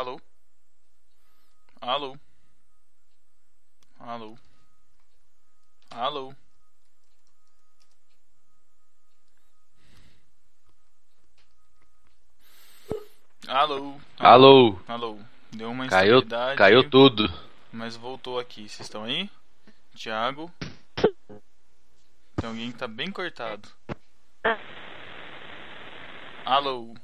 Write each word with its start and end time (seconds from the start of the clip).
Alô? 0.00 0.18
Alô? 1.78 2.16
Alô? 3.98 4.38
Alô? 5.90 6.34
Alô? 13.46 14.00
Alô? 14.18 14.78
Alô? 14.88 15.18
Deu 15.52 15.70
uma 15.70 15.86
Caiu, 15.86 16.20
instabilidade. 16.20 16.56
caiu 16.56 16.88
tudo. 16.88 17.24
Mas 17.70 17.94
voltou 17.94 18.38
aqui. 18.38 18.70
Vocês 18.70 18.86
estão 18.86 19.04
aí? 19.04 19.30
Thiago? 19.94 20.50
Tem 22.36 22.48
alguém 22.48 22.72
que 22.72 22.78
tá 22.78 22.88
bem 22.88 23.12
cortado. 23.12 23.68
Alô? 26.46 26.94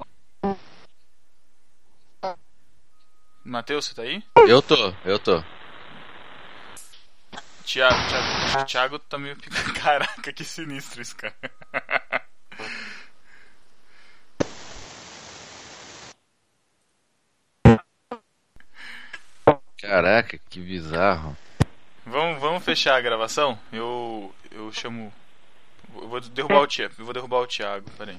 Matheus, 3.47 3.87
você 3.87 3.95
tá 3.95 4.03
aí? 4.03 4.25
Eu 4.49 4.61
tô, 4.61 4.93
eu 5.05 5.21
tô. 5.21 5.41
Thiago, 7.65 7.95
Thiago, 8.09 8.67
Thiago 8.67 8.99
tá 8.99 9.17
meio. 9.17 9.37
Caraca, 9.81 10.33
que 10.33 10.43
sinistro 10.43 11.01
isso, 11.01 11.15
cara. 11.17 11.35
Caraca, 19.81 20.41
que 20.51 20.59
bizarro. 20.59 21.37
Vamos, 22.05 22.41
vamos 22.41 22.65
fechar 22.65 22.97
a 22.97 23.01
gravação? 23.01 23.57
Eu. 23.73 24.35
Eu 24.51 24.73
chamo. 24.73 25.13
Eu 25.95 26.09
vou 26.09 26.21
derrubar 26.21 26.63
o 26.63 26.67
Thiago. 26.67 26.95
Eu 26.99 27.05
vou 27.05 27.15
derrubar 27.15 27.39
o 27.43 27.47
Thiago, 27.47 27.89
peraí. 27.93 28.19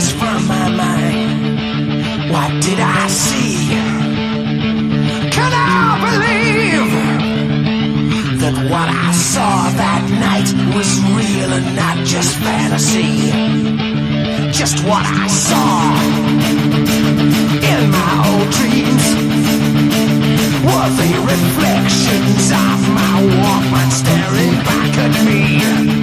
Memories 0.00 0.12
from 0.12 0.46
my 0.48 0.68
mind. 0.68 2.30
What 2.30 2.62
did 2.62 2.78
I 2.80 3.08
see? 3.08 3.68
Can 5.30 5.52
I 5.52 5.98
believe 6.06 6.92
that 8.40 8.54
what 8.70 8.88
I 8.88 9.12
saw 9.12 9.70
that 9.82 10.02
night 10.26 10.48
was 10.74 11.00
real 11.16 11.52
and 11.52 11.76
not 11.76 11.96
just 12.06 12.36
fantasy? 12.38 13.30
Just 14.52 14.84
what 14.84 15.04
I 15.04 15.26
saw 15.28 15.94
in 17.72 17.90
my 17.90 18.12
old 18.30 18.50
dreams 18.58 19.06
were 20.66 20.90
the 21.00 21.12
reflections 21.32 22.50
of 22.50 22.78
my 22.98 23.16
Walkman 23.40 23.90
staring 23.90 24.56
back 24.64 24.98
at 25.04 25.14
me. 25.26 25.99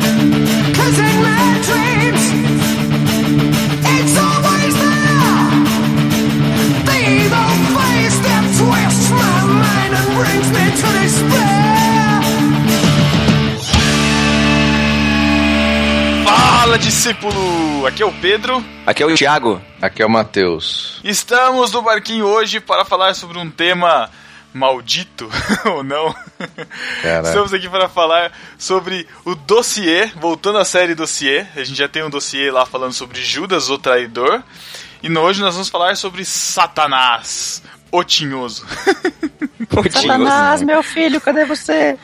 Fala, 16.77 16.79
discípulo! 16.79 17.87
Aqui 17.87 18.03
é 18.03 18.05
o 18.05 18.11
Pedro. 18.13 18.63
Aqui 18.85 19.01
é 19.01 19.05
o 19.05 19.15
Thiago. 19.15 19.59
Aqui 19.81 20.03
é 20.03 20.05
o 20.05 20.09
Matheus. 20.09 20.99
Estamos 21.03 21.71
no 21.71 21.81
barquinho 21.81 22.25
hoje 22.25 22.59
para 22.59 22.85
falar 22.85 23.15
sobre 23.15 23.39
um 23.39 23.49
tema 23.49 24.09
maldito 24.53 25.27
ou 25.65 25.83
não. 25.83 26.13
Caraca. 27.01 27.29
Estamos 27.29 27.53
aqui 27.53 27.67
para 27.67 27.89
falar 27.89 28.31
sobre 28.59 29.07
o 29.25 29.33
dossiê, 29.33 30.05
voltando 30.17 30.59
à 30.59 30.65
série 30.65 30.93
dossiê. 30.93 31.45
A 31.55 31.63
gente 31.63 31.77
já 31.77 31.87
tem 31.87 32.03
um 32.03 32.09
dossiê 32.11 32.51
lá 32.51 32.63
falando 32.65 32.93
sobre 32.93 33.21
Judas, 33.23 33.69
o 33.69 33.77
traidor. 33.79 34.43
E 35.01 35.09
no- 35.09 35.21
hoje 35.21 35.41
nós 35.41 35.55
vamos 35.55 35.69
falar 35.69 35.95
sobre 35.97 36.23
Satanás, 36.25 37.63
o 37.91 38.03
tinhoso. 38.03 38.65
Satanás, 39.91 40.61
meu 40.61 40.83
filho, 40.83 41.19
cadê 41.19 41.43
você? 41.43 41.97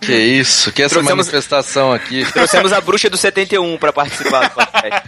Que 0.00 0.12
isso? 0.16 0.72
Que 0.72 0.82
essa 0.82 0.96
Trouxemos- 0.96 1.26
manifestação 1.26 1.92
aqui? 1.92 2.24
Trouxemos 2.32 2.72
a 2.72 2.80
bruxa 2.80 3.08
do 3.10 3.16
71 3.16 3.76
pra 3.78 3.92
participar 3.92 4.48
do 4.48 4.54
podcast. 4.54 5.02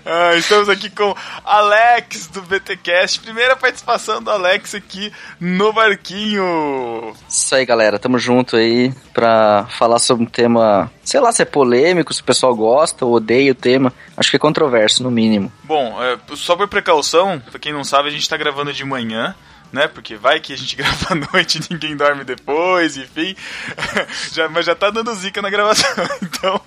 Ah, 0.05 0.35
estamos 0.35 0.67
aqui 0.69 0.89
com 0.89 1.15
Alex 1.43 2.27
do 2.27 2.41
BTcast, 2.41 3.19
primeira 3.19 3.55
participação 3.55 4.21
do 4.21 4.29
Alex 4.31 4.73
aqui 4.75 5.11
no 5.39 5.71
barquinho. 5.73 7.13
Isso 7.27 7.53
aí, 7.55 7.65
galera. 7.65 7.97
Tamo 7.99 8.17
junto 8.19 8.55
aí 8.55 8.93
pra 9.13 9.67
falar 9.77 9.99
sobre 9.99 10.23
um 10.23 10.27
tema, 10.27 10.91
sei 11.03 11.19
lá 11.19 11.31
se 11.31 11.41
é 11.41 11.45
polêmico, 11.45 12.13
se 12.13 12.21
o 12.21 12.25
pessoal 12.25 12.55
gosta 12.55 13.05
ou 13.05 13.13
odeia 13.13 13.51
o 13.51 13.55
tema. 13.55 13.93
Acho 14.17 14.29
que 14.29 14.35
é 14.35 14.39
controverso, 14.39 15.03
no 15.03 15.11
mínimo. 15.11 15.51
Bom, 15.63 15.97
é, 16.03 16.17
só 16.35 16.55
por 16.55 16.67
precaução, 16.67 17.39
pra 17.49 17.59
quem 17.59 17.73
não 17.73 17.83
sabe, 17.83 18.09
a 18.09 18.11
gente 18.11 18.27
tá 18.29 18.37
gravando 18.37 18.73
de 18.73 18.83
manhã, 18.83 19.35
né? 19.71 19.87
Porque 19.87 20.15
vai 20.15 20.39
que 20.39 20.53
a 20.53 20.57
gente 20.57 20.75
grava 20.77 21.07
à 21.09 21.15
noite 21.15 21.59
e 21.59 21.73
ninguém 21.73 21.95
dorme 21.95 22.23
depois, 22.23 22.97
enfim. 22.97 23.35
já, 24.31 24.49
mas 24.49 24.65
já 24.65 24.75
tá 24.75 24.89
dando 24.89 25.13
zica 25.15 25.41
na 25.41 25.49
gravação, 25.49 25.89
então 26.21 26.61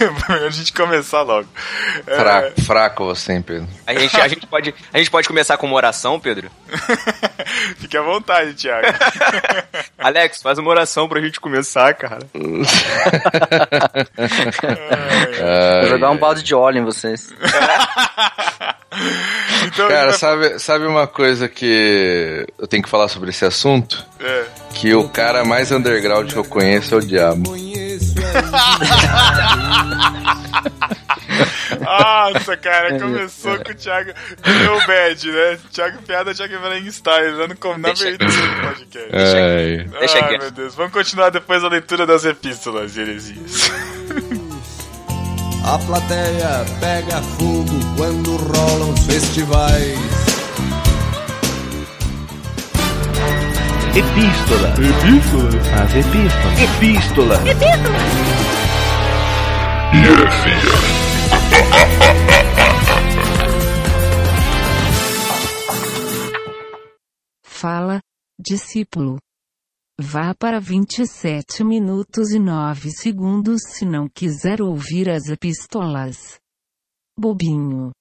é 0.00 0.32
melhor 0.32 0.46
a 0.48 0.50
gente 0.50 0.72
começar 0.72 1.22
logo. 1.22 1.48
É, 2.06 2.16
Fraco, 2.16 2.60
fraco 2.62 3.04
você, 3.04 3.34
hein, 3.34 3.42
Pedro? 3.42 3.68
A 3.86 3.94
gente, 3.94 4.20
a, 4.20 4.28
gente 4.28 4.46
pode, 4.46 4.74
a 4.92 4.98
gente 4.98 5.10
pode 5.10 5.28
começar 5.28 5.56
com 5.56 5.66
uma 5.66 5.76
oração, 5.76 6.18
Pedro? 6.20 6.50
Fique 7.78 7.96
à 7.96 8.02
vontade, 8.02 8.54
Thiago. 8.54 8.86
Alex, 9.98 10.42
faz 10.42 10.58
uma 10.58 10.70
oração 10.70 11.08
pra 11.08 11.20
gente 11.20 11.40
começar, 11.40 11.94
cara. 11.94 12.26
Vou 15.80 15.88
jogar 15.88 16.10
um 16.10 16.16
balde 16.16 16.42
de 16.42 16.54
óleo 16.54 16.78
em 16.78 16.84
vocês. 16.84 17.32
Então, 19.66 19.88
Cara, 19.88 20.12
sabe, 20.12 20.58
sabe 20.58 20.86
uma 20.86 21.06
coisa 21.06 21.48
que 21.48 22.46
eu 22.58 22.66
tenho 22.66 22.82
que 22.82 22.88
falar 22.88 23.08
sobre 23.08 23.30
esse 23.30 23.44
assunto? 23.44 24.04
é, 24.20 24.44
Que 24.74 24.94
o 24.94 25.08
cara 25.08 25.44
mais 25.44 25.70
underground 25.72 26.30
que 26.32 26.36
eu 26.38 26.44
conheço 26.44 26.94
é 26.94 26.98
o 26.98 27.00
diabo. 27.00 27.54
Nossa, 31.80 32.56
cara, 32.56 32.98
começou 32.98 33.58
com 33.58 33.70
o 33.72 33.74
Thiago. 33.74 34.12
Virou 34.44 34.86
bad, 34.86 35.30
né? 35.30 35.58
Thiago 35.72 36.02
Piada, 36.02 36.34
Thiago 36.34 36.54
Frankenstein, 36.58 37.30
lá 37.32 37.48
no, 37.48 37.78
na 37.78 37.88
Deixa 37.88 38.08
abertura 38.08 38.30
do 38.30 38.62
podcast. 38.68 39.10
Ai. 39.14 39.86
Deixa 40.00 40.18
Ai, 40.18 40.28
quieto. 40.28 40.42
meu 40.42 40.50
Deus. 40.50 40.74
Vamos 40.74 40.92
continuar 40.92 41.30
depois 41.30 41.62
a 41.64 41.68
leitura 41.68 42.06
das 42.06 42.24
epístolas 42.24 42.96
heresias. 42.96 43.70
A 45.66 45.78
plateia 45.80 46.64
pega 46.78 47.20
fogo 47.20 47.64
quando 47.96 48.36
rolam 48.36 48.90
os 48.92 49.00
festivais. 49.00 49.98
Epístola. 53.96 54.68
Epístola. 54.78 55.50
As 55.82 55.92
epístolas. 55.92 56.60
Epístola. 56.60 57.36
Epístola. 57.42 57.86
Fala, 67.42 67.98
discípulo. 68.38 69.18
Vá 69.98 70.34
para 70.34 70.60
27 70.60 71.64
minutos 71.64 72.30
e 72.30 72.38
9 72.38 72.90
segundos 72.90 73.62
se 73.62 73.86
não 73.86 74.06
quiser 74.06 74.60
ouvir 74.60 75.08
as 75.08 75.28
epístolas. 75.28 76.38
Bobinho. 77.18 77.92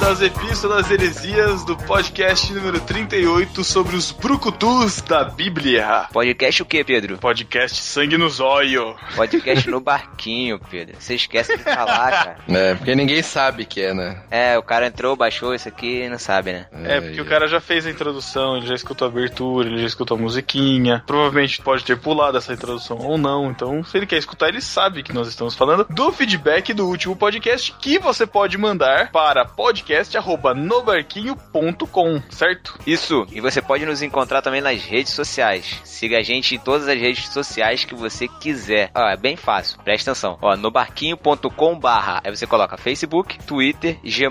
Das 0.00 0.22
epístolas 0.22 0.88
heresias 0.90 1.64
do 1.64 1.76
podcast 1.76 2.52
número 2.52 2.80
38 2.80 3.64
sobre 3.64 3.96
os 3.96 4.12
brucutus 4.12 5.00
da 5.00 5.24
Bíblia. 5.24 6.06
Podcast 6.12 6.62
o 6.62 6.66
quê, 6.66 6.84
Pedro? 6.84 7.18
Podcast 7.18 7.82
Sangue 7.82 8.16
no 8.16 8.28
Zóio. 8.28 8.94
Podcast 9.16 9.68
no 9.68 9.80
barquinho, 9.80 10.60
Pedro. 10.70 10.96
Você 10.98 11.16
esquece 11.16 11.56
de 11.56 11.62
falar, 11.64 12.10
cara. 12.10 12.38
É, 12.48 12.74
porque 12.74 12.94
ninguém 12.94 13.22
sabe 13.22 13.64
que 13.64 13.80
é, 13.80 13.92
né? 13.92 14.22
É, 14.30 14.56
o 14.56 14.62
cara 14.62 14.86
entrou, 14.86 15.16
baixou 15.16 15.54
isso 15.54 15.68
aqui 15.68 16.02
e 16.02 16.08
não 16.08 16.18
sabe, 16.18 16.52
né? 16.52 16.66
É, 16.84 17.00
porque 17.00 17.20
o 17.20 17.26
cara 17.26 17.48
já 17.48 17.60
fez 17.60 17.86
a 17.86 17.90
introdução, 17.90 18.56
ele 18.56 18.66
já 18.66 18.74
escutou 18.74 19.06
a 19.06 19.10
abertura, 19.10 19.68
ele 19.68 19.78
já 19.78 19.86
escutou 19.86 20.16
a 20.16 20.20
musiquinha. 20.20 21.02
Provavelmente 21.06 21.60
pode 21.60 21.84
ter 21.84 21.98
pulado 21.98 22.38
essa 22.38 22.52
introdução 22.52 22.98
ou 22.98 23.18
não. 23.18 23.50
Então, 23.50 23.82
se 23.82 23.96
ele 23.96 24.06
quer 24.06 24.18
escutar, 24.18 24.48
ele 24.48 24.60
sabe 24.60 25.02
que 25.02 25.12
nós 25.12 25.28
estamos 25.28 25.54
falando 25.54 25.86
do 25.90 26.12
feedback 26.12 26.72
do 26.72 26.86
último 26.86 27.16
podcast 27.16 27.74
que 27.80 27.98
você 27.98 28.26
pode 28.26 28.56
mandar 28.56 29.10
para 29.10 29.44
podcast@nobarquinho.com, 29.88 32.22
certo? 32.28 32.78
Isso, 32.86 33.26
e 33.32 33.40
você 33.40 33.62
pode 33.62 33.86
nos 33.86 34.02
encontrar 34.02 34.42
também 34.42 34.60
nas 34.60 34.84
redes 34.84 35.14
sociais. 35.14 35.80
Siga 35.82 36.18
a 36.18 36.22
gente 36.22 36.54
em 36.54 36.58
todas 36.58 36.86
as 36.86 37.00
redes 37.00 37.26
sociais 37.28 37.86
que 37.86 37.94
você 37.94 38.28
quiser. 38.28 38.90
Ó, 38.94 39.08
é 39.08 39.16
bem 39.16 39.34
fácil, 39.36 39.78
presta 39.82 40.10
atenção. 40.10 40.36
Ó, 40.42 40.54
nobarquinho.com 40.56 41.78
barra. 41.78 42.20
Aí 42.22 42.36
você 42.36 42.46
coloca 42.46 42.76
Facebook, 42.76 43.38
Twitter, 43.44 43.98
G+, 44.04 44.28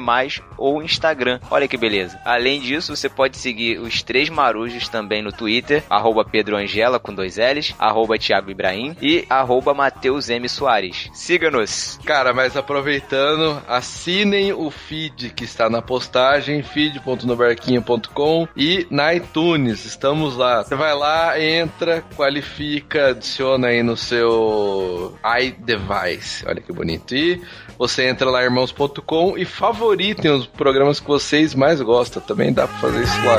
ou 0.58 0.84
Instagram. 0.84 1.40
Olha 1.50 1.68
que 1.68 1.76
beleza. 1.76 2.22
Além 2.24 2.62
disso, 2.62 2.96
você 2.96 3.10
pode 3.10 3.36
seguir 3.38 3.80
os 3.80 4.04
três 4.04 4.30
marujos 4.30 4.88
também 4.88 5.24
no 5.24 5.32
Twitter, 5.32 5.84
arroba 5.90 6.24
Pedro 6.24 6.56
Angela 6.56 7.00
com 7.00 7.12
dois 7.14 7.38
L's, 7.38 7.74
arroba 7.80 8.20
Thiago 8.20 8.52
Ibrahim 8.52 8.96
e 9.02 9.26
arroba 9.28 9.74
Matheus 9.74 10.30
M. 10.30 10.48
Soares. 10.48 11.10
Siga-nos. 11.14 12.00
Cara, 12.06 12.32
mas 12.34 12.56
aproveitando, 12.56 13.60
assinem 13.68 14.54
o 14.54 14.70
feed 14.70 15.32
que 15.32 15.47
está 15.48 15.70
na 15.70 15.82
postagem, 15.82 16.62
feed.nobarquinho.com 16.62 18.48
e 18.56 18.86
na 18.90 19.14
iTunes, 19.14 19.86
estamos 19.86 20.36
lá. 20.36 20.64
Você 20.64 20.76
vai 20.76 20.94
lá, 20.94 21.40
entra, 21.40 22.04
qualifica, 22.16 23.10
adiciona 23.10 23.68
aí 23.68 23.82
no 23.82 23.98
seu 23.98 25.18
iDevice. 25.42 26.46
Olha 26.48 26.62
que 26.62 26.72
bonito. 26.72 27.16
E 27.16 27.42
você 27.78 28.08
entra 28.08 28.30
lá, 28.30 28.44
irmãos.com 28.44 29.38
e 29.38 29.46
favoritem 29.46 30.32
os 30.32 30.46
programas 30.46 31.00
que 31.00 31.08
vocês 31.08 31.56
mais 31.56 31.82
gostam. 31.82 32.22
Também 32.22 32.54
dá 32.54 32.68
pra 32.68 32.78
fazer 32.78 33.04
isso 33.04 33.18
lá. 33.26 33.38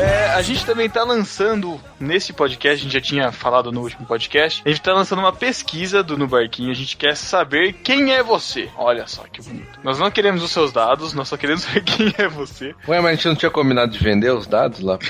É, 0.00 0.34
a 0.34 0.42
gente 0.42 0.64
também 0.64 0.88
tá 0.88 1.04
lançando 1.04 1.80
nesse 2.00 2.32
podcast, 2.32 2.80
a 2.80 2.82
gente 2.84 2.92
já 2.92 3.00
tinha 3.00 3.30
falado 3.32 3.70
no 3.70 3.80
último 3.82 4.06
podcast, 4.06 4.62
a 4.64 4.68
gente 4.68 4.80
tá 4.80 4.92
lançando 4.92 5.20
uma 5.20 5.32
pesquisa 5.32 6.02
do 6.02 6.16
No 6.16 6.26
Barquinho, 6.26 6.70
a 6.70 6.74
gente 6.74 6.96
quer 6.96 7.16
saber 7.16 7.74
quem 7.74 8.12
é 8.12 8.22
você. 8.22 8.68
Olha 8.76 9.06
só 9.06 9.22
que 9.30 9.42
bonito. 9.42 9.78
Nós 9.84 9.98
não 9.98 10.10
queremos 10.10 10.42
os 10.42 10.50
seus 10.50 10.72
dados, 10.72 11.12
nós 11.14 11.28
só 11.28 11.36
queremos 11.36 11.62
saber 11.64 11.82
quem 11.82 12.12
é 12.18 12.28
você. 12.28 12.74
Ué, 12.88 13.00
mas 13.00 13.06
a 13.12 13.14
gente 13.14 13.28
não 13.28 13.36
tinha 13.36 13.50
combinado 13.50 13.92
de 13.92 13.98
vender 13.98 14.30
os 14.32 14.46
dados 14.46 14.80
lá? 14.80 14.98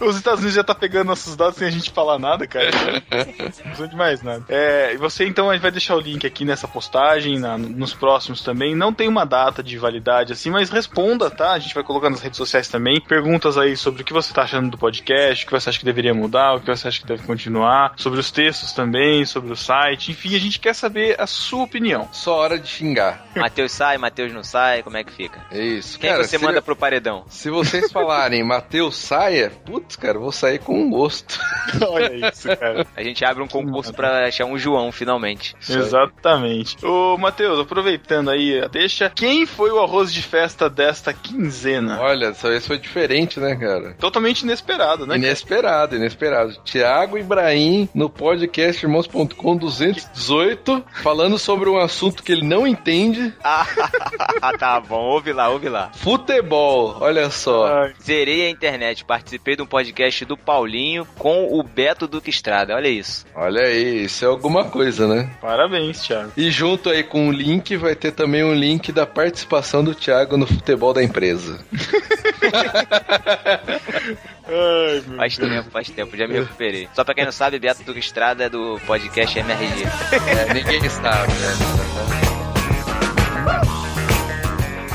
Os 0.00 0.16
Estados 0.16 0.40
Unidos 0.40 0.56
já 0.56 0.64
tá 0.64 0.74
pegando 0.74 1.06
nossos 1.06 1.36
dados 1.36 1.56
sem 1.56 1.68
a 1.68 1.70
gente 1.70 1.90
falar 1.90 2.18
nada, 2.18 2.46
cara. 2.48 2.68
Não 3.14 3.52
precisa 3.52 3.88
de 3.88 3.94
mais 3.96 4.22
nada. 4.22 4.44
É, 4.48 4.92
e 4.92 4.96
você 4.96 5.24
então, 5.24 5.48
a 5.48 5.54
gente 5.54 5.62
vai 5.62 5.70
deixar 5.70 5.94
o 5.94 6.00
link 6.00 6.26
aqui 6.26 6.44
nessa 6.44 6.66
postagem, 6.66 7.38
na- 7.38 7.56
nos 7.56 7.94
próximos 7.94 8.42
também. 8.42 8.74
Não 8.74 8.92
tem 8.92 9.06
uma 9.08 9.24
data 9.24 9.62
de 9.62 9.78
validade 9.78 10.32
assim, 10.32 10.50
mas 10.50 10.68
responda, 10.68 11.30
tá? 11.30 11.52
A 11.52 11.58
gente 11.60 11.74
vai 11.74 11.84
colocar 11.84 12.10
nas 12.10 12.20
redes 12.20 12.36
sociais 12.36 12.66
também. 12.68 13.00
Perguntas 13.00 13.56
aí 13.56 13.76
sobre 13.76 14.02
o 14.02 14.04
que 14.04 14.12
você 14.12 14.34
tá 14.34 14.42
achando 14.42 14.68
do 14.68 14.76
podcast, 14.76 15.44
o 15.44 15.46
que 15.46 15.52
você 15.52 15.68
acha 15.68 15.78
que 15.78 15.84
deveria 15.84 16.03
mudar, 16.12 16.54
o 16.54 16.60
que 16.60 16.66
você 16.66 16.88
acha 16.88 17.00
que 17.00 17.06
deve 17.06 17.22
continuar, 17.26 17.94
sobre 17.96 18.20
os 18.20 18.30
textos 18.30 18.72
também, 18.72 19.24
sobre 19.24 19.52
o 19.52 19.56
site. 19.56 20.10
Enfim, 20.10 20.34
a 20.34 20.40
gente 20.40 20.58
quer 20.60 20.74
saber 20.74 21.20
a 21.20 21.26
sua 21.26 21.62
opinião. 21.62 22.08
Só 22.12 22.36
hora 22.36 22.58
de 22.58 22.68
xingar. 22.68 23.24
Matheus 23.36 23.72
sai, 23.72 23.96
Matheus 23.98 24.32
não 24.32 24.42
sai, 24.42 24.82
como 24.82 24.96
é 24.96 25.04
que 25.04 25.12
fica? 25.12 25.40
É 25.50 25.62
isso. 25.62 25.98
Quem 25.98 26.10
Cara, 26.10 26.24
você 26.24 26.38
manda 26.38 26.60
pro 26.60 26.76
paredão? 26.76 27.24
Se 27.28 27.50
vocês 27.50 27.90
falarem 27.90 28.42
Matheus 28.44 28.96
saia, 28.96 29.50
putz, 29.64 29.96
cara, 29.96 30.18
eu 30.18 30.22
vou 30.22 30.32
sair 30.32 30.58
com 30.58 30.78
um 30.78 30.90
gosto. 30.90 31.38
Olha 31.88 32.28
isso, 32.28 32.48
cara. 32.56 32.86
A 32.96 33.02
gente 33.02 33.24
abre 33.24 33.42
um 33.42 33.48
concurso 33.48 33.92
pra 33.92 34.26
achar 34.26 34.44
um 34.44 34.58
João, 34.58 34.90
finalmente. 34.92 35.54
Exatamente. 35.68 36.84
Ô, 36.84 37.16
Matheus, 37.16 37.60
aproveitando 37.60 38.30
aí, 38.30 38.66
deixa. 38.68 39.10
Quem 39.10 39.46
foi 39.46 39.70
o 39.70 39.80
arroz 39.80 40.12
de 40.12 40.22
festa 40.22 40.68
desta 40.68 41.12
quinzena? 41.12 42.00
Olha, 42.00 42.28
dessa 42.28 42.48
vez 42.48 42.66
foi 42.66 42.78
diferente, 42.78 43.38
né, 43.38 43.54
cara? 43.56 43.94
Totalmente 43.94 44.42
inesperado, 44.42 45.06
né? 45.06 45.16
Inesperado, 45.16 45.93
inesperado. 45.96 46.56
Tiago 46.64 47.18
Ibrahim 47.18 47.88
no 47.94 48.08
podcast 48.10 48.84
irmãos.com 48.84 49.56
218, 49.56 50.84
falando 51.02 51.38
sobre 51.38 51.68
um 51.68 51.78
assunto 51.78 52.22
que 52.22 52.32
ele 52.32 52.46
não 52.46 52.66
entende: 52.66 53.32
Ah, 53.42 53.66
tá 54.58 54.80
bom, 54.80 55.02
ouve 55.04 55.32
lá, 55.32 55.48
ouve 55.48 55.68
lá. 55.68 55.90
futebol. 55.94 56.96
Olha 57.00 57.30
só. 57.30 57.66
Ai, 57.66 57.92
Zerei 58.02 58.46
a 58.46 58.50
internet, 58.50 59.04
participei 59.04 59.56
de 59.56 59.62
um 59.62 59.66
podcast 59.66 60.24
do 60.24 60.36
Paulinho 60.36 61.06
com 61.18 61.58
o 61.58 61.62
Beto 61.62 62.06
Duque 62.06 62.30
Estrada, 62.30 62.74
olha 62.74 62.88
isso. 62.88 63.26
Olha 63.34 63.62
aí, 63.62 64.04
isso 64.04 64.24
é 64.24 64.28
alguma 64.28 64.64
coisa, 64.64 65.06
né? 65.06 65.30
parabéns, 65.40 66.02
Thiago. 66.02 66.32
E 66.36 66.50
junto 66.50 66.90
aí 66.90 67.02
com 67.02 67.28
o 67.28 67.32
link 67.32 67.76
vai 67.76 67.94
ter 67.94 68.12
também 68.12 68.42
um 68.44 68.54
link 68.54 68.92
da 68.92 69.06
participação 69.06 69.82
do 69.84 69.94
Thiago 69.94 70.36
no 70.36 70.46
futebol 70.46 70.92
da 70.92 71.02
empresa. 71.02 71.58
Ai, 74.46 75.02
meu 75.06 75.16
Faz 75.16 75.38
Deus. 75.38 75.50
tempo, 75.50 75.70
faz 75.70 75.90
tempo, 75.90 76.16
já 76.16 76.28
me 76.28 76.34
recuperei. 76.34 76.88
Só 76.94 77.02
pra 77.04 77.14
quem 77.14 77.24
não 77.24 77.32
sabe, 77.32 77.58
Beto 77.58 77.82
Duque 77.82 77.98
Estrada 77.98 78.44
é 78.44 78.48
do 78.48 78.78
podcast 78.86 79.38
MRG. 79.38 79.84
É, 80.48 80.54
ninguém 80.54 80.88
sabe, 80.90 81.32
né? 81.32 82.64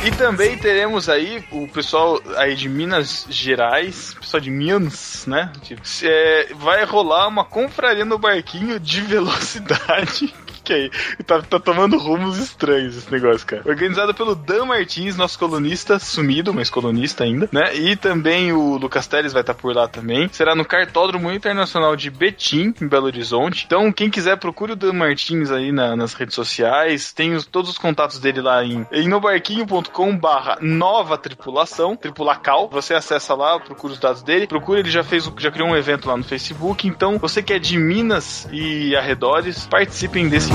E 0.05 0.11
também 0.11 0.57
teremos 0.57 1.09
aí 1.09 1.43
o 1.51 1.67
pessoal 1.67 2.21
aí 2.37 2.55
de 2.55 2.69
Minas 2.69 3.25
Gerais, 3.29 4.13
pessoal 4.19 4.39
de 4.39 4.49
Minas, 4.49 5.25
né? 5.27 5.51
Tipo, 5.61 5.81
é, 6.03 6.47
vai 6.55 6.85
rolar 6.85 7.27
uma 7.27 7.43
confraria 7.43 8.05
no 8.05 8.17
barquinho 8.17 8.79
de 8.79 9.01
velocidade. 9.01 10.33
Aí, 10.73 10.91
tá, 11.25 11.41
tá 11.41 11.59
tomando 11.59 11.97
rumos 11.97 12.37
estranhos 12.37 12.97
esse 12.97 13.11
negócio, 13.11 13.45
cara. 13.45 13.63
Organizado 13.65 14.13
pelo 14.13 14.35
Dan 14.35 14.65
Martins, 14.65 15.15
nosso 15.17 15.37
colunista 15.39 15.99
sumido, 15.99 16.53
mas 16.53 16.69
colunista 16.69 17.23
ainda, 17.23 17.49
né? 17.51 17.75
E 17.75 17.95
também 17.95 18.51
o 18.51 18.77
Lucas 18.77 19.07
Teles 19.07 19.33
vai 19.33 19.41
estar 19.41 19.53
por 19.53 19.75
lá 19.75 19.87
também. 19.87 20.29
Será 20.31 20.55
no 20.55 20.65
Cartódromo 20.65 21.31
Internacional 21.31 21.95
de 21.95 22.09
Betim, 22.09 22.73
em 22.81 22.87
Belo 22.87 23.05
Horizonte. 23.05 23.65
Então, 23.65 23.91
quem 23.91 24.09
quiser, 24.09 24.37
procure 24.37 24.73
o 24.73 24.75
Dan 24.75 24.93
Martins 24.93 25.51
aí 25.51 25.71
na- 25.71 25.95
nas 25.95 26.13
redes 26.13 26.35
sociais. 26.35 27.11
Tem 27.13 27.33
os- 27.35 27.45
todos 27.45 27.69
os 27.71 27.77
contatos 27.77 28.19
dele 28.19 28.41
lá 28.41 28.63
em, 28.63 28.85
em 28.91 29.07
nobarquinho.com 29.07 30.17
barra 30.17 30.57
nova 30.61 31.17
tripulação, 31.17 31.95
tripulacal. 31.95 32.69
Você 32.71 32.93
acessa 32.93 33.33
lá, 33.33 33.59
procura 33.59 33.93
os 33.93 33.99
dados 33.99 34.21
dele. 34.23 34.47
Procura, 34.47 34.79
ele 34.79 34.91
já 34.91 35.03
fez, 35.03 35.29
já 35.37 35.51
criou 35.51 35.69
um 35.69 35.75
evento 35.77 36.07
lá 36.07 36.15
no 36.17 36.23
Facebook. 36.23 36.87
Então, 36.87 37.17
você 37.17 37.41
que 37.41 37.53
é 37.53 37.59
de 37.59 37.77
Minas 37.77 38.47
e 38.51 38.95
arredores, 38.95 39.65
participem 39.67 40.27
desse. 40.29 40.49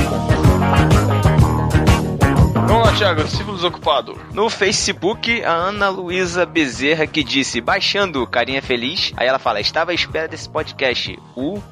Vamos 2.66 2.86
lá, 2.86 2.92
Thiago, 2.96 3.24
discípulo 3.24 3.56
desocupado. 3.56 4.18
No 4.32 4.48
Facebook, 4.50 5.42
a 5.44 5.52
Ana 5.52 5.88
Luísa 5.88 6.44
Bezerra 6.46 7.06
que 7.06 7.22
disse, 7.22 7.60
baixando, 7.60 8.26
carinha 8.26 8.62
feliz. 8.62 9.12
Aí 9.16 9.26
ela 9.26 9.38
fala, 9.38 9.60
estava 9.60 9.90
à 9.90 9.94
espera 9.94 10.26
desse 10.26 10.48
podcast. 10.48 11.18
U.U. 11.36 11.62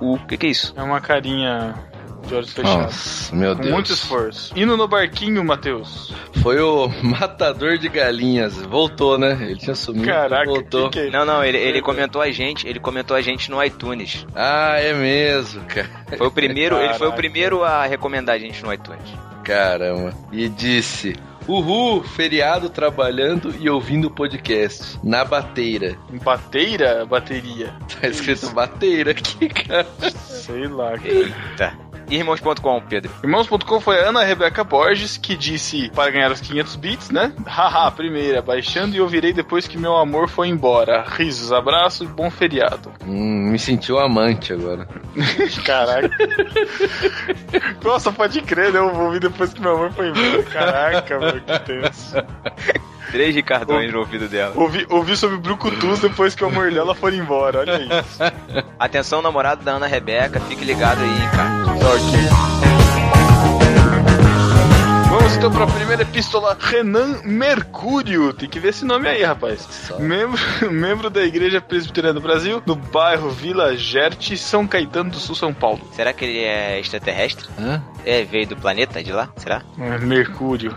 O 0.00 0.18
que, 0.26 0.36
que 0.36 0.46
é 0.46 0.50
isso? 0.50 0.72
É 0.76 0.82
uma 0.82 1.00
carinha 1.00 1.74
de 2.30 2.34
olhos 2.36 2.52
fechados. 2.52 2.82
Nossa, 2.84 3.36
meu 3.36 3.54
Com 3.56 3.60
Deus. 3.62 3.72
muito 3.74 3.92
esforço. 3.92 4.52
Indo 4.56 4.76
no 4.76 4.88
barquinho, 4.88 5.44
Matheus. 5.44 6.14
Foi 6.42 6.58
o 6.60 6.88
matador 7.02 7.76
de 7.76 7.88
galinhas. 7.88 8.56
Voltou, 8.56 9.18
né? 9.18 9.36
Ele 9.40 9.56
tinha 9.56 9.74
sumido. 9.74 10.06
Caraca, 10.06 10.46
voltou. 10.48 10.88
que 10.90 11.00
que 11.02 11.08
é? 11.08 11.10
Não, 11.10 11.24
não, 11.24 11.44
ele, 11.44 11.58
ele 11.58 11.82
comentou 11.82 12.22
a 12.22 12.30
gente, 12.30 12.66
ele 12.66 12.78
comentou 12.80 13.16
a 13.16 13.20
gente 13.20 13.50
no 13.50 13.62
iTunes. 13.62 14.24
Ah, 14.34 14.76
é 14.78 14.94
mesmo, 14.94 15.62
cara. 15.64 15.90
Foi 16.16 16.26
o 16.26 16.30
primeiro, 16.30 16.76
ele 16.76 16.88
foi 16.94 17.08
o 17.08 17.10
Caraca. 17.10 17.16
primeiro 17.16 17.64
a 17.64 17.84
recomendar 17.84 18.36
a 18.36 18.38
gente 18.38 18.62
no 18.62 18.72
iTunes. 18.72 19.02
Caramba. 19.44 20.14
E 20.32 20.48
disse: 20.48 21.16
Uhul, 21.48 22.04
feriado 22.04 22.68
trabalhando 22.70 23.52
e 23.58 23.68
ouvindo 23.68 24.06
o 24.06 24.10
podcast. 24.10 24.98
Na 25.02 25.24
bateira. 25.24 25.96
Bateira? 26.22 27.04
Bateria. 27.04 27.74
Tá 28.00 28.06
escrito 28.06 28.50
bateira 28.50 29.10
aqui, 29.10 29.48
cara. 29.48 29.86
Sei 30.26 30.68
lá. 30.68 30.92
cara. 30.98 31.08
Eita. 31.08 31.89
E 32.10 32.16
irmãos.com, 32.16 32.82
Pedro. 32.88 33.12
Irmãos.com 33.22 33.80
foi 33.80 34.00
a 34.00 34.08
Ana 34.08 34.24
Rebeca 34.24 34.64
Borges 34.64 35.16
que 35.16 35.36
disse 35.36 35.88
para 35.90 36.10
ganhar 36.10 36.32
os 36.32 36.40
500 36.40 36.76
bits, 36.76 37.10
né? 37.10 37.32
Haha, 37.46 37.88
primeira, 37.92 38.42
baixando 38.42 38.96
e 38.96 39.00
ouvirei 39.00 39.32
depois 39.32 39.68
que 39.68 39.78
meu 39.78 39.96
amor 39.96 40.28
foi 40.28 40.48
embora. 40.48 41.04
Risos, 41.06 41.52
abraço 41.52 42.02
e 42.02 42.08
bom 42.08 42.28
feriado. 42.28 42.90
Hum, 43.06 43.50
me 43.52 43.60
sentiu 43.60 43.96
amante 44.00 44.52
agora. 44.52 44.88
Caraca. 45.64 46.10
Nossa, 47.84 48.10
pode 48.10 48.42
crer, 48.42 48.72
né? 48.72 48.80
Eu 48.80 48.92
vou 48.92 49.06
ouvir 49.06 49.20
depois 49.20 49.54
que 49.54 49.60
meu 49.60 49.76
amor 49.76 49.92
foi 49.92 50.08
embora. 50.08 50.42
Caraca, 50.42 51.20
mano, 51.20 51.40
que 51.40 51.58
tenso. 51.60 52.16
Três 53.10 53.34
Ricardões 53.34 53.92
no 53.92 54.00
ouvido 54.00 54.28
dela. 54.28 54.52
Ouvi, 54.56 54.86
ouvi 54.88 55.16
sobre 55.16 55.36
Brucutus 55.36 56.00
depois 56.00 56.34
que 56.34 56.44
o 56.44 56.48
amor 56.48 56.72
dela 56.72 56.94
foi 56.94 57.16
embora, 57.16 57.60
olha 57.60 57.80
isso. 57.80 58.18
Atenção, 58.78 59.20
namorado 59.20 59.64
da 59.64 59.72
Ana 59.72 59.86
Rebeca, 59.86 60.40
fique 60.40 60.64
ligado 60.64 61.00
aí, 61.00 61.30
cara. 61.36 61.60
Vamos 65.08 65.36
então 65.36 65.50
para 65.50 65.64
a 65.64 65.66
primeira 65.66 66.02
epístola. 66.02 66.56
Renan 66.58 67.20
Mercúrio. 67.24 68.32
Tem 68.32 68.48
que 68.48 68.60
ver 68.60 68.68
esse 68.68 68.84
nome 68.84 69.08
aí, 69.08 69.22
rapaz. 69.22 69.90
Membro, 69.98 70.40
membro 70.70 71.10
da 71.10 71.22
Igreja 71.24 71.60
Presbiteriana 71.60 72.14
do 72.14 72.20
Brasil, 72.20 72.60
do 72.64 72.74
bairro 72.76 73.30
Vila 73.30 73.76
Gerte, 73.76 74.36
São 74.36 74.66
Caetano 74.66 75.10
do 75.10 75.16
Sul, 75.18 75.34
São 75.34 75.52
Paulo. 75.52 75.80
Será 75.92 76.12
que 76.12 76.24
ele 76.24 76.38
é 76.38 76.78
extraterrestre? 76.78 77.48
Hã? 77.58 77.82
É, 78.04 78.22
veio 78.24 78.46
do 78.46 78.56
planeta 78.56 79.02
de 79.02 79.12
lá? 79.12 79.28
Será? 79.36 79.62
É, 79.78 79.98
Mercúrio. 79.98 80.76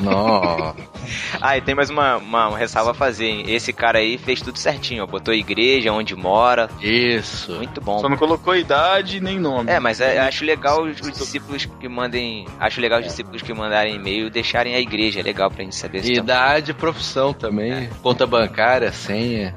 Nó. 0.00 0.74
Ah, 1.40 1.56
e 1.56 1.60
tem 1.60 1.74
mais 1.74 1.90
uma, 1.90 2.18
uma, 2.18 2.48
uma 2.48 2.58
ressalva 2.58 2.92
a 2.92 2.94
fazer, 2.94 3.26
hein? 3.26 3.44
Esse 3.48 3.72
cara 3.72 3.98
aí 3.98 4.16
fez 4.16 4.40
tudo 4.40 4.58
certinho, 4.58 5.02
ó. 5.02 5.06
Botou 5.06 5.34
igreja, 5.34 5.92
onde 5.92 6.14
mora. 6.14 6.68
Isso. 6.80 7.52
Muito 7.52 7.80
bom. 7.80 7.98
Só 7.98 8.08
não 8.08 8.16
colocou 8.16 8.54
idade 8.54 9.20
nem 9.20 9.38
nome. 9.40 9.70
É, 9.70 9.80
mas 9.80 10.00
é, 10.00 10.20
acho 10.20 10.44
legal 10.44 10.84
os, 10.84 11.00
os 11.00 11.12
discípulos 11.12 11.64
que 11.64 11.88
mandem. 11.88 12.46
Acho 12.60 12.80
legal 12.80 13.00
os 13.00 13.06
discípulos 13.06 13.42
que 13.42 13.52
mandarem 13.52 13.96
e-mail 13.96 14.30
deixarem 14.30 14.74
a 14.74 14.80
igreja. 14.80 15.20
É 15.20 15.22
legal 15.22 15.50
pra 15.50 15.64
gente 15.64 15.74
saber 15.74 16.02
se 16.02 16.12
Idade, 16.12 16.72
profissão 16.74 17.32
também. 17.32 17.88
Conta 18.02 18.26
bancária, 18.26 18.92
senha. 18.92 19.54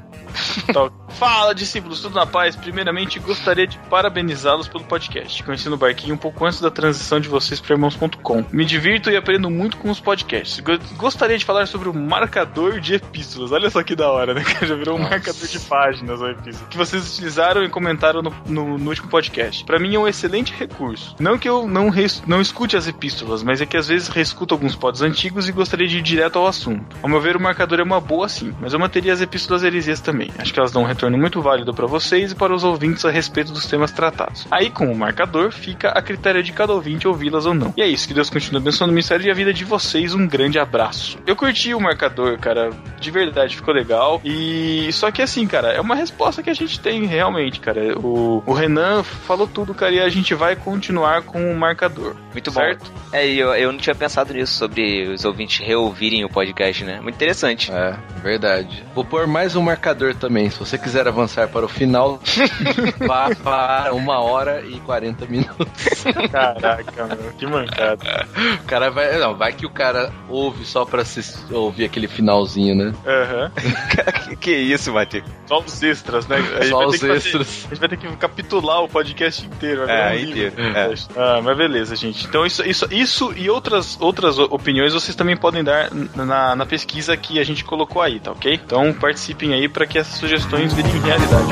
Tá. 0.72 0.90
Fala, 1.10 1.54
discípulos, 1.54 2.00
tudo 2.00 2.14
na 2.14 2.26
paz? 2.26 2.54
Primeiramente, 2.56 3.18
gostaria 3.18 3.66
de 3.66 3.78
parabenizá-los 3.90 4.68
pelo 4.68 4.84
podcast. 4.84 5.42
Conheci 5.42 5.68
no 5.68 5.76
barquinho 5.76 6.14
um 6.14 6.18
pouco 6.18 6.44
antes 6.44 6.60
da 6.60 6.70
transição 6.70 7.18
de 7.20 7.28
vocês 7.28 7.58
para 7.60 7.74
irmãos.com. 7.74 8.44
Me 8.52 8.64
divirto 8.64 9.10
e 9.10 9.16
aprendo 9.16 9.48
muito 9.50 9.76
com 9.78 9.90
os 9.90 9.98
podcasts. 10.00 10.60
Go- 10.60 10.78
Gostaria 10.96 11.38
de 11.38 11.44
falar 11.44 11.66
sobre 11.66 11.88
o 11.88 11.94
marcador 11.94 12.80
de 12.80 12.94
epístolas. 12.94 13.52
Olha 13.52 13.70
só 13.70 13.82
que 13.82 13.94
da 13.96 14.10
hora, 14.10 14.34
né? 14.34 14.44
Já 14.62 14.74
virou 14.74 14.96
um 14.98 15.02
marcador 15.02 15.46
de 15.48 15.58
páginas 15.60 16.22
a 16.22 16.30
epístola. 16.30 16.68
Que 16.68 16.76
vocês 16.76 17.12
utilizaram 17.14 17.64
e 17.64 17.68
comentaram 17.68 18.20
no, 18.22 18.34
no- 18.46 18.78
no 18.78 18.88
último 18.90 19.08
podcast. 19.08 19.64
Para 19.64 19.78
mim 19.78 19.94
é 19.94 19.98
um 19.98 20.08
excelente 20.08 20.52
recurso. 20.52 21.14
Não 21.18 21.38
que 21.38 21.48
eu 21.48 21.66
não, 21.66 21.88
res- 21.88 22.22
não 22.26 22.40
escute 22.40 22.76
as 22.76 22.86
epístolas, 22.86 23.42
mas 23.42 23.60
é 23.60 23.66
que 23.66 23.76
às 23.76 23.88
vezes 23.88 24.08
reescuto 24.08 24.52
alguns 24.54 24.74
pods 24.76 25.00
antigos 25.02 25.48
e 25.48 25.52
gostaria 25.52 25.86
de 25.88 25.98
ir 25.98 26.02
direto 26.02 26.38
ao 26.38 26.46
assunto. 26.46 26.96
Ao 27.02 27.08
meu 27.08 27.20
ver, 27.20 27.36
o 27.36 27.40
marcador 27.40 27.80
é 27.80 27.82
uma 27.82 28.00
boa 28.00 28.28
sim, 28.28 28.54
mas 28.60 28.72
eu 28.72 28.78
manteria 28.78 29.12
as 29.12 29.20
epístolas 29.20 29.62
heresias 29.62 30.00
também. 30.00 30.25
Acho 30.38 30.52
que 30.52 30.58
elas 30.58 30.72
dão 30.72 30.82
um 30.82 30.86
retorno 30.86 31.16
muito 31.18 31.40
válido 31.40 31.72
para 31.74 31.86
vocês 31.86 32.32
e 32.32 32.34
para 32.34 32.54
os 32.54 32.64
ouvintes 32.64 33.04
a 33.04 33.10
respeito 33.10 33.52
dos 33.52 33.66
temas 33.66 33.90
tratados. 33.90 34.46
Aí, 34.50 34.70
com 34.70 34.90
o 34.90 34.96
marcador, 34.96 35.52
fica 35.52 35.90
a 35.90 36.02
critério 36.02 36.42
de 36.42 36.52
cada 36.52 36.72
ouvinte 36.72 37.06
ouvi-las 37.06 37.46
ou 37.46 37.54
não. 37.54 37.74
E 37.76 37.82
é 37.82 37.86
isso, 37.86 38.06
que 38.08 38.14
Deus 38.14 38.30
continue 38.30 38.60
abençoando 38.60 38.90
o 38.90 38.94
ministério 38.94 39.26
e 39.26 39.30
a 39.30 39.34
vida 39.34 39.52
de 39.52 39.64
vocês. 39.64 40.14
Um 40.14 40.26
grande 40.26 40.58
abraço. 40.58 41.18
Eu 41.26 41.36
curti 41.36 41.74
o 41.74 41.80
marcador, 41.80 42.38
cara, 42.38 42.70
de 42.98 43.10
verdade, 43.10 43.56
ficou 43.56 43.72
legal. 43.72 44.20
E 44.24 44.90
só 44.92 45.10
que 45.10 45.22
assim, 45.22 45.46
cara, 45.46 45.72
é 45.72 45.80
uma 45.80 45.94
resposta 45.94 46.42
que 46.42 46.50
a 46.50 46.54
gente 46.54 46.80
tem 46.80 47.04
realmente, 47.06 47.60
cara. 47.60 47.98
O, 47.98 48.42
o 48.46 48.52
Renan 48.52 49.02
falou 49.02 49.46
tudo, 49.46 49.74
cara, 49.74 49.92
e 49.92 50.00
a 50.00 50.08
gente 50.08 50.34
vai 50.34 50.56
continuar 50.56 51.22
com 51.22 51.52
o 51.52 51.56
marcador. 51.56 52.16
Muito 52.32 52.50
certo? 52.50 52.90
bom. 52.90 53.06
É, 53.12 53.26
e 53.26 53.38
eu, 53.38 53.54
eu 53.54 53.72
não 53.72 53.78
tinha 53.78 53.94
pensado 53.94 54.32
nisso, 54.32 54.54
sobre 54.54 55.08
os 55.08 55.24
ouvintes 55.24 55.64
reouvirem 55.64 56.24
o 56.24 56.28
podcast, 56.28 56.84
né? 56.84 57.00
Muito 57.00 57.14
interessante. 57.14 57.70
É, 57.72 57.96
verdade. 58.22 58.84
Vou 58.94 59.04
pôr 59.04 59.26
mais 59.26 59.54
um 59.56 59.62
marcador 59.62 60.14
também. 60.16 60.50
Se 60.50 60.58
você 60.58 60.76
quiser 60.78 61.06
avançar 61.06 61.48
para 61.48 61.64
o 61.64 61.68
final, 61.68 62.20
vá 63.06 63.30
para 63.42 63.92
uma 63.94 64.20
hora 64.20 64.62
e 64.66 64.78
40 64.80 65.26
minutos. 65.26 66.04
Caraca, 66.30 67.06
meu, 67.06 67.32
que 67.38 67.46
mancada. 67.46 68.26
O 68.62 68.66
cara 68.66 68.90
vai. 68.90 69.18
Não, 69.18 69.34
vai 69.36 69.52
que 69.52 69.66
o 69.66 69.70
cara 69.70 70.12
ouve 70.28 70.64
só 70.64 70.84
pra 70.84 71.02
assistir, 71.02 71.52
ouvir 71.52 71.84
aquele 71.84 72.08
finalzinho, 72.08 72.74
né? 72.74 72.94
Aham. 73.06 73.52
que, 74.28 74.36
que 74.36 74.50
isso, 74.56 74.92
Matheus? 74.92 75.24
Só 75.46 75.60
os 75.60 75.82
extras, 75.82 76.26
né? 76.26 76.36
A 76.36 76.60
gente 76.62 76.68
Só 76.70 76.78
vai 76.78 76.86
ter 76.86 76.94
os 76.94 77.00
que 77.00 77.06
fazer- 77.06 77.16
extras. 77.18 77.64
a 77.66 77.68
gente 77.68 77.78
vai 77.80 77.88
ter 77.88 77.96
que 77.96 78.16
capitular 78.16 78.82
o 78.82 78.88
podcast 78.88 79.44
inteiro. 79.46 79.88
É, 79.88 80.20
inteiro, 80.20 80.54
é. 80.60 80.94
Ah, 81.16 81.40
mas 81.42 81.56
beleza, 81.56 81.94
gente. 81.94 82.26
Então 82.26 82.44
isso, 82.44 82.62
isso, 82.66 82.86
isso 82.90 83.32
e 83.36 83.48
outras, 83.48 83.96
outras 84.00 84.38
opiniões 84.38 84.92
vocês 84.92 85.14
também 85.14 85.36
podem 85.36 85.62
dar 85.62 85.90
na, 86.14 86.56
na 86.56 86.66
pesquisa 86.66 87.16
que 87.16 87.38
a 87.38 87.44
gente 87.44 87.64
colocou 87.64 88.02
aí, 88.02 88.18
tá 88.20 88.32
ok? 88.32 88.54
Então 88.54 88.92
participem 88.92 89.54
aí 89.54 89.68
para 89.68 89.86
que 89.86 89.98
essas 90.06 90.18
sugestões 90.18 90.72
virem 90.72 90.90
realidade. 91.00 91.46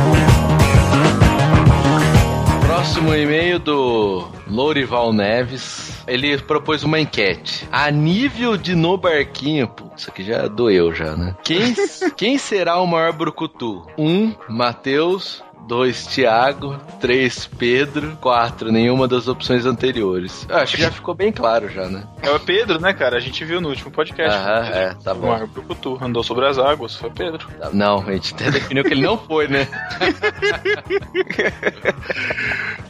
Próximo 2.67 3.15
e-mail 3.15 3.59
do 3.59 4.29
Lourival 4.47 5.13
Neves. 5.13 6.03
Ele 6.07 6.37
propôs 6.39 6.85
uma 6.85 7.01
enquete. 7.01 7.67
A 7.73 7.91
nível 7.91 8.57
de 8.57 8.75
no 8.75 8.97
barquinho, 8.97 9.67
putz, 9.67 10.03
isso 10.03 10.11
aqui 10.11 10.23
já 10.23 10.47
doeu 10.47 10.95
já, 10.95 11.17
né? 11.17 11.35
Quem, 11.43 11.75
quem 12.17 12.39
será 12.39 12.79
o 12.81 12.87
maior 12.87 13.13
brucutu? 13.13 13.87
Um, 13.99 14.35
Matheus. 14.49 15.43
Dois, 15.67 16.07
Tiago. 16.07 16.79
Três, 17.01 17.47
Pedro. 17.47 18.17
Quatro, 18.21 18.71
nenhuma 18.71 19.09
das 19.09 19.29
opções 19.29 19.65
anteriores. 19.65 20.47
Eu 20.49 20.57
acho 20.57 20.77
que 20.77 20.83
já 20.83 20.91
ficou 20.91 21.15
bem 21.15 21.33
claro 21.33 21.69
já, 21.69 21.89
né? 21.89 22.05
É 22.23 22.31
o 22.31 22.41
Pedro, 22.41 22.81
né, 22.81 22.93
cara? 22.93 23.17
A 23.17 23.21
gente 23.21 23.45
viu 23.45 23.61
no 23.61 23.71
último 23.71 23.91
podcast. 23.91 24.37
Aham, 24.37 24.69
é, 24.69 24.95
tá 25.03 25.13
O 25.13 25.17
bom. 25.17 25.29
Mar 25.29 25.47
Brucutu 25.47 25.99
andou 26.03 26.23
sobre 26.23 26.47
as 26.47 26.59
águas, 26.59 26.95
foi 26.97 27.11
Pedro. 27.11 27.47
Não, 27.73 28.01
a 28.07 28.13
gente 28.13 28.35
até 28.35 28.51
definiu 28.51 28.85
que 28.85 28.93
ele 28.93 29.03
não 29.03 29.17
foi, 29.19 29.49
né? 29.49 29.67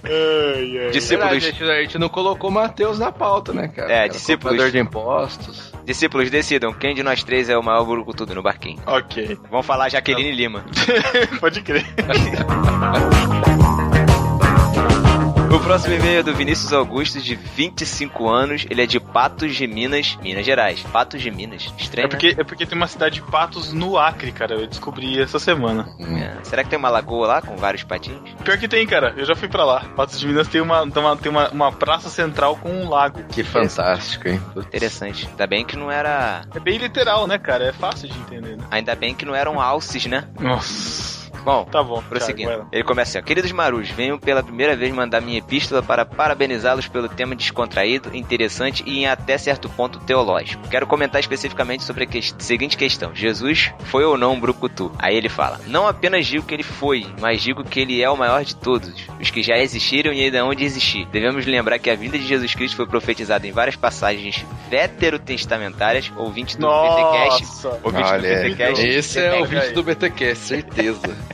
Ai, 0.04 0.78
ai. 0.78 0.90
Discípulos, 0.90 1.30
Verdade, 1.30 1.36
a, 1.36 1.50
gente, 1.50 1.64
a 1.64 1.82
gente 1.82 1.98
não 1.98 2.08
colocou 2.08 2.50
Matheus 2.50 2.98
na 2.98 3.10
pauta, 3.10 3.52
né, 3.52 3.68
cara? 3.68 3.92
É, 3.92 4.08
cobrador 4.08 4.70
de 4.70 4.78
impostos. 4.78 5.72
Discípulos, 5.84 6.30
decidam 6.30 6.72
quem 6.72 6.94
de 6.94 7.02
nós 7.02 7.22
três 7.22 7.48
é 7.48 7.56
o 7.56 7.62
maior 7.62 7.84
brucutudo 7.84 8.34
no 8.34 8.42
barquinho. 8.42 8.80
Ok, 8.86 9.38
Vamos 9.50 9.66
falar 9.66 9.88
Jaqueline 9.88 10.32
Lima. 10.32 10.64
pode 11.40 11.60
crer. 11.62 11.84
O 15.54 15.60
próximo 15.60 15.94
e-mail 15.94 16.18
é 16.18 16.22
do 16.22 16.34
Vinícius 16.34 16.72
Augusto, 16.72 17.20
de 17.20 17.36
25 17.36 18.28
anos. 18.28 18.66
Ele 18.68 18.82
é 18.82 18.86
de 18.86 18.98
Patos 18.98 19.54
de 19.54 19.66
Minas, 19.68 20.18
Minas 20.20 20.44
Gerais. 20.44 20.82
Patos 20.92 21.22
de 21.22 21.30
Minas. 21.30 21.72
Estranho, 21.78 22.06
É 22.06 22.08
porque, 22.08 22.34
é 22.36 22.44
porque 22.44 22.66
tem 22.66 22.76
uma 22.76 22.88
cidade 22.88 23.16
de 23.16 23.22
patos 23.22 23.72
no 23.72 23.96
Acre, 23.96 24.32
cara. 24.32 24.54
Eu 24.54 24.66
descobri 24.66 25.20
essa 25.20 25.38
semana. 25.38 25.88
né? 25.98 26.36
É. 26.40 26.44
Será 26.44 26.64
que 26.64 26.70
tem 26.70 26.78
uma 26.78 26.90
lagoa 26.90 27.26
lá 27.28 27.40
com 27.40 27.56
vários 27.56 27.84
patinhos? 27.84 28.30
Pior 28.42 28.58
que 28.58 28.66
tem, 28.66 28.84
cara. 28.86 29.14
Eu 29.16 29.24
já 29.24 29.36
fui 29.36 29.46
pra 29.48 29.64
lá. 29.64 29.84
Patos 29.96 30.18
de 30.18 30.26
Minas 30.26 30.48
tem 30.48 30.60
uma, 30.60 30.90
tem 30.90 31.02
uma, 31.02 31.16
tem 31.16 31.30
uma, 31.30 31.48
uma 31.50 31.72
praça 31.72 32.08
central 32.08 32.56
com 32.56 32.70
um 32.70 32.88
lago. 32.88 33.22
Que 33.30 33.44
fantástico, 33.44 34.28
hein? 34.28 34.42
Putz. 34.52 34.66
Interessante. 34.66 35.28
Ainda 35.28 35.46
bem 35.46 35.64
que 35.64 35.76
não 35.76 35.90
era. 35.90 36.42
É 36.54 36.58
bem 36.58 36.78
literal, 36.78 37.26
né, 37.28 37.38
cara? 37.38 37.64
É 37.66 37.72
fácil 37.72 38.08
de 38.08 38.18
entender, 38.18 38.56
né? 38.56 38.64
Ainda 38.72 38.94
bem 38.96 39.14
que 39.14 39.24
não 39.24 39.34
eram 39.34 39.60
alces, 39.60 40.04
né? 40.06 40.24
Nossa. 40.38 41.13
Bom, 41.44 41.64
Tá 41.64 41.82
bom. 41.82 42.02
Prosseguindo. 42.08 42.50
Thiago. 42.50 42.68
Ele 42.72 42.84
começa 42.84 43.10
assim, 43.10 43.18
ó. 43.18 43.22
Queridos 43.26 43.52
Marus, 43.52 43.88
venho 43.90 44.18
pela 44.18 44.42
primeira 44.42 44.74
vez 44.74 44.92
mandar 44.92 45.20
minha 45.20 45.38
epístola 45.38 45.82
para 45.82 46.04
parabenizá-los 46.04 46.88
pelo 46.88 47.08
tema 47.08 47.34
descontraído, 47.36 48.10
interessante 48.16 48.82
e 48.86 49.00
em 49.00 49.06
até 49.06 49.36
certo 49.36 49.68
ponto 49.68 49.98
teológico. 50.00 50.66
Quero 50.68 50.86
comentar 50.86 51.20
especificamente 51.20 51.82
sobre 51.84 52.04
a 52.04 52.06
que- 52.06 52.22
seguinte 52.38 52.76
questão. 52.76 53.14
Jesus 53.14 53.72
foi 53.86 54.04
ou 54.04 54.16
não 54.16 54.32
um 54.32 54.40
brucutu? 54.40 54.90
Aí 54.98 55.16
ele 55.16 55.28
fala, 55.28 55.60
não 55.66 55.86
apenas 55.86 56.26
digo 56.26 56.44
que 56.44 56.54
ele 56.54 56.62
foi, 56.62 57.06
mas 57.20 57.42
digo 57.42 57.62
que 57.64 57.80
ele 57.80 58.02
é 58.02 58.08
o 58.08 58.16
maior 58.16 58.42
de 58.44 58.56
todos, 58.56 58.92
os 59.20 59.30
que 59.30 59.42
já 59.42 59.56
existiram 59.58 60.12
e 60.12 60.22
ainda 60.24 60.38
hão 60.42 60.54
de 60.54 60.64
existir. 60.64 61.06
Devemos 61.06 61.44
lembrar 61.46 61.78
que 61.78 61.90
a 61.90 61.94
vinda 61.94 62.18
de 62.18 62.26
Jesus 62.26 62.54
Cristo 62.54 62.76
foi 62.76 62.86
profetizada 62.86 63.46
em 63.46 63.52
várias 63.52 63.76
passagens 63.76 64.44
veterotestamentárias, 64.70 66.10
ouvinte 66.16 66.56
do 66.56 66.66
BTcast, 66.66 67.42
Nossa. 67.42 67.80
ouvinte 67.82 68.02
do 68.02 68.08
Olha, 68.08 68.42
BTcast, 68.44 68.86
esse 68.86 69.18
é 69.20 69.40
o 69.40 69.44
vídeo 69.44 69.74
do 69.74 69.82
BTQ, 69.82 70.34
certeza. 70.34 71.33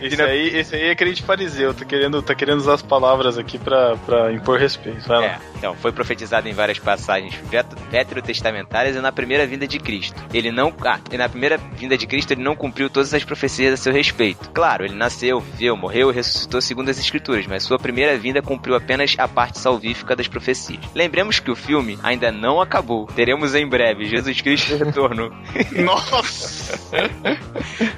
Esse 0.00 0.20
aí, 0.22 0.48
esse 0.56 0.74
aí 0.74 0.82
é 0.88 0.94
crente 0.94 1.22
fariseu. 1.22 1.72
Tá 1.74 1.84
querendo, 1.84 2.22
tá 2.22 2.34
querendo 2.34 2.58
usar 2.58 2.74
as 2.74 2.82
palavras 2.82 3.38
aqui 3.38 3.58
pra, 3.58 3.96
pra 3.96 4.32
impor 4.32 4.58
respeito. 4.58 5.06
Vai 5.08 5.20
lá. 5.20 5.26
É, 5.26 5.38
então, 5.56 5.74
foi 5.76 5.92
profetizado 5.92 6.48
em 6.48 6.52
várias 6.52 6.78
passagens 6.78 7.34
vet- 7.50 7.66
veterotestamentárias 7.90 8.96
e 8.96 9.00
na 9.00 9.12
primeira 9.12 9.46
vinda 9.46 9.66
de 9.66 9.78
Cristo. 9.78 10.22
Ele 10.32 10.50
não. 10.50 10.72
Ah, 10.84 10.98
e 11.10 11.16
na 11.16 11.28
primeira 11.28 11.56
vinda 11.56 11.96
de 11.96 12.06
Cristo 12.06 12.32
ele 12.32 12.42
não 12.42 12.54
cumpriu 12.56 12.88
todas 12.90 13.12
as 13.14 13.24
profecias 13.24 13.72
a 13.74 13.76
seu 13.76 13.92
respeito. 13.92 14.50
Claro, 14.50 14.84
ele 14.84 14.94
nasceu, 14.94 15.40
viveu, 15.40 15.76
morreu 15.76 16.10
e 16.10 16.14
ressuscitou 16.14 16.60
segundo 16.60 16.88
as 16.90 16.98
Escrituras, 16.98 17.46
mas 17.46 17.62
sua 17.62 17.78
primeira 17.78 18.16
vinda 18.18 18.42
cumpriu 18.42 18.74
apenas 18.74 19.14
a 19.18 19.28
parte 19.28 19.58
salvífica 19.58 20.14
das 20.16 20.26
profecias. 20.28 20.80
Lembremos 20.94 21.38
que 21.38 21.50
o 21.50 21.56
filme 21.56 21.98
ainda 22.02 22.30
não 22.32 22.60
acabou. 22.60 23.06
Teremos 23.06 23.54
em 23.54 23.66
breve 23.66 24.04
Jesus 24.06 24.40
Cristo 24.40 24.76
retorno. 24.82 25.30
Nossa! 25.82 26.78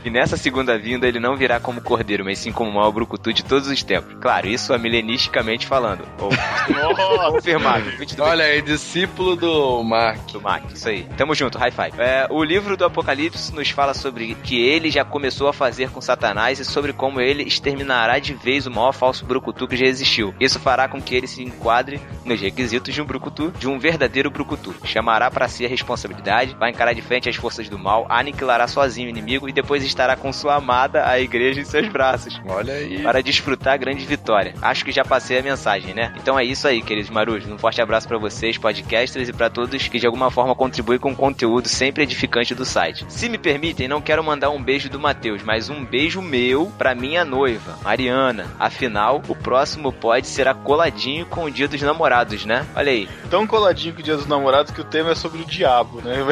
E 0.05 0.11
nessa 0.11 0.37
segunda 0.37 0.79
vinda 0.79 1.07
ele 1.07 1.19
não 1.21 1.37
virá 1.37 1.48
como 1.61 1.81
cordeiro, 1.81 2.25
mas 2.25 2.39
sim 2.39 2.53
como 2.53 2.71
o 2.71 2.75
maior 2.75 2.91
brucutu 2.91 3.33
de 3.33 3.45
todos 3.45 3.69
os 3.69 3.83
tempos. 3.83 4.17
Claro, 4.21 4.49
isso 4.49 4.73
é 4.75 4.79
milenisticamente 4.79 5.67
falando. 5.67 6.05
Ou 6.19 6.31
confirmado. 7.33 7.85
22 7.97 8.29
Olha 8.29 8.45
aí, 8.45 8.61
discípulo 8.61 9.37
do 9.37 9.83
Mark. 9.83 10.19
do 10.33 10.41
Mac, 10.41 10.65
isso 10.73 10.89
aí. 10.89 11.05
Tamo 11.17 11.35
junto, 11.35 11.59
high 11.59 11.71
five. 11.71 11.93
É, 11.99 12.27
o 12.31 12.43
livro 12.43 12.77
do 12.77 12.85
Apocalipse 12.85 13.55
nos 13.55 13.71
fala 13.71 13.95
sobre 13.95 14.35
que 14.35 14.61
ele 14.61 14.91
já 14.91 15.05
começou 15.05 15.49
a 15.49 15.53
fazer 15.53 15.91
com 15.91 16.01
Satanás 16.01 16.59
e 16.59 16.65
sobre 16.65 16.93
como 16.93 17.21
ele 17.21 17.43
exterminará 17.45 18.19
de 18.19 18.35
vez 18.35 18.67
o 18.67 18.71
maior 18.71 18.93
falso 18.93 19.25
brucutu 19.25 19.67
que 19.67 19.77
já 19.77 19.87
existiu. 19.87 20.35
Isso 20.41 20.59
fará 20.59 20.89
com 20.89 21.01
que 21.01 21.15
ele 21.15 21.27
se 21.27 21.43
enquadre 21.43 22.01
nos 22.25 22.41
requisitos 22.41 22.93
de 22.93 23.01
um 23.01 23.05
brucutu, 23.05 23.53
de 23.59 23.69
um 23.69 23.79
verdadeiro 23.79 24.31
brucutu. 24.31 24.75
Chamará 24.85 25.31
para 25.31 25.49
si 25.49 25.65
a 25.65 25.69
responsabilidade, 25.69 26.57
vai 26.59 26.71
encarar 26.71 26.93
de 26.93 27.03
frente 27.03 27.29
as 27.29 27.37
forças 27.37 27.69
do 27.69 27.79
mal, 27.79 28.07
aniquilará 28.09 28.67
sozinho 28.67 29.07
o 29.07 29.11
inimigo 29.11 29.49
e 29.49 29.53
depois 29.53 29.85
estará 29.85 30.17
com 30.17 30.33
sua 30.33 30.57
amada, 30.57 31.09
a 31.09 31.19
igreja, 31.19 31.38
em 31.47 31.65
seus 31.65 31.89
braços 31.89 32.41
Olha 32.47 32.75
aí. 32.75 33.03
para 33.03 33.23
desfrutar 33.23 33.75
a 33.75 33.77
grande 33.77 34.05
vitória. 34.05 34.55
Acho 34.61 34.85
que 34.85 34.93
já 34.93 35.05
passei 35.05 35.39
a 35.39 35.43
mensagem, 35.43 35.95
né? 35.95 36.13
Então 36.17 36.39
é 36.39 36.45
isso 36.45 36.67
aí, 36.67 36.83
queridos 36.83 37.11
marujos. 37.11 37.51
Um 37.51 37.59
forte 37.59 37.81
abraço 37.81 38.09
pra 38.09 38.19
vocês, 38.19 38.59
podcasters, 38.59 39.29
e 39.29 39.33
pra 39.33 39.51
todos 39.51 39.89
que 39.89 39.99
de 39.99 40.07
alguma 40.07 40.31
forma 40.31 40.55
contribuem 40.55 40.99
com 40.99 41.13
o 41.13 41.17
conteúdo 41.17 41.69
sempre 41.69 42.03
edificante 42.03 42.55
do 42.55 42.65
site. 42.65 43.05
Se 43.09 43.29
me 43.29 43.39
permitem, 43.39 43.89
não 43.89 44.01
quero 44.01 44.25
mandar 44.25 44.51
um 44.51 44.63
beijo 44.63 44.89
do 44.89 44.99
Matheus, 44.99 45.43
mas 45.43 45.71
um 45.71 45.85
beijo 45.85 46.21
meu 46.21 46.73
pra 46.77 46.95
minha 46.95 47.25
noiva, 47.25 47.79
Mariana. 47.83 48.47
Afinal, 48.59 49.23
o 49.29 49.35
próximo 49.35 49.93
pod 49.93 50.27
será 50.27 50.55
coladinho 50.55 51.27
com 51.27 51.45
o 51.45 51.51
Dia 51.51 51.69
dos 51.69 51.81
Namorados, 51.81 52.45
né? 52.45 52.67
Olha 52.75 52.91
aí. 52.91 53.09
Tão 53.31 53.47
coladinho 53.47 53.95
com 53.95 54.01
o 54.01 54.05
Dia 54.05 54.17
dos 54.17 54.27
Namorados 54.27 54.73
que 54.73 54.81
o 54.81 54.85
tema 54.85 55.13
é 55.13 55.15
sobre 55.15 55.43
o 55.43 55.45
diabo, 55.45 56.01
né? 56.01 56.19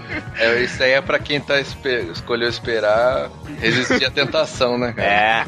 É, 0.38 0.62
isso 0.62 0.82
aí 0.82 0.92
é 0.92 1.00
pra 1.10 1.18
quem 1.18 1.40
tá 1.40 1.58
espe- 1.60 2.08
escolheu 2.12 2.48
esperar 2.48 3.28
resistir 3.60 4.04
à 4.04 4.10
tentação, 4.12 4.78
né, 4.78 4.92
cara? 4.92 5.08
É. 5.08 5.44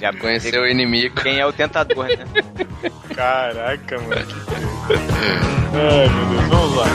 Já 0.00 0.12
Conhecer 0.12 0.58
o 0.60 0.66
inimigo. 0.66 1.14
quem 1.22 1.38
é 1.38 1.46
o 1.46 1.52
tentador, 1.52 2.06
né? 2.06 2.26
Caraca, 3.14 3.98
mano. 4.00 4.26
Ai, 5.72 6.08
meu 6.08 6.26
Deus, 6.26 6.48
vamos 6.48 6.76
lá. 6.76 6.86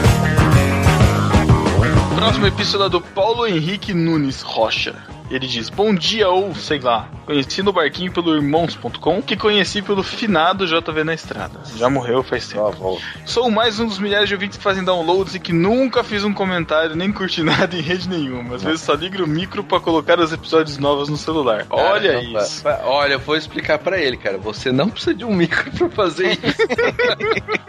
Próxima 2.15 2.47
epístola 2.49 2.89
do 2.89 2.99
Paulo 2.99 3.47
Henrique 3.47 3.93
Nunes 3.93 4.41
Rocha. 4.41 4.93
Ele 5.31 5.47
diz: 5.47 5.69
Bom 5.69 5.93
dia, 5.95 6.29
ou 6.29 6.53
sei 6.53 6.79
lá. 6.79 7.07
Conheci 7.25 7.63
no 7.63 7.71
barquinho 7.71 8.11
pelo 8.11 8.35
irmãos.com, 8.35 9.21
que 9.21 9.37
conheci 9.37 9.81
pelo 9.81 10.03
finado 10.03 10.67
JV 10.67 11.03
na 11.05 11.13
estrada. 11.13 11.61
Já 11.77 11.89
morreu 11.89 12.21
faz 12.21 12.47
tempo. 12.49 12.99
Sou 13.25 13.49
mais 13.49 13.79
um 13.79 13.87
dos 13.87 13.97
milhares 13.97 14.27
de 14.27 14.35
ouvintes 14.35 14.57
que 14.57 14.63
fazem 14.63 14.83
downloads 14.83 15.33
e 15.35 15.39
que 15.39 15.53
nunca 15.53 16.03
fiz 16.03 16.23
um 16.25 16.33
comentário 16.33 16.95
nem 16.95 17.11
curti 17.11 17.41
nada 17.43 17.75
em 17.77 17.81
rede 17.81 18.09
nenhuma. 18.09 18.55
Às 18.55 18.63
vezes 18.63 18.81
só 18.81 18.93
ligo 18.93 19.23
o 19.23 19.27
micro 19.27 19.63
pra 19.63 19.79
colocar 19.79 20.19
os 20.19 20.33
episódios 20.33 20.77
novos 20.77 21.07
no 21.07 21.15
celular. 21.17 21.65
Olha 21.69 22.13
Caramba. 22.13 22.39
isso. 22.41 22.63
Pa- 22.63 22.81
Olha, 22.83 23.13
eu 23.13 23.19
vou 23.19 23.35
explicar 23.37 23.79
pra 23.79 23.97
ele, 23.99 24.17
cara. 24.17 24.37
Você 24.37 24.71
não 24.71 24.89
precisa 24.89 25.13
de 25.13 25.23
um 25.23 25.33
micro 25.33 25.71
pra 25.77 25.89
fazer 25.89 26.31
isso. 26.43 26.61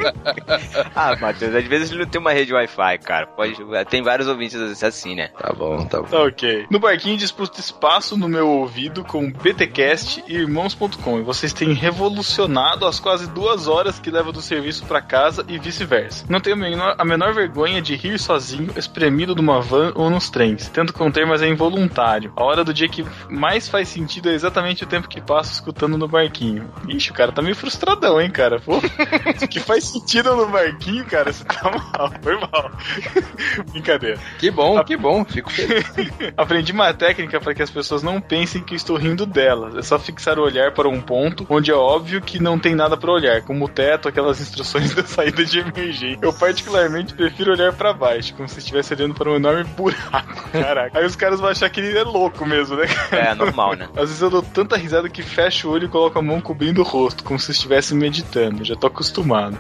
Ah, 0.95 1.17
Matheus, 1.21 1.55
às 1.55 1.65
vezes 1.65 1.91
ele 1.91 2.05
não 2.05 2.11
tem 2.11 2.21
uma 2.21 2.33
rede 2.33 2.53
Wi-Fi, 2.53 2.99
cara. 2.99 3.27
Pode, 3.27 3.57
tem 3.89 4.03
vários 4.03 4.27
ouvintes 4.29 4.83
assim, 4.83 5.15
né? 5.15 5.29
tá 5.39 5.53
bom, 5.53 5.85
tá 5.87 6.01
bom. 6.03 6.09
Tá 6.09 6.23
ok. 6.25 6.67
No 6.71 6.79
barquinho 6.79 7.17
espaço 7.61 8.17
no 8.17 8.29
meu 8.29 8.49
ouvido 8.49 9.05
com 9.05 9.31
BTcast 9.31 10.25
e 10.27 10.37
irmãos.com. 10.37 11.19
E 11.19 11.23
vocês 11.23 11.53
têm 11.53 11.73
revolucionado 11.73 12.87
as 12.87 12.99
quase 12.99 13.29
duas 13.29 13.69
horas 13.69 13.99
que 13.99 14.11
leva 14.11 14.33
do 14.33 14.41
serviço 14.41 14.85
pra 14.85 15.01
casa 15.01 15.45
e 15.49 15.59
vice-versa. 15.59 16.25
Não 16.29 16.41
tenho 16.41 16.57
a 16.57 16.59
menor, 16.59 16.95
a 16.99 17.05
menor 17.05 17.35
vergonha 17.35 17.83
de 17.83 17.95
rir 17.95 18.19
sozinho, 18.19 18.73
espremido 18.77 19.35
numa 19.35 19.61
van 19.61 19.93
ou 19.95 20.09
nos 20.09 20.31
trens. 20.31 20.69
Tento 20.69 20.93
conter, 20.93 21.27
mas 21.27 21.43
é 21.43 21.49
involuntário. 21.49 22.33
A 22.37 22.45
hora 22.45 22.65
do 22.65 22.73
dia 22.73 22.89
que 22.89 23.05
mais 23.29 23.69
faz 23.69 23.89
sentido 23.89 24.31
é 24.31 24.35
exatamente 24.35 24.85
o 24.85 24.87
tempo 24.87 25.09
que 25.09 25.21
passo 25.21 25.53
escutando 25.53 25.99
no 25.99 26.09
barquinho. 26.09 26.71
Ixi, 26.89 27.11
o 27.11 27.15
cara 27.15 27.33
tá 27.33 27.43
meio 27.43 27.57
frustradão, 27.57 28.21
hein, 28.21 28.31
cara? 28.31 28.61
Pô, 28.61 28.81
que 29.49 29.61
faz 29.61 29.85
sentido 29.85 30.35
no 30.35 30.47
barquinho, 30.49 31.05
cara, 31.05 31.33
você 31.33 31.45
tá 31.45 31.71
mal. 31.71 32.13
Foi 32.23 32.35
mal. 32.37 32.71
Brincadeira. 33.71 34.19
Que 34.39 34.51
bom, 34.51 34.83
que 34.85 34.97
bom. 34.97 35.25
Fico 35.25 35.51
feliz. 35.51 35.93
Aprendi 36.37 36.73
uma 36.73 36.93
técnica 36.95 37.41
para 37.43 37.55
que 37.55 37.63
as 37.63 37.71
pessoas 37.71 38.03
não 38.03 38.21
pensem 38.21 38.63
que 38.63 38.75
estou 38.75 38.97
rindo 38.97 39.27
delas. 39.27 39.77
É 39.77 39.83
só 39.83 39.99
fixar 39.99 40.39
o 40.39 40.43
olhar 40.43 40.73
para 40.73 40.89
um 40.89 41.01
ponto 41.01 41.47
onde 41.49 41.71
é 41.71 41.75
óbvio 41.75 42.23
que 42.23 42.41
não 42.41 42.59
tem 42.59 42.75
nada 42.75 42.97
para 42.97 43.11
olhar, 43.11 43.43
como 43.43 43.65
o 43.65 43.69
teto, 43.69 44.09
aquelas 44.09 44.41
instruções 44.41 44.95
da 44.97 45.05
saída 45.05 45.45
de 45.45 45.59
emergência. 45.59 46.19
Eu 46.23 46.33
particularmente 46.33 47.15
prefiro 47.15 47.53
olhar 47.53 47.73
para 47.73 47.93
baixo, 47.93 48.35
como 48.35 48.49
se 48.49 48.59
estivesse 48.59 48.95
olhando 48.95 49.15
para 49.15 49.31
um 49.31 49.37
enorme 49.37 49.65
buraco. 49.65 50.51
Caraca. 50.53 50.99
Aí 50.99 51.05
os 51.05 51.17
caras 51.17 51.41
vão 51.41 51.49
achar 51.49 51.69
que 51.69 51.81
ele 51.81 51.97
é 51.97 52.03
louco 52.03 52.47
mesmo, 52.47 52.77
né? 52.77 52.87
É, 53.11 53.35
normal, 53.35 53.75
né? 53.75 53.89
Às 53.97 54.09
vezes 54.09 54.23
eu 54.23 54.31
dou 54.31 54.43
tanta 54.43 54.77
risada 54.77 55.09
que 55.09 55.23
fecho 55.23 55.69
o 55.69 55.73
olho 55.73 55.87
e 55.87 55.89
coloco 55.89 56.19
a 56.19 56.23
mão 56.23 56.41
cobrindo 56.41 56.81
o 56.81 56.85
rosto, 56.85 57.25
como 57.25 57.39
se 57.39 57.51
estivesse 57.51 57.95
meditando. 57.95 58.65
Já 58.65 58.77
tô 58.77 58.87
acostumado. 58.87 59.59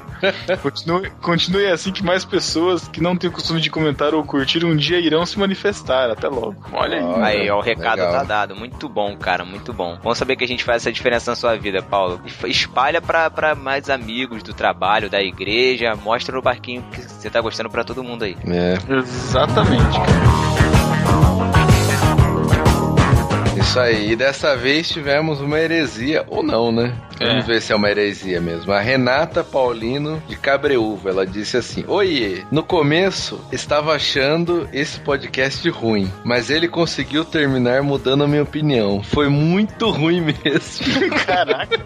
Continue, 0.63 1.11
continue 1.21 1.67
assim 1.67 1.93
que 1.93 2.03
mais 2.03 2.25
pessoas 2.25 2.89
que 2.89 3.01
não 3.01 3.17
têm 3.17 3.29
o 3.29 3.33
costume 3.33 3.61
de 3.61 3.71
comentar 3.71 4.15
ou 4.15 4.25
curtir 4.25 4.65
um 4.65 4.77
dia 4.77 4.99
irão 4.99 5.25
se 5.27 5.39
manifestar. 5.39 6.11
Até 6.11 6.29
logo. 6.29 6.57
Olha 6.73 6.99
aí. 6.99 7.23
Aí, 7.23 7.51
ó, 7.51 7.59
o 7.59 7.63
recado 7.75 7.99
legal. 7.99 8.13
tá 8.13 8.23
dado. 8.25 8.57
Muito 8.57 8.89
bom, 8.89 9.17
cara, 9.17 9.45
muito 9.45 9.73
bom. 9.73 9.99
Bom 10.03 10.15
saber 10.15 10.37
que 10.37 10.45
a 10.45 10.49
gente 10.49 10.65
faz 10.65 10.83
essa 10.83 10.93
diferença 10.93 11.31
na 11.31 11.37
sua 11.37 11.57
vida, 11.57 11.83
Paulo. 11.83 12.21
Espalha 12.45 13.01
pra, 13.01 13.31
pra 13.31 13.55
mais 13.55 13.89
amigos 13.91 14.43
do 14.43 14.53
trabalho, 14.53 15.11
da 15.11 15.23
igreja. 15.23 15.95
Mostra 15.95 16.35
no 16.37 16.43
barquinho 16.43 16.83
que 16.93 17.01
você 17.03 17.31
tá 17.31 17.41
gostando 17.41 17.71
pra 17.71 17.85
todo 17.85 18.03
mundo 18.03 18.25
aí. 18.25 18.37
É. 18.47 18.79
Exatamente, 18.93 19.99
cara. 19.99 20.53
Isso 23.57 23.79
aí, 23.79 24.13
e 24.13 24.17
dessa 24.17 24.57
vez 24.57 24.89
tivemos 24.89 25.41
uma 25.41 25.59
heresia, 25.59 26.25
ou 26.29 26.43
não, 26.43 26.73
né? 26.73 26.93
É. 27.23 27.29
Vamos 27.29 27.47
ver 27.47 27.63
se 27.63 27.73
é 27.73 27.77
uma 27.77 27.91
heresia 27.91 28.41
mesmo. 28.41 28.73
A 28.73 28.81
Renata 28.81 29.45
Paulino 29.45 30.23
de 30.29 30.37
Cabreúva, 30.37 31.11
ela 31.11 31.27
disse 31.27 31.57
assim: 31.57 31.85
Oiê, 31.87 32.43
no 32.51 32.63
começo 32.63 33.41
estava 33.53 33.95
achando 33.95 34.69
esse 34.73 34.99
podcast 35.01 35.69
ruim, 35.71 36.11
mas 36.25 36.51
ele 36.51 36.69
conseguiu 36.69 37.25
terminar 37.25 37.83
mudando 37.83 38.25
a 38.25 38.29
minha 38.29 38.43
opinião. 38.43 39.03
Foi 39.03 39.29
muito 39.29 39.91
ruim 39.91 40.21
mesmo. 40.21 41.13
Caraca. 41.27 41.81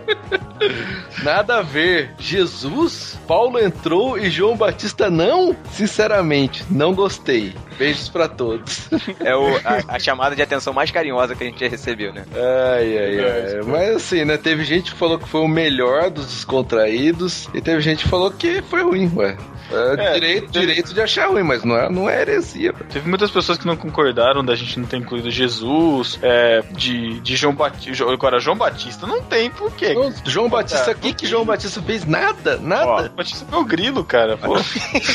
Nada 1.23 1.59
a 1.59 1.63
ver. 1.63 2.11
Jesus? 2.19 3.19
Paulo 3.27 3.59
entrou 3.59 4.19
e 4.19 4.31
João 4.31 4.57
Batista 4.57 5.11
não? 5.11 5.57
Sinceramente, 5.73 6.65
não 6.71 6.95
gostei. 6.95 7.55
Beijos 7.79 8.09
pra 8.09 8.27
todos. 8.29 8.89
É 9.21 9.35
o, 9.35 9.57
a, 9.57 9.97
a 9.97 9.99
chamada 9.99 10.35
de 10.35 10.43
atenção 10.43 10.73
mais 10.73 10.91
carinhosa 10.91 11.35
que 11.35 11.45
a 11.45 11.47
gente 11.47 11.61
já 11.61 11.69
recebeu, 11.69 12.13
né? 12.13 12.25
Ai, 12.35 12.99
ai, 12.99 13.19
ai. 13.19 13.63
Mas 13.67 13.97
assim, 13.97 14.25
né? 14.25 14.37
Teve 14.37 14.65
gente 14.65 14.93
que 14.93 14.99
falou 14.99 15.19
que 15.19 15.26
foi 15.27 15.41
o 15.43 15.49
melhor 15.49 16.11
dos 16.11 16.27
descontraídos 16.27 17.49
e 17.55 17.61
teve 17.61 17.81
gente 17.81 18.05
que 18.05 18.11
falou 18.11 18.31
que 18.31 18.63
foi 18.63 18.83
ruim, 18.83 19.11
ué. 19.17 19.37
É, 19.69 19.95
É, 19.99 20.15
direito, 20.15 20.53
teve- 20.53 20.67
direito 20.67 20.95
de 20.95 21.01
achar 21.01 21.27
ruim, 21.29 21.43
mas 21.43 21.65
não 21.65 21.77
é, 21.77 21.91
não 21.91 22.09
é 22.09 22.21
heresia. 22.21 22.73
pô. 22.73 22.85
Teve 22.85 23.09
muitas 23.09 23.33
pessoas 23.33 23.59
que 23.59 23.67
não 23.67 23.77
concordaram 23.77 24.45
da 24.45 24.55
gente 24.55 24.79
não 24.79 24.87
ter 24.87 24.97
incluído 24.99 25.29
Jesus, 25.29 26.21
é, 26.23 26.63
de, 26.71 27.19
de 27.19 27.35
João 27.35 27.53
Batista. 27.53 28.05
Agora, 28.09 28.39
João 28.39 28.57
Batista 28.57 29.09
não 29.09 29.21
tem 29.23 29.51
por 29.51 29.73
quê? 29.73 29.93
Não, 29.93 30.13
João 30.25 30.49
Batista, 30.49 30.93
É, 30.93 30.95
o 30.95 30.97
que 30.97 31.13
que 31.13 31.27
João 31.27 31.45
Batista 31.45 31.83
fez? 31.83 32.05
Nada, 32.05 32.59
nada. 32.59 32.87
Ó, 32.87 33.09
Batista 33.09 33.45
é 33.51 33.57
o 33.57 33.65
grilo, 33.65 34.05
cara. 34.05 34.37
Pô. 34.37 34.55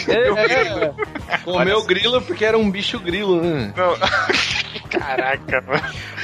É, 0.09 1.37
comeu 1.43 1.83
grilo 1.83 2.21
porque 2.21 2.43
era 2.45 2.57
um 2.57 2.69
bicho 2.69 2.99
grilo, 2.99 3.41
né? 3.41 3.73
Não. 3.75 3.95
Caraca, 4.89 5.61
mano. 5.65 5.83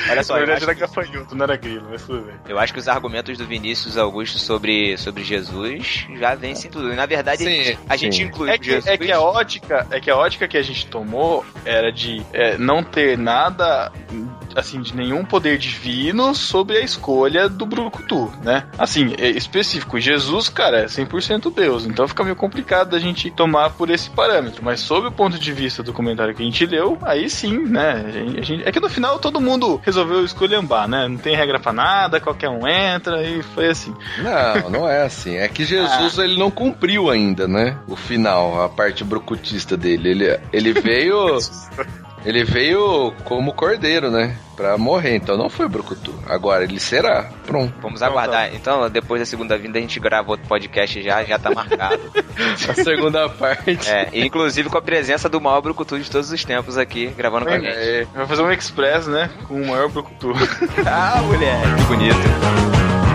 Olha 0.09 0.23
só, 0.23 0.33
Na 0.33 0.39
verdade 0.39 0.63
era 0.63 0.73
gafanhoto, 0.73 1.35
não 1.35 1.43
era 1.45 1.55
grilo, 1.55 1.87
mas 1.89 2.03
tudo 2.03 2.21
bem. 2.23 2.35
eu 2.49 2.59
acho 2.59 2.73
que 2.73 2.79
os 2.79 2.87
argumentos 2.87 3.37
do 3.37 3.45
Vinícius 3.45 3.66
Augusto 3.97 4.37
sobre, 4.37 4.97
sobre 4.97 5.23
Jesus 5.23 6.05
já 6.17 6.35
vencem 6.35 6.69
tudo. 6.69 6.91
E 6.91 6.95
na 6.95 7.05
verdade, 7.05 7.43
Sim, 7.43 7.77
a 7.87 7.95
gente 7.95 8.17
sim. 8.17 8.23
inclui 8.23 8.49
É 8.49 8.57
que, 8.57 8.65
Jesus. 8.65 8.87
é 8.87 8.97
que 8.97 9.11
a 9.11 9.21
ótica, 9.21 9.87
é 9.91 9.99
que 9.99 10.09
a 10.09 10.15
ótica 10.17 10.47
que 10.47 10.57
a 10.57 10.61
gente 10.61 10.87
tomou 10.87 11.45
era 11.65 11.91
de 11.91 12.21
é, 12.33 12.57
não 12.57 12.83
ter 12.83 13.17
nada 13.17 13.91
assim 14.55 14.81
de 14.81 14.95
nenhum 14.95 15.23
poder 15.25 15.57
divino 15.57 16.33
sobre 16.35 16.77
a 16.77 16.81
escolha 16.81 17.47
do 17.49 17.65
Brucutu, 17.65 18.31
né? 18.43 18.63
Assim, 18.77 19.13
é 19.17 19.29
específico, 19.29 19.99
Jesus, 19.99 20.49
cara, 20.49 20.79
é 20.81 20.85
100% 20.85 21.53
Deus, 21.53 21.85
então 21.85 22.07
fica 22.07 22.23
meio 22.23 22.35
complicado 22.35 22.89
da 22.89 22.99
gente 22.99 23.29
tomar 23.31 23.71
por 23.71 23.89
esse 23.89 24.09
parâmetro, 24.09 24.61
mas 24.63 24.79
sob 24.79 25.07
o 25.07 25.11
ponto 25.11 25.37
de 25.37 25.51
vista 25.53 25.81
do 25.83 25.93
comentário 25.93 26.33
que 26.33 26.41
a 26.41 26.45
gente 26.45 26.65
leu, 26.65 26.97
aí 27.01 27.29
sim, 27.29 27.57
né? 27.57 28.05
A 28.37 28.41
gente- 28.41 28.63
é 28.67 28.71
que 28.71 28.79
no 28.79 28.89
final 28.89 29.19
todo 29.19 29.41
mundo 29.41 29.81
resolveu 29.83 30.23
escolhambar, 30.23 30.87
né? 30.87 31.07
Não 31.07 31.17
tem 31.17 31.35
regra 31.35 31.59
pra 31.59 31.73
nada, 31.73 32.19
qualquer 32.19 32.49
um 32.49 32.67
entra 32.67 33.23
e 33.23 33.41
foi 33.43 33.67
assim. 33.67 33.93
Não, 34.19 34.69
não 34.69 34.89
é 34.89 35.03
assim. 35.03 35.35
É 35.37 35.47
que 35.47 35.63
Jesus 35.65 36.17
ele 36.17 36.37
não 36.37 36.49
cumpriu 36.51 37.09
ainda, 37.09 37.47
né? 37.47 37.77
O 37.87 37.95
final, 37.95 38.61
a 38.63 38.69
parte 38.69 39.03
brucutista 39.03 39.75
dele. 39.77 40.09
Ele, 40.09 40.39
ele 40.53 40.73
veio. 40.73 41.37
Ele 42.27 42.43
veio 42.43 43.13
como 43.23 43.53
cordeiro, 43.53 44.11
né? 44.11 44.35
Pra 44.53 44.77
morrer, 44.77 45.15
então 45.15 45.37
não 45.37 45.49
foi 45.49 45.65
Brucutu. 45.69 46.13
Agora 46.27 46.65
ele 46.65 46.77
será. 46.77 47.29
Pronto. 47.45 47.73
Vamos 47.81 48.01
aguardar. 48.03 48.53
Então, 48.53 48.89
depois 48.89 49.21
da 49.21 49.25
segunda 49.25 49.57
vinda, 49.57 49.77
a 49.77 49.81
gente 49.81 49.97
grava 49.97 50.31
outro 50.31 50.45
podcast 50.45 51.01
já, 51.01 51.23
já 51.23 51.39
tá 51.39 51.51
marcado. 51.51 52.01
A 52.67 52.73
segunda 52.73 53.29
parte. 53.29 53.89
É, 53.89 54.09
inclusive 54.13 54.67
com 54.69 54.77
a 54.77 54.81
presença 54.81 55.29
do 55.29 55.39
maior 55.39 55.61
brucutu 55.61 55.97
de 55.97 56.11
todos 56.11 56.29
os 56.29 56.43
tempos 56.43 56.77
aqui, 56.77 57.07
gravando 57.07 57.45
com 57.45 57.51
a 57.51 57.59
gente. 57.59 57.67
É, 57.67 58.05
Vai 58.13 58.27
fazer 58.27 58.41
um 58.41 58.51
express, 58.51 59.07
né? 59.07 59.29
Com 59.47 59.61
o 59.61 59.65
maior 59.67 59.87
brucutu. 59.89 60.33
Ah, 60.85 61.21
mulher, 61.21 61.61
que 61.77 61.83
bonito. 61.83 63.06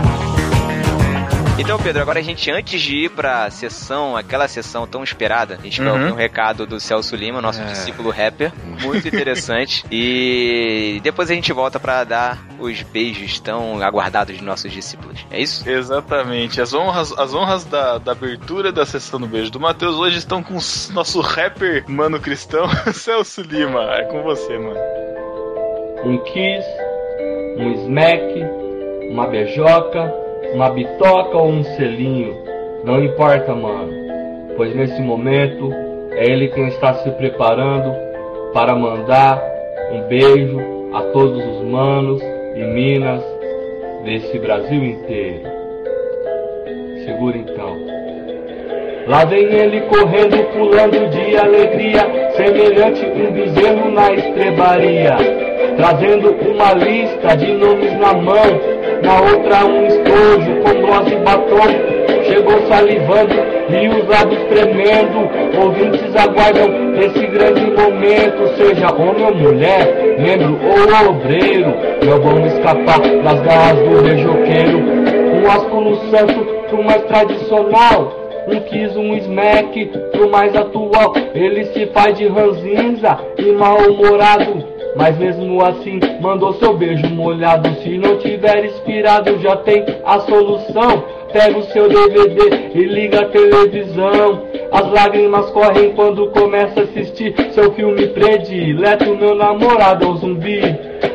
Então, 1.64 1.78
Pedro, 1.78 2.02
agora 2.02 2.18
a 2.18 2.22
gente, 2.22 2.50
antes 2.50 2.80
de 2.80 3.04
ir 3.04 3.10
pra 3.10 3.48
sessão, 3.48 4.16
aquela 4.16 4.48
sessão 4.48 4.84
tão 4.86 5.04
esperada, 5.04 5.54
a 5.60 5.62
gente 5.62 5.80
vai 5.80 5.92
Uhum. 5.92 6.00
ouvir 6.00 6.12
um 6.12 6.16
recado 6.16 6.66
do 6.66 6.80
Celso 6.80 7.14
Lima, 7.14 7.40
nosso 7.40 7.62
discípulo 7.64 8.10
rapper, 8.10 8.52
muito 8.82 9.06
interessante. 9.08 9.84
e 9.90 11.00
depois 11.04 11.30
a 11.30 11.34
gente 11.34 11.52
volta 11.52 11.78
pra 11.78 12.02
dar 12.02 12.38
os 12.58 12.82
beijos 12.82 13.38
tão 13.38 13.80
aguardados 13.82 14.36
de 14.36 14.42
nossos 14.42 14.72
discípulos. 14.72 15.24
É 15.30 15.40
isso? 15.40 15.68
Exatamente. 15.68 16.60
As 16.60 16.74
honras, 16.74 17.12
as 17.16 17.32
honras 17.32 17.64
da, 17.64 17.98
da 17.98 18.10
abertura 18.12 18.72
da 18.72 18.84
sessão 18.84 19.20
do 19.20 19.26
beijo 19.28 19.50
do 19.50 19.60
Matheus 19.60 19.96
hoje 19.96 20.18
estão 20.18 20.42
com 20.42 20.54
o 20.54 20.92
nosso 20.92 21.20
rapper 21.20 21.84
mano 21.88 22.18
cristão, 22.18 22.66
Celso 22.92 23.40
Lima. 23.42 23.84
É 23.94 24.02
com 24.04 24.22
você, 24.24 24.58
mano. 24.58 24.76
um 26.04 26.18
kiss, 26.24 26.66
um 27.58 27.72
smack, 27.84 28.44
uma 29.10 29.26
beijoca, 29.28 30.12
uma 30.54 30.70
bitoca 30.70 31.36
ou 31.36 31.48
um 31.48 31.64
selinho. 31.64 32.36
Não 32.84 33.02
importa, 33.02 33.54
mano, 33.54 33.92
pois 34.56 34.74
nesse 34.74 35.00
momento 35.00 35.72
é 36.12 36.30
ele 36.30 36.48
quem 36.48 36.68
está 36.68 36.94
se 36.94 37.10
preparando 37.12 37.94
para 38.52 38.74
mandar 38.74 39.42
um 39.92 40.02
beijo 40.08 40.58
a 40.92 41.02
todos 41.12 41.44
os 41.44 41.64
manos 41.64 42.22
e 42.54 42.64
minas 42.64 43.22
desse 44.04 44.38
Brasil 44.38 44.84
inteiro. 44.84 45.42
Segura 47.04 47.36
então. 47.36 47.76
Lá 49.06 49.24
vem 49.24 49.44
ele 49.44 49.80
correndo, 49.82 50.44
pulando 50.52 51.10
de 51.10 51.36
alegria, 51.36 52.32
semelhante 52.36 53.04
um 53.04 53.32
bezerro 53.32 53.90
na 53.90 54.12
estrebaria, 54.12 55.16
trazendo 55.76 56.30
uma 56.48 56.72
lista 56.74 57.36
de 57.36 57.52
nomes 57.52 57.92
na 57.98 58.12
mão, 58.12 58.60
na 59.02 59.20
outra 59.20 59.64
um 59.66 59.86
estojo 59.86 60.60
com 60.62 60.80
gloss 60.80 61.12
e 61.12 61.16
batom. 61.16 62.02
Chegou 62.24 62.66
salivando 62.68 63.34
e 63.68 63.88
os 63.88 64.08
lábios 64.08 64.42
tremendo, 64.44 65.28
ouvintes 65.60 66.16
aguardam 66.16 66.94
esse 66.94 67.26
grande 67.26 67.62
momento, 67.70 68.48
seja 68.56 68.92
homem 68.94 69.24
ou 69.24 69.34
mulher, 69.34 70.16
membro 70.18 70.58
ou 70.62 71.10
obreiro, 71.10 71.74
não 72.06 72.20
vão 72.20 72.46
escapar 72.46 73.00
das 73.00 73.40
garras 73.40 73.78
do 73.78 74.02
beijoqueiro. 74.02 74.78
Um 75.42 75.80
no 75.80 75.96
santo 76.10 76.44
pro 76.68 76.84
mais 76.84 77.02
tradicional. 77.04 78.22
Um 78.48 78.60
quis 78.60 78.96
um 78.96 79.14
smack 79.16 79.86
pro 80.12 80.30
mais 80.30 80.54
atual. 80.56 81.14
Ele 81.34 81.64
se 81.66 81.86
faz 81.86 82.16
de 82.16 82.26
ranzinza 82.26 83.18
e 83.38 83.52
mal-humorado. 83.52 84.64
Mas 84.94 85.16
mesmo 85.18 85.64
assim, 85.64 85.98
mandou 86.20 86.52
seu 86.54 86.76
beijo 86.76 87.08
molhado. 87.08 87.68
Se 87.82 87.96
não 87.96 88.18
tiver 88.18 88.64
inspirado, 88.64 89.38
já 89.40 89.56
tem 89.56 89.84
a 90.04 90.20
solução. 90.20 91.04
Pega 91.32 91.58
o 91.58 91.62
seu 91.64 91.88
DVD 91.88 92.70
e 92.74 92.84
liga 92.84 93.22
a 93.22 93.28
televisão. 93.28 94.46
As 94.70 94.90
lágrimas 94.90 95.50
correm 95.50 95.92
quando 95.92 96.28
começa 96.28 96.80
a 96.80 96.82
assistir 96.84 97.34
seu 97.52 97.72
filme 97.72 98.06
predileto. 98.08 99.16
Meu 99.16 99.34
namorado 99.34 100.04
é 100.04 100.08
um 100.08 100.16
zumbi. 100.16 100.60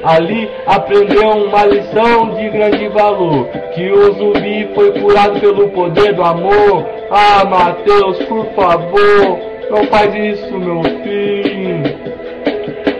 Ali 0.03 0.49
aprendeu 0.65 1.29
uma 1.29 1.65
lição 1.65 2.29
de 2.35 2.49
grande 2.49 2.87
valor. 2.89 3.45
Que 3.75 3.91
o 3.91 4.11
zumbi 4.13 4.69
foi 4.73 4.91
curado 4.99 5.39
pelo 5.39 5.69
poder 5.69 6.13
do 6.13 6.23
amor. 6.23 6.83
Ah, 7.11 7.45
Mateus, 7.45 8.17
por 8.23 8.45
favor, 8.53 9.39
não 9.69 9.83
faz 9.85 10.13
isso, 10.15 10.57
meu 10.57 10.81
filho. 11.03 12.07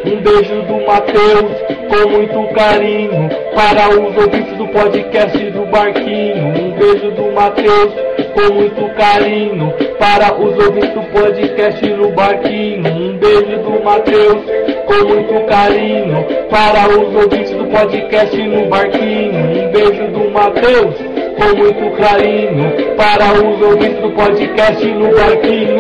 Um 0.08 0.22
beijo 0.22 0.62
do 0.62 0.86
Matheus 0.86 1.52
com 1.89 2.10
muito 2.10 2.54
carinho 2.54 3.30
para 3.54 3.89
os 3.89 4.15
ouvintes 4.15 4.58
do 4.58 4.65
podcast 4.70 5.38
do 5.38 5.65
Barquinho. 5.65 6.48
Um 6.48 6.72
beijo 6.72 7.12
do 7.12 7.32
Matheus 7.34 7.93
com 8.34 8.54
muito 8.54 8.96
carinho 8.96 9.74
para 10.00 10.34
os 10.34 10.65
ouvintes 10.65 10.91
do 10.91 11.02
podcast 11.12 11.86
no 11.89 12.12
Barquinho. 12.12 12.88
Um 12.88 13.17
beijo 13.17 13.58
do 13.63 13.84
Matheus 13.84 14.46
com 14.86 15.08
muito 15.10 15.46
carinho 15.46 16.26
para 16.50 16.88
os 16.88 17.13
ouvintes 17.13 17.52
do 17.52 17.65
podcast 17.65 18.38
no 18.38 18.65
Barquinho. 18.70 19.65
Um 19.65 19.72
beijo 19.72 20.08
do 20.08 20.32
Matheus 20.32 20.96
com 21.36 21.58
muito 21.58 21.98
carinho 21.98 22.96
para 22.96 23.34
os 23.34 23.62
ouvintes 23.62 24.00
do 24.00 24.12
podcast 24.12 24.86
no 24.86 25.13
Barquinho. 25.13 25.78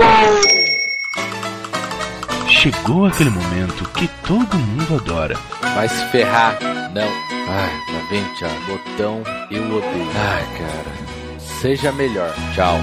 Chegou 2.57 3.05
aquele 3.05 3.29
momento 3.29 3.87
que 3.91 4.07
todo 4.25 4.57
mundo 4.57 4.95
adora. 4.95 5.37
Vai 5.75 5.87
se 5.87 6.03
ferrar. 6.05 6.57
Não. 6.91 7.03
Ai, 7.49 7.69
lá 7.93 7.99
vem, 8.09 8.23
tchau. 8.33 8.49
Botão, 8.65 9.21
eu 9.51 9.61
odeio. 9.63 10.11
Ai, 10.15 10.43
cara. 10.57 10.91
Seja 11.37 11.91
melhor. 11.91 12.33
Tchau. 12.55 12.79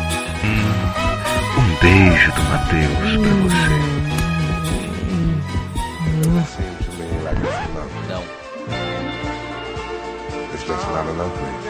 Um 1.59 1.75
beijo 1.83 2.31
do 2.33 2.43
Matheus 2.45 3.17
pra 3.21 3.35
você. 3.43 3.75
Não. 8.09 8.23
It's 10.53 10.65
just 10.65 10.87
not 10.93 11.09
enough, 11.11 11.35
baby. 11.35 11.69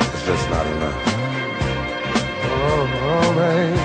It's 0.00 0.24
just 0.24 0.48
not 0.48 0.66
enough. 0.66 0.96
Oh, 2.46 2.88
oh, 3.04 3.32
baby. 3.34 3.83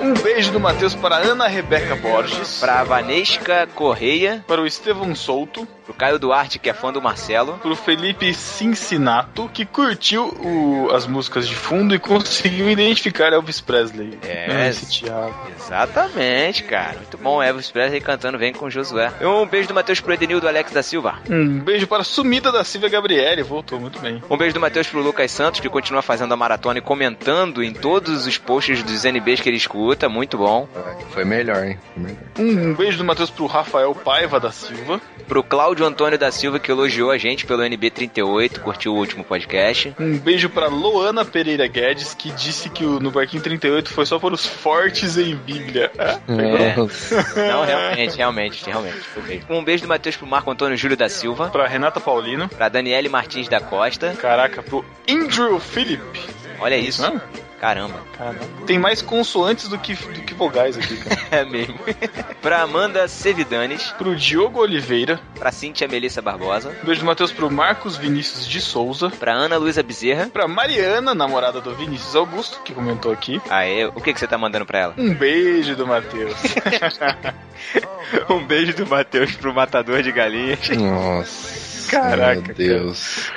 Um 0.00 0.14
beijo 0.14 0.52
do 0.52 0.60
Matheus 0.60 0.94
para 0.94 1.16
Ana 1.16 1.48
Rebeca 1.48 1.96
Borges, 1.96 2.60
Pra 2.60 2.84
Vanesca 2.84 3.66
Correia, 3.74 4.44
para 4.46 4.60
o 4.60 4.66
Estevão 4.66 5.14
Souto, 5.14 5.66
pro 5.84 5.94
Caio 5.94 6.18
Duarte, 6.18 6.58
que 6.58 6.68
é 6.70 6.74
fã 6.74 6.92
do 6.92 7.00
Marcelo. 7.02 7.58
para 7.62 7.70
o 7.70 7.76
Felipe 7.76 8.32
Cincinato, 8.34 9.50
que 9.52 9.64
curtiu 9.64 10.24
o- 10.28 10.90
as 10.94 11.06
músicas 11.06 11.46
de 11.46 11.54
fundo 11.54 11.94
e 11.94 11.98
conseguiu 11.98 12.68
identificar 12.70 13.32
Elvis 13.32 13.60
Presley. 13.60 14.18
É. 14.22 14.68
esse 14.68 14.86
Thiago. 15.02 15.34
Exatamente, 15.58 16.62
cara. 16.64 16.96
Muito 16.96 17.18
bom, 17.18 17.42
Elvis 17.42 17.70
Presley 17.70 18.00
cantando 18.00 18.38
Vem 18.38 18.52
com 18.52 18.70
Josué. 18.70 19.12
Um 19.20 19.46
beijo 19.46 19.68
do 19.68 19.74
Matheus 19.74 20.00
pro 20.00 20.12
Edenildo 20.14 20.46
Alex 20.48 20.72
da 20.72 20.82
Silva. 20.82 21.16
Um 21.28 21.60
beijo 21.60 21.86
para 21.86 22.02
a 22.02 22.04
sumida 22.04 22.50
da 22.52 22.64
Silvia 22.64 22.88
Gabriele, 22.88 23.42
voltou 23.42 23.80
muito 23.80 23.98
bem. 23.98 24.22
Um 24.30 24.36
beijo 24.36 24.54
do 24.54 24.60
Matheus 24.60 24.86
pro 24.86 25.02
Lucas 25.02 25.30
Santos, 25.30 25.60
que 25.60 25.68
continua 25.68 26.02
fazendo 26.02 26.32
a 26.32 26.36
maratona 26.36 26.78
e 26.78 26.82
comentando 26.82 27.62
em 27.62 27.72
todos 27.72 28.26
os 28.26 28.38
posts 28.38 28.82
dos 28.82 29.04
NBs 29.04 29.40
que 29.40 29.48
ele 29.48 29.56
escuta. 29.56 30.08
Muito 30.08 30.38
bom. 30.38 30.68
Foi 31.10 31.24
melhor, 31.24 31.64
hein? 31.64 31.78
Foi 31.94 32.02
melhor. 32.02 32.18
Um 32.38 32.74
beijo 32.74 32.98
do 32.98 33.04
Matheus 33.04 33.30
pro 33.30 33.46
Rafael 33.46 33.94
Paiva 33.94 34.38
da 34.40 34.50
Silva. 34.52 35.00
Pro 35.26 35.42
Cláudio 35.42 35.73
Antônio 35.82 36.18
da 36.18 36.30
Silva, 36.30 36.58
que 36.58 36.70
elogiou 36.70 37.10
a 37.10 37.16
gente 37.16 37.46
pelo 37.46 37.62
NB38, 37.62 38.60
curtiu 38.60 38.92
o 38.92 38.98
último 38.98 39.24
podcast. 39.24 39.94
Um 39.98 40.18
beijo 40.18 40.50
pra 40.50 40.68
Loana 40.68 41.24
Pereira 41.24 41.66
Guedes, 41.66 42.12
que 42.12 42.30
disse 42.30 42.68
que 42.68 42.84
o 42.84 43.00
No 43.00 43.10
Barquinho 43.10 43.42
38 43.42 43.90
foi 43.90 44.04
só 44.04 44.18
para 44.18 44.34
os 44.34 44.44
fortes 44.46 45.16
em 45.16 45.34
Bíblia. 45.34 45.90
É. 45.96 46.76
Não, 47.48 47.64
realmente, 47.64 48.16
realmente, 48.16 48.64
realmente. 48.66 48.98
Um 49.48 49.64
beijo 49.64 49.84
do 49.84 49.88
Matheus 49.88 50.16
pro 50.16 50.26
Marco 50.26 50.50
Antônio 50.50 50.76
Júlio 50.76 50.96
da 50.96 51.08
Silva. 51.08 51.48
Pra 51.48 51.66
Renata 51.66 51.98
Paulino. 51.98 52.48
Pra 52.48 52.68
Daniele 52.68 53.08
Martins 53.08 53.48
da 53.48 53.60
Costa. 53.60 54.14
Caraca, 54.20 54.62
pro 54.62 54.84
Andrew 55.08 55.58
Philip. 55.58 56.02
Olha 56.60 56.76
isso. 56.76 57.04
Hã? 57.04 57.20
Caramba. 57.64 57.98
Caraca. 58.18 58.44
Tem 58.66 58.78
mais 58.78 59.00
consoantes 59.00 59.68
do 59.68 59.78
que, 59.78 59.94
do 59.94 60.20
que 60.20 60.34
vogais 60.34 60.76
aqui, 60.76 60.98
cara. 60.98 61.14
É 61.34 61.44
mesmo. 61.46 61.78
pra 62.42 62.60
Amanda 62.60 63.08
Sevidanes. 63.08 63.90
pro 63.96 64.14
Diogo 64.14 64.60
Oliveira. 64.60 65.18
Pra 65.38 65.50
Cíntia 65.50 65.88
Melissa 65.88 66.20
Barbosa. 66.20 66.76
Um 66.82 66.84
beijo 66.84 67.00
do 67.00 67.06
Matheus 67.06 67.32
pro 67.32 67.50
Marcos 67.50 67.96
Vinícius 67.96 68.46
de 68.46 68.60
Souza. 68.60 69.08
Pra 69.08 69.32
Ana 69.32 69.56
Luísa 69.56 69.82
Bezerra. 69.82 70.28
Pra 70.30 70.46
Mariana, 70.46 71.14
namorada 71.14 71.58
do 71.58 71.74
Vinícius 71.74 72.14
Augusto, 72.14 72.60
que 72.62 72.74
comentou 72.74 73.10
aqui. 73.10 73.40
Aê, 73.48 73.86
o 73.86 73.92
que, 73.94 74.12
que 74.12 74.20
você 74.20 74.26
tá 74.26 74.36
mandando 74.36 74.66
pra 74.66 74.80
ela? 74.80 74.94
Um 74.98 75.14
beijo 75.14 75.74
do 75.74 75.86
Matheus. 75.86 76.36
um 78.28 78.44
beijo 78.44 78.74
do 78.74 78.86
Matheus 78.86 79.34
pro 79.36 79.54
Matador 79.54 80.02
de 80.02 80.12
Galinhas. 80.12 80.68
Nossa. 80.68 81.90
Caraca, 81.90 82.42
Meu 82.42 82.54
Deus. 82.54 83.32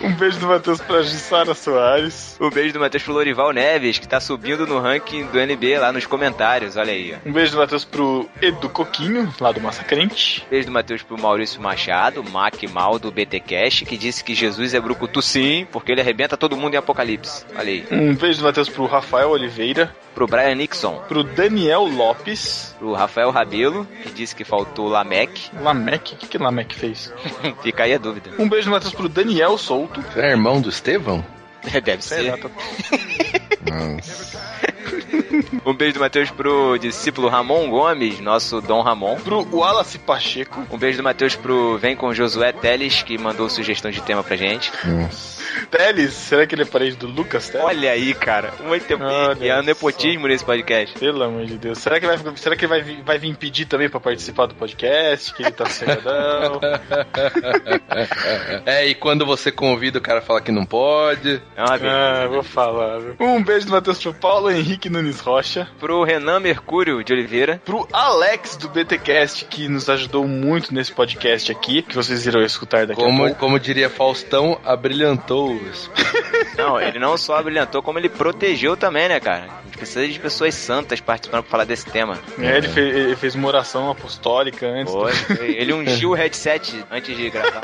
Um 0.00 0.12
beijo 0.12 0.38
do 0.38 0.46
Matheus 0.46 0.80
pra 0.80 1.02
Gissara 1.02 1.54
Soares. 1.54 2.36
Um 2.40 2.50
beijo 2.50 2.74
do 2.74 2.80
Matheus 2.80 3.02
pro 3.02 3.12
Lorival 3.12 3.52
Neves, 3.52 3.98
que 3.98 4.08
tá 4.08 4.20
subindo 4.20 4.66
no 4.66 4.80
ranking 4.80 5.26
do 5.26 5.38
NB 5.38 5.78
lá 5.78 5.92
nos 5.92 6.06
comentários, 6.06 6.76
olha 6.76 6.92
aí. 6.92 7.16
Um 7.24 7.32
beijo 7.32 7.52
do 7.52 7.58
Matheus 7.58 7.84
pro 7.84 8.28
Edu 8.40 8.68
Coquinho, 8.68 9.32
lá 9.40 9.52
do 9.52 9.60
Massa 9.60 9.84
Crente. 9.84 10.46
Beijo 10.50 10.66
do 10.66 10.72
Matheus 10.72 11.02
pro 11.02 11.20
Maurício 11.20 11.60
Machado, 11.60 12.22
Mac 12.24 12.62
Mal 12.70 12.98
do 12.98 13.10
BT 13.10 13.40
Cash, 13.40 13.82
que 13.86 13.96
disse 13.96 14.22
que 14.22 14.34
Jesus 14.34 14.74
é 14.74 14.80
brucutu 14.80 15.22
sim, 15.22 15.66
porque 15.72 15.92
ele 15.92 16.00
arrebenta 16.00 16.36
todo 16.36 16.56
mundo 16.56 16.74
em 16.74 16.78
Apocalipse. 16.78 17.44
Olha 17.56 17.70
aí. 17.70 17.86
Um 17.90 18.14
beijo 18.14 18.38
do 18.38 18.44
Matheus 18.44 18.68
pro 18.68 18.86
Rafael 18.86 19.30
Oliveira. 19.30 19.94
Pro 20.14 20.26
Brian 20.26 20.54
Nixon. 20.54 21.02
Pro 21.06 21.22
Daniel 21.22 21.84
Lopes. 21.84 22.74
Pro 22.78 22.94
Rafael 22.94 23.30
Rabelo, 23.30 23.86
que 24.02 24.10
disse 24.10 24.34
que 24.34 24.44
faltou 24.44 24.88
Lamec. 24.88 25.50
Lamec? 25.60 26.14
O 26.14 26.16
que, 26.16 26.26
que 26.26 26.38
Lamec 26.38 26.74
fez? 26.74 27.12
Fica 27.62 27.84
aí 27.84 27.92
a 27.92 27.98
dúvida. 27.98 28.30
Um 28.38 28.48
beijo 28.48 28.70
do 28.70 28.72
Matheus 28.72 28.94
pro 28.94 29.10
Daniel 29.10 29.58
Souto. 29.94 30.04
É 30.18 30.30
irmão 30.30 30.60
do 30.60 30.68
Estevão? 30.68 31.24
Deve 31.82 32.02
Sei 32.02 32.30
lá, 32.30 32.36
ser. 32.36 32.42
tá- 32.42 32.50
Nossa. 33.70 34.46
Um 35.66 35.74
beijo 35.74 35.94
do 35.94 36.00
Matheus 36.00 36.30
pro 36.30 36.78
discípulo 36.78 37.28
Ramon 37.28 37.68
Gomes, 37.68 38.20
nosso 38.20 38.60
Dom 38.60 38.82
Ramon. 38.82 39.16
Pro 39.16 39.46
Wallace 39.52 39.98
Pacheco. 39.98 40.64
Um 40.70 40.78
beijo 40.78 40.98
do 40.98 41.02
Matheus 41.04 41.34
pro 41.34 41.76
Vem 41.76 41.96
com 41.96 42.14
Josué 42.14 42.52
Teles, 42.52 43.02
que 43.02 43.18
mandou 43.18 43.48
sugestão 43.50 43.90
de 43.90 44.00
tema 44.00 44.22
pra 44.22 44.36
gente. 44.36 44.70
Teles, 45.70 46.12
será 46.14 46.46
que 46.46 46.54
ele 46.54 46.62
é 46.62 46.66
parente 46.66 46.96
do 46.96 47.06
Lucas 47.06 47.48
Teles? 47.48 47.66
Olha 47.66 47.90
aí, 47.90 48.14
cara. 48.14 48.52
Muito 48.64 48.94
Olha 48.94 49.34
bem. 49.34 49.48
É 49.50 49.62
nepotismo 49.62 50.26
nesse 50.28 50.44
podcast. 50.44 50.98
Pelo 50.98 51.22
amor 51.22 51.44
de 51.46 51.58
Deus. 51.58 51.78
Será 51.78 51.98
que, 52.00 52.06
vai, 52.06 52.18
será 52.36 52.56
que 52.56 52.64
ele 52.64 52.68
vai, 52.68 52.82
vir- 52.82 53.02
vai 53.02 53.18
vir 53.18 53.36
pedir 53.36 53.66
também 53.66 53.88
pra 53.88 54.00
participar 54.00 54.46
do 54.46 54.54
podcast? 54.54 55.32
Que 55.34 55.42
ele 55.42 55.50
tá 55.52 55.66
sossegadão? 55.66 56.60
É, 58.64 58.86
e 58.86 58.94
quando 58.94 59.24
você 59.24 59.50
convida, 59.50 59.98
o 59.98 60.02
cara 60.02 60.20
fala 60.20 60.40
que 60.40 60.50
não 60.52 60.64
pode. 60.64 61.40
É 61.56 61.62
uma 61.62 61.78
beleza. 61.78 61.96
ah, 61.96 62.26
vou 62.26 62.42
falar. 62.42 62.98
viu? 62.98 63.16
Um 63.20 63.42
beijo 63.42 63.66
do 63.66 63.72
Matheus 63.72 63.98
pro 64.02 64.14
Paulo 64.14 64.50
Henrique 64.50 64.88
Nunes 64.88 65.20
Rocha. 65.20 65.68
Pro 65.78 66.02
Renan 66.04 66.40
Mercúrio 66.40 67.02
de 67.02 67.12
Oliveira. 67.12 67.60
Pro 67.64 67.88
Alex 67.92 68.56
do 68.56 68.68
BTcast, 68.68 69.44
que 69.46 69.68
nos 69.68 69.88
ajudou 69.88 70.26
muito 70.26 70.72
nesse 70.74 70.92
podcast 70.92 71.50
aqui, 71.52 71.82
que 71.82 71.94
vocês 71.94 72.26
irão 72.26 72.42
escutar 72.42 72.86
daqui 72.86 73.00
a 73.00 73.04
Como, 73.04 73.24
pouco. 73.24 73.38
como 73.40 73.58
diria 73.60 73.88
Faustão, 73.90 74.60
abrilhantou. 74.64 75.35
Esse- 75.70 75.90
Não, 76.56 76.80
ele 76.80 76.98
não 76.98 77.16
só 77.18 77.42
brilhantou, 77.42 77.82
como 77.82 77.98
ele 77.98 78.08
protegeu 78.08 78.76
também, 78.76 79.08
né, 79.08 79.20
cara? 79.20 79.44
A 79.44 79.64
gente 79.66 79.76
precisa 79.76 80.08
de 80.08 80.18
pessoas 80.18 80.54
santas 80.54 81.00
participando 81.00 81.42
pra 81.42 81.50
falar 81.50 81.64
desse 81.64 81.84
tema. 81.84 82.18
É, 82.38 82.56
ele, 82.56 82.68
fez, 82.68 82.96
ele 82.96 83.16
fez 83.16 83.34
uma 83.34 83.46
oração 83.48 83.90
apostólica 83.90 84.66
antes. 84.66 84.92
Foi, 84.92 85.12
foi. 85.12 85.50
Ele 85.56 85.72
ungiu 85.74 86.10
o 86.10 86.14
headset 86.14 86.82
antes 86.90 87.14
de 87.14 87.28
gravar. 87.28 87.60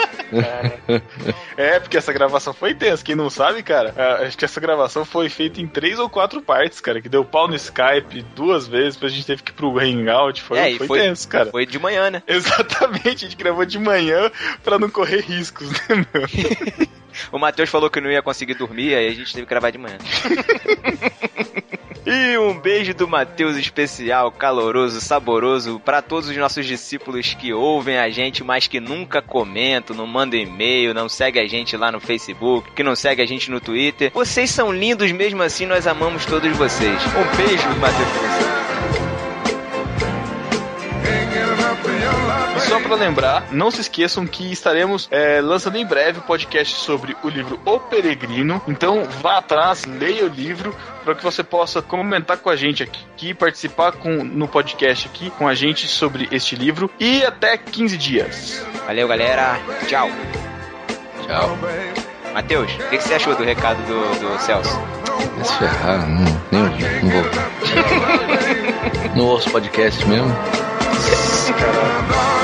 É, 1.57 1.81
porque 1.81 1.97
essa 1.97 2.13
gravação 2.13 2.53
foi 2.53 2.75
tensa. 2.75 3.03
Quem 3.05 3.15
não 3.15 3.31
sabe, 3.31 3.63
cara, 3.63 3.95
ah, 3.97 4.25
acho 4.27 4.37
que 4.37 4.45
essa 4.45 4.61
gravação 4.61 5.05
foi 5.05 5.29
feita 5.29 5.61
em 5.61 5.67
três 5.67 5.99
ou 5.99 6.09
quatro 6.11 6.43
partes, 6.43 6.81
cara. 6.81 7.01
Que 7.01 7.09
deu 7.09 7.25
pau 7.25 7.49
no 7.49 7.55
Skype 7.57 8.23
duas 8.35 8.67
vezes, 8.67 8.95
depois 8.95 9.13
a 9.13 9.17
gente 9.17 9.27
teve 9.27 9.43
que 9.43 9.51
ir 9.51 9.55
pro 9.55 9.79
Hangout. 9.79 10.43
Foi, 10.43 10.59
é, 10.59 10.75
foi, 10.77 10.87
foi, 10.87 11.01
tenso, 11.01 11.29
cara. 11.29 11.51
foi 11.51 11.65
de 11.65 11.79
manhã, 11.79 12.11
né? 12.11 12.23
Exatamente, 12.29 13.25
a 13.25 13.29
gente 13.29 13.37
gravou 13.37 13.65
de 13.65 13.79
manhã 13.79 14.31
pra 14.63 14.79
não 14.79 14.91
correr 14.91 15.21
riscos, 15.23 15.71
né, 15.71 15.79
meu? 16.13 16.23
O 17.31 17.39
Matheus 17.39 17.71
falou 17.71 17.91
que 17.91 18.01
não 18.01 18.11
ia 18.11 18.23
conseguir 18.23 18.55
dormir, 18.55 18.95
aí 18.95 19.09
a 19.09 19.13
gente 19.13 19.33
teve 19.33 19.47
que 19.47 19.51
gravar 19.51 19.71
de 19.71 19.79
manhã. 19.79 19.99
E 22.05 22.37
um 22.37 22.59
beijo 22.59 22.93
do 22.93 23.07
Matheus 23.07 23.57
especial, 23.57 24.33
caloroso, 24.33 25.01
saboroso 25.01 25.81
para 25.85 26.03
todos 26.03 26.29
os 26.29 26.37
nossos 26.37 26.67
discípulos 26.67 27.35
que 27.35 27.53
ouvem 27.53 27.97
a 27.97 28.11
gente, 28.11 28.43
mas 28.43 28.67
que 28.67 28.81
nunca 28.81 29.23
comentam, 29.23 29.95
não 29.95 30.07
mandam 30.07 30.39
e-mail, 30.39 30.93
não 30.93 31.09
segue 31.09 31.39
a 31.39 31.47
gente 31.47 31.77
lá 31.77 31.93
no 31.93 32.01
Facebook, 32.01 32.73
que 32.73 32.83
não 32.83 32.97
segue 32.97 33.23
a 33.23 33.27
gente 33.27 33.51
no 33.53 33.61
Twitter. 33.61 34.11
Vocês 34.13 34.51
são 34.51 34.73
lindos 34.73 35.13
mesmo 35.13 35.43
assim, 35.43 35.65
nós 35.65 35.87
amamos 35.87 36.27
todos 36.27 36.57
vocês. 36.57 37.01
Um 37.07 37.37
beijo, 37.37 37.69
Matheus, 37.79 38.09
pra 38.09 38.29
você. 38.29 38.62
Só 42.73 42.81
pra 42.81 42.97
lembrar, 42.97 43.53
não 43.53 43.71
se 43.71 43.83
esqueçam 43.83 44.27
que 44.27 44.51
estaremos 44.51 45.07
é, 45.11 45.43
lançando 45.43 45.77
em 45.77 45.85
breve 45.85 46.21
o 46.21 46.23
podcast 46.23 46.75
sobre 46.77 47.15
o 47.23 47.29
livro 47.29 47.61
O 47.67 47.79
Peregrino. 47.79 48.63
Então 48.67 49.05
vá 49.21 49.37
atrás, 49.39 49.85
leia 49.85 50.25
o 50.25 50.29
livro 50.29 50.75
para 51.05 51.15
que 51.15 51.23
você 51.23 51.43
possa 51.43 51.83
comentar 51.83 52.39
com 52.39 52.49
a 52.49 52.57
gente 52.57 52.83
aqui, 52.83 53.35
participar 53.35 53.93
com, 53.93 54.25
no 54.25 54.49
podcast 54.49 55.07
aqui 55.07 55.29
com 55.33 55.47
a 55.47 55.55
gente 55.55 55.87
sobre 55.87 56.27
este 56.33 56.57
livro. 56.57 56.91
E 56.99 57.23
até 57.27 57.59
15 57.59 57.99
dias. 57.99 58.67
Valeu, 58.87 59.07
galera. 59.07 59.61
Tchau. 59.87 60.09
Tchau. 61.27 61.59
Matheus, 62.33 62.73
o 62.73 62.89
que, 62.89 62.97
que 62.97 63.03
você 63.03 63.15
achou 63.15 63.37
do 63.37 63.45
recado 63.45 63.83
do, 63.83 64.19
do 64.19 64.39
Celso? 64.41 64.81
Vai 65.37 65.45
se 65.45 65.55
ferrar, 65.59 66.09
não, 66.09 66.41
nem 66.51 66.63
ouvi, 66.63 66.85
não 67.03 67.11
vou. 67.11 67.25
não 69.15 69.27
ouço 69.27 69.51
podcast 69.51 70.09
mesmo. 70.09 70.35
Estamos 71.03 72.42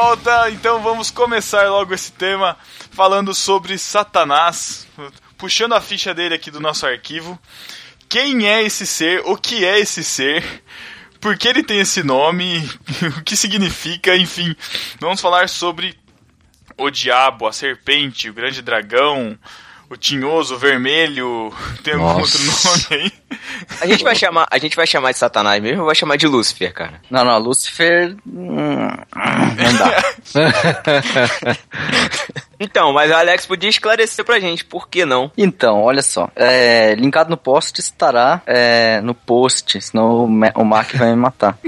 volta, 0.00 0.48
então 0.50 0.80
vamos 0.80 1.10
começar 1.10 1.68
logo 1.68 1.92
esse 1.92 2.12
tema 2.12 2.56
falando 2.92 3.34
sobre 3.34 3.76
Satanás, 3.76 4.86
puxando 5.36 5.72
a 5.72 5.80
ficha 5.80 6.14
dele 6.14 6.36
aqui 6.36 6.52
do 6.52 6.60
nosso 6.60 6.86
arquivo. 6.86 7.36
Quem 8.08 8.46
é 8.48 8.62
esse 8.62 8.86
ser? 8.86 9.22
O 9.24 9.36
que 9.36 9.64
é 9.64 9.80
esse 9.80 10.04
ser? 10.04 10.62
Por 11.20 11.36
que 11.36 11.48
ele 11.48 11.64
tem 11.64 11.80
esse 11.80 12.04
nome? 12.04 12.58
o 13.18 13.24
que 13.24 13.34
significa? 13.34 14.16
Enfim, 14.16 14.54
vamos 15.00 15.20
falar 15.20 15.48
sobre 15.48 15.98
o 16.76 16.90
diabo, 16.90 17.48
a 17.48 17.52
serpente, 17.52 18.30
o 18.30 18.34
grande 18.34 18.62
dragão, 18.62 19.36
o 19.90 19.96
tinhoso, 19.96 20.54
o 20.54 20.58
vermelho. 20.58 21.50
Tem 21.82 21.94
algum 21.94 22.18
Nossa. 22.20 22.38
outro 22.38 22.88
nome 22.90 23.02
aí? 23.04 23.12
A 23.80 23.86
gente 23.86 24.04
vai 24.04 24.14
chamar, 24.14 24.46
a 24.50 24.58
gente 24.58 24.76
vai 24.76 24.86
chamar 24.86 25.12
de 25.12 25.18
Satanás 25.18 25.62
mesmo 25.62 25.80
ou 25.80 25.86
vai 25.86 25.94
chamar 25.94 26.16
de 26.16 26.26
Lúcifer, 26.26 26.72
cara? 26.74 27.00
Não, 27.10 27.24
não, 27.24 27.38
Lucifer. 27.38 28.14
hum, 28.26 28.88
não 29.16 29.78
dá. 29.78 30.02
Então, 32.60 32.92
mas 32.92 33.08
o 33.08 33.14
Alex 33.14 33.46
podia 33.46 33.70
esclarecer 33.70 34.24
pra 34.24 34.40
gente, 34.40 34.64
por 34.64 34.88
que 34.88 35.04
não? 35.04 35.30
Então, 35.38 35.80
olha 35.80 36.02
só. 36.02 36.28
É, 36.34 36.92
linkado 36.96 37.30
no 37.30 37.36
post 37.36 37.78
estará 37.80 38.42
é, 38.46 39.00
no 39.00 39.14
post, 39.14 39.80
senão 39.80 40.24
o, 40.24 40.28
Ma- 40.28 40.50
o 40.56 40.64
Mark 40.64 40.92
vai 40.96 41.10
me 41.10 41.14
matar. 41.16 41.56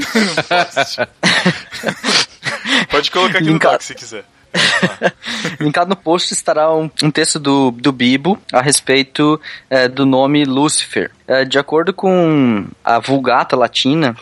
Pode 2.90 3.08
colocar 3.12 3.38
aqui 3.38 3.46
no 3.46 3.52
Linkado. 3.52 3.74
doc 3.74 3.82
se 3.82 3.94
quiser. 3.94 4.24
Linkado 5.60 5.90
no 5.90 5.96
post 5.96 6.32
estará 6.32 6.72
um, 6.74 6.90
um 7.02 7.10
texto 7.10 7.38
do, 7.38 7.70
do 7.70 7.92
Bibo 7.92 8.38
a 8.52 8.60
respeito 8.60 9.40
é, 9.68 9.88
do 9.88 10.04
nome 10.04 10.44
Lúcifer. 10.44 11.10
É, 11.26 11.44
de 11.44 11.58
acordo 11.58 11.92
com 11.92 12.66
a 12.84 12.98
Vulgata 12.98 13.56
Latina, 13.56 14.16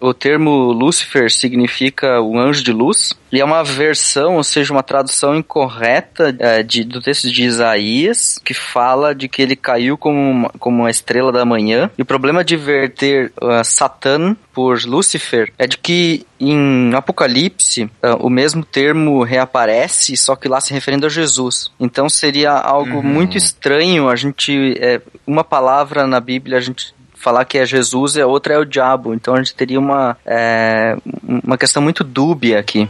o 0.00 0.12
termo 0.12 0.72
Lúcifer 0.72 1.30
significa 1.30 2.20
o 2.20 2.38
anjo 2.38 2.62
de 2.62 2.72
luz 2.72 3.14
e 3.32 3.40
é 3.40 3.44
uma 3.44 3.64
versão, 3.64 4.36
ou 4.36 4.44
seja, 4.44 4.72
uma 4.72 4.82
tradução 4.82 5.34
incorreta 5.34 6.34
é, 6.38 6.62
de- 6.62 6.84
do 6.84 7.00
texto 7.00 7.30
de 7.30 7.44
Isaías, 7.44 8.38
que 8.44 8.54
fala 8.54 9.14
de 9.14 9.28
que 9.28 9.42
ele 9.42 9.56
caiu 9.56 9.96
como 9.98 10.18
uma, 10.18 10.48
como 10.58 10.82
uma 10.82 10.90
estrela 10.90 11.32
da 11.32 11.44
manhã. 11.44 11.90
E 11.98 12.02
o 12.02 12.06
problema 12.06 12.44
de 12.44 12.56
verter 12.56 13.32
uh, 13.42 13.64
Satã 13.64 14.36
por 14.52 14.78
Lúcifer 14.84 15.52
é 15.58 15.66
de 15.66 15.76
que 15.76 16.24
em 16.40 16.94
Apocalipse 16.94 17.90
ah, 18.02 18.16
o 18.16 18.28
mesmo 18.30 18.64
termo 18.64 19.22
reaparece, 19.22 20.16
só 20.16 20.34
que 20.36 20.48
lá 20.48 20.60
se 20.60 20.72
referindo 20.72 21.06
a 21.06 21.10
Jesus. 21.10 21.70
Então 21.80 22.08
seria 22.08 22.52
algo 22.52 23.02
muito 23.02 23.36
estranho 23.36 24.08
a 24.08 24.16
gente. 24.16 24.74
é, 24.78 25.00
uma 25.26 25.44
palavra 25.44 26.06
na 26.06 26.20
Bíblia 26.20 26.58
a 26.58 26.60
gente 26.60 26.94
falar 27.26 27.44
que 27.44 27.58
é 27.58 27.66
Jesus 27.66 28.14
e 28.14 28.20
a 28.20 28.26
outra 28.28 28.54
é 28.54 28.58
o 28.58 28.64
diabo. 28.64 29.12
Então 29.12 29.34
a 29.34 29.38
gente 29.38 29.52
teria 29.52 29.80
uma, 29.80 30.16
é, 30.24 30.96
uma 31.44 31.58
questão 31.58 31.82
muito 31.82 32.04
dúbia 32.04 32.60
aqui. 32.60 32.88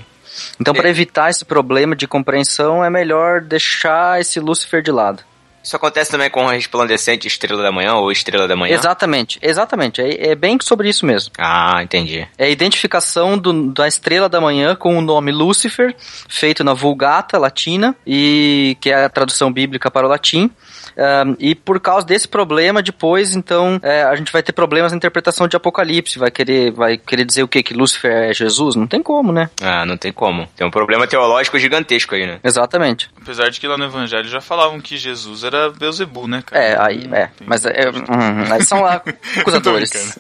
Então, 0.61 0.75
para 0.75 0.90
evitar 0.90 1.31
esse 1.31 1.42
problema 1.42 1.96
de 1.96 2.07
compreensão, 2.07 2.85
é 2.85 2.90
melhor 2.90 3.40
deixar 3.40 4.20
esse 4.20 4.38
Lúcifer 4.38 4.83
de 4.83 4.90
lado. 4.92 5.22
Isso 5.64 5.75
acontece 5.75 6.11
também 6.11 6.29
com 6.31 6.46
a 6.46 6.53
resplandecente 6.53 7.27
estrela 7.27 7.62
da 7.62 7.72
manhã 7.72 7.94
ou 7.94 8.12
estrela 8.12 8.46
da 8.46 8.55
manhã? 8.55 8.75
Exatamente, 8.75 9.38
exatamente. 9.42 10.01
É, 10.03 10.29
é 10.29 10.35
bem 10.35 10.59
sobre 10.62 10.88
isso 10.90 11.07
mesmo. 11.07 11.33
Ah, 11.38 11.83
entendi. 11.83 12.29
É 12.37 12.44
a 12.44 12.49
identificação 12.51 13.38
do- 13.38 13.72
da 13.72 13.88
estrela 13.88 14.29
da 14.29 14.40
manhã 14.40 14.77
com 14.77 14.96
o 14.96 15.01
nome 15.01 15.33
Lúcifer, 15.33 15.96
feito 16.29 16.62
na 16.62 16.75
Vulgata 16.75 17.38
latina, 17.38 17.96
e 18.07 18.77
que 18.81 18.90
é 18.90 19.05
a 19.07 19.09
tradução 19.09 19.51
bíblica 19.51 19.90
para 19.90 20.07
o 20.07 20.11
latim. 20.11 20.51
Ahn, 20.96 21.37
e 21.38 21.54
por 21.54 21.78
causa 21.80 22.06
desse 22.06 22.26
problema, 22.26 22.82
depois, 22.82 23.35
então, 23.35 23.78
é, 23.82 24.02
a 24.02 24.14
gente 24.16 24.32
vai 24.32 24.42
ter 24.42 24.52
problemas 24.52 24.92
na 24.92 24.96
interpretação 24.96 25.46
de 25.46 25.56
Apocalipse. 25.56 26.18
Vai 26.18 26.30
querer, 26.30 26.72
vai 26.72 26.96
querer 26.96 27.24
dizer 27.24 27.42
o 27.42 27.48
quê? 27.48 27.62
Que 27.62 27.74
Lúcifer 27.74 28.30
é 28.30 28.32
Jesus? 28.32 28.76
Não 28.76 28.87
tem 28.87 29.02
como, 29.02 29.32
né? 29.32 29.50
Ah, 29.62 29.85
não 29.85 29.96
tem 29.96 30.12
como. 30.12 30.48
Tem 30.56 30.66
um 30.66 30.70
problema 30.70 31.06
teológico 31.06 31.59
gigantesco 31.59 32.14
aí, 32.14 32.26
né? 32.26 32.40
Exatamente. 32.42 33.11
Apesar 33.20 33.50
de 33.50 33.61
que 33.61 33.66
lá 33.66 33.76
no 33.76 33.85
Evangelho 33.85 34.28
já 34.28 34.40
falavam 34.40 34.80
que 34.80 34.96
Jesus 34.96 35.44
era 35.44 35.70
Beuzebu, 35.70 36.26
né, 36.26 36.42
cara? 36.44 36.64
É, 36.64 36.80
aí, 36.80 37.09
é. 37.12 37.30
Mas 37.44 37.64
é, 37.66 37.90
hum, 37.90 38.52
aí 38.52 38.64
são 38.64 38.80
lá 38.80 39.02
acusadores. 39.37 40.18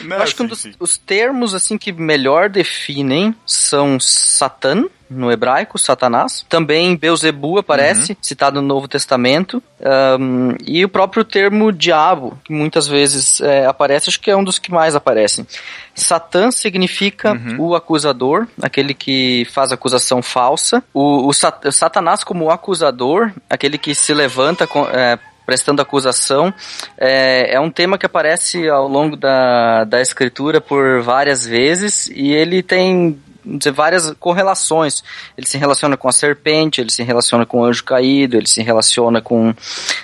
Não, 0.00 0.16
Eu 0.16 0.22
acho 0.22 0.34
que 0.34 0.42
um 0.42 0.46
dos 0.46 0.64
os 0.78 0.96
termos 0.96 1.54
assim 1.54 1.76
que 1.76 1.92
melhor 1.92 2.48
definem 2.48 3.34
são 3.46 3.98
Satã, 4.00 4.84
no 5.14 5.30
hebraico, 5.30 5.78
Satanás. 5.78 6.44
Também 6.48 6.96
Beuzebu 6.96 7.58
aparece, 7.58 8.12
Uhum. 8.12 8.18
citado 8.20 8.60
no 8.60 8.66
Novo 8.66 8.88
Testamento. 8.88 9.62
Ahn, 9.82 10.56
e 10.66 10.84
o 10.84 10.88
próprio 10.88 11.24
termo 11.24 11.70
diabo, 11.72 12.38
que 12.44 12.52
muitas 12.52 12.86
vezes 12.86 13.40
é, 13.40 13.66
aparece, 13.66 14.08
acho 14.10 14.20
que 14.20 14.30
é 14.30 14.36
um 14.36 14.44
dos 14.44 14.58
que 14.58 14.70
mais 14.72 14.94
aparecem. 14.94 15.46
Satã 15.94 16.50
significa 16.50 17.32
Uhum. 17.32 17.56
o 17.68 17.74
acusador, 17.74 18.46
aquele 18.62 18.94
que 18.94 19.46
faz 19.52 19.70
acusação 19.72 20.22
falsa. 20.22 20.82
O, 20.92 21.26
o 21.28 21.32
Sat- 21.32 21.70
Satanás 21.70 22.24
como 22.24 22.50
acusador, 22.50 23.30
aquele 23.48 23.78
que 23.78 23.94
se 23.94 24.12
levanta 24.12 24.66
com, 24.66 24.84
é, 24.88 25.18
prestando 25.46 25.82
acusação, 25.82 26.52
é, 26.96 27.54
é 27.54 27.60
um 27.60 27.70
tema 27.70 27.98
que 27.98 28.06
aparece 28.06 28.66
ao 28.68 28.88
longo 28.88 29.14
da, 29.16 29.84
da 29.84 30.00
escritura 30.00 30.60
por 30.60 31.02
várias 31.02 31.46
vezes 31.46 32.06
e 32.08 32.32
ele 32.32 32.62
tem 32.62 33.20
dizer, 33.44 33.72
várias 33.72 34.10
correlações. 34.12 35.02
Ele 35.36 35.46
se 35.46 35.58
relaciona 35.58 35.96
com 35.96 36.08
a 36.08 36.12
serpente, 36.12 36.80
ele 36.80 36.90
se 36.90 37.02
relaciona 37.02 37.44
com 37.44 37.60
o 37.60 37.64
anjo 37.64 37.84
caído, 37.84 38.36
ele 38.36 38.46
se 38.46 38.62
relaciona 38.62 39.20
com, 39.20 39.54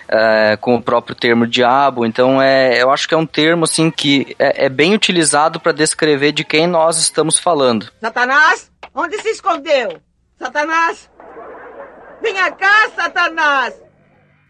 é, 0.09 0.57
com 0.61 0.75
o 0.77 0.83
próprio 0.83 1.15
termo 1.15 1.47
diabo. 1.47 2.05
Então, 2.05 2.41
é, 2.41 2.81
eu 2.83 2.91
acho 2.91 3.09
que 3.09 3.15
é 3.15 3.19
um 3.19 3.27
termo 3.27 3.65
assim 3.65 3.91
que 3.91 4.35
é, 4.39 4.67
é 4.67 4.69
bem 4.69 4.95
utilizado 4.95 5.59
para 5.59 5.73
descrever 5.73 6.33
de 6.33 6.45
quem 6.45 6.67
nós 6.67 6.99
estamos 6.99 7.39
falando. 7.39 7.91
Satanás, 8.01 8.71
onde 8.95 9.21
se 9.21 9.31
escondeu? 9.31 10.01
Satanás! 10.39 11.11
Venha 12.23 12.51
cá, 12.53 12.91
Satanás! 12.95 13.90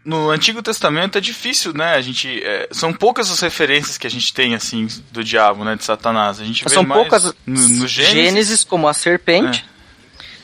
No 0.03 0.31
Antigo 0.31 0.63
Testamento 0.63 1.17
é 1.17 1.21
difícil, 1.21 1.73
né? 1.73 1.93
A 1.93 2.01
gente 2.01 2.41
é, 2.43 2.67
são 2.71 2.91
poucas 2.91 3.29
as 3.29 3.39
referências 3.39 3.97
que 3.99 4.07
a 4.07 4.09
gente 4.09 4.33
tem 4.33 4.55
assim 4.55 4.87
do 5.11 5.23
diabo, 5.23 5.63
né, 5.63 5.75
de 5.75 5.83
Satanás. 5.83 6.39
A 6.39 6.43
gente 6.43 6.63
vê 6.63 6.69
São 6.71 6.83
mais 6.83 7.01
poucas 7.01 7.25
no, 7.25 7.33
no 7.45 7.87
Gênesis, 7.87 8.11
Gênesis, 8.11 8.63
como 8.63 8.87
a 8.87 8.93
serpente, 8.93 9.63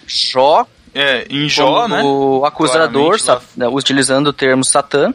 Jó, 0.06 0.68
é, 0.94 1.26
em 1.30 1.50
Jó, 1.50 1.82
como 1.84 1.96
né? 1.96 2.04
o 2.04 2.46
acusador, 2.46 3.18
lá- 3.26 3.42
né, 3.56 3.68
utilizando 3.68 4.28
o 4.28 4.34
termo 4.34 4.64
Satã. 4.64 5.14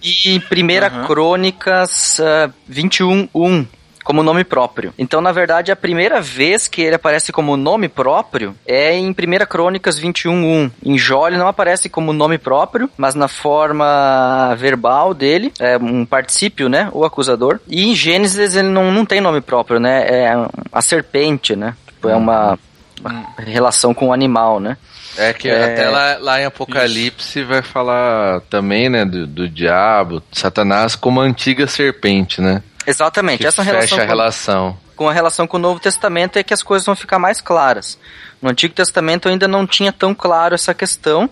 E 0.00 0.30
em 0.36 0.38
1 0.38 0.84
Aham. 0.84 1.06
Crônicas 1.06 2.20
ah, 2.20 2.50
21.1, 2.70 3.66
como 4.04 4.22
nome 4.22 4.44
próprio. 4.44 4.92
Então, 4.98 5.20
na 5.20 5.32
verdade, 5.32 5.72
a 5.72 5.76
primeira 5.76 6.20
vez 6.20 6.68
que 6.68 6.82
ele 6.82 6.94
aparece 6.94 7.32
como 7.32 7.56
nome 7.56 7.88
próprio 7.88 8.54
é 8.66 8.94
em 8.94 9.10
1 9.10 9.14
Crônicas 9.48 9.98
21.1. 9.98 10.70
Em 10.84 10.98
Jó 10.98 11.26
ele 11.26 11.38
não 11.38 11.48
aparece 11.48 11.88
como 11.88 12.12
nome 12.12 12.36
próprio, 12.38 12.88
mas 12.96 13.14
na 13.14 13.26
forma 13.26 14.54
verbal 14.56 15.14
dele, 15.14 15.52
é 15.58 15.78
um 15.78 16.04
particípio, 16.04 16.68
né? 16.68 16.90
O 16.92 17.04
acusador. 17.04 17.58
E 17.66 17.90
em 17.90 17.94
Gênesis 17.94 18.54
ele 18.54 18.68
não, 18.68 18.92
não 18.92 19.06
tem 19.06 19.20
nome 19.20 19.40
próprio, 19.40 19.80
né? 19.80 20.06
É 20.06 20.34
a 20.70 20.82
serpente, 20.82 21.56
né? 21.56 21.74
Tipo, 21.86 22.10
é 22.10 22.14
uma, 22.14 22.58
uma 23.00 23.26
relação 23.38 23.94
com 23.94 24.08
o 24.08 24.12
animal, 24.12 24.60
né? 24.60 24.76
É 25.16 25.32
que 25.32 25.48
É. 25.48 25.64
até 25.64 25.88
lá, 25.88 26.18
lá 26.20 26.40
em 26.40 26.44
Apocalipse 26.44 27.42
vai 27.44 27.62
falar 27.62 28.40
também, 28.50 28.88
né, 28.88 29.04
do, 29.04 29.26
do 29.26 29.48
diabo, 29.48 30.22
Satanás 30.32 30.96
como 30.96 31.20
a 31.20 31.24
antiga 31.24 31.66
serpente, 31.66 32.40
né? 32.40 32.62
Exatamente, 32.86 33.40
Que 33.40 33.46
essa 33.46 33.64
fecha 33.64 33.74
relação 33.76 33.98
a 33.98 34.00
com- 34.00 34.06
relação. 34.06 34.78
com 34.96 35.08
a 35.08 35.12
relação 35.12 35.46
com 35.46 35.56
o 35.56 35.60
Novo 35.60 35.80
Testamento 35.80 36.38
é 36.38 36.42
que 36.42 36.52
as 36.54 36.62
coisas 36.62 36.84
vão 36.86 36.94
ficar 36.96 37.18
mais 37.18 37.40
claras. 37.40 37.98
No 38.40 38.50
Antigo 38.50 38.74
Testamento 38.74 39.28
ainda 39.28 39.48
não 39.48 39.66
tinha 39.66 39.92
tão 39.92 40.14
claro 40.14 40.54
essa 40.54 40.74
questão 40.74 41.28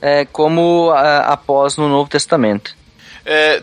é, 0.00 0.24
como 0.26 0.90
ah, 0.94 1.20
após 1.32 1.76
no 1.76 1.88
Novo 1.88 2.10
Testamento. 2.10 2.74
É, 3.24 3.62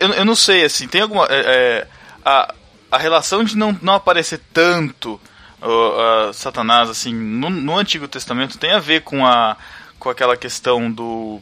eu, 0.00 0.08
eu 0.10 0.24
não 0.24 0.36
sei, 0.36 0.64
assim, 0.64 0.86
tem 0.86 1.00
alguma. 1.00 1.26
é, 1.28 1.40
é, 1.40 1.86
a, 2.24 2.54
a 2.92 2.98
relação 2.98 3.42
de 3.42 3.56
não, 3.56 3.76
não 3.82 3.94
aparecer 3.94 4.40
tanto 4.52 5.20
a 5.62 6.32
Satanás, 6.32 6.88
assim, 6.88 7.12
no, 7.12 7.50
no 7.50 7.76
Antigo 7.76 8.08
Testamento 8.08 8.56
tem 8.58 8.72
a 8.72 8.78
ver 8.78 9.02
com, 9.02 9.26
a, 9.26 9.56
com 9.98 10.08
aquela 10.08 10.36
questão 10.36 10.90
do. 10.90 11.40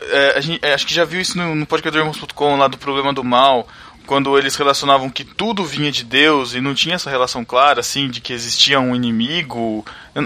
é, 0.00 0.34
a 0.36 0.40
gente, 0.40 0.58
é, 0.64 0.74
acho 0.74 0.86
que 0.86 0.92
já 0.94 1.04
viu 1.04 1.20
isso 1.20 1.38
no, 1.38 1.54
no 1.54 1.66
podcastdormos.com 1.66 2.56
lá 2.56 2.68
do 2.68 2.76
problema 2.76 3.12
do 3.12 3.24
mal, 3.24 3.66
quando 4.10 4.36
eles 4.36 4.56
relacionavam 4.56 5.08
que 5.08 5.22
tudo 5.22 5.62
vinha 5.64 5.92
de 5.92 6.02
Deus 6.02 6.52
e 6.52 6.60
não 6.60 6.74
tinha 6.74 6.96
essa 6.96 7.08
relação 7.08 7.44
clara, 7.44 7.78
assim, 7.78 8.08
de 8.08 8.20
que 8.20 8.32
existia 8.32 8.80
um 8.80 8.92
inimigo. 8.96 9.86
Eu, 10.12 10.24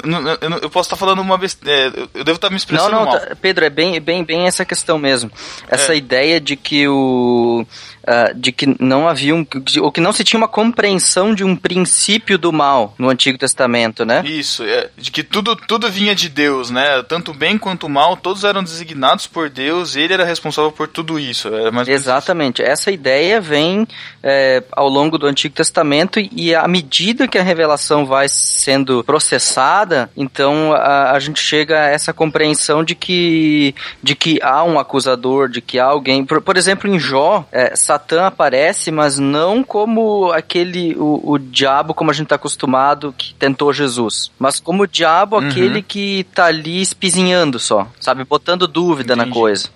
eu- 0.50 0.58
eu- 0.62 0.70
posso 0.70 0.86
estar 0.86 0.96
falando 0.96 1.20
uma 1.20 1.36
vez. 1.36 1.54
eu 1.62 2.08
eu 2.14 2.24
devo 2.24 2.36
estar 2.36 2.48
me 2.48 2.52
Não, 2.54 2.56
expressando 2.56 2.92
não, 2.92 3.04
mal. 3.04 3.20
tá- 3.20 3.36
Pedro, 3.38 3.62
é 3.62 3.68
bem, 3.68 4.00
bem, 4.00 4.24
bem 4.24 4.46
essa 4.46 4.64
questão 4.64 4.96
mesmo. 4.98 5.30
Essa 5.68 5.92
É. 5.92 5.98
ideia 5.98 6.40
de 6.40 6.56
que 6.56 6.88
o 6.88 7.66
ah, 8.06 8.32
de 8.34 8.52
que 8.52 8.74
não 8.82 9.08
havia 9.08 9.34
um, 9.34 9.46
de- 9.62 9.80
ou 9.80 9.90
que 9.90 10.00
não 10.00 10.12
se 10.12 10.24
tinha 10.24 10.38
uma 10.38 10.48
compreensão 10.48 11.34
de 11.34 11.44
um 11.44 11.56
princípio 11.56 12.36
do 12.38 12.52
mal 12.52 12.94
no 12.98 13.08
Antigo 13.08 13.38
Testamento, 13.38 14.04
né? 14.04 14.22
Isso, 14.26 14.62
é, 14.64 14.88
de 14.96 15.10
que 15.10 15.22
tudo, 15.22 15.56
tudo 15.56 15.90
vinha 15.90 16.14
de 16.14 16.28
Deus, 16.28 16.70
né? 16.70 17.02
Tanto 17.02 17.30
o 17.30 17.34
bem 17.34 17.56
quanto 17.58 17.86
o 17.86 17.90
mal, 17.90 18.16
todos 18.16 18.44
eram 18.44 18.62
designados 18.62 19.26
por 19.26 19.48
Deus 19.48 19.96
e 19.96 20.00
ele 20.00 20.14
era 20.14 20.24
responsável 20.24 20.70
por 20.72 20.88
tudo 20.88 21.18
isso. 21.18 21.48
É 21.48 21.70
Exatamente. 21.92 22.62
Essa 22.62 22.90
ideia 22.90 23.40
vem 23.40 23.86
é, 24.22 24.62
ao 24.72 24.88
longo 24.88 25.18
do 25.18 25.26
Antigo 25.26 25.54
Testamento 25.54 26.18
e 26.20 26.54
à 26.54 26.66
medida 26.68 27.28
que 27.28 27.38
a 27.38 27.42
revelação 27.42 28.04
vai 28.06 28.28
sendo 28.28 29.02
processada, 29.04 30.10
então 30.16 30.72
a, 30.72 31.12
a 31.12 31.18
gente 31.20 31.40
chega 31.40 31.80
a 31.80 31.88
essa 31.88 32.12
compreensão 32.12 32.82
de 32.84 32.94
que, 32.94 33.74
de 34.02 34.14
que 34.14 34.38
há 34.42 34.62
um 34.64 34.78
acusador, 34.78 35.48
de 35.48 35.60
que 35.60 35.78
há 35.78 35.84
alguém. 35.84 36.24
Por, 36.24 36.40
por 36.40 36.56
exemplo, 36.56 36.88
em 36.88 36.98
Jó, 36.98 37.46
é, 37.52 37.74
Satã 37.94 38.26
aparece, 38.26 38.90
mas 38.90 39.18
não 39.20 39.62
como 39.62 40.32
aquele, 40.32 40.96
o, 40.96 41.20
o 41.32 41.38
diabo 41.38 41.94
como 41.94 42.10
a 42.10 42.14
gente 42.14 42.24
está 42.24 42.34
acostumado 42.34 43.14
que 43.16 43.32
tentou 43.34 43.72
Jesus, 43.72 44.32
mas 44.38 44.58
como 44.58 44.82
o 44.82 44.86
diabo 44.86 45.38
Uhum. 45.38 45.48
aquele 45.48 45.80
que 45.80 46.26
tá 46.34 46.46
ali 46.46 46.80
espizinhando 46.82 47.58
só, 47.60 47.86
sabe? 48.00 48.24
Botando 48.24 48.66
dúvida 48.66 49.14
na 49.14 49.26
coisa. 49.28 49.68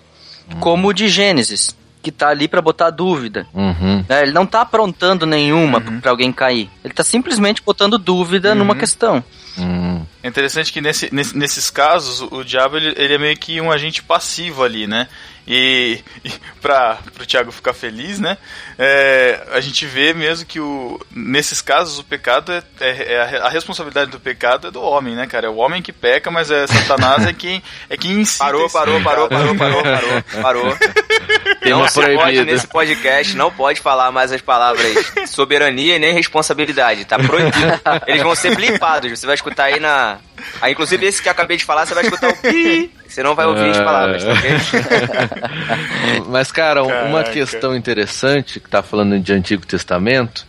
Como 0.59 0.89
o 0.89 0.93
de 0.93 1.07
Gênesis, 1.07 1.73
que 2.03 2.11
tá 2.11 2.27
ali 2.29 2.47
pra 2.49 2.61
botar 2.61 2.89
dúvida. 2.89 3.47
Uhum. 3.53 4.03
né? 4.09 4.21
Ele 4.23 4.31
não 4.33 4.45
tá 4.45 4.61
aprontando 4.61 5.25
nenhuma 5.25 5.79
pra 5.79 6.11
alguém 6.11 6.31
cair. 6.33 6.69
Ele 6.83 6.93
tá 6.93 7.03
simplesmente 7.03 7.61
botando 7.65 7.97
dúvida 7.97 8.53
numa 8.53 8.75
questão. 8.75 9.23
Uhum. 9.57 10.05
É 10.23 10.27
interessante 10.27 10.71
que 10.73 10.81
nesse, 10.81 11.13
nesse- 11.13 11.37
nesses 11.37 11.69
casos 11.69 12.21
o, 12.21 12.37
o 12.39 12.43
diabo 12.43 12.77
ele, 12.77 12.93
ele 12.97 13.13
é 13.13 13.17
meio 13.17 13.37
que 13.37 13.59
um 13.61 13.71
agente 13.71 14.01
passivo 14.03 14.63
ali, 14.63 14.87
né? 14.87 15.07
E, 15.51 15.99
e 16.23 16.31
para 16.61 16.99
o 17.19 17.25
Thiago 17.25 17.51
ficar 17.51 17.73
feliz, 17.73 18.19
né? 18.19 18.37
é, 18.77 19.41
a 19.51 19.59
gente 19.59 19.85
vê 19.85 20.13
mesmo 20.13 20.45
que 20.45 20.59
o, 20.59 20.99
nesses 21.11 21.59
casos 21.59 21.97
o 21.99 22.03
pecado 22.03 22.51
é, 22.51 22.63
é- 22.79 23.13
é 23.13 23.21
a, 23.21 23.25
re- 23.25 23.37
a 23.39 23.49
responsabilidade 23.49 24.11
do 24.11 24.19
pecado 24.19 24.67
é 24.67 24.71
do 24.71 24.79
homem, 24.81 25.15
né, 25.15 25.25
cara? 25.27 25.47
É 25.47 25.49
o 25.49 25.55
homem 25.55 25.81
que 25.81 25.91
peca, 25.91 26.29
mas 26.29 26.51
é 26.51 26.67
Satanás 26.67 27.25
é 27.25 27.33
quem 27.33 27.63
é 27.89 27.97
quem 27.97 28.11
incita 28.21 28.45
Parou, 28.45 28.65
esse 28.65 28.73
parou, 28.73 29.01
parou, 29.01 29.27
parou, 29.27 29.55
parou, 29.55 29.83
parou, 29.83 30.23
parou. 30.41 30.77
Tema 31.61 31.79
não 31.81 31.87
se 31.87 32.01
pode 32.15 32.45
nesse 32.45 32.67
podcast, 32.67 33.35
não 33.35 33.51
pode 33.51 33.81
falar 33.81 34.11
mais 34.11 34.31
as 34.31 34.41
palavras 34.41 35.11
soberania 35.27 35.95
e 35.95 35.99
nem 35.99 36.13
responsabilidade, 36.13 37.05
tá 37.05 37.17
proibido. 37.17 37.81
Eles 38.07 38.21
vão 38.23 38.35
ser 38.35 38.55
blipados, 38.55 39.09
você 39.19 39.25
vai 39.25 39.35
escutar 39.35 39.65
aí 39.65 39.79
na... 39.79 40.19
Ah, 40.61 40.69
inclusive 40.69 41.05
esse 41.05 41.21
que 41.21 41.27
eu 41.27 41.31
acabei 41.31 41.57
de 41.57 41.65
falar, 41.65 41.85
você 41.85 41.93
vai 41.93 42.03
escutar 42.03 42.29
o 42.29 42.37
pi, 42.37 42.91
você 43.09 43.23
não 43.23 43.35
vai 43.35 43.45
ouvir 43.47 43.69
as 43.71 43.77
palavras, 43.79 44.23
tá 44.23 44.31
ok? 44.31 44.51
Mas, 46.29 46.51
cara, 46.51 46.83
um- 46.83 46.87
uma 46.87 47.19
Caraca. 47.19 47.31
questão 47.31 47.75
interessante 47.75 48.59
que 48.59 48.69
tá 48.69 48.81
falando 48.83 49.19
de 49.19 49.33
Antigo 49.33 49.65
Testamento 49.65 50.47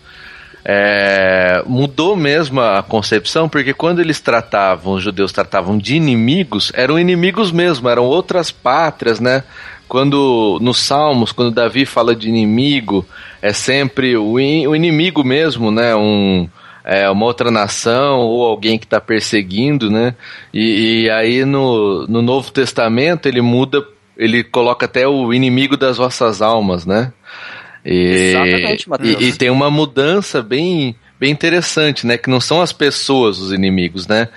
é, 0.64 1.62
mudou 1.66 2.14
mesmo 2.14 2.60
a 2.60 2.82
concepção, 2.82 3.48
porque 3.48 3.72
quando 3.72 4.00
eles 4.00 4.20
tratavam, 4.20 4.92
os 4.94 5.02
judeus 5.02 5.32
tratavam 5.32 5.78
de 5.78 5.96
inimigos, 5.96 6.70
eram 6.74 6.98
inimigos 6.98 7.50
mesmo, 7.50 7.88
eram 7.88 8.04
outras 8.04 8.50
pátrias, 8.50 9.18
né? 9.20 9.42
Quando 9.88 10.58
nos 10.60 10.78
Salmos, 10.78 11.32
quando 11.32 11.50
Davi 11.50 11.84
fala 11.86 12.14
de 12.14 12.28
inimigo, 12.28 13.04
é 13.42 13.52
sempre 13.52 14.16
o, 14.16 14.38
in- 14.38 14.66
o 14.66 14.76
inimigo 14.76 15.24
mesmo, 15.24 15.70
né? 15.72 15.94
Um, 15.96 16.46
é, 16.90 17.08
uma 17.08 17.24
outra 17.24 17.52
nação 17.52 18.18
ou 18.18 18.44
alguém 18.44 18.76
que 18.76 18.84
está 18.84 19.00
perseguindo, 19.00 19.88
né? 19.88 20.16
E, 20.52 21.04
e 21.04 21.10
aí 21.10 21.44
no, 21.44 22.04
no 22.08 22.20
Novo 22.20 22.50
Testamento 22.50 23.26
ele 23.26 23.40
muda 23.40 23.86
ele 24.16 24.42
coloca 24.42 24.86
até 24.86 25.06
o 25.06 25.32
inimigo 25.32 25.76
das 25.76 25.98
vossas 25.98 26.42
almas, 26.42 26.84
né? 26.84 27.12
E, 27.86 28.32
Exatamente, 28.34 28.88
Matheus. 28.88 29.20
E, 29.20 29.28
e 29.28 29.32
tem 29.32 29.50
uma 29.50 29.70
mudança 29.70 30.42
bem, 30.42 30.96
bem 31.18 31.30
interessante, 31.30 32.04
né? 32.04 32.18
Que 32.18 32.28
não 32.28 32.40
são 32.40 32.60
as 32.60 32.72
pessoas 32.72 33.38
os 33.38 33.52
inimigos, 33.52 34.08
né? 34.08 34.28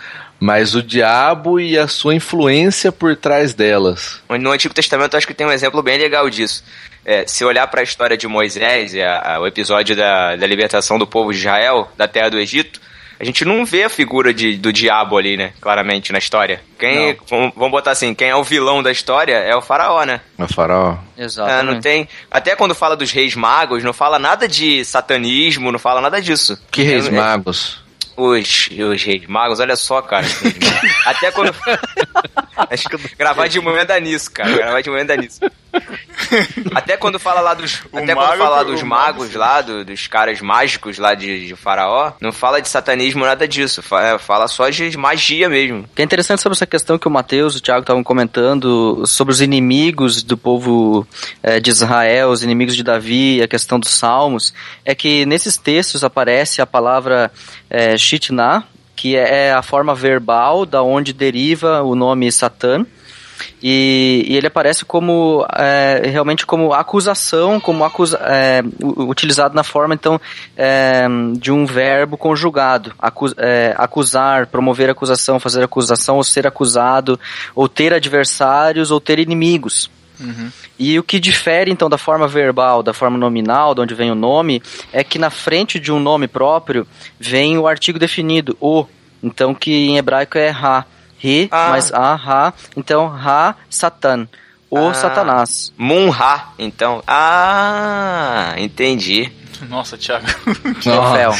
Mas 0.43 0.75
o 0.75 0.83
diabo 0.83 1.57
e 1.57 1.77
a 1.77 1.87
sua 1.87 2.13
influência 2.13 2.91
por 2.91 3.15
trás 3.15 3.53
delas. 3.53 4.21
No 4.29 4.51
Antigo 4.51 4.73
Testamento, 4.73 5.13
eu 5.13 5.17
acho 5.17 5.25
que 5.27 5.33
tem 5.33 5.47
um 5.47 5.51
exemplo 5.51 5.81
bem 5.81 5.97
legal 5.97 6.29
disso. 6.29 6.65
É, 7.05 7.25
se 7.25 7.45
olhar 7.45 7.65
para 7.67 7.79
a 7.79 7.83
história 7.83 8.17
de 8.17 8.27
Moisés, 8.27 8.93
e 8.93 9.01
a- 9.01 9.35
a- 9.35 9.39
o 9.39 9.47
episódio 9.47 9.95
da, 9.95 10.35
da 10.35 10.45
libertação 10.45 10.99
do 10.99 11.07
povo 11.07 11.31
de 11.31 11.39
Israel, 11.39 11.89
da 11.95 12.09
terra 12.09 12.29
do 12.29 12.37
Egito, 12.37 12.81
a 13.19 13.23
gente 13.23 13.45
não 13.45 13.63
vê 13.63 13.83
a 13.83 13.89
figura 13.89 14.33
de- 14.33 14.57
do 14.57 14.73
diabo 14.73 15.17
ali, 15.17 15.37
né? 15.37 15.53
Claramente 15.61 16.11
na 16.11 16.17
história. 16.17 16.59
Quem, 16.77 17.17
vamos, 17.29 17.53
vamos 17.55 17.71
botar 17.71 17.91
assim, 17.91 18.13
quem 18.13 18.27
é 18.29 18.35
o 18.35 18.43
vilão 18.43 18.83
da 18.83 18.91
história 18.91 19.35
é 19.35 19.55
o 19.55 19.61
faraó, 19.61 20.03
né? 20.03 20.19
O 20.37 20.45
faraó. 20.47 20.97
Ah, 21.39 21.63
não 21.63 21.79
tem. 21.79 22.07
Até 22.29 22.53
quando 22.53 22.75
fala 22.75 22.97
dos 22.97 23.11
reis 23.11 23.33
magos, 23.33 23.81
não 23.81 23.93
fala 23.93 24.19
nada 24.19 24.45
de 24.45 24.83
satanismo, 24.83 25.71
não 25.71 25.79
fala 25.79 26.01
nada 26.01 26.21
disso. 26.21 26.57
Que 26.69 26.83
reis 26.83 27.07
É- 27.07 27.11
magos? 27.11 27.82
Os, 28.15 28.69
os 28.71 29.03
reis 29.03 29.25
magos, 29.27 29.59
olha 29.59 29.75
só, 29.75 30.01
cara. 30.01 30.25
Até 31.05 31.31
quando. 31.31 31.53
Acho 32.69 32.89
que 32.89 33.15
gravar 33.15 33.47
de 33.47 33.59
manhã 33.59 33.85
dá 33.85 33.99
nisso, 33.99 34.31
cara. 34.31 34.55
Gravar 34.55 34.81
de 34.81 34.89
manhã 34.89 35.05
dá 35.05 35.17
nisso. 35.17 35.39
Até 36.75 36.97
quando 36.97 37.19
fala 37.19 37.41
lá 37.41 37.53
dos. 37.53 37.81
até 37.93 38.13
quando 38.15 38.27
mago- 38.27 38.37
fala 38.43 38.63
dos 38.63 38.81
mago, 38.83 39.19
magos 39.19 39.33
lá, 39.35 39.61
do- 39.61 39.85
dos 39.85 40.07
caras 40.07 40.39
mágicos 40.41 40.97
lá 40.97 41.13
de, 41.13 41.47
de 41.47 41.55
Faraó, 41.55 42.13
não 42.21 42.31
fala 42.31 42.61
de 42.61 42.67
satanismo, 42.69 43.25
nada 43.25 43.47
disso. 43.47 43.81
Fa- 43.81 44.17
Fala 44.19 44.47
só 44.47 44.69
de 44.69 44.95
magia 44.97 45.49
mesmo. 45.49 45.81
O 45.81 45.95
que 45.95 46.01
é 46.01 46.05
interessante 46.05 46.41
sobre 46.41 46.55
essa 46.55 46.65
questão 46.65 46.97
que 46.97 47.07
o 47.07 47.11
Mateus 47.11 47.55
e 47.55 47.57
o 47.57 47.61
Thiago 47.61 47.81
estavam 47.81 48.03
comentando 48.03 49.03
sobre 49.05 49.31
os 49.33 49.41
inimigos 49.41 50.23
do 50.23 50.37
povo 50.37 51.05
eh, 51.41 51.59
de 51.59 51.69
Israel, 51.69 52.29
os 52.29 52.43
inimigos 52.43 52.75
de 52.75 52.83
Davi, 52.83 53.41
a 53.41 53.47
questão 53.47 53.79
dos 53.79 53.89
salmos, 53.91 54.53
é 54.85 54.93
que 54.95 55.25
nesses 55.25 55.57
textos 55.57 56.03
aparece 56.03 56.61
a 56.61 56.65
palavra 56.67 57.31
eh, 57.69 57.97
Shitna, 57.97 58.63
que 58.95 59.15
é 59.15 59.51
a 59.51 59.61
forma 59.61 59.93
verbal 59.93 60.65
da 60.65 60.81
onde 60.81 61.13
deriva 61.13 61.81
o 61.83 61.95
nome 61.95 62.31
Satã. 62.31 62.85
E, 63.61 64.25
e 64.27 64.35
ele 64.35 64.47
aparece 64.47 64.85
como 64.85 65.45
é, 65.55 66.01
realmente 66.05 66.45
como 66.45 66.73
acusação, 66.73 67.59
como 67.59 67.83
acusa, 67.83 68.19
é, 68.23 68.61
utilizado 68.81 69.55
na 69.55 69.63
forma 69.63 69.93
então 69.93 70.19
é, 70.55 71.05
de 71.37 71.51
um 71.51 71.65
verbo 71.65 72.17
conjugado, 72.17 72.93
é, 73.37 73.73
acusar, 73.77 74.47
promover 74.47 74.89
acusação, 74.89 75.39
fazer 75.39 75.63
acusação, 75.63 76.17
ou 76.17 76.23
ser 76.23 76.45
acusado, 76.45 77.19
ou 77.55 77.67
ter 77.67 77.93
adversários, 77.93 78.91
ou 78.91 78.99
ter 78.99 79.19
inimigos. 79.19 79.89
E 80.77 80.97
o 80.97 81.03
que 81.03 81.19
difere 81.19 81.71
então 81.71 81.89
da 81.89 81.97
forma 81.97 82.27
verbal, 82.27 82.83
da 82.83 82.93
forma 82.93 83.17
nominal, 83.17 83.73
de 83.73 83.81
onde 83.81 83.95
vem 83.95 84.11
o 84.11 84.15
nome, 84.15 84.61
é 84.91 85.03
que 85.03 85.19
na 85.19 85.29
frente 85.29 85.79
de 85.79 85.91
um 85.91 85.99
nome 85.99 86.27
próprio 86.27 86.87
vem 87.19 87.57
o 87.57 87.67
artigo 87.67 87.99
definido, 87.99 88.55
o. 88.59 88.85
Então 89.21 89.53
que 89.53 89.71
em 89.71 89.97
hebraico 89.97 90.37
é 90.37 90.49
ra. 90.49 90.85
Ri, 91.23 91.47
Ah. 91.51 91.69
mas 91.71 91.93
a, 91.93 92.15
ra. 92.15 92.53
Então 92.75 93.07
ra, 93.07 93.55
satan. 93.69 94.27
O 94.69 94.89
Ah. 94.89 94.93
satanás. 94.93 95.71
Munra, 95.77 96.47
então. 96.59 97.01
Ah, 97.07 98.55
entendi. 98.57 99.31
Nossa, 99.69 99.97
Thiago. 99.97 100.25
Troféu. 100.83 101.31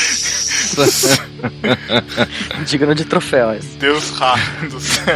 Digno 2.66 2.96
de 2.96 3.06
troféu. 3.06 3.54
esse. 3.54 3.76
Deus 3.78 4.12
Ra 4.12 4.36
do 4.72 4.80
céu. 4.80 5.16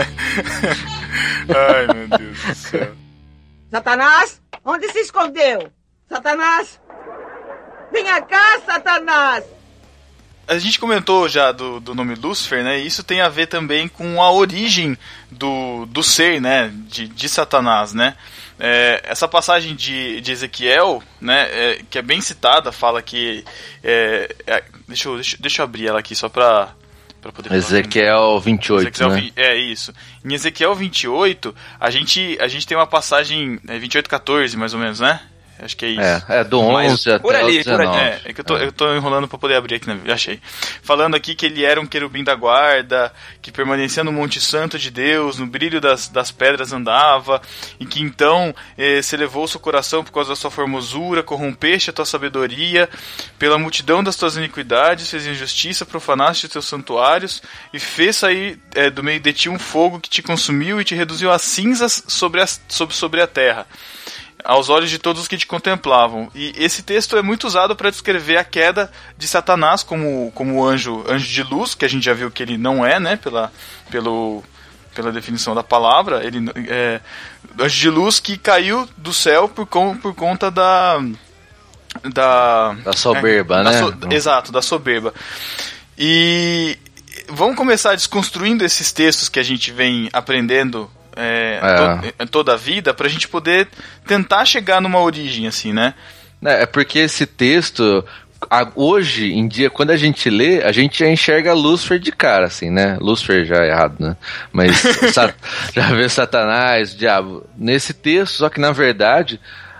Ai, 1.50 1.88
meu 1.96 2.08
Deus 2.18 2.38
do 2.44 2.56
céu. 2.56 2.92
Satanás, 3.72 4.42
onde 4.66 4.90
se 4.92 5.00
escondeu? 5.00 5.70
Satanás! 6.10 6.80
Venha 7.92 8.22
cá, 8.22 8.60
Satanás! 8.66 9.44
A 10.48 10.58
gente 10.58 10.80
comentou 10.80 11.28
já 11.28 11.52
do, 11.52 11.80
do 11.80 11.94
nome 11.94 12.16
Lúcifer, 12.16 12.64
né? 12.64 12.80
E 12.80 12.86
isso 12.86 13.04
tem 13.04 13.22
a 13.22 13.28
ver 13.28 13.48
também 13.48 13.88
com 13.88 14.22
a 14.22 14.32
origem 14.32 14.98
do, 15.30 15.86
do 15.88 16.02
ser, 16.02 16.40
né? 16.40 16.72
De, 16.88 17.08
de 17.08 17.28
Satanás, 17.28 17.94
né? 17.94 18.16
É, 18.60 19.02
essa 19.04 19.28
passagem 19.28 19.76
de, 19.76 20.20
de 20.22 20.32
Ezequiel, 20.32 21.04
né? 21.22 21.48
é, 21.52 21.82
que 21.90 21.98
é 21.98 22.02
bem 22.02 22.22
citada, 22.22 22.72
fala 22.72 23.02
que. 23.02 23.44
é, 23.84 24.36
é, 24.48 24.64
deixa, 24.88 25.10
eu, 25.10 25.16
deixa, 25.16 25.38
deixa 25.40 25.62
eu 25.62 25.64
abrir 25.66 25.88
ela 25.88 26.00
aqui 26.00 26.16
só 26.16 26.28
pra, 26.28 26.70
pra 27.22 27.32
poder 27.32 27.50
falar. 27.50 27.60
Ezequiel 27.60 28.40
28, 28.40 28.82
Ezequiel 28.82 29.10
né? 29.10 29.32
É 29.36 29.56
isso. 29.56 29.94
Em 30.26 30.34
Ezequiel 30.34 30.74
28, 30.74 31.54
a 31.80 31.90
gente, 31.92 32.38
a 32.42 32.48
gente 32.48 32.66
tem 32.66 32.76
uma 32.76 32.88
passagem. 32.88 33.60
É 33.68 33.78
28, 33.78 34.10
14, 34.10 34.58
mais 34.58 34.74
ou 34.74 34.80
menos, 34.80 35.00
né? 35.00 35.20
Acho 35.60 35.76
que 35.76 35.86
é 35.86 35.90
isso. 35.90 36.02
É, 36.02 36.24
é 36.40 36.44
do 36.44 36.60
11 36.60 37.10
até 37.10 37.20
por 37.20 37.36
ali, 37.36 37.64
por 37.64 37.82
ali. 37.82 37.88
19. 37.88 37.98
É, 37.98 38.22
é 38.26 38.34
que 38.34 38.42
eu 38.42 38.46
tô, 38.46 38.58
eu 38.58 38.72
tô 38.72 38.96
enrolando 38.96 39.28
pra 39.28 39.38
poder 39.38 39.56
abrir 39.56 39.76
aqui, 39.76 39.88
né? 39.88 40.00
achei. 40.08 40.40
Falando 40.84 41.16
aqui 41.16 41.34
que 41.34 41.46
ele 41.46 41.64
era 41.64 41.82
um 41.82 41.86
querubim 41.86 42.24
da 42.24 42.36
guarda, 42.36 43.12
que 43.42 43.52
permanecia 43.52 44.04
no 44.04 44.12
Monte 44.12 44.40
Santo 44.40 44.78
de 44.78 44.92
Deus, 44.92 45.38
no 45.38 45.48
brilho 45.48 45.82
das, 45.82 46.08
das 46.08 46.32
pedras 46.32 46.72
andava, 46.72 47.42
e 47.80 47.86
que 47.86 48.02
então 48.02 48.54
eh, 48.78 49.02
se 49.02 49.16
elevou 49.16 49.46
o 49.46 49.48
seu 49.48 49.60
coração 49.60 50.04
por 50.04 50.12
causa 50.12 50.30
da 50.30 50.36
sua 50.36 50.52
formosura, 50.52 51.24
corrompeste 51.24 51.90
a 51.90 51.94
tua 51.94 52.06
sabedoria, 52.06 52.90
pela 53.40 53.58
multidão 53.58 54.04
das 54.04 54.16
tuas 54.16 54.38
iniquidades, 54.38 55.10
fez 55.10 55.26
injustiça, 55.26 55.86
profanaste 55.86 56.46
os 56.46 56.52
teus 56.52 56.68
santuários, 56.68 57.42
e 57.74 57.80
fez 57.80 58.16
sair 58.18 58.60
eh, 58.76 58.90
do 58.90 59.04
meio 59.04 59.20
de 59.20 59.34
ti 59.34 59.50
um 59.50 59.58
fogo 59.58 60.00
que 60.00 60.10
te 60.10 60.22
consumiu 60.22 60.80
e 60.80 60.84
te 60.84 60.94
reduziu 60.94 61.32
a 61.32 61.40
cinzas 61.40 62.04
sobre, 62.08 62.42
as, 62.42 62.62
sobre, 62.68 62.96
sobre 62.96 63.22
a 63.22 63.28
terra 63.28 63.66
aos 64.44 64.70
olhos 64.70 64.90
de 64.90 64.98
todos 65.00 65.22
os 65.24 65.28
que 65.28 65.38
te 65.38 65.46
contemplavam. 65.48 66.30
E 66.34 66.54
esse 66.58 66.84
texto 66.84 67.18
é 67.18 67.22
muito 67.22 67.48
usado 67.48 67.76
para 67.76 67.90
descrever 67.90 68.38
a 68.38 68.44
queda 68.44 68.92
de 69.18 69.28
Satanás 69.28 69.84
como, 69.84 70.32
como 70.36 70.64
anjo, 70.64 71.04
anjo 71.10 71.28
de 71.28 71.44
luz, 71.44 71.74
que 71.76 71.84
a 71.86 71.88
gente 71.90 72.04
já 72.06 72.14
viu 72.14 72.30
que 72.32 72.44
ele 72.44 72.58
não 72.58 72.86
é, 72.86 73.00
né, 73.00 73.16
pela, 73.18 73.52
pelo, 73.90 74.44
pela 74.96 75.12
definição 75.12 75.54
da 75.56 75.64
palavra, 75.64 76.24
ele 76.26 76.40
é 76.70 77.02
anjo 77.60 77.76
de 77.80 77.90
luz 77.90 78.20
que 78.20 78.38
caiu 78.38 78.88
do 78.96 79.12
céu 79.14 79.50
por, 79.50 79.66
con- 79.66 79.98
por 79.98 80.14
conta 80.14 80.50
da 80.52 81.00
da 82.14 82.74
Da 82.86 82.94
soberba, 82.94 83.60
é, 83.60 83.64
da 83.64 83.72
né? 83.72 83.80
so- 83.80 83.94
exato, 84.12 84.52
da 84.52 84.62
soberba. 84.62 85.14
E 85.98 86.78
vamos 87.28 87.56
começar 87.56 87.96
desconstruindo 87.96 88.64
esses 88.64 88.92
textos 88.92 89.30
que 89.30 89.40
a 89.40 89.44
gente 89.44 89.72
vem 89.72 90.10
aprendendo 90.14 90.90
é, 91.18 91.60
É. 91.62 92.12
to- 92.26 92.28
toda 92.32 92.54
a 92.54 92.58
vida 92.58 92.94
pra 92.94 93.08
gente 93.10 93.28
poder 93.28 93.68
tentar 94.06 94.46
chegar 94.46 94.82
numa 94.82 95.00
origem 95.02 95.48
assim, 95.48 95.74
né? 95.74 95.94
É, 96.46 96.64
é 96.64 96.66
porque 96.66 97.00
esse 97.00 97.26
texto, 97.26 98.06
a- 98.50 98.68
hoje 98.76 99.34
em 99.34 99.48
dia, 99.48 99.70
quando 99.70 99.90
a 99.92 99.98
gente 99.98 100.30
lê, 100.30 100.62
a 100.64 100.72
gente 100.72 101.00
já 101.00 101.08
enxerga 101.10 101.54
Lúcifer 101.54 102.00
de 102.00 102.12
cara, 102.12 102.46
assim, 102.46 102.70
né? 102.70 102.98
Lúcifer 103.02 103.46
já 103.46 103.64
é 103.66 103.70
errado, 103.70 103.96
né? 104.00 104.16
Mas 104.52 104.72
já 105.74 105.94
vê 105.94 106.08
Satanás, 106.10 106.96
diabo. 106.96 107.44
Nesse 107.58 107.94
texto, 107.94 108.36
só 108.36 108.50
que 108.50 108.60
na 108.60 108.72
verdade, 108.72 109.40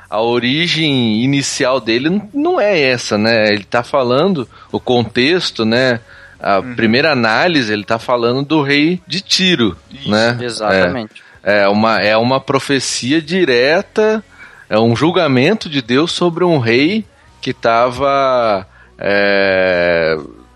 a 0.10 0.22
origem 0.22 1.24
inicial 1.24 1.80
dele 1.80 2.22
não 2.34 2.60
é 2.60 2.80
essa, 2.80 3.18
né? 3.18 3.52
Ele 3.54 3.64
tá 3.64 3.84
falando, 3.84 4.48
o 4.72 4.80
contexto, 4.80 5.66
né? 5.66 6.00
A 6.40 6.62
primeira 6.62 7.12
análise, 7.12 7.74
ele 7.74 7.84
tá 7.84 7.98
falando 7.98 8.44
do 8.44 8.62
rei 8.62 9.02
de 9.08 9.22
Tiro, 9.22 9.76
né? 10.06 10.38
Exatamente. 10.40 11.22
É, 11.22 11.27
é 11.48 11.66
uma, 11.70 11.98
é 12.00 12.18
uma 12.18 12.42
profecia 12.42 13.22
direta, 13.22 14.22
é 14.70 14.78
um 14.78 14.94
julgamento 14.94 15.70
de 15.70 15.82
Deus 15.82 16.12
sobre 16.12 16.44
um 16.44 16.58
rei 16.58 17.06
que 17.42 17.52
estava 17.52 18.68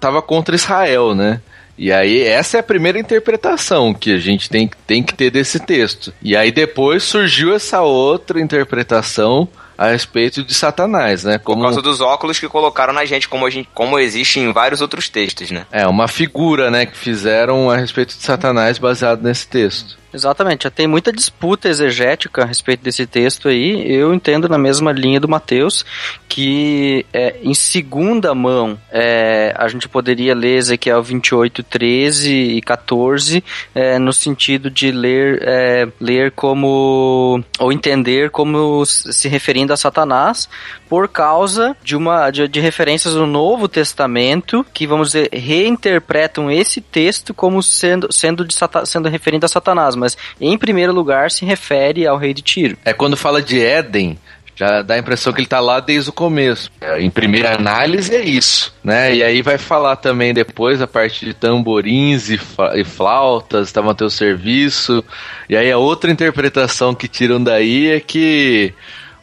tava 0.01 0.21
contra 0.21 0.53
Israel, 0.53 1.15
né? 1.15 1.39
E 1.77 1.93
aí, 1.93 2.21
essa 2.21 2.57
é 2.57 2.59
a 2.59 2.63
primeira 2.63 2.99
interpretação 2.99 3.93
que 3.93 4.13
a 4.13 4.19
gente 4.19 4.49
tem, 4.49 4.69
tem 4.85 5.01
que 5.01 5.13
ter 5.13 5.31
desse 5.31 5.59
texto. 5.59 6.13
E 6.21 6.35
aí, 6.35 6.51
depois 6.51 7.03
surgiu 7.03 7.55
essa 7.55 7.81
outra 7.81 8.41
interpretação 8.41 9.47
a 9.77 9.87
respeito 9.87 10.43
de 10.43 10.53
Satanás, 10.53 11.23
né? 11.23 11.39
Como 11.39 11.61
Por 11.61 11.67
causa 11.67 11.81
dos 11.81 12.01
óculos 12.01 12.39
que 12.39 12.47
colocaram 12.47 12.93
na 12.93 13.05
gente, 13.05 13.27
como, 13.29 13.45
a 13.45 13.49
gente, 13.49 13.69
como 13.73 13.97
existe 13.97 14.39
em 14.39 14.51
vários 14.51 14.81
outros 14.81 15.09
textos, 15.09 15.49
né? 15.49 15.65
é 15.71 15.87
uma 15.87 16.07
figura, 16.07 16.69
né, 16.69 16.85
que 16.85 16.95
fizeram 16.95 17.71
a 17.71 17.77
respeito 17.77 18.15
de 18.15 18.21
Satanás 18.21 18.77
baseado 18.77 19.23
nesse 19.23 19.47
texto. 19.47 20.00
Exatamente, 20.13 20.63
já 20.65 20.69
tem 20.69 20.87
muita 20.87 21.11
disputa 21.11 21.69
exegética 21.69 22.43
a 22.43 22.45
respeito 22.45 22.83
desse 22.83 23.05
texto 23.07 23.47
aí. 23.47 23.89
Eu 23.89 24.13
entendo 24.13 24.49
na 24.49 24.57
mesma 24.57 24.91
linha 24.91 25.19
do 25.19 25.27
Mateus 25.27 25.85
que 26.27 27.05
é, 27.13 27.37
em 27.43 27.53
segunda 27.53 28.33
mão 28.35 28.77
é, 28.91 29.53
a 29.57 29.67
gente 29.67 29.87
poderia 29.87 30.35
ler 30.35 30.57
Ezequiel 30.57 31.01
28, 31.01 31.63
13 31.63 32.33
e 32.33 32.61
14 32.61 33.43
é, 33.73 33.97
no 33.99 34.11
sentido 34.11 34.69
de 34.69 34.91
ler, 34.91 35.41
é, 35.43 35.87
ler 35.99 36.31
como 36.31 37.43
ou 37.59 37.71
entender 37.71 38.29
como 38.29 38.85
se 38.85 39.27
referindo 39.29 39.73
a 39.73 39.77
Satanás 39.77 40.49
por 40.91 41.07
causa 41.07 41.73
de 41.81 41.95
uma 41.95 42.29
de, 42.29 42.49
de 42.49 42.59
referências 42.59 43.13
do 43.13 43.25
Novo 43.25 43.69
Testamento 43.69 44.65
que 44.73 44.85
vamos 44.85 45.13
dizer 45.13 45.29
reinterpretam 45.31 46.51
esse 46.51 46.81
texto 46.81 47.33
como 47.33 47.63
sendo 47.63 48.11
sendo 48.11 48.43
de 48.43 48.53
sendo 48.83 49.07
referindo 49.07 49.45
a 49.45 49.49
Satanás, 49.49 49.95
mas 49.95 50.17
em 50.41 50.57
primeiro 50.57 50.91
lugar 50.91 51.31
se 51.31 51.45
refere 51.45 52.05
ao 52.05 52.17
rei 52.17 52.33
de 52.33 52.41
Tiro. 52.41 52.77
É 52.83 52.91
quando 52.91 53.15
fala 53.15 53.41
de 53.41 53.63
Éden, 53.63 54.19
já 54.53 54.81
dá 54.81 54.95
a 54.95 54.97
impressão 54.97 55.31
que 55.31 55.39
ele 55.39 55.47
tá 55.47 55.61
lá 55.61 55.79
desde 55.79 56.09
o 56.09 56.13
começo. 56.13 56.69
É, 56.81 57.01
Em 57.01 57.09
primeira 57.09 57.55
análise 57.55 58.13
é 58.13 58.25
isso, 58.25 58.75
né? 58.83 59.15
E 59.15 59.23
aí 59.23 59.41
vai 59.41 59.57
falar 59.57 59.95
também 59.95 60.33
depois 60.33 60.81
a 60.81 60.87
parte 60.87 61.25
de 61.25 61.33
tamborins 61.33 62.29
e, 62.29 62.37
e 62.75 62.83
flautas, 62.83 63.67
estavam 63.67 63.91
a 63.91 63.95
teu 63.95 64.09
serviço. 64.09 65.01
E 65.47 65.55
aí 65.55 65.71
a 65.71 65.77
outra 65.77 66.11
interpretação 66.11 66.93
que 66.93 67.07
tiram 67.07 67.41
daí 67.41 67.91
é 67.91 68.01
que 68.01 68.73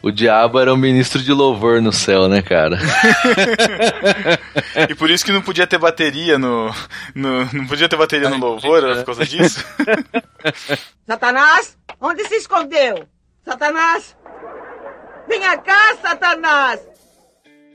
o 0.01 0.11
diabo 0.11 0.59
era 0.59 0.73
o 0.73 0.77
ministro 0.77 1.21
de 1.21 1.31
louvor 1.33 1.81
no 1.81 1.91
céu, 1.91 2.27
né, 2.27 2.41
cara? 2.41 2.77
E 4.89 4.95
por 4.95 5.09
isso 5.09 5.25
que 5.25 5.31
não 5.31 5.41
podia 5.41 5.67
ter 5.67 5.77
bateria 5.77 6.37
no. 6.37 6.73
no- 7.15 7.45
não 7.53 7.65
podia 7.67 7.89
ter 7.89 7.95
bateria 7.97 8.29
no 8.29 8.37
louvor, 8.37 8.83
era 8.83 8.95
por 8.97 9.05
causa 9.05 9.25
disso? 9.25 9.63
Satanás, 11.05 11.77
onde 11.99 12.23
se 12.25 12.35
escondeu? 12.35 13.05
Satanás! 13.43 14.15
Venha 15.27 15.57
cá, 15.57 15.95
Satanás! 16.01 16.79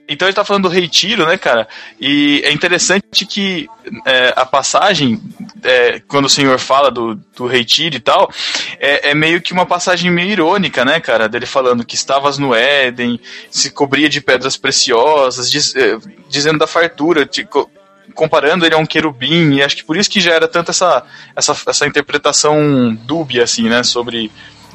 Então 0.06 0.28
ele 0.28 0.34
tá 0.34 0.44
falando 0.44 0.64
do 0.64 0.68
rei 0.68 0.86
Tiro, 0.86 1.26
né, 1.26 1.38
cara? 1.38 1.66
E 1.98 2.42
é 2.44 2.52
interessante 2.52 3.24
que 3.26 3.66
é, 4.04 4.34
a 4.36 4.44
passagem, 4.44 5.18
é, 5.62 6.00
quando 6.06 6.26
o 6.26 6.28
senhor 6.28 6.58
fala 6.58 6.90
do, 6.90 7.14
do 7.36 7.46
rei 7.46 7.64
Tiro 7.64 7.96
e 7.96 8.00
tal, 8.00 8.30
é, 8.78 9.10
é 9.10 9.14
meio 9.14 9.40
que 9.40 9.52
uma 9.54 9.64
passagem 9.64 10.10
meio 10.10 10.28
irônica, 10.30 10.84
né, 10.84 11.00
cara? 11.00 11.26
Dele 11.26 11.46
falando 11.46 11.86
que 11.86 11.94
estavas 11.94 12.36
no 12.36 12.54
Éden, 12.54 13.18
se 13.50 13.70
cobria 13.70 14.08
de 14.08 14.20
pedras 14.20 14.58
preciosas, 14.58 15.50
diz- 15.50 15.74
é, 15.74 15.96
dizendo 16.28 16.58
da 16.58 16.66
fartura, 16.66 17.26
co- 17.48 17.70
comparando 18.14 18.66
ele 18.66 18.74
a 18.74 18.78
um 18.78 18.84
querubim, 18.86 19.54
e 19.54 19.62
acho 19.62 19.76
que 19.76 19.84
por 19.84 19.96
isso 19.96 20.10
que 20.10 20.20
já 20.20 20.32
era 20.34 20.46
tanto 20.46 20.70
essa, 20.70 21.02
essa, 21.34 21.56
essa 21.66 21.86
interpretação 21.86 22.94
dúbia, 23.06 23.44
assim, 23.44 23.70
né, 23.70 23.82
sobre, 23.82 24.30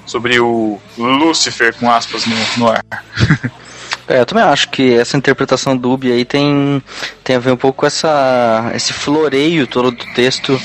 sobre 0.07 0.39
o 0.39 0.81
Lúcifer, 0.97 1.73
com 1.75 1.89
aspas, 1.91 2.25
no, 2.25 2.35
no 2.57 2.67
ar. 2.71 2.83
É, 4.09 4.19
eu 4.19 4.25
também 4.25 4.43
acho 4.43 4.69
que 4.71 4.95
essa 4.95 5.15
interpretação 5.15 5.77
dúbia 5.77 6.15
aí 6.15 6.25
tem, 6.25 6.81
tem 7.23 7.35
a 7.35 7.39
ver 7.39 7.51
um 7.51 7.57
pouco 7.57 7.81
com 7.81 7.85
essa, 7.85 8.71
esse 8.73 8.91
floreio 8.91 9.67
todo 9.67 9.91
do 9.91 10.05
texto 10.15 10.59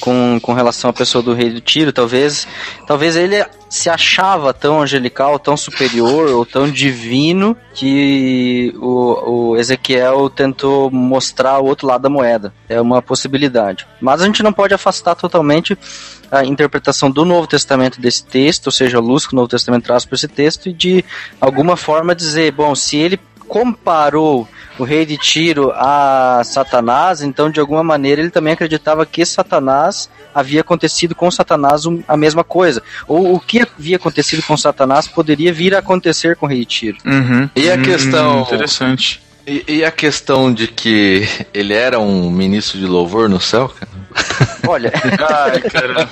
com, 0.00 0.38
com 0.40 0.52
relação 0.52 0.90
à 0.90 0.92
pessoa 0.92 1.22
do 1.22 1.34
rei 1.34 1.50
do 1.50 1.60
tiro. 1.60 1.92
Talvez, 1.92 2.48
talvez 2.86 3.14
ele 3.16 3.44
se 3.68 3.88
achava 3.88 4.52
tão 4.52 4.82
angelical, 4.82 5.38
tão 5.38 5.56
superior 5.56 6.30
ou 6.30 6.44
tão 6.44 6.68
divino 6.68 7.56
que 7.74 8.74
o, 8.78 9.50
o 9.52 9.56
Ezequiel 9.56 10.28
tentou 10.28 10.90
mostrar 10.90 11.60
o 11.60 11.66
outro 11.66 11.86
lado 11.86 12.02
da 12.02 12.08
moeda. 12.08 12.52
É 12.68 12.80
uma 12.80 13.00
possibilidade. 13.00 13.86
Mas 14.00 14.20
a 14.20 14.26
gente 14.26 14.42
não 14.42 14.52
pode 14.52 14.74
afastar 14.74 15.14
totalmente 15.14 15.78
a 16.30 16.44
interpretação 16.44 17.10
do 17.10 17.24
Novo 17.24 17.46
Testamento 17.46 18.00
desse 18.00 18.24
texto, 18.24 18.66
ou 18.66 18.72
seja, 18.72 18.98
a 18.98 19.00
luz 19.00 19.26
que 19.26 19.32
o 19.32 19.36
Novo 19.36 19.48
Testamento 19.48 19.84
traz 19.84 20.04
para 20.04 20.14
esse 20.14 20.28
texto, 20.28 20.68
e 20.68 20.72
de 20.72 21.04
alguma 21.40 21.76
forma 21.76 22.14
dizer, 22.14 22.52
bom, 22.52 22.74
se 22.74 22.96
ele 22.96 23.20
comparou 23.50 24.48
o 24.78 24.84
rei 24.84 25.04
de 25.04 25.18
Tiro 25.18 25.72
a 25.74 26.40
Satanás, 26.44 27.20
então 27.20 27.50
de 27.50 27.58
alguma 27.58 27.82
maneira 27.82 28.20
ele 28.22 28.30
também 28.30 28.52
acreditava 28.52 29.04
que 29.04 29.26
Satanás 29.26 30.08
havia 30.32 30.60
acontecido 30.60 31.14
com 31.16 31.28
Satanás 31.30 31.82
a 32.06 32.16
mesma 32.16 32.44
coisa. 32.44 32.80
Ou 33.08 33.34
o 33.34 33.40
que 33.40 33.60
havia 33.60 33.96
acontecido 33.96 34.42
com 34.44 34.56
Satanás 34.56 35.08
poderia 35.08 35.52
vir 35.52 35.74
a 35.74 35.80
acontecer 35.80 36.36
com 36.36 36.46
o 36.46 36.48
rei 36.48 36.60
de 36.60 36.66
Tiro. 36.66 36.98
E 37.56 37.68
a 37.68 37.74
Hum, 37.74 37.82
questão. 37.82 38.42
Interessante. 38.42 39.20
E, 39.46 39.64
e 39.66 39.84
a 39.84 39.90
questão 39.90 40.54
de 40.54 40.68
que 40.68 41.26
ele 41.52 41.74
era 41.74 41.98
um 41.98 42.30
ministro 42.30 42.78
de 42.78 42.86
louvor 42.86 43.28
no 43.28 43.40
céu, 43.40 43.68
cara? 43.68 43.90
Olha. 44.66 44.92
Ai, 45.28 45.60
caramba. 45.62 46.10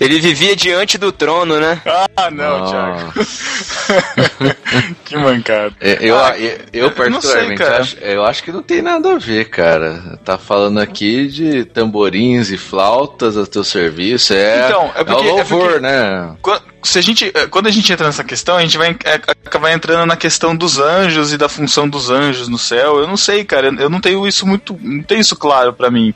Ele 0.00 0.18
vivia 0.20 0.56
diante 0.56 0.98
do 0.98 1.12
trono, 1.12 1.60
né? 1.60 1.80
Ah, 2.16 2.30
não, 2.30 2.66
Thiago. 2.66 3.12
que 5.04 5.16
mancada. 5.16 5.74
É, 5.80 5.98
Eu, 6.00 6.16
Ah, 6.18 6.38
eu, 6.38 6.48
eu 6.48 6.58
eu 6.72 6.88
sei, 6.88 6.90
particularmente, 6.96 7.62
cara. 7.62 7.80
acho, 7.82 7.96
eu 7.98 8.24
acho 8.24 8.42
que 8.42 8.52
não 8.52 8.62
tem 8.62 8.82
nada 8.82 9.12
a 9.14 9.18
ver, 9.18 9.44
cara. 9.48 10.18
Tá 10.24 10.38
falando 10.38 10.78
aqui 10.80 11.26
de 11.28 11.64
tamborins 11.64 12.50
e 12.50 12.56
flautas 12.56 13.36
a 13.36 13.46
teu 13.46 13.62
serviço. 13.64 14.32
É, 14.32 14.66
Então, 14.66 14.90
é 14.94 15.04
porque- 15.04 15.12
o 15.26 15.28
é 15.28 15.32
louvor, 15.32 15.62
porque- 15.72 15.80
né? 15.80 16.36
Quan- 16.42 16.60
Se 16.82 17.00
a 17.00 17.02
gente, 17.02 17.32
eh, 17.34 17.46
quando 17.48 17.66
a 17.66 17.70
gente 17.72 17.92
entra 17.92 18.06
nessa 18.06 18.22
questão, 18.22 18.56
a 18.56 18.62
gente 18.62 18.78
vai 18.78 18.90
eh, 19.04 19.20
acabar 19.44 19.72
entrando 19.72 20.06
na 20.06 20.14
questão 20.16 20.54
dos 20.54 20.78
anjos 20.78 21.32
e 21.32 21.36
da 21.36 21.48
função 21.48 21.88
dos 21.88 22.10
anjos 22.10 22.46
no 22.46 22.58
céu. 22.58 23.00
Eu 23.00 23.08
não 23.08 23.16
sei, 23.16 23.44
cara. 23.44 23.74
Eu 23.76 23.90
não 23.90 24.00
tenho 24.00 24.24
isso 24.26 24.46
muito. 24.46 24.78
Não 24.80 25.02
tenho 25.02 25.20
isso 25.20 25.34
claro 25.34 25.72
pra 25.72 25.90
mim. 25.90 26.14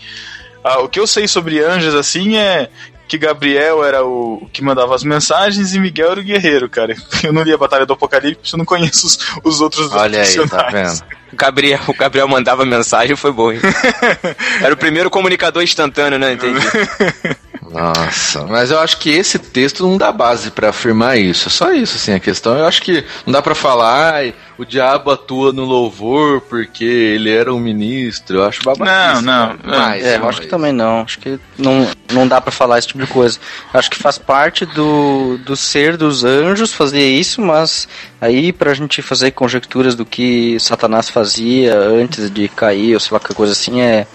Ah, 0.63 0.81
o 0.81 0.89
que 0.89 1.01
eu 1.01 1.07
sei 1.07 1.27
sobre 1.27 1.63
anjos, 1.63 1.95
assim, 1.95 2.37
é 2.37 2.69
que 3.11 3.19
Gabriel 3.19 3.85
era 3.85 4.05
o 4.05 4.49
que 4.53 4.63
mandava 4.63 4.95
as 4.95 5.03
mensagens 5.03 5.75
e 5.75 5.81
Miguel 5.81 6.13
era 6.13 6.21
o 6.21 6.23
guerreiro, 6.23 6.69
cara. 6.69 6.95
Eu 7.25 7.33
não 7.33 7.43
li 7.43 7.53
a 7.53 7.59
Batalha 7.59 7.85
do 7.85 7.93
Apocalipse, 7.93 8.53
eu 8.53 8.59
não 8.59 8.65
conheço 8.65 9.05
os, 9.07 9.19
os 9.43 9.61
outros 9.61 9.93
Olha 9.93 10.23
aí, 10.23 10.49
tá 10.49 10.69
vendo? 10.71 11.03
O 11.33 11.37
Gabriel, 11.37 11.81
o 11.89 11.95
Gabriel 11.95 12.29
mandava 12.29 12.65
mensagem, 12.65 13.17
foi 13.17 13.33
bom, 13.33 13.53
hein? 13.53 13.61
Era 14.63 14.73
o 14.73 14.77
primeiro 14.77 15.11
comunicador 15.11 15.63
instantâneo, 15.63 16.19
né? 16.19 16.33
Entendi. 16.33 16.61
Nossa, 17.73 18.45
mas 18.47 18.71
eu 18.71 18.81
acho 18.81 18.99
que 18.99 19.11
esse 19.11 19.39
texto 19.39 19.87
não 19.87 19.97
dá 19.97 20.11
base 20.11 20.51
pra 20.51 20.71
afirmar 20.71 21.17
isso. 21.17 21.49
É 21.49 21.51
só 21.51 21.73
isso, 21.73 21.97
assim, 21.97 22.13
a 22.13 22.21
questão. 22.21 22.57
Eu 22.57 22.67
acho 22.67 22.83
que 22.83 23.05
não 23.25 23.33
dá 23.33 23.41
pra 23.41 23.55
falar, 23.55 24.25
o 24.59 24.65
diabo 24.65 25.11
atua 25.11 25.53
no 25.53 25.65
louvor 25.65 26.41
porque 26.41 26.85
ele 26.85 27.31
era 27.31 27.55
um 27.55 27.61
ministro. 27.61 28.39
Eu 28.39 28.45
acho 28.45 28.61
babaquice. 28.65 29.23
Não, 29.23 29.23
não, 29.23 29.59
Mas, 29.63 30.05
É, 30.05 30.17
eu 30.17 30.29
acho 30.29 30.41
que 30.41 30.49
também 30.49 30.73
não. 30.73 31.03
Acho 31.03 31.19
que 31.21 31.39
não, 31.57 31.89
não 32.13 32.27
dá 32.27 32.41
pra 32.41 32.51
falar 32.51 32.79
esse 32.79 32.89
tipo 32.89 33.01
de 33.01 33.07
coisa. 33.07 33.39
Acho 33.73 33.89
que 33.89 33.99
faz 33.99 34.19
parte 34.19 34.67
do, 34.67 35.39
do 35.39 35.55
ser 35.55 35.97
dos 35.97 36.25
anjos 36.25 36.73
fazer 36.73 37.09
isso, 37.09 37.41
mas 37.41 37.87
aí 38.21 38.53
pra 38.53 38.75
gente 38.75 39.01
fazer 39.01 39.31
conjecturas 39.31 39.95
do 39.95 40.05
que 40.05 40.59
Satanás 40.59 41.09
fazia 41.09 41.79
antes 41.79 42.31
de 42.31 42.49
cair, 42.49 42.95
ou 42.95 43.01
sei 43.01 43.13
lá, 43.13 43.21
qualquer 43.21 43.35
coisa 43.35 43.53
assim, 43.53 43.81
é. 43.81 44.07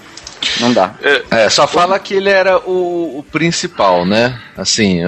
Não 0.60 0.72
dá. 0.74 0.94
É, 1.32 1.50
só 1.50 1.68
fala 1.68 2.00
que 2.00 2.14
ele 2.14 2.30
era 2.30 2.58
o, 2.60 3.20
o 3.20 3.26
principal, 3.32 4.06
né? 4.06 4.40
Assim, 4.58 5.02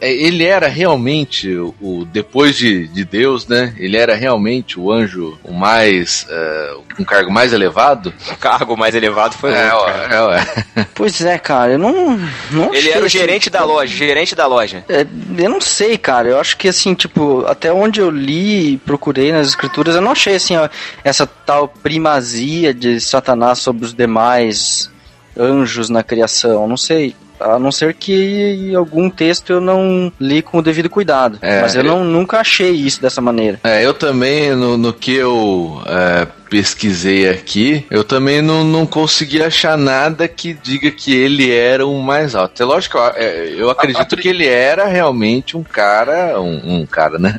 é, 0.00 0.12
ele 0.14 0.44
era 0.44 0.68
realmente 0.68 1.52
o, 1.56 1.74
o- 1.80 2.04
depois 2.04 2.56
de, 2.56 2.86
de 2.88 3.04
Deus, 3.04 3.46
né? 3.48 3.74
Ele 3.78 3.96
era 3.96 4.14
realmente 4.14 4.78
o 4.78 4.92
anjo 4.92 5.38
o 5.42 5.52
mais 5.52 6.24
ah, 6.30 6.76
um 6.98 7.04
cargo 7.04 7.32
mais 7.32 7.52
elevado. 7.52 8.12
O 8.30 8.36
cargo 8.36 8.76
mais 8.76 8.94
elevado 8.94 9.34
foi 9.34 9.52
é, 9.52 9.74
outro, 9.74 9.92
é, 9.92 10.22
ué. 10.22 10.46
Pois 10.94 11.20
é, 11.20 11.36
cara, 11.38 11.72
eu 11.72 11.78
não. 11.78 12.18
não 12.50 12.72
Ele 12.74 12.90
era 12.90 13.04
o 13.04 13.08
gerente 13.08 13.50
da 13.50 13.64
loja, 13.64 13.94
gerente 13.94 14.34
da 14.34 14.46
loja. 14.46 14.84
É, 14.88 15.04
eu 15.38 15.50
não 15.50 15.60
sei, 15.60 15.98
cara. 15.98 16.28
Eu 16.28 16.40
acho 16.40 16.56
que 16.56 16.68
assim, 16.68 16.94
tipo, 16.94 17.44
até 17.46 17.72
onde 17.72 18.00
eu 18.00 18.10
li 18.10 18.74
e 18.74 18.76
procurei 18.78 19.32
nas 19.32 19.48
escrituras, 19.48 19.94
eu 19.96 20.00
não 20.00 20.12
achei 20.12 20.36
assim, 20.36 20.56
ó, 20.56 20.68
essa 21.02 21.26
tal 21.26 21.66
primazia 21.68 22.72
de 22.72 23.00
Satanás 23.00 23.58
sobre 23.58 23.84
os 23.84 23.92
demais 23.94 24.55
anjos 25.36 25.88
na 25.88 26.02
criação. 26.02 26.66
Não 26.66 26.76
sei. 26.76 27.14
A 27.38 27.58
não 27.58 27.70
ser 27.70 27.92
que 27.92 28.14
em 28.70 28.74
algum 28.74 29.10
texto 29.10 29.52
eu 29.52 29.60
não 29.60 30.10
li 30.18 30.40
com 30.40 30.58
o 30.58 30.62
devido 30.62 30.88
cuidado. 30.88 31.38
É, 31.42 31.60
Mas 31.60 31.74
eu 31.74 31.84
não, 31.84 32.02
nunca 32.02 32.38
achei 32.38 32.70
isso 32.70 33.00
dessa 33.00 33.20
maneira. 33.20 33.60
É, 33.62 33.84
eu 33.84 33.92
também, 33.92 34.54
no, 34.54 34.78
no 34.78 34.92
que 34.92 35.14
eu 35.14 35.82
é, 35.84 36.26
pesquisei 36.48 37.28
aqui, 37.28 37.84
eu 37.90 38.04
também 38.04 38.40
não, 38.40 38.64
não 38.64 38.86
consegui 38.86 39.42
achar 39.42 39.76
nada 39.76 40.26
que 40.28 40.54
diga 40.54 40.90
que 40.90 41.14
ele 41.14 41.50
era 41.50 41.86
o 41.86 42.00
mais 42.02 42.34
alto. 42.34 42.62
É 42.62 42.66
lógico, 42.66 42.96
eu, 42.98 43.04
é, 43.16 43.48
eu 43.56 43.70
acredito 43.70 44.16
que 44.16 44.28
ele 44.28 44.46
era 44.46 44.86
realmente 44.86 45.56
um 45.56 45.62
cara, 45.62 46.40
um, 46.40 46.80
um 46.82 46.86
cara, 46.86 47.18
né? 47.18 47.38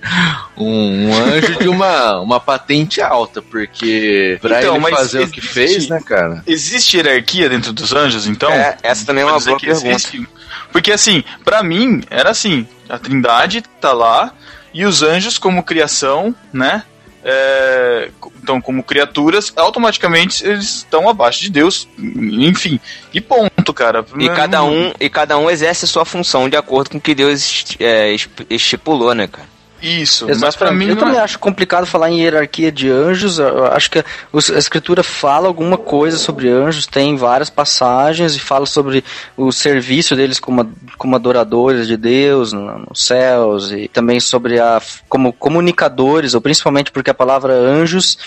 Um, 0.58 1.08
um 1.10 1.16
anjo 1.16 1.58
de 1.60 1.68
uma, 1.70 2.20
uma 2.20 2.40
patente 2.40 3.02
alta, 3.02 3.42
porque 3.42 4.38
pra 4.42 4.60
Então, 4.62 4.76
ele 4.76 4.90
fazer 4.96 5.22
o 5.24 5.28
que 5.30 5.40
existe- 5.40 5.54
fez, 5.54 5.88
né, 5.90 6.02
cara? 6.06 6.44
Existe 6.46 6.98
hierarquia 6.98 7.50
dentro 7.50 7.72
dos 7.74 7.94
anjos, 7.94 8.28
então? 8.28 8.52
É, 8.52 8.78
essa 8.84 9.06
também 9.06 9.24
é 9.24 9.28
uma 9.28 9.40
boa 9.40 9.60
pergunta. 9.60 9.88
existe? 9.88 10.28
Porque 10.72 10.92
assim, 10.92 11.24
pra 11.46 11.64
mim, 11.64 12.02
era 12.10 12.30
assim, 12.32 12.68
a 12.90 12.98
trindade 13.00 13.64
tá 13.80 13.94
lá, 13.94 14.34
e 14.74 14.86
os 14.86 15.02
anjos 15.02 15.38
como 15.38 15.64
criação, 15.64 16.36
né? 16.52 16.84
É, 17.30 18.10
então, 18.42 18.62
como 18.62 18.82
criaturas, 18.82 19.52
automaticamente 19.58 20.46
eles 20.48 20.78
estão 20.78 21.10
abaixo 21.10 21.42
de 21.42 21.50
Deus, 21.52 21.86
enfim. 22.00 22.80
E 23.14 23.20
ponto, 23.20 23.74
cara. 23.74 24.06
E 24.18 24.28
Não- 24.30 24.36
cada 24.36 24.64
um, 24.64 24.94
e 24.98 25.10
cada 25.10 25.38
um 25.38 25.50
exerce 25.50 25.84
a 25.84 25.88
sua 25.88 26.06
função 26.06 26.48
de 26.48 26.56
acordo 26.56 26.92
com 26.92 26.98
o 26.98 27.02
que 27.02 27.14
Deus 27.14 27.66
é, 27.82 28.16
estipulou, 28.50 29.14
né, 29.14 29.28
cara? 29.28 29.57
Isso, 29.82 30.28
mas 30.40 30.56
pra 30.56 30.72
mim 30.72 30.86
eu 30.88 30.96
não 30.96 31.04
também 31.04 31.18
é- 31.20 31.22
acho 31.24 31.38
complicado 31.40 31.86
falar 31.86 32.10
em 32.10 32.22
hierarquia 32.22 32.72
de 32.72 32.90
anjos. 32.90 33.40
Eu 33.40 33.66
acho 33.68 33.90
que 33.92 34.04
os- 34.32 34.50
a 34.50 34.58
escritura 34.58 35.04
fala 35.04 35.48
alguma 35.48 35.78
coisa 35.78 36.18
sobre 36.18 36.50
anjos, 36.50 36.86
tem 36.88 37.16
várias 37.16 37.50
passagens 37.50 38.36
e 38.36 38.40
fala 38.40 38.66
sobre 38.66 39.04
o 39.36 39.52
serviço 39.52 40.16
deles 40.16 40.40
como, 40.40 40.72
como 40.98 41.16
adoradores 41.16 41.88
de 41.88 41.96
Deus 41.98 42.54
no- 42.54 42.80
nos 42.90 43.04
céus 43.06 43.72
e 43.72 43.88
também 43.88 44.20
sobre 44.20 44.60
a 44.60 44.82
como 45.08 45.32
comunicadores, 45.34 46.34
ou 46.34 46.42
principalmente 46.42 46.92
porque 46.92 47.10
a 47.10 47.14
palavra 47.14 47.54
anjos, 47.54 48.18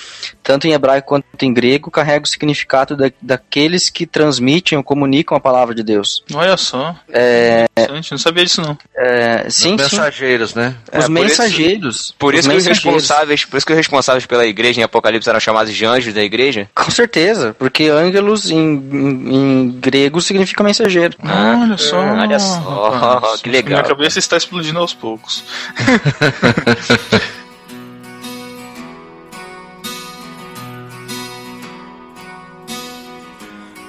tanto 0.42 0.66
em 0.66 0.72
hebraico 0.72 1.08
quanto 1.08 1.26
em 1.42 1.52
grego, 1.52 1.90
carrega 1.90 2.24
o 2.24 2.28
significado 2.28 2.96
da, 2.96 3.10
daqueles 3.20 3.90
que 3.90 4.06
transmitem 4.06 4.78
ou 4.78 4.84
comunicam 4.84 5.36
a 5.36 5.40
palavra 5.40 5.74
de 5.74 5.82
Deus. 5.82 6.22
Olha 6.34 6.56
só. 6.56 6.94
É, 7.12 7.66
Interessante, 7.78 8.10
não 8.12 8.18
sabia 8.18 8.44
disso 8.44 8.60
não. 8.62 8.76
é, 8.96 9.44
sim, 9.48 9.70
sim. 9.70 9.76
mensageiros, 9.76 10.54
né? 10.54 10.74
Os 10.96 11.04
É, 11.04 11.08
mensageiros. 11.42 12.14
Por 12.18 12.34
isso 12.34 12.48
que 12.48 12.56
os 12.56 12.64
mensageiros. 12.64 12.84
responsáveis, 12.84 13.44
por 13.44 13.56
isso 13.56 13.66
que 13.66 13.72
os 13.72 13.76
responsáveis 13.76 14.26
pela 14.26 14.46
igreja 14.46 14.80
em 14.80 14.84
Apocalipse 14.84 15.28
eram 15.28 15.40
chamados 15.40 15.74
de 15.74 15.84
anjos 15.84 16.14
da 16.14 16.22
igreja. 16.22 16.68
Com 16.74 16.90
certeza, 16.90 17.54
porque 17.58 17.88
ângelos 17.88 18.50
em, 18.50 18.56
em, 18.56 19.34
em 19.34 19.70
grego 19.80 20.20
significa 20.20 20.62
mensageiro. 20.62 21.16
Olha 21.22 21.78
só. 21.78 21.98
olha 21.98 22.38
só, 22.38 23.36
que 23.42 23.48
legal. 23.50 23.80
Minha 23.80 23.88
cabeça 23.88 24.18
está 24.18 24.36
explodindo 24.36 24.78
aos 24.78 24.94
poucos. 24.94 25.44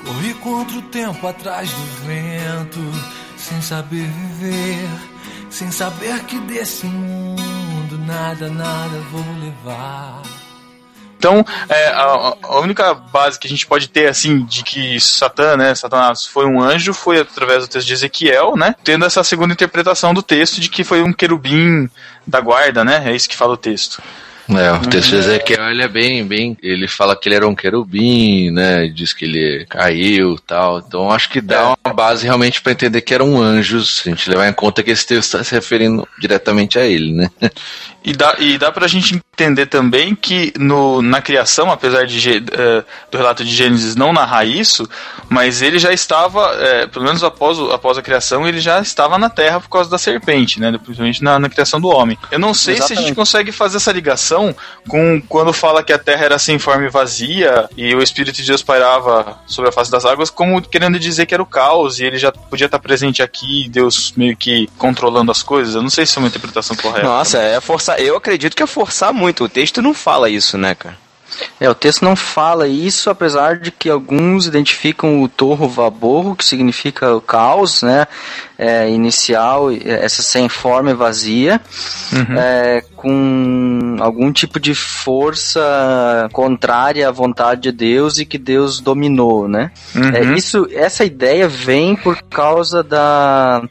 Corri 0.06 0.34
contra 0.36 0.78
o 0.78 0.82
tempo 0.84 1.26
atrás 1.28 1.72
do 1.72 1.84
vento, 2.06 2.80
sem 3.38 3.62
saber 3.62 4.08
viver, 4.08 4.90
sem 5.52 5.70
saber 5.70 6.24
que 6.24 6.40
desse 6.40 6.86
mundo 6.86 7.98
nada, 8.00 8.50
nada 8.50 8.98
vou 9.12 9.24
levar. 9.40 10.22
Então, 11.18 11.46
é, 11.70 11.88
a, 11.90 12.36
a 12.42 12.60
única 12.62 12.96
base 12.96 13.40
que 13.40 13.46
a 13.46 13.50
gente 13.50 13.68
pode 13.68 13.88
ter, 13.88 14.08
assim, 14.08 14.44
de 14.44 14.64
que 14.64 15.00
Satã, 15.00 15.56
né, 15.56 15.76
Satanás 15.76 16.26
foi 16.26 16.48
um 16.48 16.60
anjo, 16.60 16.96
foi 16.96 17.20
através 17.20 17.62
do 17.62 17.68
texto 17.68 17.86
de 17.86 17.94
Ezequiel, 17.94 18.56
né, 18.56 18.74
tendo 18.84 19.06
essa 19.06 19.24
segunda 19.24 19.54
interpretação 19.54 20.16
do 20.16 20.24
texto 20.24 20.60
de 20.60 20.68
que 20.68 20.84
foi 20.84 21.04
um 21.04 21.14
querubim 21.14 21.88
da 22.26 22.42
guarda, 22.42 22.84
né, 22.84 23.04
é 23.06 23.16
isso 23.16 23.30
que 23.30 23.38
fala 23.38 23.54
o 23.54 23.58
texto. 23.58 24.02
É, 24.50 24.72
o 24.72 24.80
texto 24.82 25.12
de 25.12 25.18
Ezequiel 25.18 25.70
ele 25.70 25.84
é 25.84 25.88
bem, 25.88 26.26
bem. 26.26 26.58
Ele 26.62 26.88
fala 26.88 27.16
que 27.16 27.30
ele 27.30 27.36
era 27.36 27.48
um 27.48 27.56
querubim, 27.56 28.52
né? 28.52 28.88
Diz 28.88 29.14
que 29.14 29.26
ele 29.26 29.66
caiu 29.70 30.36
e 30.36 30.42
tal. 30.42 30.80
Então 30.80 31.12
acho 31.12 31.30
que 31.30 31.42
dá 31.42 31.76
uma 31.86 31.94
base 31.94 32.26
realmente 32.26 32.62
para 32.62 32.72
entender 32.72 33.02
que 33.02 33.14
eram 33.14 33.42
anjos. 33.42 33.98
Se 33.98 34.10
a 34.10 34.12
gente 34.12 34.30
levar 34.30 34.48
em 34.48 34.54
conta 34.54 34.84
que 34.84 34.92
esse 34.92 35.06
texto 35.06 35.36
está 35.36 35.44
se 35.44 35.54
referindo 35.54 36.08
diretamente 36.20 36.78
a 36.78 36.86
ele, 36.86 37.12
né? 37.12 37.30
E 38.04 38.14
dá, 38.14 38.36
e 38.40 38.58
dá 38.58 38.72
pra 38.72 38.88
gente 38.88 39.22
entender 39.32 39.68
também 39.68 40.16
que 40.16 40.52
no, 40.58 41.04
na 41.04 41.22
criação, 41.22 41.72
apesar 41.72 42.06
de, 42.08 42.38
eh, 42.38 42.84
do 43.12 43.18
relato 43.18 43.46
de 43.46 43.52
Gênesis 43.52 43.96
não 43.96 44.12
narrar 44.12 44.44
isso, 44.44 44.90
mas 45.30 45.62
ele 45.62 45.78
já 45.78 45.94
estava, 45.94 46.52
eh, 46.60 46.88
pelo 46.88 47.06
menos 47.06 47.24
após, 47.24 47.60
após 47.72 48.00
a 48.00 48.02
criação, 48.02 48.48
ele 48.48 48.60
já 48.60 48.80
estava 48.82 49.20
na 49.20 49.30
Terra 49.30 49.60
por 49.60 49.70
causa 49.70 49.88
da 49.88 50.00
serpente, 50.00 50.60
né? 50.60 50.72
Principalmente 50.84 51.24
na, 51.24 51.40
na 51.40 51.48
criação 51.48 51.80
do 51.80 51.90
homem. 51.90 52.18
Eu 52.32 52.40
não 52.40 52.56
sei 52.56 52.76
se 52.76 52.82
a 52.82 52.88
gente 52.88 52.92
Exatamente. 52.94 53.16
consegue 53.16 53.52
fazer 53.52 53.78
essa 53.78 53.92
ligação 53.92 54.31
com 54.88 55.22
quando 55.28 55.54
fala 55.54 55.84
que 55.84 55.94
a 55.94 56.00
Terra 56.00 56.26
era 56.26 56.40
sem 56.40 56.60
forma 56.60 56.86
e 56.86 56.90
vazia 56.90 57.70
e 57.76 57.94
o 57.96 58.02
Espírito 58.02 58.36
de 58.36 58.48
Deus 58.48 58.64
pairava 58.64 59.40
sobre 59.46 59.70
a 59.70 59.74
face 59.74 59.92
das 59.92 60.06
águas, 60.06 60.30
como 60.30 60.62
querendo 60.62 61.00
dizer 61.00 61.26
que 61.26 61.34
era 61.34 61.44
o 61.44 61.46
caos 61.46 62.00
e 62.00 62.06
ele 62.06 62.18
já 62.18 62.32
podia 62.32 62.66
estar 62.66 62.80
presente 62.80 63.22
aqui, 63.22 63.68
Deus 63.70 64.14
meio 64.16 64.36
que 64.36 64.68
controlando 64.78 65.32
as 65.32 65.44
coisas. 65.44 65.76
Eu 65.76 65.82
não 65.82 65.90
sei 65.90 66.06
se 66.06 66.18
é 66.18 66.20
uma 66.20 66.28
interpretação 66.28 66.76
correta. 66.76 67.08
Nossa, 67.08 67.38
é 67.40 67.60
forçar. 67.60 68.00
Eu 68.00 68.18
acredito 68.18 68.56
que 68.56 68.64
é 68.64 68.68
forçar 68.68 69.14
muito. 69.14 69.44
O 69.44 69.50
texto 69.50 69.82
não 69.82 69.94
fala 69.94 70.30
isso, 70.30 70.58
né, 70.58 70.76
cara? 70.76 70.98
É, 71.60 71.70
o 71.70 71.76
texto 71.76 72.04
não 72.04 72.16
fala 72.16 72.68
isso, 72.68 73.10
apesar 73.10 73.58
de 73.58 73.72
que 73.72 73.90
alguns 73.90 74.46
identificam 74.48 75.22
o 75.22 75.30
torro 75.30 75.68
vaborro, 75.68 76.36
que 76.36 76.46
significa 76.46 77.16
o 77.16 77.22
caos, 77.22 77.84
né? 77.84 78.08
É, 78.58 78.90
inicial, 78.90 79.72
e- 79.72 79.82
essa 79.86 80.22
sem 80.22 80.48
forma 80.48 80.92
e 80.92 80.94
vazia, 80.94 81.60
é, 82.38 82.84
com 82.96 83.96
algum 84.00 84.32
tipo 84.32 84.60
de 84.60 84.76
força 84.76 86.30
contrária 86.32 87.08
à 87.08 87.12
vontade 87.12 87.62
de 87.62 87.72
Deus 87.72 88.20
e 88.20 88.26
que 88.26 88.38
Deus 88.38 88.80
dominou, 88.80 89.48
né? 89.48 89.72
Uhum. 89.96 90.10
É, 90.14 90.24
isso, 90.38 90.68
essa 90.72 91.04
ideia 91.04 91.48
vem 91.48 91.96
por 91.96 92.22
causa 92.24 92.84
da 92.84 93.64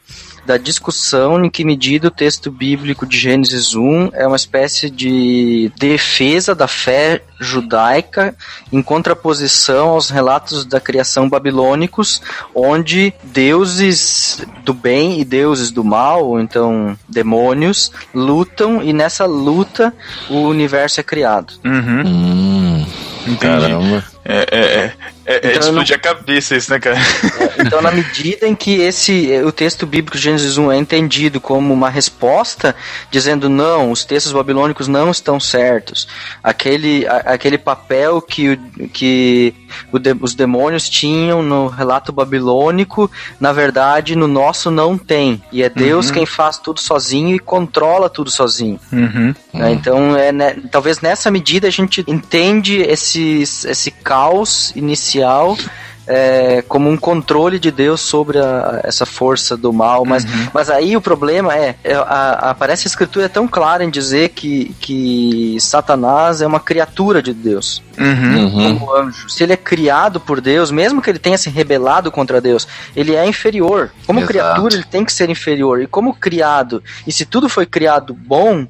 da 0.44 0.56
discussão 0.56 1.44
em 1.44 1.50
que 1.50 1.64
medida 1.64 2.08
o 2.08 2.10
texto 2.10 2.50
bíblico 2.50 3.06
de 3.06 3.18
Gênesis 3.18 3.74
1 3.74 4.10
é 4.12 4.26
uma 4.26 4.36
espécie 4.36 4.90
de 4.90 5.72
defesa 5.78 6.54
da 6.54 6.66
fé 6.66 7.22
judaica 7.38 8.34
em 8.70 8.82
contraposição 8.82 9.90
aos 9.90 10.10
relatos 10.10 10.64
da 10.64 10.78
criação 10.80 11.28
babilônicos, 11.28 12.20
onde 12.54 13.14
deuses 13.24 14.44
do 14.64 14.74
bem 14.74 15.20
e 15.20 15.24
deuses 15.24 15.70
do 15.70 15.82
mal, 15.82 16.26
ou 16.26 16.40
então 16.40 16.96
demônios, 17.08 17.90
lutam 18.14 18.82
e 18.82 18.92
nessa 18.92 19.24
luta 19.24 19.94
o 20.28 20.40
universo 20.42 21.00
é 21.00 21.02
criado. 21.02 21.54
Uhum. 21.64 22.06
Hum, 22.06 22.86
Entendi. 23.22 23.38
caramba. 23.38 24.04
É, 24.24 24.46
é, 24.52 24.92
é, 25.30 25.34
é, 25.34 25.52
é 25.52 25.56
Então, 25.56 25.68
eu 25.68 25.72
não- 25.72 25.82
explodir 25.82 25.96
a 25.96 25.98
cabeça 25.98 26.56
isso, 26.56 26.70
né, 26.70 26.78
cara? 26.80 26.96
Então, 27.58 27.80
na 27.82 27.90
medida 27.90 28.46
em 28.46 28.54
que 28.54 28.80
esse 28.80 29.30
o 29.44 29.52
texto 29.52 29.86
bíblico 29.86 30.16
de 30.16 30.22
Gênesis 30.24 30.56
1 30.58 30.72
é 30.72 30.76
entendido 30.76 31.40
como 31.40 31.72
uma 31.72 31.88
resposta, 31.90 32.74
dizendo 33.10 33.48
não, 33.48 33.90
os 33.90 34.04
textos 34.04 34.32
babilônicos 34.32 34.88
não 34.88 35.10
estão 35.10 35.38
certos, 35.38 36.08
aquele, 36.42 37.06
a- 37.06 37.16
aquele 37.34 37.58
papel 37.58 38.20
que, 38.20 38.56
que 38.92 39.54
o 39.92 39.98
de- 39.98 40.16
os 40.20 40.34
demônios 40.34 40.88
tinham 40.88 41.42
no 41.42 41.68
relato 41.68 42.12
babilônico, 42.12 43.10
na 43.38 43.52
verdade, 43.52 44.16
no 44.16 44.26
nosso 44.26 44.70
não 44.70 44.96
tem. 44.98 45.42
E 45.52 45.62
é 45.62 45.68
Deus 45.68 46.08
Uhum. 46.08 46.14
quem 46.14 46.26
faz 46.26 46.58
tudo 46.58 46.80
sozinho 46.80 47.34
e 47.36 47.38
controla 47.38 48.08
tudo 48.10 48.30
sozinho. 48.30 48.78
Uhum. 48.92 49.34
né? 49.52 49.72
Então, 49.72 50.16
é, 50.16 50.32
né, 50.32 50.56
talvez 50.70 51.00
nessa 51.00 51.30
medida 51.30 51.68
a 51.68 51.70
gente 51.70 52.04
entende 52.06 52.76
esse, 52.82 53.42
esse 53.42 53.90
caos 53.90 54.72
inicial 54.74 55.19
é, 56.06 56.62
como 56.66 56.90
um 56.90 56.96
controle 56.96 57.56
de 57.58 57.70
Deus 57.70 58.00
sobre 58.00 58.38
a- 58.38 58.80
essa 58.82 59.06
força 59.06 59.56
do 59.56 59.72
mal. 59.72 60.04
Mas, 60.04 60.26
mas 60.52 60.68
aí 60.68 60.96
o 60.96 61.00
problema 61.00 61.54
é, 61.54 61.76
é, 61.84 61.94
a, 61.94 62.50
a, 62.50 62.54
parece 62.54 62.82
que 62.82 62.88
a 62.88 62.90
escritura 62.90 63.26
é 63.26 63.28
tão 63.28 63.46
clara 63.46 63.84
em 63.84 63.90
dizer 63.90 64.30
que, 64.30 64.74
que 64.80 65.56
Satanás 65.60 66.42
é 66.42 66.46
uma 66.46 66.58
criatura 66.58 67.22
de 67.22 67.32
Deus 67.32 67.80
Uhum. 67.98 68.78
como 68.78 68.96
anjo. 68.96 69.28
Se 69.28 69.42
ele 69.44 69.52
é 69.52 69.56
criado 69.58 70.18
por 70.18 70.40
Deus, 70.40 70.70
mesmo 70.70 71.02
que 71.02 71.10
ele 71.10 71.18
tenha 71.18 71.36
se 71.36 71.50
rebelado 71.50 72.10
contra 72.10 72.40
Deus, 72.40 72.66
ele 72.96 73.14
é 73.14 73.26
inferior. 73.26 73.90
Como 74.06 74.20
Exato. 74.20 74.32
criatura, 74.32 74.74
ele 74.74 74.84
tem 74.84 75.04
que 75.04 75.12
ser 75.12 75.28
inferior. 75.28 75.80
E 75.82 75.86
como 75.86 76.14
criado, 76.14 76.82
e 77.06 77.12
se 77.12 77.26
tudo 77.26 77.46
foi 77.48 77.66
criado 77.66 78.14
bom, 78.14 78.66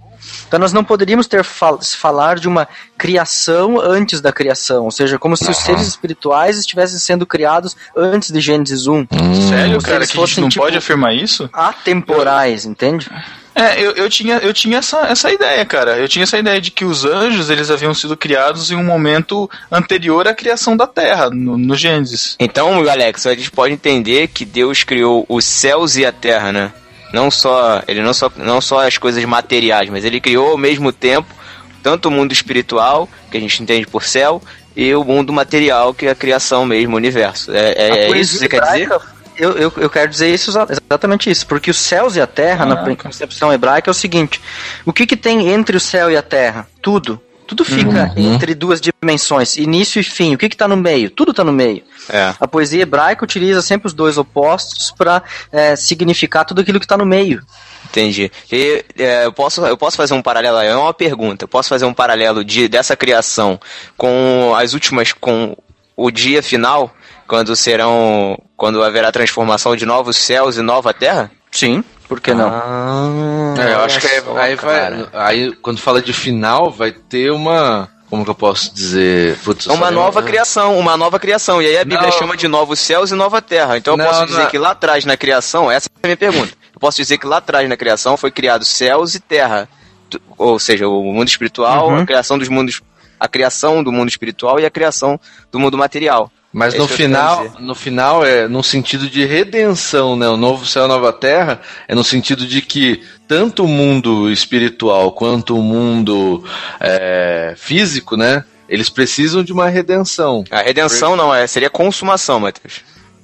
então 0.47 0.59
nós 0.59 0.73
não 0.73 0.83
poderíamos 0.85 1.27
ter 1.27 1.45
fal 1.45 1.81
falar 1.83 2.39
de 2.39 2.49
uma 2.49 2.67
criação 2.99 3.81
antes 3.81 4.21
da 4.21 4.33
criação, 4.33 4.85
ou 4.85 4.91
seja, 4.91 5.19
como 5.19 5.37
se 5.37 5.51
os 5.51 5.57
seres 5.57 5.87
espirituais 5.87 6.59
estivessem 6.59 6.99
sendo 6.99 7.25
criados 7.27 7.77
antes 7.97 8.31
de 8.31 8.41
Gênesis 8.41 8.87
1. 8.87 9.07
Sério, 9.49 9.71
Como 9.71 9.81
se 9.81 9.87
cara, 9.87 9.99
que 9.99 10.03
a 10.03 10.07
gente 10.07 10.15
fossem, 10.17 10.43
não 10.43 10.49
tipo, 10.49 10.65
pode 10.65 10.77
afirmar 10.77 11.15
isso? 11.15 11.49
atemporais, 11.53 12.65
entende? 12.65 13.11
É, 13.55 13.81
eu, 13.81 13.93
eu 13.93 14.09
tinha, 14.09 14.37
eu 14.39 14.55
tinha 14.55 14.79
essa, 14.79 15.01
essa 15.01 15.31
ideia, 15.33 15.65
cara. 15.67 15.99
Eu 15.99 16.09
tinha 16.09 16.23
essa 16.23 16.39
ideia 16.39 16.61
de 16.61 16.71
que 16.71 16.85
os 16.85 17.05
anjos, 17.05 17.51
eles 17.51 17.71
haviam 17.71 17.93
sido 17.93 18.17
criados 18.17 18.71
em 18.71 18.77
um 18.77 18.85
momento 18.85 19.51
anterior 19.71 20.27
à 20.29 20.35
criação 20.35 20.77
da 20.77 20.87
Terra, 20.87 21.29
no, 21.31 21.59
no 21.59 21.75
Gênesis. 21.75 22.37
Então, 22.39 22.89
Alex, 22.89 23.27
a 23.27 23.35
gente 23.35 23.51
pode 23.51 23.75
entender 23.75 24.29
que 24.29 24.45
Deus 24.45 24.85
criou 24.85 25.27
os 25.29 25.45
céus 25.45 25.97
e 25.97 26.07
a 26.07 26.13
terra, 26.13 26.53
né? 26.53 26.73
Não 27.13 27.31
só, 27.31 27.83
ele 27.89 28.03
não 28.03 28.15
só, 28.15 28.31
não 28.37 28.61
só 28.61 28.87
as 28.87 28.97
coisas 28.99 29.25
materiais, 29.25 29.89
mas 29.91 30.05
ele 30.05 30.21
criou 30.21 30.51
ao 30.53 30.57
mesmo 30.59 30.93
tempo 30.93 31.29
tanto 31.83 32.09
o 32.09 32.11
mundo 32.11 32.31
espiritual, 32.33 33.09
que 33.31 33.37
a 33.37 33.41
gente 33.41 33.63
entende 33.63 33.87
por 33.87 34.03
céu, 34.05 34.43
e 34.77 34.95
o 34.95 35.03
mundo 35.03 35.33
material, 35.33 35.95
que 35.95 36.07
é 36.07 36.11
a 36.11 36.15
criação 36.15 36.65
mesmo, 36.67 36.93
o 36.95 36.97
universo. 36.97 37.51
É, 37.53 37.73
é- 37.73 37.89
é 38.05 38.19
isso 38.19 38.35
que 38.35 38.39
você 38.41 38.49
quer 38.49 38.61
dizer? 38.61 38.89
Eu, 39.39 39.53
eu, 39.57 39.73
eu 39.79 39.89
quero 39.89 40.11
dizer 40.11 40.29
isso 40.29 40.51
exa- 40.51 40.67
exatamente 40.69 41.31
isso, 41.31 41.47
porque 41.47 41.71
os 41.71 41.79
céus 41.79 42.15
e 42.17 42.21
a 42.21 42.27
terra, 42.27 42.67
na 42.67 42.95
concepção 42.97 43.51
hebraica, 43.51 43.89
é 43.89 43.93
o 43.93 43.95
seguinte: 43.95 44.39
o 44.85 44.93
que, 44.93 45.07
que 45.07 45.17
tem 45.17 45.49
entre 45.49 45.75
o 45.77 45.81
céu 45.81 46.11
e 46.11 46.17
a 46.17 46.21
terra? 46.23 46.69
Tudo. 46.83 47.19
Tudo 47.51 47.65
fica 47.65 48.13
Uhum. 48.17 48.35
entre 48.35 48.55
duas 48.55 48.81
dimensões, 48.81 49.57
início 49.57 49.99
e 49.99 50.05
fim. 50.05 50.33
O 50.33 50.39
que 50.39 50.47
está 50.47 50.69
no 50.69 50.77
meio? 50.77 51.11
Tudo 51.11 51.33
está 51.33 51.43
no 51.43 51.53
meio. 51.53 51.83
É. 52.09 52.33
A 52.39 52.47
poesia 52.47 52.83
hebraica 52.83 53.25
utiliza 53.25 53.61
sempre 53.61 53.89
os 53.89 53.93
dois 53.93 54.17
opostos 54.17 54.93
para 54.97 55.21
significar 55.77 56.45
tudo 56.45 56.61
aquilo 56.61 56.79
que 56.79 56.85
está 56.85 56.97
no 56.97 57.05
meio. 57.05 57.43
Entendi. 57.87 58.31
E, 58.53 58.85
é, 58.97 59.27
eu, 59.27 59.33
posso, 59.33 59.67
eu 59.67 59.77
posso 59.77 59.97
fazer 59.97 60.15
um 60.15 60.23
paralelo, 60.23 60.59
é 60.59 60.77
uma 60.77 60.95
pergunta, 60.95 61.43
eu 61.43 61.49
posso 61.49 61.69
fazer 61.69 61.85
um 61.87 61.93
paralelo 61.93 62.45
de, 62.45 62.69
dessa 62.69 62.95
criação 62.95 63.59
com 63.97 64.55
as 64.57 64.73
últimas, 64.73 65.13
com 65.13 65.57
o 65.97 66.09
dia 66.09 66.41
final, 66.41 66.95
quando 67.27 67.57
serão, 67.57 68.41
quando 68.57 68.81
haverá 68.85 69.11
transformação 69.11 69.75
de 69.75 69.85
novos 69.85 70.17
céus 70.17 70.57
e 70.57 70.63
nova 70.63 70.95
terra? 70.95 71.33
Sim. 71.51 71.83
Por 72.11 72.21
que 72.21 72.35
não? 72.35 72.49
Ah, 72.53 73.55
é, 73.57 73.73
eu 73.73 73.81
acho 73.83 74.01
que 74.01 74.07
aí, 74.09 74.23
aí 74.37 74.57
vai. 74.57 75.09
Aí, 75.13 75.53
quando 75.63 75.79
fala 75.79 76.03
de 76.03 76.13
final, 76.13 76.69
vai 76.69 76.91
ter 76.91 77.31
uma. 77.31 77.89
Como 78.11 78.25
que 78.25 78.31
eu 78.31 78.35
posso 78.35 78.75
dizer? 78.75 79.39
Putz, 79.45 79.67
uma 79.69 79.93
nova 79.93 80.21
criação, 80.21 80.77
uma 80.77 80.97
nova 80.97 81.21
criação. 81.21 81.63
E 81.63 81.67
aí 81.67 81.79
a 81.79 81.85
Bíblia 81.85 82.11
Não. 82.11 82.19
chama 82.19 82.37
de 82.37 82.49
novos 82.49 82.81
céus 82.81 83.13
e 83.13 83.15
nova 83.15 83.41
terra. 83.41 83.79
Então 83.79 83.95
eu 83.95 83.99
Não, 83.99 84.05
posso 84.07 84.19
não 84.19 84.27
dizer 84.27 84.43
é- 84.43 84.47
que 84.47 84.59
lá 84.59 84.73
atrás 84.73 85.05
na 85.05 85.17
criação, 85.17 85.71
essa 85.71 85.89
é 85.89 85.99
a 86.03 86.07
minha 86.09 86.17
pergunta. 86.17 86.53
Eu 86.75 86.81
posso 86.81 86.97
dizer 87.01 87.17
que 87.17 87.27
lá 87.29 87.37
atrás 87.37 87.69
na 87.69 87.77
criação 87.77 88.17
foi 88.17 88.33
criado 88.33 88.65
céus 88.65 89.15
e 89.15 89.21
terra. 89.21 89.69
Ou 90.37 90.59
seja, 90.59 90.89
o 90.89 91.05
mundo 91.05 91.29
espiritual, 91.29 91.91
Uhum. 91.91 92.01
a 92.01 92.05
criação 92.05 92.37
dos 92.37 92.49
mundos, 92.49 92.83
a 93.21 93.29
criação 93.29 93.85
do 93.85 93.93
mundo 93.93 94.09
espiritual 94.09 94.59
e 94.59 94.67
a 94.67 94.71
criação 94.71 95.21
do 95.53 95.61
mundo 95.61 95.79
material. 95.79 96.29
Mas 96.53 96.75
É 96.75 96.79
no 96.79 96.89
final, 96.89 97.53
no 97.61 97.75
final 97.75 98.25
é 98.25 98.49
no 98.49 98.63
sentido 98.63 99.09
de 99.09 99.25
redenção, 99.25 100.17
né? 100.17 100.29
O 100.29 100.37
novo 100.37 100.67
céu 100.67 100.83
e 100.83 100.85
a 100.87 100.89
nova 100.89 101.13
terra 101.13 101.61
é 101.87 101.95
no 101.95 102.03
sentido 102.03 102.45
de 102.45 102.61
que 102.61 103.03
tanto 103.29 103.65
o 103.65 103.69
mundo 103.69 104.29
espiritual 104.31 105.13
quanto 105.13 105.57
o 105.57 105.63
mundo 105.63 106.45
é, 106.81 107.55
físico, 107.57 108.17
né? 108.17 108.45
Eles 108.69 108.89
precisam 108.89 109.43
de 109.43 109.53
uma 109.53 109.69
redenção. 109.69 110.45
A 110.51 110.61
redenção 110.61 111.17
não 111.17 111.35
é, 111.35 111.47
seria 111.47 111.71
consumação, 111.71 112.41
Matheus. 112.41 112.83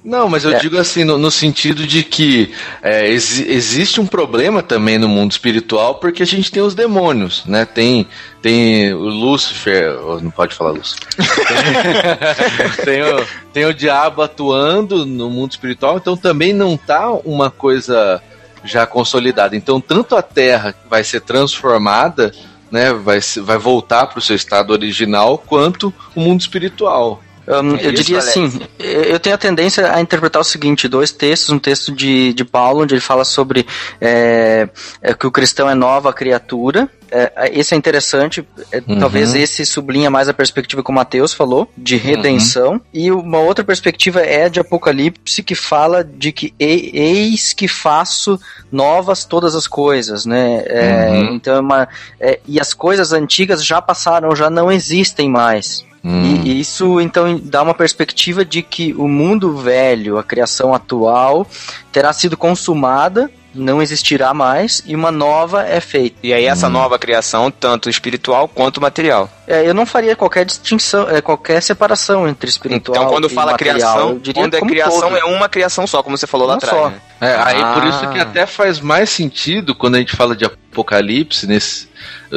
Não, 0.09 0.29
mas 0.29 0.45
eu 0.45 0.53
É. 0.53 0.59
digo 0.59 0.77
assim, 0.77 1.03
no, 1.03 1.17
no 1.17 1.29
sentido 1.29 1.85
de 1.85 2.01
que 2.01 2.53
é, 2.81 3.09
exi- 3.11 3.45
existe 3.51 3.99
um 3.99 4.07
problema 4.07 4.63
também 4.63 4.97
no 4.97 5.09
mundo 5.09 5.33
espiritual, 5.33 5.95
porque 5.95 6.23
a 6.23 6.25
gente 6.25 6.49
tem 6.49 6.63
os 6.63 6.73
demônios, 6.73 7.43
né? 7.45 7.65
Tem, 7.65 8.07
tem 8.41 8.93
o 8.93 8.99
Lúcifer, 8.99 9.91
não 10.21 10.31
pode 10.31 10.55
falar 10.55 10.71
Lúcifer. 10.71 11.05
tem, 12.85 13.01
o, 13.03 13.25
tem 13.51 13.65
o 13.65 13.73
diabo 13.73 14.21
atuando 14.21 15.05
no 15.05 15.29
mundo 15.29 15.51
espiritual, 15.51 15.97
então 15.97 16.15
também 16.15 16.53
não 16.53 16.77
tá 16.77 17.11
uma 17.25 17.51
coisa 17.51 18.23
já 18.63 18.87
consolidada. 18.87 19.57
Então, 19.57 19.81
tanto 19.81 20.15
a 20.15 20.21
Terra 20.21 20.73
vai 20.89 21.03
ser 21.03 21.19
transformada, 21.19 22.31
né? 22.71 22.93
Vai, 22.93 23.19
vai 23.41 23.57
voltar 23.57 24.07
para 24.07 24.19
o 24.19 24.21
seu 24.21 24.37
estado 24.37 24.71
original, 24.71 25.37
quanto 25.37 25.93
o 26.15 26.21
mundo 26.21 26.39
espiritual. 26.39 27.21
Hum, 27.47 27.77
eu 27.77 27.91
Isso, 27.91 28.03
diria 28.03 28.19
Alex. 28.19 28.29
assim, 28.37 28.61
eu 28.79 29.19
tenho 29.19 29.35
a 29.35 29.37
tendência 29.37 29.91
a 29.93 30.01
interpretar 30.01 30.41
o 30.41 30.45
seguinte, 30.45 30.87
dois 30.87 31.11
textos, 31.11 31.49
um 31.49 31.57
texto 31.59 31.93
de, 31.93 32.33
de 32.33 32.43
Paulo, 32.43 32.83
onde 32.83 32.93
ele 32.93 33.01
fala 33.01 33.23
sobre 33.23 33.65
é, 34.01 34.67
é, 35.01 35.13
que 35.13 35.25
o 35.25 35.31
cristão 35.31 35.69
é 35.69 35.73
nova 35.73 36.11
criatura, 36.11 36.89
é, 37.09 37.31
esse 37.57 37.73
é 37.73 37.77
interessante, 37.77 38.45
é, 38.69 38.83
Uhum. 38.85 38.99
talvez 38.99 39.33
esse 39.33 39.65
sublinha 39.65 40.09
mais 40.09 40.27
a 40.27 40.33
perspectiva 40.33 40.83
que 40.83 40.91
o 40.91 40.93
Mateus 40.93 41.33
falou, 41.33 41.71
de 41.77 41.95
redenção, 41.95 42.81
e 42.93 43.09
uma 43.11 43.39
outra 43.39 43.63
perspectiva 43.63 44.19
é 44.19 44.49
de 44.49 44.59
Apocalipse, 44.59 45.41
que 45.41 45.55
fala 45.55 46.03
de 46.03 46.33
que 46.33 46.53
"E- 46.59 46.91
eis 46.93 47.53
que 47.53 47.67
faço 47.69 48.37
novas 48.69 49.23
todas 49.23 49.55
as 49.55 49.67
coisas, 49.67 50.25
né, 50.25 50.63
É, 50.67 51.07
Uhum. 51.09 51.35
então 51.35 51.55
é 51.55 51.59
uma, 51.61 51.87
é, 52.19 52.39
e 52.45 52.59
as 52.59 52.73
coisas 52.73 53.13
antigas 53.13 53.63
já 53.65 53.81
passaram, 53.81 54.35
já 54.35 54.49
não 54.49 54.69
existem 54.69 55.29
mais. 55.29 55.85
Hum. 56.09 56.41
E, 56.45 56.51
e 56.51 56.59
isso 56.61 57.01
então 57.01 57.37
dá 57.43 57.61
uma 57.61 57.73
perspectiva 57.73 58.45
de 58.45 58.61
que 58.61 58.93
o 58.97 59.07
mundo 59.09 59.57
velho, 59.57 60.17
a 60.17 60.23
criação 60.23 60.73
atual, 60.73 61.45
terá 61.91 62.13
sido 62.13 62.37
consumada, 62.37 63.29
não 63.53 63.81
existirá 63.81 64.33
mais 64.35 64.83
e 64.85 64.95
uma 64.95 65.11
nova 65.11 65.63
é 65.67 65.81
feita. 65.81 66.15
E 66.23 66.31
aí 66.31 66.45
Hum. 66.45 66.51
essa 66.51 66.69
nova 66.69 66.97
criação, 66.99 67.49
tanto 67.51 67.89
espiritual 67.89 68.47
quanto 68.47 68.79
material. 68.79 69.27
É, 69.47 69.67
eu 69.67 69.73
não 69.73 69.85
faria 69.85 70.15
qualquer 70.15 70.45
distinção, 70.45 71.09
é, 71.09 71.19
qualquer 71.21 71.61
separação 71.61 72.27
entre 72.27 72.49
espiritual 72.49 72.95
Então 72.97 73.09
quando 73.11 73.25
e 73.27 73.33
fala 73.33 73.51
material. 73.53 73.75
criação, 73.77 74.09
eu 74.11 74.19
diria 74.19 74.43
quando 74.43 74.53
é 74.53 74.59
como 74.59 74.71
criação 74.71 75.01
todo. 75.09 75.17
é 75.17 75.23
uma 75.25 75.49
criação 75.49 75.87
só, 75.87 76.01
como 76.03 76.17
você 76.17 76.27
falou 76.27 76.47
lá 76.47 76.55
atrás. 76.55 76.91
né? 76.93 77.01
É, 77.19 77.35
aí 77.35 77.55
por 77.73 77.83
Ah. 77.83 77.89
isso 77.89 78.09
que 78.11 78.19
até 78.19 78.45
faz 78.45 78.79
mais 78.79 79.09
sentido 79.09 79.73
quando 79.75 79.95
a 79.95 79.99
gente 79.99 80.15
fala 80.15 80.35
de 80.35 80.45
Apocalipse, 80.45 81.47
nesse, 81.47 81.89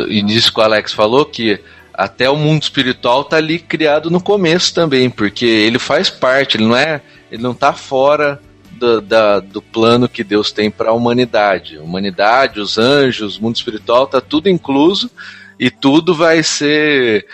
e 0.08 0.22
nisso 0.22 0.52
que 0.52 0.58
o 0.58 0.62
Alex 0.62 0.92
falou, 0.94 1.24
que 1.26 1.60
até 2.00 2.30
o 2.30 2.36
mundo 2.36 2.62
espiritual 2.62 3.24
tá 3.24 3.36
ali 3.36 3.58
criado 3.58 4.10
no 4.10 4.22
começo 4.22 4.72
também, 4.72 5.10
porque 5.10 5.44
ele 5.44 5.78
faz 5.78 6.08
parte, 6.08 6.56
ele 6.56 6.64
não 6.64 6.74
é. 6.74 7.02
Ele 7.30 7.42
não 7.42 7.52
tá 7.52 7.74
fora 7.74 8.40
do, 8.72 9.02
da- 9.02 9.38
do 9.40 9.60
plano 9.60 10.08
que 10.08 10.24
Deus 10.24 10.50
tem 10.50 10.70
para 10.70 10.88
a 10.90 10.94
humanidade. 10.94 11.76
A 11.76 11.82
humanidade, 11.82 12.58
os 12.58 12.78
anjos, 12.78 13.36
o 13.36 13.42
mundo 13.42 13.56
espiritual, 13.56 14.06
tá 14.06 14.18
tudo 14.18 14.48
incluso 14.48 15.10
e 15.58 15.70
tudo 15.70 16.14
vai 16.14 16.42
ser 16.42 17.26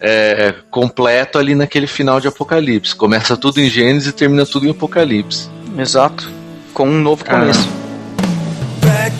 é, 0.00 0.52
completo 0.68 1.38
ali 1.38 1.54
naquele 1.54 1.86
final 1.86 2.20
de 2.20 2.26
Apocalipse. 2.26 2.96
Começa 2.96 3.36
tudo 3.36 3.60
em 3.60 3.70
Gênesis 3.70 4.08
e 4.08 4.12
termina 4.12 4.44
tudo 4.44 4.66
em 4.66 4.70
Apocalipse. 4.70 5.48
Exato. 5.78 6.28
Com 6.74 6.88
um 6.88 7.00
novo 7.00 7.24
começo. 7.24 7.68
Back 8.82 9.14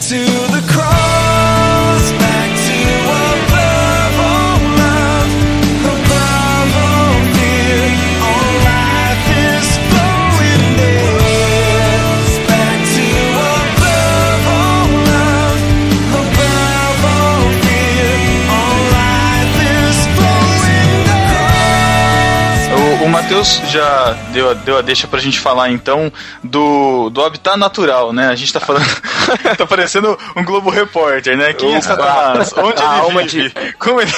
Matheus 23.38 23.70
já 23.70 24.12
deu, 24.32 24.50
a- 24.50 24.54
deu 24.54 24.78
a 24.78 24.82
deixa 24.82 25.06
pra 25.06 25.20
gente 25.20 25.38
falar 25.38 25.70
então 25.70 26.12
do, 26.42 27.08
do 27.10 27.22
habitat 27.24 27.56
natural, 27.56 28.12
né? 28.12 28.28
A 28.28 28.34
gente 28.34 28.52
tá 28.52 28.58
falando. 28.58 28.84
tá 29.56 29.64
parecendo 29.64 30.18
um 30.36 30.44
Globo 30.44 30.70
Repórter, 30.70 31.36
né? 31.36 31.52
Quem 31.52 31.74
é 31.74 31.80
Satanás? 31.80 32.52
Onde 32.56 32.82
A 32.82 32.92
ele 32.94 33.00
alma 33.00 33.22
vive? 33.22 33.52
Como 33.78 34.00
ele 34.00 34.10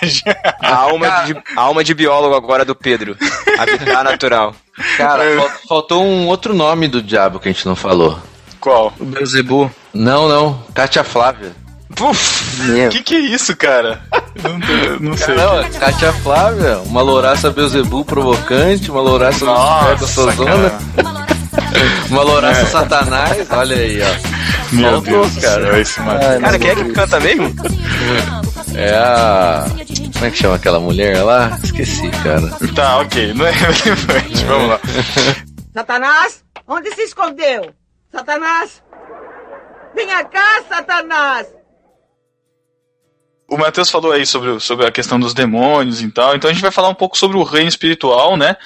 age? 0.00 0.22
A 0.62 0.74
alma, 0.76 1.08
de, 1.26 1.36
a 1.56 1.60
alma 1.60 1.82
de 1.82 1.92
biólogo 1.92 2.36
agora 2.36 2.64
do 2.64 2.74
Pedro. 2.74 3.16
Habitat 3.58 4.04
natural. 4.04 4.54
Cara, 4.96 5.24
fal- 5.36 5.50
faltou 5.68 6.04
um 6.04 6.28
outro 6.28 6.54
nome 6.54 6.86
do 6.86 7.02
diabo 7.02 7.40
que 7.40 7.48
a 7.48 7.52
gente 7.52 7.66
não 7.66 7.74
falou. 7.74 8.16
Qual? 8.60 8.92
O 9.00 9.04
Beuzebu. 9.04 9.68
Não, 9.92 10.28
não. 10.28 10.62
Kátia 10.72 11.02
Flávia. 11.02 11.52
Puf! 11.98 12.88
Que 12.90 13.02
que 13.02 13.14
é 13.16 13.18
isso, 13.20 13.56
cara? 13.56 14.00
Não, 14.42 14.60
tô- 14.60 15.00
não 15.04 15.16
sei. 15.16 15.34
Não, 15.34 15.60
é 15.60 15.68
Kátia 15.70 16.12
Flávia, 16.12 16.78
uma 16.86 17.02
louraça 17.02 17.50
Beuzebu 17.50 18.04
provocante, 18.04 18.90
uma 18.90 19.00
louraça 19.00 19.44
Nossa, 19.44 20.32
cara. 20.32 20.78
uma 22.08 22.22
louraça 22.22 22.66
satanás, 22.66 23.46
olha 23.50 23.76
aí, 23.76 24.00
ó. 24.02 24.38
Meu 24.74 24.90
Faltou, 25.02 25.02
Deus 25.22 25.36
cara. 25.44 25.62
céu, 25.64 25.80
esse 25.80 26.00
Matheus. 26.00 26.30
Ai, 26.30 26.40
Cara, 26.40 26.58
quem 26.58 26.70
é 26.70 26.74
que 26.74 26.92
canta 26.92 27.20
mesmo? 27.20 27.54
É 28.74 28.94
a. 28.96 29.64
Como 30.12 30.26
é 30.26 30.30
que 30.30 30.36
chama 30.36 30.54
aquela 30.56 30.78
mulher 30.80 31.22
lá? 31.22 31.58
Esqueci, 31.64 32.08
cara. 32.22 32.48
Tá, 32.74 32.98
ok. 32.98 33.32
Não 33.34 33.46
é 33.46 33.50
relevante. 33.50 34.44
Vamos 34.44 34.68
lá. 34.68 34.80
Satanás, 35.74 36.44
onde 36.66 36.90
se 36.94 37.02
escondeu? 37.02 37.70
Satanás! 38.12 38.82
Venha 39.94 40.22
cá, 40.24 40.60
Satanás! 40.68 41.46
O 43.48 43.56
Matheus 43.56 43.90
falou 43.90 44.12
aí 44.12 44.26
sobre, 44.26 44.60
sobre 44.60 44.86
a 44.86 44.92
questão 44.92 45.18
dos 45.18 45.32
demônios 45.32 46.02
e 46.02 46.10
tal, 46.10 46.36
então 46.36 46.50
a 46.50 46.52
gente 46.52 46.60
vai 46.60 46.70
falar 46.70 46.90
um 46.90 46.94
pouco 46.94 47.16
sobre 47.16 47.38
o 47.38 47.42
reino 47.42 47.68
espiritual, 47.68 48.36
né? 48.36 48.56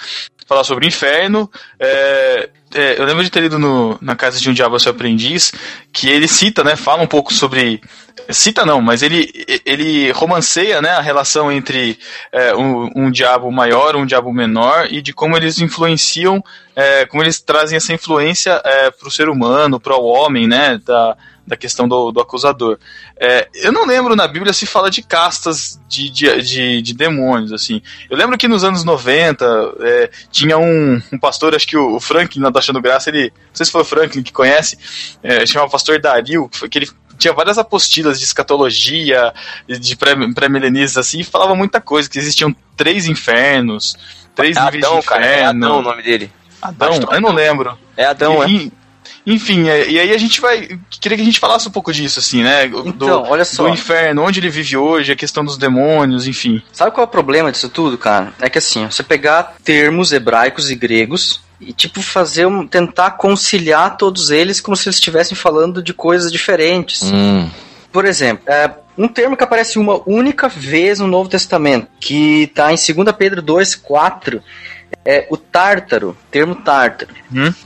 Falar 0.45 0.65
sobre 0.65 0.85
o 0.85 0.89
inferno. 0.89 1.49
É, 1.79 2.51
é, 2.75 3.01
eu 3.01 3.05
lembro 3.05 3.23
de 3.23 3.31
ter 3.31 3.41
lido 3.41 3.61
no, 3.61 3.97
na 4.03 4.17
Casa 4.17 4.41
de 4.41 4.51
um 4.51 4.53
Diabo 4.53 4.81
Seu 4.81 4.91
Aprendiz 4.91 5.53
que 5.93 6.09
ele 6.09 6.27
cita, 6.27 6.65
né? 6.65 6.75
Fala 6.75 7.01
um 7.01 7.07
pouco 7.07 7.33
sobre. 7.33 7.81
Cita 8.29 8.67
não, 8.67 8.81
mas 8.81 9.03
ele, 9.03 9.31
ele 9.65 10.11
romanceia 10.11 10.83
né, 10.83 10.91
a 10.91 11.01
relação 11.01 11.51
entre 11.51 11.99
é, 12.31 12.55
um, 12.55 12.91
um 12.95 13.11
diabo 13.11 13.51
maior, 13.51 13.97
um 13.97 14.05
diabo 14.05 14.33
menor, 14.33 14.87
e 14.91 15.01
de 15.01 15.13
como 15.13 15.37
eles 15.37 15.61
influenciam, 15.61 16.43
é, 16.75 17.07
como 17.07 17.23
eles 17.23 17.41
trazem 17.41 17.77
essa 17.77 17.93
influência 17.93 18.61
é, 18.65 18.91
para 18.91 19.09
o 19.09 19.11
ser 19.11 19.29
humano, 19.29 19.81
para 19.81 19.97
o 19.97 20.05
homem, 20.05 20.47
né? 20.47 20.79
Da, 20.85 21.17
da 21.47 21.57
questão 21.57 21.89
do, 21.89 22.13
do 22.13 22.21
acusador. 22.21 22.79
É, 23.19 23.49
eu 23.55 23.73
não 23.73 23.85
lembro 23.87 24.15
na 24.15 24.27
Bíblia 24.29 24.53
se 24.53 24.65
fala 24.67 24.91
de 24.91 25.03
castas 25.03 25.81
de, 25.89 26.09
de, 26.09 26.43
de, 26.43 26.83
de 26.83 26.95
demônios, 26.95 27.53
assim. 27.53 27.83
Eu 28.09 28.17
lembro 28.17 28.39
que 28.39 28.47
nos 28.47 28.65
anos 28.65 28.85
90 28.85 29.45
é, 29.81 30.11
tinha 30.31 30.57
um, 30.57 31.01
um 31.13 31.19
pastor, 31.19 31.55
acho 31.55 31.67
que 31.67 31.77
o, 31.77 31.97
o 31.97 32.01
Franklin, 32.01 32.41
não 32.41 32.53
tá 32.53 32.61
achando 32.61 32.81
graça, 32.81 33.11
ele. 33.11 33.33
Não 33.35 33.55
sei 33.55 33.67
se 33.67 33.73
foi 33.73 33.83
o 33.83 33.85
Franklin 33.85 34.23
que 34.23 34.33
conhece, 34.33 34.79
é, 35.23 35.45
chamava 35.45 35.71
pastor 35.71 36.01
Dario, 36.01 36.49
que, 36.49 36.79
ele 36.79 36.89
tinha 37.19 37.33
várias 37.33 37.59
apostilas 37.59 38.19
de 38.19 38.25
escatologia, 38.25 39.33
de 39.69 39.97
pré- 39.97 40.17
pré-milenistas, 40.35 41.07
assim, 41.07 41.21
e 41.21 41.25
falava 41.25 41.55
muita 41.55 41.81
coisa, 41.81 42.09
que 42.09 42.19
existiam 42.19 42.55
três 42.77 43.07
infernos, 43.07 43.97
três 44.35 44.57
É 44.57 44.65
níveis 44.65 44.85
Adão, 44.85 45.01
de 45.01 45.07
cara. 45.07 45.27
É 45.27 45.41
inferno. 45.41 45.67
Adão 45.67 45.79
o 45.79 45.83
nome 45.83 46.03
dele. 46.03 46.33
Adão? 46.61 47.01
Eu 47.11 47.21
não 47.21 47.33
lembro. 47.33 47.79
É 47.97 48.05
Adão, 48.05 48.43
é. 48.43 48.47
E- 49.25 49.33
Enfim, 49.35 49.69
é, 49.69 49.89
e 49.89 49.99
aí 49.99 50.13
a 50.13 50.19
gente 50.19 50.41
vai. 50.41 50.79
Queria 50.91 51.17
que 51.17 51.23
a 51.23 51.25
gente 51.25 51.41
falasse 51.41 51.67
um 51.69 51.71
pouco 51.71 51.93
disso, 51.93 52.19
assim, 52.19 52.43
né? 52.43 52.69
Do, 52.69 52.89
Então, 52.89 53.25
olha 53.29 53.45
só. 53.45 53.65
Do 53.65 53.69
inferno, 53.69 54.23
onde 54.23 54.41
ele 54.41 54.49
vive 54.51 54.77
hoje, 54.77 55.13
a 55.13 55.17
questão 55.17 55.45
dos 55.45 55.57
demônios, 55.57 56.27
enfim. 56.27 56.63
Sabe 56.73 56.91
qual 56.91 57.05
é 57.05 57.09
o 57.09 57.11
problema 57.11 57.51
disso 57.53 57.69
tudo, 57.69 57.97
cara? 57.97 58.33
É 58.41 58.49
que 58.49 58.59
assim, 58.59 58.87
você 58.87 59.03
pegar 59.03 59.55
termos 59.65 60.13
hebraicos 60.13 60.71
e 60.71 60.75
gregos 60.75 61.41
e 61.61 61.73
tipo 61.73 62.03
fazer 62.03 62.47
um, 62.47 62.67
tentar 62.67 63.13
conciliar 63.13 63.97
todos 63.97 64.31
eles 64.31 64.61
como 64.61 64.77
se 64.77 64.89
eles 64.89 64.97
estivessem 64.97 65.37
falando 65.37 65.83
de 65.83 65.95
coisas 65.95 66.31
diferentes. 66.33 67.03
Hum. 67.03 67.49
Por 67.93 68.05
exemplo, 68.07 68.43
é, 68.47 68.71
um 68.97 69.07
termo 69.07 69.37
que 69.37 69.45
aparece 69.45 69.79
uma 69.79 70.01
única 70.07 70.49
vez 70.49 70.99
no 70.99 71.07
Novo 71.07 71.29
Testamento, 71.29 71.89
que 72.01 72.45
está 72.45 72.73
em 72.73 72.77
2 72.77 73.17
Pedro 73.17 73.43
2, 73.43 73.75
4, 73.75 74.43
é 75.05 75.27
o 75.31 75.37
tártaro, 75.37 76.17
termo 76.31 76.55
tártaro. 76.55 77.11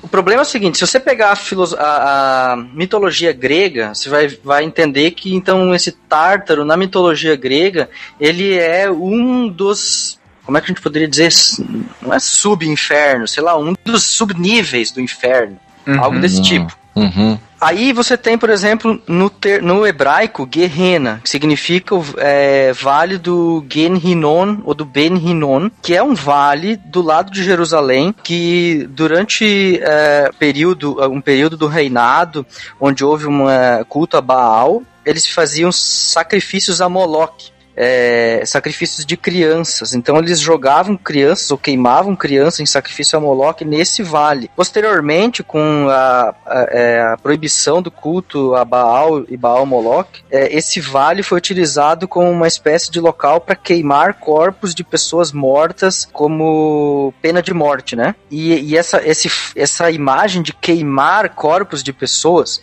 O 0.03 0.09
problema 0.09 0.41
é 0.41 0.45
o 0.45 0.47
seguinte, 0.47 0.79
se 0.79 0.87
você 0.87 0.99
pegar 1.01 1.33
a, 1.33 1.37
filoso- 1.37 1.77
a- 1.79 2.53
a 2.53 2.57
mitologia 2.57 3.33
grega, 3.33 3.95
você 3.95 4.09
vai, 4.09 4.29
vai 4.43 4.65
entender 4.65 5.11
que 5.13 5.35
então 5.35 5.75
esse 5.75 5.93
tártaro 5.93 6.65
na 6.65 6.77
mitologia 6.77 7.37
grega, 7.37 7.89
ele 8.21 8.55
é 8.59 8.91
um 8.91 9.49
dos 9.49 10.19
como 10.45 10.57
é 10.57 10.61
que 10.61 10.67
a 10.67 10.69
gente 10.69 10.81
poderia 10.81 11.09
dizer? 11.09 11.29
Não 12.01 12.15
é 12.15 12.21
sub-inferno, 12.21 13.27
sei 13.27 13.43
lá, 13.43 13.59
um 13.59 13.75
dos 13.85 14.05
subníveis 14.05 14.93
do 14.93 15.01
inferno. 15.01 15.59
Algo 15.99 16.21
desse 16.21 16.41
tipo. 16.43 16.79
Uhum. 16.97 17.39
Aí 17.61 17.93
você 17.93 18.17
tem, 18.17 18.37
por 18.37 18.51
exemplo, 18.51 19.01
no, 19.07 19.31
ter- 19.31 19.63
no 19.63 19.87
hebraico, 19.87 20.49
Gehenna, 20.51 21.21
que 21.23 21.29
significa 21.29 21.95
é, 22.19 22.73
vale 22.73 23.19
do 23.19 23.65
Gen 23.71 24.01
Hinnon 24.03 24.59
ou 24.65 24.75
do 24.75 24.85
Ben 24.85 25.15
Hinnon, 25.15 25.71
que 25.83 25.95
é 25.95 26.03
um 26.03 26.15
vale 26.15 26.77
do 26.77 27.03
lado 27.03 27.31
de 27.31 27.43
Jerusalém, 27.43 28.15
que 28.23 28.87
durante 28.91 29.79
é, 29.83 30.31
período, 30.39 31.03
um 31.11 31.21
período 31.21 31.57
do 31.57 31.67
reinado, 31.67 32.45
onde 32.81 33.05
houve 33.05 33.27
um 33.27 33.47
culto 33.89 34.17
a 34.17 34.21
Baal, 34.21 34.83
eles 35.05 35.27
faziam 35.27 35.73
sacrifícios 35.73 36.81
a 36.81 36.89
Moloch. 36.89 37.53
É, 37.77 38.43
sacrifícios 38.47 39.05
de 39.05 39.17
crianças. 39.17 39.95
Então 39.95 40.17
eles 40.17 40.41
jogavam 40.41 40.97
crianças 40.97 41.51
ou 41.51 41.59
queimavam 41.59 42.17
crianças 42.17 42.61
em 42.61 42.67
sacrifício 42.67 43.19
a 43.19 43.21
Moloch 43.21 43.65
nesse 43.65 44.03
vale. 44.03 44.51
Posteriormente, 44.57 45.43
com 45.43 45.89
a, 45.91 46.35
a- 46.47 46.67
é, 46.71 47.01
a 47.13 47.17
proibição 47.19 47.83
do 47.83 47.91
culto 47.91 48.55
a 48.55 48.65
Baal 48.65 49.25
e 49.29 49.37
Baal 49.37 49.67
Moloch, 49.67 50.09
é, 50.31 50.57
esse 50.57 50.81
vale 50.81 51.23
foi 51.23 51.37
utilizado 51.39 52.09
como 52.09 52.31
uma 52.31 52.47
espécie 52.49 52.91
de 52.91 53.01
local 53.01 53.41
para 53.41 53.55
queimar 53.55 54.15
corpos 54.15 54.75
de 54.75 54.83
pessoas 54.83 55.33
mortas 55.33 56.09
como 56.13 57.13
pena 57.21 57.43
de 57.43 57.53
morte, 57.53 57.95
né? 57.95 58.15
E, 58.31 58.55
e 58.71 58.77
essa, 58.77 59.07
esse, 59.07 59.31
essa 59.55 59.91
imagem 59.91 60.43
de 60.43 60.53
queimar 60.53 61.31
corpos 61.31 61.83
de 61.83 61.93
pessoas 61.93 62.61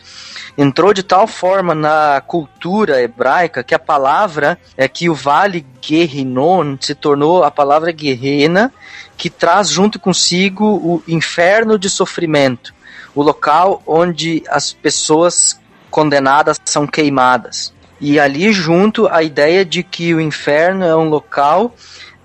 entrou 0.58 0.94
de 0.94 1.04
tal 1.04 1.26
forma 1.28 1.74
na 1.74 2.22
cultura 2.26 3.02
hebraica 3.02 3.64
que 3.64 3.74
a 3.74 3.80
palavra 3.80 4.58
é 4.78 4.88
que 4.88 5.10
o 5.10 5.16
vale 5.16 5.66
Gehinnon 5.82 6.78
se 6.80 6.94
tornou 6.96 7.44
a 7.44 7.52
palavra 7.52 7.94
Gehenna, 7.96 8.72
que 9.18 9.30
traz 9.30 9.70
junto 9.70 10.00
consigo 10.00 10.66
o 10.66 11.04
inferno 11.08 11.78
de 11.78 11.90
sofrimento, 11.90 12.74
o 13.16 13.22
local 13.24 13.82
onde 13.86 14.44
as 14.50 14.72
pessoas 14.74 15.60
condenadas 15.90 16.60
são 16.66 16.86
queimadas. 16.88 17.74
E 18.02 18.20
ali 18.20 18.52
junto 18.52 19.08
a 19.08 19.24
ideia 19.24 19.64
de 19.64 19.82
que 19.84 20.14
o 20.14 20.20
inferno 20.20 20.84
é 20.84 20.96
um 20.96 21.08
local 21.10 21.74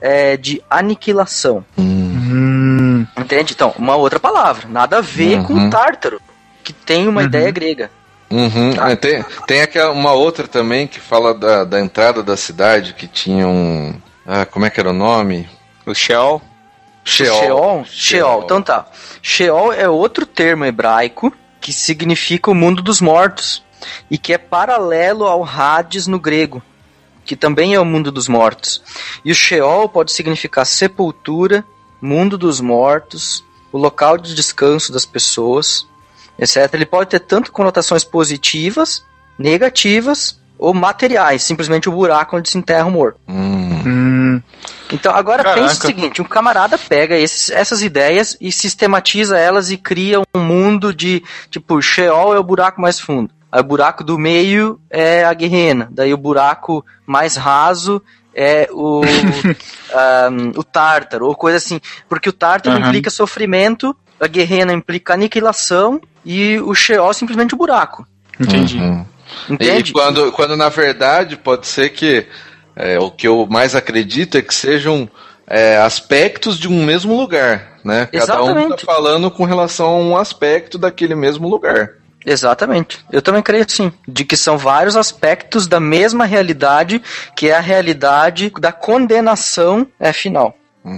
é, 0.01 0.37
de 0.37 0.63
aniquilação. 0.69 1.65
Entende? 3.17 3.53
Então, 3.53 3.75
uma 3.79 3.95
outra 3.97 4.19
palavra, 4.19 4.67
nada 4.69 4.99
a 4.99 5.01
ver 5.01 5.43
com 5.45 5.53
Uhum. 5.55 5.67
o 5.67 5.71
tártaro, 5.71 6.21
que 6.65 6.73
tem 6.73 7.07
uma 7.07 7.23
ideia 7.23 7.51
grega. 7.51 7.91
Uhum. 8.31 8.75
Ah, 8.79 8.95
tem, 8.95 9.25
tem 9.47 9.63
aquela, 9.63 9.91
uma 9.91 10.13
outra 10.13 10.47
também 10.47 10.87
que 10.87 11.01
fala 11.01 11.33
da, 11.33 11.65
da 11.65 11.81
entrada 11.81 12.23
da 12.23 12.37
cidade, 12.37 12.93
que 12.93 13.07
tinha 13.07 13.47
um. 13.47 13.95
Ah, 14.27 14.45
como 14.45 14.67
é 14.67 14.71
que 14.71 14.79
era 14.79 14.91
o 14.91 14.95
nome? 14.95 15.49
O 15.87 15.95
Sheol. 15.95 16.43
Sheol. 17.05 17.41
Sheol? 17.41 17.85
Sheol, 17.87 18.43
então 18.45 18.61
tá. 18.61 18.87
Sheol 19.23 19.73
é 19.73 19.89
outro 19.89 20.27
termo 20.27 20.67
hebraico 20.67 21.33
que 21.59 21.73
significa 21.73 22.51
o 22.51 22.55
mundo 22.55 22.83
dos 22.83 23.01
mortos 23.01 23.65
e 24.11 24.19
que 24.19 24.33
é 24.33 24.39
paralelo 24.39 25.25
ao 25.25 25.43
Hades 25.43 26.07
no 26.07 26.21
grego, 26.21 26.63
que 27.25 27.35
também 27.35 27.75
é 27.75 27.81
o 27.81 27.85
mundo 27.85 28.13
dos 28.13 28.29
mortos. 28.29 28.83
E 29.25 29.33
o 29.33 29.35
Sheol 29.35 29.89
pode 29.89 30.13
significar 30.13 30.67
sepultura, 30.67 31.65
mundo 32.01 32.37
dos 32.37 32.61
mortos, 32.61 33.43
o 33.73 33.79
local 33.79 34.19
de 34.19 34.35
descanso 34.35 34.93
das 34.93 35.07
pessoas, 35.07 35.87
etc. 36.39 36.73
Ele 36.75 36.87
pode 36.87 37.11
ter 37.11 37.21
tanto 37.21 37.51
conotações 37.53 38.05
positivas, 38.05 39.03
negativas 39.39 40.39
ou 40.59 40.75
materiais, 40.75 41.43
simplesmente 41.43 41.89
o 41.89 41.93
buraco 41.93 42.37
onde 42.37 42.49
se 42.51 42.59
enterra 42.59 42.87
o 42.87 42.91
morto. 42.91 43.19
Então, 44.93 45.15
agora 45.15 45.43
Caraca. 45.43 45.61
pensa 45.63 45.75
o 45.85 45.87
seguinte: 45.87 46.23
um 46.23 46.25
camarada 46.25 46.79
pega 46.79 47.17
esses- 47.17 47.51
essas 47.51 47.83
ideias 47.83 48.37
e 48.41 48.51
sistematiza 48.51 49.39
elas 49.39 49.71
e 49.71 49.77
cria 49.77 50.21
um 50.35 50.41
mundo 50.41 50.95
de 50.95 51.23
tipo, 51.51 51.81
Sheol 51.83 52.35
é 52.35 52.39
o 52.39 52.43
buraco 52.45 52.81
mais 52.81 52.99
fundo. 52.99 53.31
Aí 53.51 53.61
o 53.61 53.65
buraco 53.65 54.05
do 54.05 54.19
meio 54.19 54.81
é 54.91 55.25
a 55.25 55.33
guerrena. 55.33 55.89
Daí 55.91 56.13
o 56.13 56.19
buraco 56.19 56.85
mais 57.07 57.37
raso 57.37 58.03
é 58.35 58.69
o, 58.73 59.01
ahm, 59.95 60.53
o 60.57 60.63
tártaro, 60.65 61.27
ou 61.27 61.35
coisa 61.35 61.57
assim. 61.59 61.81
Porque 62.09 62.29
o 62.29 62.33
tártaro 62.33 62.77
Aham. 62.77 62.87
implica 62.89 63.11
sofrimento, 63.11 63.97
a 64.21 64.27
guerrena 64.27 64.73
implica 64.73 65.15
aniquilação 65.15 66.01
e 66.25 66.59
o 66.61 66.75
Sheol 66.75 67.13
simplesmente 67.15 67.55
o 67.55 67.59
buraco. 67.59 68.07
Entendi. 68.39 68.79
Uhum. 68.79 69.07
Entende? 69.49 69.91
E 69.91 69.93
quando, 69.93 70.33
quando 70.33 70.57
na 70.57 70.69
verdade 70.69 71.37
pode 71.37 71.67
ser 71.67 71.91
que 71.91 72.27
é, 72.75 72.99
o 72.99 73.11
que 73.11 73.27
eu 73.27 73.47
mais 73.49 73.75
acredito 73.75 74.39
é 74.39 74.43
que 74.43 74.55
sejam 74.55 75.09
é, 75.47 75.77
aspectos 75.79 76.59
de 76.59 76.69
um 76.69 76.85
mesmo 76.85 77.17
lugar, 77.17 77.79
né? 77.85 78.09
Cada 78.13 78.43
um 78.43 78.51
Exatamente. 78.51 78.87
tá 78.87 78.93
falando 78.93 79.31
com 79.31 79.45
relação 79.45 79.89
a 79.89 79.97
um 79.97 80.17
aspecto 80.17 80.79
daquele 80.79 81.15
mesmo 81.15 81.49
lugar. 81.49 81.95
Exatamente. 82.25 83.05
Eu 83.11 83.23
também 83.23 83.43
creio 83.43 83.65
sim. 83.69 83.93
De 84.07 84.25
que 84.25 84.37
são 84.37 84.59
vários 84.59 84.97
aspectos 84.97 85.67
da 85.67 85.81
mesma 85.81 86.27
realidade, 86.27 87.01
que 87.35 87.49
é 87.49 87.57
a 87.57 87.61
realidade 87.61 88.53
da 88.61 88.73
condenação 88.73 89.87
é, 89.99 90.13
final. 90.13 90.55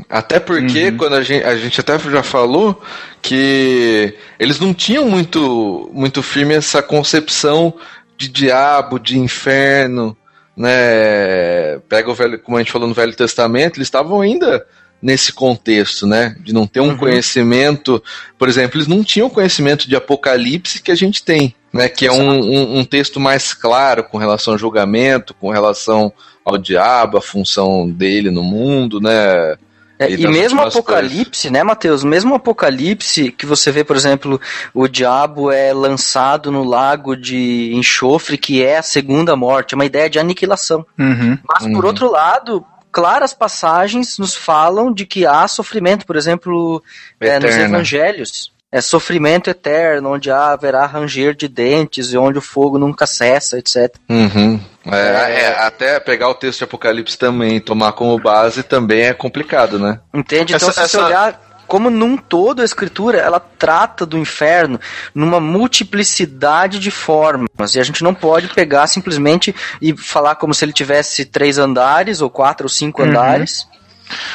Até 0.08 0.38
porque 0.38 0.92
quando 0.92 1.14
a 1.14 1.22
gente, 1.22 1.44
a 1.44 1.56
gente 1.56 1.80
até 1.80 1.98
já 1.98 2.22
falou 2.22 2.80
que 3.20 4.14
eles 4.38 4.60
não 4.60 4.72
tinham 4.72 5.08
muito, 5.08 5.90
muito 5.92 6.22
firme 6.22 6.54
essa 6.54 6.82
concepção 6.82 7.74
de 8.16 8.28
diabo, 8.28 8.98
de 8.98 9.18
inferno, 9.18 10.16
né? 10.56 11.78
Pega 11.88 12.10
o 12.10 12.14
velho, 12.14 12.38
como 12.38 12.56
a 12.56 12.60
gente 12.60 12.72
falou 12.72 12.86
no 12.86 12.94
Velho 12.94 13.16
Testamento, 13.16 13.78
eles 13.78 13.86
estavam 13.86 14.20
ainda 14.20 14.64
nesse 15.02 15.32
contexto, 15.32 16.06
né? 16.06 16.36
De 16.40 16.52
não 16.52 16.66
ter 16.66 16.80
um 16.80 16.96
conhecimento, 16.96 18.02
por 18.38 18.48
exemplo, 18.48 18.76
eles 18.76 18.86
não 18.86 19.02
tinham 19.02 19.30
conhecimento 19.30 19.88
de 19.88 19.96
Apocalipse 19.96 20.82
que 20.82 20.90
a 20.90 20.94
gente 20.94 21.24
tem, 21.24 21.54
né? 21.72 21.88
Que 21.88 22.06
é 22.06 22.12
um, 22.12 22.30
um, 22.30 22.78
um 22.80 22.84
texto 22.84 23.18
mais 23.18 23.54
claro 23.54 24.04
com 24.04 24.18
relação 24.18 24.52
ao 24.52 24.58
julgamento, 24.58 25.34
com 25.34 25.50
relação 25.50 26.12
ao 26.44 26.58
diabo, 26.58 27.16
a 27.16 27.22
função 27.22 27.88
dele 27.88 28.30
no 28.30 28.42
mundo, 28.42 29.00
né? 29.00 29.56
É, 30.00 30.10
e 30.10 30.26
mesmo 30.26 30.62
Apocalipse, 30.62 31.50
né, 31.50 31.62
Mateus? 31.62 32.02
Mesmo 32.02 32.34
Apocalipse, 32.34 33.30
que 33.30 33.44
você 33.44 33.70
vê, 33.70 33.84
por 33.84 33.94
exemplo, 33.94 34.40
o 34.72 34.88
diabo 34.88 35.52
é 35.52 35.74
lançado 35.74 36.50
no 36.50 36.64
lago 36.64 37.14
de 37.14 37.70
enxofre, 37.74 38.38
que 38.38 38.64
é 38.64 38.78
a 38.78 38.82
segunda 38.82 39.36
morte, 39.36 39.74
é 39.74 39.76
uma 39.76 39.84
ideia 39.84 40.08
de 40.08 40.18
aniquilação. 40.18 40.86
Uhum. 40.98 41.36
Mas, 41.46 41.70
por 41.70 41.84
outro 41.84 42.10
lado, 42.10 42.64
claras 42.90 43.34
passagens 43.34 44.16
nos 44.16 44.34
falam 44.34 44.90
de 44.90 45.04
que 45.04 45.26
há 45.26 45.46
sofrimento, 45.46 46.06
por 46.06 46.16
exemplo, 46.16 46.82
é, 47.20 47.38
nos 47.38 47.54
evangelhos. 47.54 48.50
É 48.72 48.80
sofrimento 48.80 49.50
eterno, 49.50 50.14
onde 50.14 50.30
há, 50.30 50.52
haverá 50.52 50.86
ranger 50.86 51.34
de 51.34 51.48
dentes 51.48 52.12
e 52.12 52.16
onde 52.16 52.38
o 52.38 52.42
fogo 52.42 52.78
nunca 52.78 53.04
cessa, 53.04 53.58
etc. 53.58 53.96
Uhum. 54.08 54.60
É, 54.86 55.42
é, 55.42 55.58
até 55.66 56.00
pegar 56.00 56.28
o 56.30 56.34
texto 56.34 56.58
de 56.58 56.64
Apocalipse 56.64 57.18
também 57.18 57.56
e 57.56 57.60
tomar 57.60 57.92
como 57.92 58.18
base 58.18 58.62
também 58.62 59.02
é 59.02 59.12
complicado, 59.14 59.78
né? 59.78 60.00
Entende? 60.12 60.54
Então, 60.54 60.68
Essa- 60.68 60.82
se 60.86 60.88
você 60.90 60.96
essa- 60.96 61.06
olhar 61.06 61.40
como 61.66 61.88
num 61.90 62.16
todo 62.16 62.62
a 62.62 62.64
escritura, 62.64 63.18
ela 63.18 63.38
trata 63.38 64.04
do 64.04 64.18
inferno 64.18 64.80
numa 65.14 65.38
multiplicidade 65.38 66.78
de 66.80 66.90
formas. 66.90 67.74
E 67.74 67.80
a 67.80 67.84
gente 67.84 68.02
não 68.02 68.14
pode 68.14 68.48
pegar 68.48 68.86
simplesmente 68.86 69.54
e 69.80 69.96
falar 69.96 70.34
como 70.36 70.52
se 70.54 70.64
ele 70.64 70.72
tivesse 70.72 71.24
três 71.26 71.58
andares, 71.58 72.20
ou 72.20 72.30
quatro, 72.30 72.64
ou 72.64 72.68
cinco 72.68 73.02
Uhum. 73.02 73.08
andares. 73.08 73.68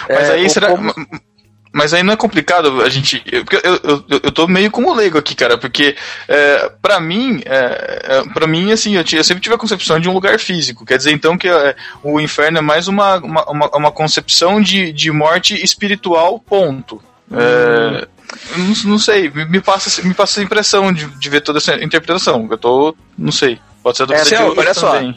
Mas 0.08 0.30
É, 0.30 0.34
aí 0.34 0.50
será. 0.50 0.70
como- 0.70 0.94
Mas 1.76 1.94
aí 1.94 2.04
não 2.04 2.14
é 2.14 2.16
complicado 2.16 2.82
a 2.82 2.88
gente. 2.88 3.22
Eu, 3.30 3.44
eu, 3.62 3.80
eu, 3.84 4.22
eu 4.24 4.32
tô 4.32 4.48
meio 4.48 4.72
como 4.72 4.94
leigo 4.94 5.18
aqui, 5.18 5.36
cara, 5.36 5.58
porque 5.58 5.94
é, 6.26 6.72
para 6.82 7.02
mim, 7.02 7.42
é, 7.46 8.02
é, 8.02 8.24
para 8.34 8.48
mim, 8.48 8.72
assim, 8.72 8.96
eu, 8.96 9.04
eu 9.12 9.24
sempre 9.26 9.42
tive 9.44 9.56
a 9.56 9.58
concepção 9.58 10.00
de 10.00 10.08
um 10.08 10.14
lugar 10.14 10.40
físico. 10.40 10.86
Quer 10.86 10.98
dizer, 10.98 11.12
então, 11.12 11.38
que 11.38 11.50
é, 11.50 11.76
o 12.02 12.18
inferno 12.22 12.60
é 12.60 12.62
mais 12.62 12.88
uma, 12.88 13.18
uma, 13.18 13.44
uma, 13.52 13.70
uma 13.76 13.92
concepção 13.92 14.62
de, 14.62 14.94
de 14.94 15.12
morte 15.12 15.62
espiritual, 15.62 16.40
ponto. 16.40 17.04
É, 17.30 18.08
não, 18.56 18.92
não 18.92 18.98
sei, 18.98 19.30
me, 19.30 19.60
passa, 19.60 20.02
me 20.02 20.14
passa 20.14 20.40
a 20.40 20.44
impressão 20.44 20.94
de, 20.94 21.08
de 21.08 21.30
ver 21.30 21.42
toda 21.42 21.58
essa 21.58 21.76
interpretação. 21.84 22.48
Eu 22.50 22.58
tô. 22.58 22.96
Não 23.18 23.34
sei. 23.34 23.60
Pode 23.84 23.98
ser 23.98 24.06
do 24.06 24.14
É, 24.14 24.20
que 24.20 24.26
você 24.30 24.38
viu 24.38 24.56
olha 24.58 24.74
só, 24.74 24.94
também. 24.94 25.14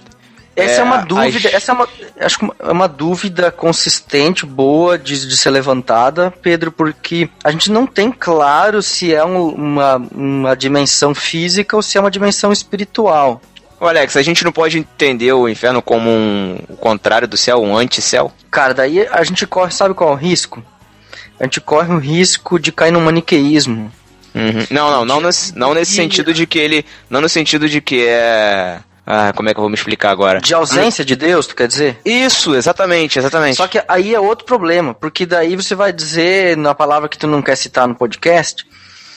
Essa 0.59 0.81
é, 0.81 0.85
uma 0.85 0.97
as- 0.99 1.05
dúvida, 1.07 1.49
essa 1.53 1.73
é 1.73 1.75
uma, 1.75 1.89
acho 2.21 2.39
que 2.39 2.51
é 2.59 2.73
uma 2.73 2.89
dúvida 2.89 3.51
consistente, 3.51 4.45
boa 4.47 4.99
de, 4.99 5.27
de 5.27 5.37
ser 5.37 5.51
levantada, 5.51 6.31
Pedro, 6.43 6.71
porque 6.73 7.29
a 7.45 7.51
gente 7.51 7.71
não 7.71 7.87
tem 7.87 8.11
claro 8.11 8.83
se 8.83 9.15
é 9.15 9.25
um- 9.25 9.49
uma, 9.49 9.97
uma 10.13 10.55
dimensão 10.57 11.15
física 11.15 11.77
ou 11.77 11.83
se 11.83 11.97
é 11.97 12.01
uma 12.01 12.11
dimensão 12.11 12.53
espiritual. 12.53 13.41
Ô, 13.81 13.87
Alex, 13.87 14.17
a 14.17 14.23
gente 14.23 14.43
não 14.45 14.51
pode 14.51 14.77
entender 14.79 15.33
o 15.33 15.49
inferno 15.49 15.81
como 15.81 16.11
um, 16.11 16.59
o 16.69 16.77
contrário 16.77 17.29
do 17.29 17.37
céu, 17.37 17.63
um 17.63 17.77
anticéu? 17.77 18.33
Cara, 18.51 18.75
daí 18.75 19.07
a 19.07 19.23
gente 19.23 19.47
corre, 19.47 19.71
sabe 19.71 19.95
qual 19.95 20.11
é 20.11 20.13
o 20.13 20.17
risco? 20.17 20.63
A 21.39 21.45
gente 21.45 21.61
corre 21.61 21.93
o 21.95 21.99
risco 21.99 22.59
de 22.59 22.73
cair 22.73 22.91
no 22.91 23.01
maniqueísmo. 23.01 23.93
Uhum. 24.35 24.67
Não, 24.71 24.91
não, 24.91 25.05
não 25.05 25.21
nesse, 25.21 25.57
não 25.57 25.73
nesse 25.75 25.93
sentido 25.95 26.35
de 26.35 26.47
que 26.47 26.59
ele. 26.59 26.85
Não 27.09 27.21
no 27.21 27.29
sentido 27.29 27.69
de 27.69 27.81
que 27.81 28.05
é. 28.07 28.81
Ah, 29.11 29.33
como 29.35 29.49
é 29.49 29.55
que 29.55 29.59
eu 29.59 29.63
vou 29.63 29.71
me 29.71 29.75
explicar 29.75 30.11
agora? 30.11 30.39
De 30.39 30.53
ausência 30.53 31.03
de 31.03 31.17
Deus, 31.17 31.47
tu 31.47 31.57
quer 31.57 31.67
dizer? 31.67 31.99
Isso, 32.05 32.55
exatamente, 32.55 33.19
exatamente. 33.19 33.57
Só 33.57 33.67
que 33.67 33.83
aí 33.89 34.15
é 34.15 34.21
outro 34.21 34.45
problema, 34.45 34.93
porque 34.93 35.25
daí 35.25 35.57
você 35.57 35.75
vai 35.75 35.95
dizer, 35.95 36.59
na 36.59 36.75
palavra 36.75 37.09
que 37.09 37.17
tu 37.17 37.27
não 37.27 37.41
quer 37.41 37.57
citar 37.57 37.89
no 37.89 37.95
podcast, 37.95 38.67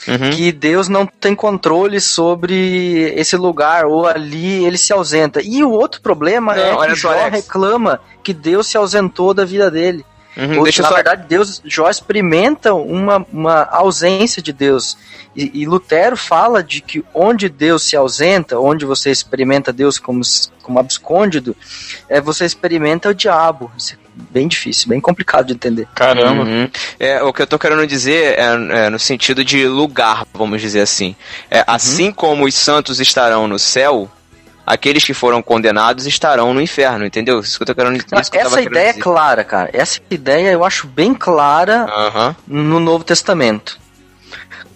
Uhum. 0.08 0.30
que 0.30 0.50
Deus 0.50 0.88
não 0.88 1.06
tem 1.06 1.32
controle 1.32 2.00
sobre 2.00 3.12
esse 3.14 3.36
lugar, 3.36 3.84
ou 3.84 4.04
ali 4.06 4.64
ele 4.64 4.76
se 4.76 4.92
ausenta. 4.92 5.40
E 5.40 5.62
o 5.62 5.70
outro 5.70 6.00
problema 6.00 6.56
Não, 6.56 6.82
é 6.82 6.88
que 6.88 6.96
Jó 6.96 7.12
reclama 7.30 8.00
que 8.24 8.32
Deus 8.32 8.66
se 8.66 8.76
ausentou 8.76 9.32
da 9.32 9.44
vida 9.44 9.70
dele. 9.70 10.04
Uhum, 10.36 10.58
Ou, 10.58 10.64
deixa 10.64 10.82
na 10.82 10.88
só- 10.88 10.94
verdade, 10.94 11.24
Deus, 11.28 11.60
Jó 11.64 11.88
experimenta 11.90 12.72
uma, 12.74 13.26
uma 13.32 13.64
ausência 13.70 14.40
de 14.42 14.52
Deus. 14.52 14.96
E, 15.36 15.62
e 15.62 15.66
Lutero 15.66 16.16
fala 16.16 16.62
de 16.62 16.80
que 16.80 17.04
onde 17.14 17.48
Deus 17.48 17.84
se 17.84 17.96
ausenta, 17.96 18.58
onde 18.58 18.84
você 18.84 19.10
experimenta 19.10 19.72
Deus 19.72 19.98
como, 19.98 20.20
como 20.62 20.78
abscôndido, 20.78 21.56
é, 22.08 22.20
você 22.20 22.44
experimenta 22.44 23.08
o 23.08 23.14
diabo. 23.14 23.70
Isso 23.76 23.94
é 23.94 23.98
bem 24.30 24.46
difícil, 24.46 24.88
bem 24.90 25.00
complicado 25.00 25.46
de 25.46 25.54
entender. 25.54 25.88
Caramba. 25.94 26.42
Uhum. 26.44 26.68
É, 27.00 27.22
o 27.22 27.32
que 27.32 27.40
eu 27.42 27.46
tô 27.46 27.58
querendo 27.58 27.86
dizer 27.86 28.38
é, 28.38 28.86
é 28.86 28.90
no 28.90 28.98
sentido 28.98 29.42
de 29.44 29.66
lugar, 29.66 30.26
vamos 30.34 30.60
dizer 30.60 30.80
assim. 30.82 31.16
É, 31.50 31.64
Assim 31.66 32.12
como 32.12 32.44
os 32.44 32.54
santos 32.54 33.00
estarão 33.00 33.48
no 33.48 33.58
céu, 33.58 34.10
aqueles 34.66 35.04
que 35.04 35.14
foram 35.14 35.42
condenados 35.42 36.06
estarão 36.06 36.54
no 36.54 36.60
inferno, 36.60 37.04
entendeu? 37.04 37.40
Isso 37.40 37.58
que 37.58 37.62
eu 37.62 37.66
tô 37.66 37.74
querendo 37.74 37.96
isso 37.96 38.06
que 38.06 38.14
eu 38.14 38.18
tava 38.18 38.46
Essa 38.46 38.56
querendo 38.56 38.70
ideia 38.70 38.90
é 38.90 38.92
clara, 38.92 39.44
cara. 39.44 39.70
Essa 39.72 40.00
ideia 40.10 40.50
eu 40.50 40.64
acho 40.64 40.86
bem 40.86 41.14
clara 41.14 41.86
no 42.46 42.80
Novo 42.80 43.04
Testamento. 43.04 43.78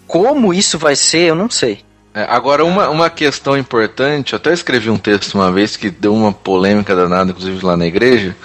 Como 0.05 0.53
isso 0.53 0.77
vai 0.77 0.95
ser, 0.95 1.29
eu 1.29 1.35
não 1.35 1.49
sei. 1.49 1.85
É, 2.13 2.25
agora, 2.29 2.65
uma, 2.65 2.89
uma 2.89 3.09
questão 3.09 3.57
importante, 3.57 4.33
eu 4.33 4.37
até 4.37 4.51
escrevi 4.51 4.89
um 4.89 4.97
texto 4.97 5.35
uma 5.35 5.51
vez 5.51 5.75
que 5.75 5.89
deu 5.89 6.15
uma 6.15 6.33
polêmica 6.33 6.95
danada, 6.95 7.29
inclusive 7.29 7.63
lá 7.63 7.77
na 7.77 7.85
igreja, 7.85 8.35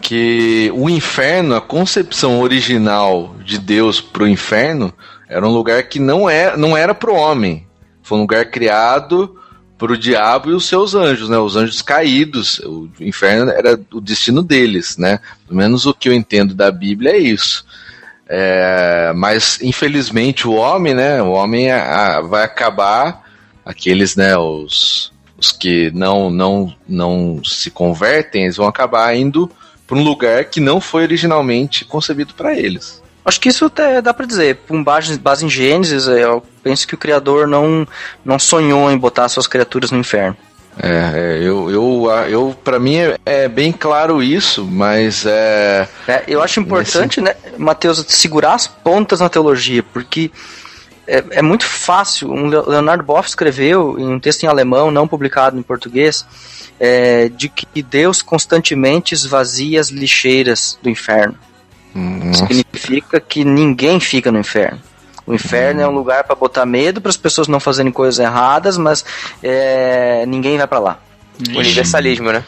que 0.00 0.70
o 0.74 0.88
inferno, 0.88 1.54
a 1.54 1.60
concepção 1.60 2.40
original 2.40 3.34
de 3.44 3.58
Deus 3.58 4.00
pro 4.00 4.26
inferno, 4.26 4.92
era 5.28 5.46
um 5.46 5.50
lugar 5.50 5.82
que 5.82 5.98
não, 5.98 6.30
é, 6.30 6.56
não 6.56 6.76
era 6.76 6.94
pro 6.94 7.14
homem. 7.14 7.66
Foi 8.02 8.16
um 8.16 8.22
lugar 8.22 8.46
criado 8.46 9.33
pro 9.78 9.98
diabo 9.98 10.50
e 10.50 10.54
os 10.54 10.66
seus 10.66 10.94
anjos, 10.94 11.28
né? 11.28 11.36
Os 11.38 11.56
anjos 11.56 11.82
caídos. 11.82 12.58
O 12.60 12.88
inferno 13.00 13.50
era 13.50 13.78
o 13.92 14.00
destino 14.00 14.42
deles, 14.42 14.96
né? 14.96 15.18
Pelo 15.46 15.56
menos 15.58 15.86
o 15.86 15.94
que 15.94 16.08
eu 16.08 16.12
entendo 16.12 16.54
da 16.54 16.70
Bíblia 16.70 17.12
é 17.12 17.18
isso. 17.18 17.64
É, 18.28 19.12
mas 19.14 19.60
infelizmente 19.60 20.46
o 20.48 20.52
homem, 20.54 20.94
né? 20.94 21.22
O 21.22 21.32
homem 21.32 21.70
a- 21.70 22.16
a- 22.16 22.20
vai 22.22 22.42
acabar 22.44 23.22
aqueles, 23.64 24.16
né? 24.16 24.36
Os, 24.36 25.12
os 25.36 25.52
que 25.52 25.90
não 25.92 26.30
não 26.30 26.74
não 26.88 27.42
se 27.44 27.70
convertem, 27.70 28.44
eles 28.44 28.56
vão 28.56 28.66
acabar 28.66 29.14
indo 29.14 29.50
para 29.86 29.98
um 29.98 30.02
lugar 30.02 30.46
que 30.46 30.60
não 30.60 30.80
foi 30.80 31.02
originalmente 31.02 31.84
concebido 31.84 32.32
para 32.32 32.58
eles. 32.58 33.02
Acho 33.24 33.40
que 33.40 33.48
isso 33.48 33.64
até 33.66 34.02
dá 34.02 34.12
pra 34.12 34.26
dizer. 34.26 34.58
Com 34.68 34.82
base, 34.84 35.18
base 35.18 35.44
em 35.46 35.48
Gênesis, 35.48 36.06
eu 36.06 36.42
penso 36.62 36.86
que 36.86 36.94
o 36.94 36.98
Criador 36.98 37.46
não, 37.46 37.86
não 38.24 38.38
sonhou 38.38 38.90
em 38.90 38.98
botar 38.98 39.28
suas 39.28 39.46
criaturas 39.46 39.90
no 39.90 39.98
inferno. 39.98 40.36
É, 40.82 40.88
é, 40.88 41.38
eu, 41.40 41.70
eu, 41.70 42.10
eu 42.28 42.56
para 42.64 42.80
mim 42.80 42.96
é, 42.96 43.16
é 43.24 43.48
bem 43.48 43.70
claro 43.70 44.20
isso, 44.22 44.64
mas 44.64 45.24
é, 45.24 45.88
É, 46.08 46.24
eu 46.26 46.42
acho 46.42 46.58
importante, 46.58 47.20
né, 47.20 47.36
Mateus, 47.56 48.04
segurar 48.08 48.54
as 48.54 48.66
pontas 48.66 49.20
na 49.20 49.28
teologia, 49.28 49.84
porque 49.84 50.32
é, 51.06 51.22
é 51.30 51.42
muito 51.42 51.64
fácil. 51.64 52.28
Um 52.32 52.48
Le- 52.48 52.64
Leonardo 52.66 53.04
Boff 53.04 53.28
escreveu 53.28 53.96
em 54.00 54.06
um 54.08 54.18
texto 54.18 54.42
em 54.42 54.46
alemão, 54.48 54.90
não 54.90 55.06
publicado 55.06 55.56
em 55.56 55.62
português, 55.62 56.26
é, 56.80 57.28
de 57.28 57.48
que 57.48 57.80
Deus 57.80 58.20
constantemente 58.20 59.14
esvazia 59.14 59.80
as 59.80 59.90
lixeiras 59.90 60.76
do 60.82 60.90
inferno. 60.90 61.36
Significa 62.34 63.20
que 63.20 63.44
ninguém 63.44 64.00
fica 64.00 64.32
no 64.32 64.38
inferno. 64.38 64.80
O 65.26 65.32
inferno 65.32 65.80
é 65.80 65.88
um 65.88 65.92
lugar 65.92 66.24
para 66.24 66.34
botar 66.34 66.66
medo, 66.66 67.00
para 67.00 67.08
as 67.10 67.16
pessoas 67.16 67.48
não 67.48 67.58
fazerem 67.58 67.90
coisas 67.90 68.18
erradas, 68.18 68.76
mas 68.76 69.04
é, 69.42 70.24
ninguém 70.26 70.58
vai 70.58 70.66
para 70.66 70.78
lá. 70.78 70.98
Universalismo, 71.56 72.30
né? 72.30 72.44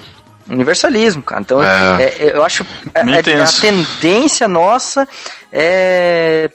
Universalismo, 0.49 1.23
cara. 1.23 1.41
Então, 1.41 1.63
É. 1.63 2.03
é, 2.03 2.27
é, 2.29 2.37
eu 2.37 2.45
acho 2.45 2.65
é, 2.95 3.01
é, 3.01 3.41
a 3.41 3.47
tendência 3.61 4.47
nossa 4.47 5.09
é, 5.53 6.51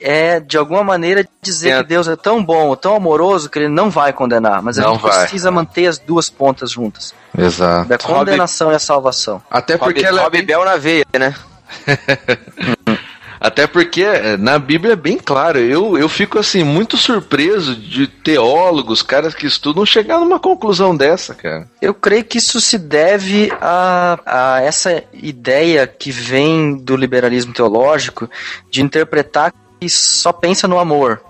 é 0.00 0.40
de 0.40 0.56
alguma 0.56 0.82
maneira 0.82 1.28
dizer 1.42 1.76
que 1.78 1.88
Deus 1.88 2.08
é 2.08 2.16
tão 2.16 2.42
bom, 2.42 2.74
tão 2.74 2.96
amoroso 2.96 3.48
que 3.50 3.58
ele 3.58 3.68
não 3.68 3.90
vai 3.90 4.12
condenar, 4.12 4.62
mas 4.62 4.78
a 4.78 4.82
Não 4.82 4.94
gente 4.94 5.02
vai. 5.02 5.20
precisa 5.20 5.50
manter 5.50 5.86
as 5.86 5.98
duas 5.98 6.28
pontas 6.30 6.70
juntas, 6.72 7.14
exato. 7.36 7.88
da 7.88 7.98
condenação 7.98 8.72
e 8.72 8.74
a 8.74 8.78
salvação. 8.78 9.40
Até 9.50 9.76
porque 9.76 10.00
Rob, 10.00 10.08
ela 10.08 10.20
é 10.20 10.24
Rob 10.24 10.42
Bell 10.42 10.64
na 10.64 10.76
veia, 10.76 11.04
né? 11.18 11.34
Até 13.40 13.68
porque 13.68 14.02
é, 14.02 14.36
na 14.36 14.58
Bíblia 14.58 14.94
é 14.94 14.96
bem 14.96 15.16
claro. 15.16 15.58
Eu, 15.60 15.96
eu 15.96 16.08
fico 16.08 16.38
assim 16.38 16.64
muito 16.64 16.96
surpreso 16.96 17.76
de 17.76 18.08
teólogos, 18.08 19.00
caras 19.00 19.34
que 19.34 19.46
estudam, 19.46 19.86
chegar 19.86 20.18
numa 20.18 20.40
conclusão 20.40 20.96
dessa, 20.96 21.34
cara. 21.34 21.68
Eu 21.80 21.94
creio 21.94 22.24
que 22.24 22.38
isso 22.38 22.60
se 22.60 22.76
deve 22.76 23.52
a, 23.60 24.18
a 24.26 24.62
essa 24.62 25.04
ideia 25.12 25.86
que 25.86 26.10
vem 26.10 26.76
do 26.76 26.96
liberalismo 26.96 27.52
teológico 27.52 28.28
de 28.70 28.82
interpretar 28.82 29.54
que 29.80 29.88
só 29.88 30.32
pensa 30.32 30.66
no 30.66 30.78
amor. 30.78 31.22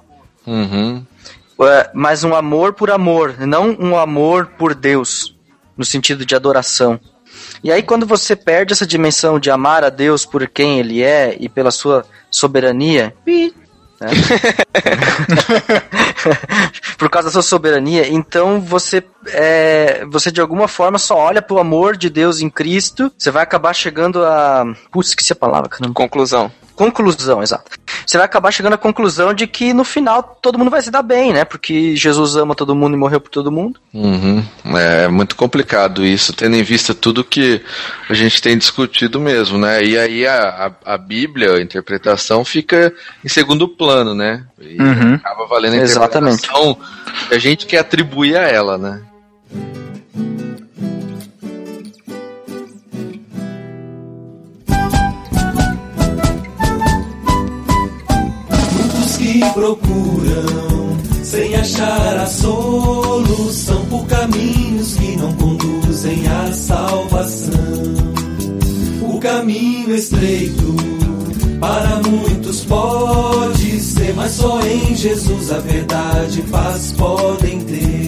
Uhum. 0.47 1.05
É, 1.61 1.91
mas 1.93 2.25
um 2.25 2.35
amor 2.35 2.73
por 2.73 2.91
amor, 2.91 3.35
não 3.41 3.77
um 3.79 3.99
amor 3.99 4.47
por 4.57 4.75
Deus, 4.75 5.37
no 5.77 5.85
sentido 5.85 6.25
de 6.25 6.35
adoração. 6.35 6.99
E 7.63 7.73
aí, 7.73 7.83
quando 7.83 8.07
você 8.07 8.37
perde 8.37 8.73
essa 8.73 8.87
dimensão 8.87 9.39
de 9.39 9.51
amar 9.51 9.85
a 9.85 9.91
Deus 9.91 10.25
por 10.25 10.47
quem 10.49 10.79
Ele 10.79 11.03
é 11.03 11.37
e 11.39 11.49
pela 11.49 11.71
sua 11.71 12.05
soberania, 12.31 13.15
pi, 13.25 13.55
né? 14.01 14.09
por 16.97 17.11
causa 17.11 17.29
da 17.29 17.33
sua 17.33 17.43
soberania, 17.43 18.09
então 18.09 18.61
você, 18.61 19.03
é, 19.29 20.05
você 20.07 20.31
de 20.31 20.41
alguma 20.41 20.69
forma 20.69 20.99
só 20.99 21.17
olha 21.17 21.43
pro 21.43 21.59
amor 21.59 21.97
de 21.97 22.09
Deus 22.09 22.41
em 22.41 22.49
Cristo, 22.49 23.13
você 23.19 23.31
vai 23.31 23.43
acabar 23.43 23.75
chegando 23.75 24.25
a. 24.25 24.65
Putz, 24.91 25.11
esqueci 25.11 25.33
a 25.33 25.37
palavra, 25.37 25.69
caramba. 25.69 25.95
Conclusão. 25.95 26.51
Conclusão, 26.79 27.43
exato. 27.43 27.73
Você 28.07 28.17
vai 28.17 28.25
acabar 28.25 28.53
chegando 28.53 28.75
à 28.75 28.79
conclusão 28.79 29.35
de 29.35 29.49
que 29.49 29.75
no 29.75 29.83
final 29.83 30.23
todo 30.41 30.57
mundo 30.57 30.71
vai 30.71 30.81
se 30.81 30.93
dar 30.93 31.03
bem, 31.03 31.33
né? 31.33 31.45
Porque 31.45 31.97
Jesus 31.97 32.37
ama 32.37 32.55
todo 32.55 32.73
mundo 32.73 32.95
e 32.95 32.97
morreu 32.97 33.21
por 33.21 33.31
todo 33.31 33.51
mundo. 33.51 33.81
Uhum. 33.93 34.45
É 34.77 35.09
muito 35.09 35.35
complicado 35.35 36.07
isso, 36.07 36.33
tendo 36.33 36.55
em 36.55 36.63
vista 36.63 36.95
tudo 36.95 37.25
que 37.25 37.61
a 38.09 38.15
gente 38.15 38.41
tem 38.41 38.57
discutido 38.57 39.19
mesmo, 39.19 39.59
né? 39.59 39.83
E 39.85 39.99
aí 39.99 40.25
a, 40.25 40.73
a, 40.85 40.95
a 40.95 40.97
Bíblia, 40.97 41.55
a 41.55 41.61
interpretação, 41.61 42.45
fica 42.45 42.95
em 43.25 43.29
segundo 43.29 43.67
plano, 43.69 44.15
né? 44.15 44.45
E 44.61 44.81
Uhum. 44.81 45.15
acaba 45.15 45.47
valendo 45.49 45.73
a 45.75 45.77
Exatamente. 45.79 46.35
interpretação 46.37 46.79
que 47.29 47.35
a 47.35 47.39
gente 47.41 47.67
quer 47.67 47.79
atribuir 47.79 48.37
a 48.37 48.43
ela, 48.43 48.79
né? 48.79 49.03
Procuram 59.59 60.97
sem 61.25 61.55
achar 61.57 62.17
a 62.17 62.27
solução 62.27 63.85
por 63.87 64.07
caminhos 64.07 64.95
que 64.95 65.17
não 65.17 65.33
conduzem 65.35 66.27
à 66.29 66.53
salvação. 66.53 67.53
O 69.03 69.19
caminho 69.19 69.95
estreito 69.95 70.77
para 71.59 72.01
muitos 72.09 72.65
pode 72.65 73.81
ser, 73.81 74.15
mas 74.15 74.33
só 74.33 74.61
em 74.61 74.95
Jesus 74.95 75.51
a 75.51 75.59
verdade 75.59 76.39
e 76.39 76.43
paz 76.45 76.93
podem 76.93 77.61
ter. 77.63 77.99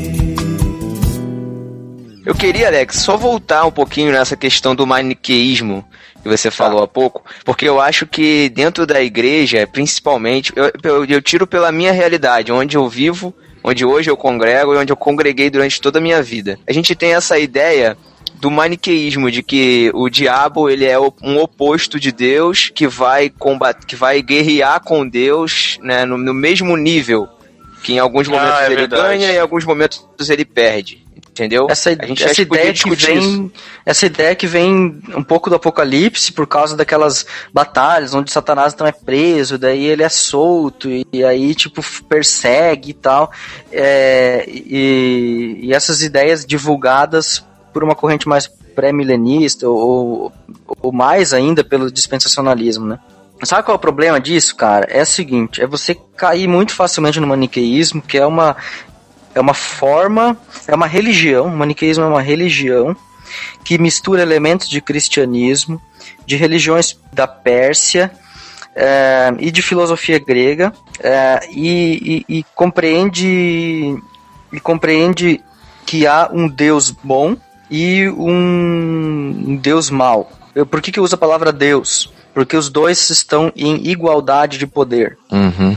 Eu 2.24 2.34
queria, 2.34 2.68
Alex, 2.68 2.96
só 3.00 3.16
voltar 3.16 3.66
um 3.66 3.72
pouquinho 3.72 4.12
nessa 4.12 4.36
questão 4.36 4.72
do 4.72 4.86
maniqueísmo 4.86 5.84
que 6.22 6.28
você 6.28 6.50
falou 6.50 6.82
há 6.82 6.88
pouco, 6.88 7.24
porque 7.44 7.66
eu 7.68 7.80
acho 7.80 8.06
que 8.06 8.48
dentro 8.50 8.86
da 8.86 9.00
igreja, 9.02 9.66
principalmente, 9.66 10.52
eu, 10.54 10.70
eu, 10.82 11.04
eu 11.04 11.22
tiro 11.22 11.46
pela 11.46 11.72
minha 11.72 11.92
realidade, 11.92 12.52
onde 12.52 12.76
eu 12.76 12.88
vivo, 12.88 13.34
onde 13.64 13.84
hoje 13.84 14.10
eu 14.10 14.16
congrego 14.16 14.74
e 14.74 14.78
onde 14.78 14.92
eu 14.92 14.96
congreguei 14.96 15.50
durante 15.50 15.80
toda 15.80 15.98
a 15.98 16.02
minha 16.02 16.22
vida. 16.22 16.58
A 16.68 16.72
gente 16.72 16.94
tem 16.94 17.14
essa 17.14 17.38
ideia 17.38 17.96
do 18.34 18.50
maniqueísmo, 18.50 19.30
de 19.30 19.42
que 19.42 19.90
o 19.94 20.08
diabo 20.08 20.70
ele 20.70 20.86
é 20.86 20.98
um 20.98 21.38
oposto 21.38 22.00
de 22.00 22.10
Deus 22.10 22.70
que 22.74 22.86
vai 22.86 23.28
combater, 23.28 23.84
que 23.86 23.94
vai 23.96 24.22
guerrear 24.22 24.80
com 24.82 25.06
Deus, 25.06 25.78
né, 25.82 26.06
no, 26.06 26.16
no 26.16 26.32
mesmo 26.32 26.74
nível, 26.76 27.28
que 27.82 27.92
em 27.94 27.98
alguns 27.98 28.28
Ah, 28.28 28.30
momentos 28.30 28.60
é 28.60 28.66
ele 28.66 28.76
verdade. 28.76 29.02
ganha 29.02 29.32
e 29.32 29.36
em 29.36 29.38
alguns 29.38 29.64
momentos 29.64 30.02
ele 30.30 30.44
perde. 30.44 30.99
Entendeu? 31.40 31.66
Essa, 31.70 31.92
essa 31.92 32.42
ideia 32.42 32.66
que 32.66 32.72
discutir 32.74 33.16
isso. 33.16 33.32
vem, 33.32 33.52
essa 33.86 34.04
ideia 34.04 34.34
que 34.34 34.46
vem 34.46 35.00
um 35.16 35.22
pouco 35.22 35.48
do 35.48 35.56
Apocalipse 35.56 36.32
por 36.32 36.46
causa 36.46 36.76
daquelas 36.76 37.24
batalhas 37.50 38.12
onde 38.12 38.30
Satanás 38.30 38.74
então 38.74 38.86
é 38.86 38.92
preso, 38.92 39.56
daí 39.56 39.86
ele 39.86 40.02
é 40.02 40.08
solto 40.10 40.90
e, 40.90 41.06
e 41.10 41.24
aí 41.24 41.54
tipo 41.54 41.82
persegue 42.06 42.90
e 42.90 42.94
tal, 42.94 43.30
É, 43.72 44.44
e, 44.46 45.60
e 45.62 45.72
essas 45.72 46.02
ideias 46.02 46.44
divulgadas 46.44 47.42
por 47.72 47.82
uma 47.82 47.94
corrente 47.94 48.28
mais 48.28 48.46
pré-milenista 48.46 49.66
ou, 49.66 50.30
ou 50.82 50.92
mais 50.92 51.32
ainda 51.32 51.64
pelo 51.64 51.90
dispensacionalismo, 51.90 52.86
né? 52.86 52.98
Sabe 53.42 53.62
qual 53.62 53.74
é 53.74 53.76
o 53.76 53.80
problema 53.80 54.20
disso, 54.20 54.54
cara? 54.54 54.86
É 54.90 55.00
o 55.00 55.06
seguinte, 55.06 55.62
é 55.62 55.66
você 55.66 55.96
cair 56.16 56.46
muito 56.46 56.74
facilmente 56.74 57.18
no 57.18 57.26
maniqueísmo, 57.26 58.02
que 58.02 58.18
é 58.18 58.26
uma 58.26 58.54
é 59.34 59.40
uma 59.40 59.54
forma, 59.54 60.36
é 60.66 60.74
uma 60.74 60.86
religião, 60.86 61.46
o 61.46 61.56
maniqueísmo 61.56 62.04
é 62.04 62.08
uma 62.08 62.22
religião 62.22 62.96
que 63.64 63.78
mistura 63.78 64.22
elementos 64.22 64.68
de 64.68 64.80
cristianismo, 64.80 65.80
de 66.26 66.36
religiões 66.36 66.98
da 67.12 67.26
Pérsia 67.28 68.10
eh, 68.74 69.32
e 69.38 69.50
de 69.50 69.62
filosofia 69.62 70.18
grega 70.18 70.72
eh, 71.00 71.40
e, 71.52 72.24
e- 72.28 72.38
e 72.38 72.44
compreende 72.54 73.96
e 74.52 74.58
compreende 74.60 75.40
que 75.86 76.06
há 76.06 76.28
um 76.32 76.48
Deus 76.48 76.90
bom 76.90 77.36
e 77.70 78.08
um, 78.08 79.44
um 79.48 79.56
Deus 79.56 79.90
mau. 79.90 80.30
Eu- 80.54 80.66
Por 80.66 80.80
que, 80.80 80.90
que 80.90 80.98
eu 80.98 81.04
uso 81.04 81.14
a 81.14 81.18
palavra 81.18 81.52
Deus? 81.52 82.12
Porque 82.34 82.56
os 82.56 82.68
dois 82.68 83.10
estão 83.10 83.52
em 83.56 83.88
igualdade 83.88 84.58
de 84.58 84.66
poder. 84.66 85.16
Uhum. 85.30 85.76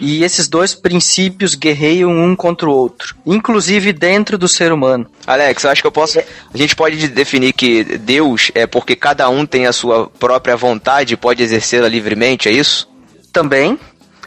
E 0.00 0.24
esses 0.24 0.48
dois 0.48 0.74
princípios 0.74 1.54
guerreiam 1.54 2.10
um 2.10 2.34
contra 2.34 2.66
o 2.66 2.72
outro, 2.72 3.14
inclusive 3.26 3.92
dentro 3.92 4.38
do 4.38 4.48
ser 4.48 4.72
humano. 4.72 5.06
Alex, 5.26 5.62
eu 5.62 5.70
acho 5.70 5.82
que 5.82 5.86
eu 5.86 5.92
posso. 5.92 6.18
A 6.18 6.56
gente 6.56 6.74
pode 6.74 7.06
definir 7.08 7.52
que 7.52 7.84
Deus 7.84 8.50
é 8.54 8.66
porque 8.66 8.96
cada 8.96 9.28
um 9.28 9.44
tem 9.44 9.66
a 9.66 9.72
sua 9.72 10.08
própria 10.08 10.56
vontade 10.56 11.14
e 11.14 11.16
pode 11.18 11.42
exercê-la 11.42 11.86
livremente, 11.86 12.48
é 12.48 12.52
isso? 12.52 12.88
Também, 13.30 13.78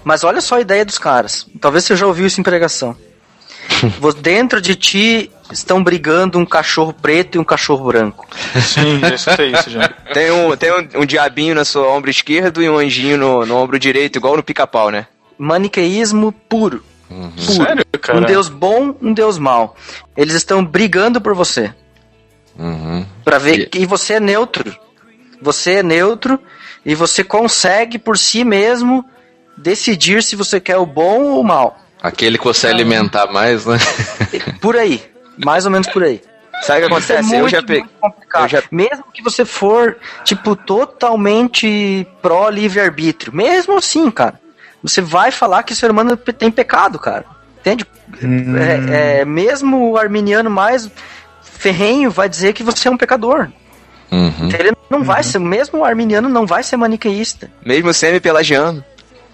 mas 0.03 0.24
olha 0.24 0.41
só 0.41 0.57
a 0.57 0.61
ideia 0.61 0.86
dos 0.86 0.99
caras. 0.99 1.47
Talvez 1.59 1.86
você 1.86 1.95
já 1.95 2.05
ouviu 2.05 2.28
isso 2.28 2.39
em 2.39 2.43
pregação. 2.43 2.95
Dentro 4.21 4.61
de 4.61 4.76
ti 4.76 5.32
estão 5.51 5.84
brigando 5.84 6.38
um 6.38 6.45
cachorro 6.45 6.93
preto 6.93 7.36
e 7.36 7.39
um 7.39 7.43
cachorro 7.43 7.86
branco. 7.86 8.28
Sim, 8.61 8.99
já 8.99 9.15
escutei 9.15 9.51
isso 9.51 9.69
já. 9.69 9.88
Tem 10.13 10.32
um, 10.32 10.55
tem 10.55 10.71
um, 10.71 11.01
um 11.01 11.05
diabinho 11.05 11.55
no 11.55 11.65
seu 11.65 11.88
ombro 11.89 12.09
esquerdo 12.09 12.61
e 12.61 12.69
um 12.69 12.78
anjinho 12.78 13.17
no, 13.17 13.45
no 13.45 13.57
ombro 13.57 13.80
direito, 13.80 14.17
igual 14.17 14.36
no 14.36 14.43
pica-pau, 14.43 14.89
né? 14.89 15.07
Maniqueísmo 15.44 16.32
puro. 16.32 16.84
puro. 17.10 17.32
Sério, 17.38 17.86
cara? 18.02 18.20
Um 18.20 18.22
deus 18.22 18.50
bom, 18.50 18.96
um 19.02 19.14
deus 19.14 19.38
mau. 19.38 19.76
Eles 20.16 20.34
estão 20.34 20.64
brigando 20.64 21.20
por 21.20 21.36
você. 21.36 21.74
Uhum. 22.58 23.06
Pra 23.24 23.38
ver 23.38 23.70
que 23.70 23.86
você 23.86 24.14
é 24.14 24.20
neutro. 24.20 24.76
Você 25.41 25.76
é 25.76 25.84
neutro 25.84 26.39
e 26.86 26.96
você 26.96 27.24
consegue 27.24 28.00
por 28.00 28.18
si 28.18 28.44
mesmo 28.44 29.04
decidir 29.58 30.24
se 30.24 30.36
você 30.36 30.60
quer 30.60 30.78
o 30.78 30.86
bom 30.86 31.24
ou 31.24 31.41
o 31.41 31.44
mal. 31.44 31.78
Aquele 32.02 32.38
que 32.38 32.44
você 32.44 32.68
alimentar 32.68 33.32
mais, 33.32 33.66
né? 33.66 33.78
Por 34.62 34.76
aí. 34.76 35.04
Mais 35.44 35.66
ou 35.66 35.72
menos 35.72 35.88
por 35.88 36.04
aí. 36.04 36.22
Sabe 36.62 36.86
o 36.86 36.88
que 36.88 36.94
é 36.94 36.98
acontece? 36.98 37.34
eu 37.34 37.39
muito, 37.39 37.52
já 37.52 37.64
peguei. 37.64 37.84
complicado. 38.00 38.64
Mesmo 38.72 39.06
que 39.12 39.24
você 39.24 39.44
for, 39.46 39.98
tipo, 40.24 40.56
totalmente 40.56 42.06
pró 42.22 42.50
livre-arbítrio. 42.50 43.34
Mesmo 43.34 43.78
assim, 43.78 44.12
cara. 44.12 44.39
Você 44.84 45.02
vai 45.02 45.32
falar 45.32 45.64
que 45.64 45.72
o 45.72 45.76
ser 45.76 45.90
humano 45.90 46.18
tem 46.18 46.52
pecado, 46.52 47.00
cara. 47.00 47.26
Entende? 47.62 47.86
É, 48.92 49.20
é, 49.22 49.26
mesmo 49.26 49.92
o 49.92 49.98
arminiano 49.98 50.50
mais 50.50 50.92
ferrenho 51.42 52.12
vai 52.12 52.28
dizer 52.28 52.52
que 52.52 52.62
você 52.62 52.90
é 52.90 52.92
um 52.92 52.98
pecador. 52.98 53.48
Uhum. 54.12 54.50
Ele 54.60 54.74
não 54.90 55.04
vai 55.04 55.24
ser, 55.24 55.40
mesmo 55.40 55.80
o 55.80 55.86
arminiano 55.86 56.28
não 56.28 56.46
vai 56.46 56.62
ser 56.62 56.76
maniqueísta. 56.76 57.50
Mesmo 57.66 57.94
semi-pelagiano. 57.94 58.84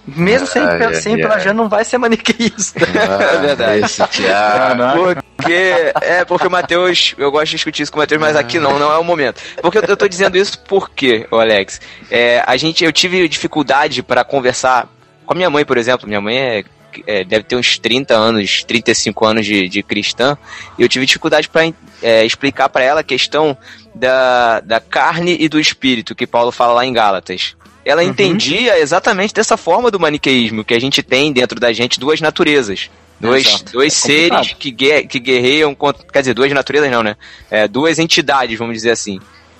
Mesmo 0.08 0.47
sem, 0.47 0.62
Ai, 0.62 0.82
ai, 0.82 0.95
sem 0.95 1.14
ai. 1.16 1.22
pelagiano 1.22 1.64
não 1.64 1.70
vai 1.70 1.84
ser 1.84 1.97
maniqueísta. 1.97 2.80
é 2.86 3.38
verdade. 3.39 3.86
esse 3.86 4.08
Thiago. 4.08 5.22
Porque, 5.39 5.93
é, 6.02 6.26
porque 6.26 6.47
o 6.47 6.52
Matheus, 6.52 7.16
eu 7.18 7.32
gosto 7.32 7.45
de 7.45 7.52
discutir 7.52 7.84
isso 7.84 7.91
com 7.93 7.97
o 7.97 8.02
Matheus, 8.02 8.20
mas 8.20 8.36
aqui 8.36 8.60
não, 8.60 8.78
não 8.78 8.91
é 8.91 8.97
o 8.97 9.04
momento. 9.06 9.41
Porque 9.62 9.78
eu, 9.78 9.84
eu 9.88 9.95
tô 9.95 10.06
dizendo 10.06 10.38
isso 10.38 10.60
porque, 10.68 11.26
Alex, 11.32 11.80
é, 12.12 12.43
a 12.45 12.58
gente, 12.58 12.84
eu 12.84 12.91
tive 12.91 13.26
dificuldade 13.26 14.04
para 14.04 14.26
conversar 14.26 14.89
com 15.30 15.34
a 15.34 15.36
minha 15.36 15.49
mãe, 15.51 15.63
por 15.63 15.77
exemplo. 15.77 16.07
Minha 16.07 16.19
mãe 16.19 16.36
é, 16.39 16.63
é, 17.05 17.23
deve 17.23 17.43
ter 17.43 17.55
uns 17.55 17.77
30 17.77 18.15
anos, 18.15 18.63
35 18.63 19.23
anos 19.23 19.45
de, 19.45 19.69
de 19.69 19.84
cristã, 19.84 20.36
e 20.75 20.82
eu 20.82 20.89
tive 20.89 21.05
dificuldade 21.05 21.47
para 21.47 21.71
explicar 22.25 22.67
para 22.67 22.84
ela 22.84 23.01
a 23.01 23.03
questão 23.03 23.55
da, 23.93 24.59
da 24.61 24.80
carne 24.80 25.38
e 25.39 25.47
do 25.47 25.59
espírito, 25.59 26.15
que 26.15 26.25
Paulo 26.25 26.51
fala 26.51 26.73
lá 26.73 26.84
em 26.84 26.91
Gálatas. 26.91 27.55
Ela 27.86 28.03
entendia 28.03 28.80
exatamente 28.80 29.32
dessa 29.32 29.55
forma 29.55 29.91
do 29.91 29.99
maniqueísmo, 29.99 30.63
que 30.63 30.73
a 30.73 30.82
gente 30.82 31.03
tem 31.03 31.32
dentro 31.32 31.59
da 31.59 31.71
gente 31.71 31.99
duas 31.99 32.19
naturezas. 32.19 32.89
Dois, 33.19 33.45
Exato. 33.45 33.73
dois 33.73 33.93
É 33.93 34.07
seres 34.07 34.53
que, 34.53 34.71
que 34.71 35.19
guerreiam 35.19 35.75
contra. 35.75 36.07
Quer 36.11 36.21
dizer, 36.21 36.34
duas 36.34 36.51
naturezas 36.51 36.89
não, 36.89 37.03
né? 37.03 37.17
É, 37.51 37.67
duas 37.67 37.99
entidades, 37.99 38.57
vamos 38.57 38.73
dizer 38.73 38.91
assim. 38.91 39.19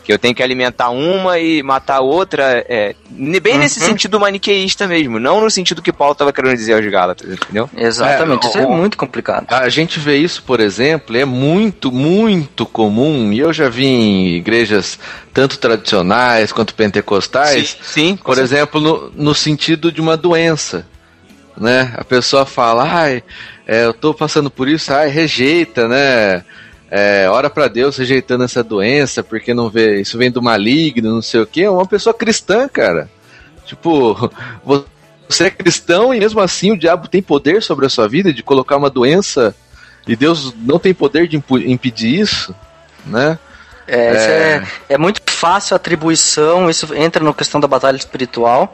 Que 0.10 0.14
eu 0.14 0.18
tenho 0.18 0.34
que 0.34 0.41
alimentar 0.41 0.89
uma 0.89 1.38
e 1.38 1.62
matar 1.62 1.97
a 1.97 2.01
outra. 2.01 2.66
É, 2.68 2.95
bem 3.12 3.60
nesse 3.60 3.80
sentido 3.80 4.20
maniqueísta 4.20 4.88
mesmo. 4.88 5.20
Não 5.20 5.39
no 5.39 5.51
sentido 5.51 5.84
que 5.84 5.93
Paulo 5.93 6.14
estava 6.14 6.34
querendo 6.34 6.55
dizer 6.57 6.74
aos 6.74 6.86
Gálatas, 6.88 7.32
entendeu? 7.32 7.70
Exatamente, 7.78 8.47
É, 8.47 8.49
isso 8.49 8.57
é 8.57 8.66
o- 8.66 8.72
muito 8.72 8.97
complicado. 8.97 9.45
A 9.53 9.70
gente 9.70 9.99
vê 9.99 10.18
isso, 10.18 10.41
por 10.41 10.60
exemplo, 10.62 11.16
é 11.16 11.26
muito, 11.26 11.91
muito 11.91 12.66
comum, 12.66 13.32
e 13.32 13.38
eu 13.38 13.53
já 13.53 13.70
vi 13.70 13.86
em 13.86 14.28
igrejas 14.38 14.97
tanto 15.32 15.60
tradicionais 15.60 16.51
quanto 16.51 16.74
pentecostais, 16.74 17.78
Sim, 17.84 18.16
por 18.16 18.39
exemplo, 18.39 18.82
no, 18.82 19.12
no 19.16 19.36
sentido 19.36 19.91
de 19.91 20.01
uma 20.01 20.18
doença. 20.18 20.88
Né? 21.55 21.93
A 21.95 22.03
pessoa 22.03 22.47
fala, 22.47 22.84
ai, 22.91 23.22
é, 23.68 23.86
eu 23.86 23.93
tô 23.93 24.12
passando 24.12 24.49
por 24.49 24.68
isso, 24.68 24.91
ai, 24.91 25.07
rejeita, 25.10 25.88
né? 25.88 26.43
É, 26.92 27.28
ora 27.30 27.50
pra 27.50 27.68
Deus 27.68 27.98
rejeitando 27.98 28.44
essa 28.44 28.64
doença, 28.64 29.24
porque 29.24 29.54
não 29.54 29.70
vê, 29.70 30.02
isso 30.02 30.18
vem 30.18 30.32
do 30.32 30.42
maligno, 30.42 31.14
não 31.14 31.22
sei 31.22 31.40
o 31.40 31.46
que, 31.46 31.64
é 31.64 31.70
uma 31.70 31.86
pessoa 31.86 32.14
cristã, 32.14 32.68
cara. 32.68 33.10
Tipo, 33.66 34.32
você 35.30 35.46
é 35.46 35.50
cristão 35.52 36.14
e 36.14 36.20
mesmo 36.20 36.40
assim 36.40 36.72
o 36.72 36.78
diabo 36.78 37.08
tem 37.08 37.22
poder 37.22 37.62
sobre 37.62 37.86
a 37.86 37.90
sua 37.90 38.08
vida 38.08 38.34
de 38.34 38.42
colocar 38.42 38.76
uma 38.78 38.90
doença 38.90 39.56
e 40.08 40.16
Deus 40.16 40.54
não 40.58 40.80
tem 40.80 40.94
poder 40.94 41.28
de 41.28 41.38
impedir 41.38 42.20
isso, 42.20 42.56
né? 43.06 43.38
É, 43.88 44.12
isso 44.12 44.30
é, 44.30 44.94
é 44.96 44.98
muito 44.98 45.22
fácil 45.32 45.76
a 45.76 45.78
atribuição, 45.78 46.70
isso 46.70 46.94
entra 46.96 47.24
na 47.24 47.34
questão 47.34 47.60
da 47.60 47.68
batalha 47.68 47.98
espiritual, 47.98 48.74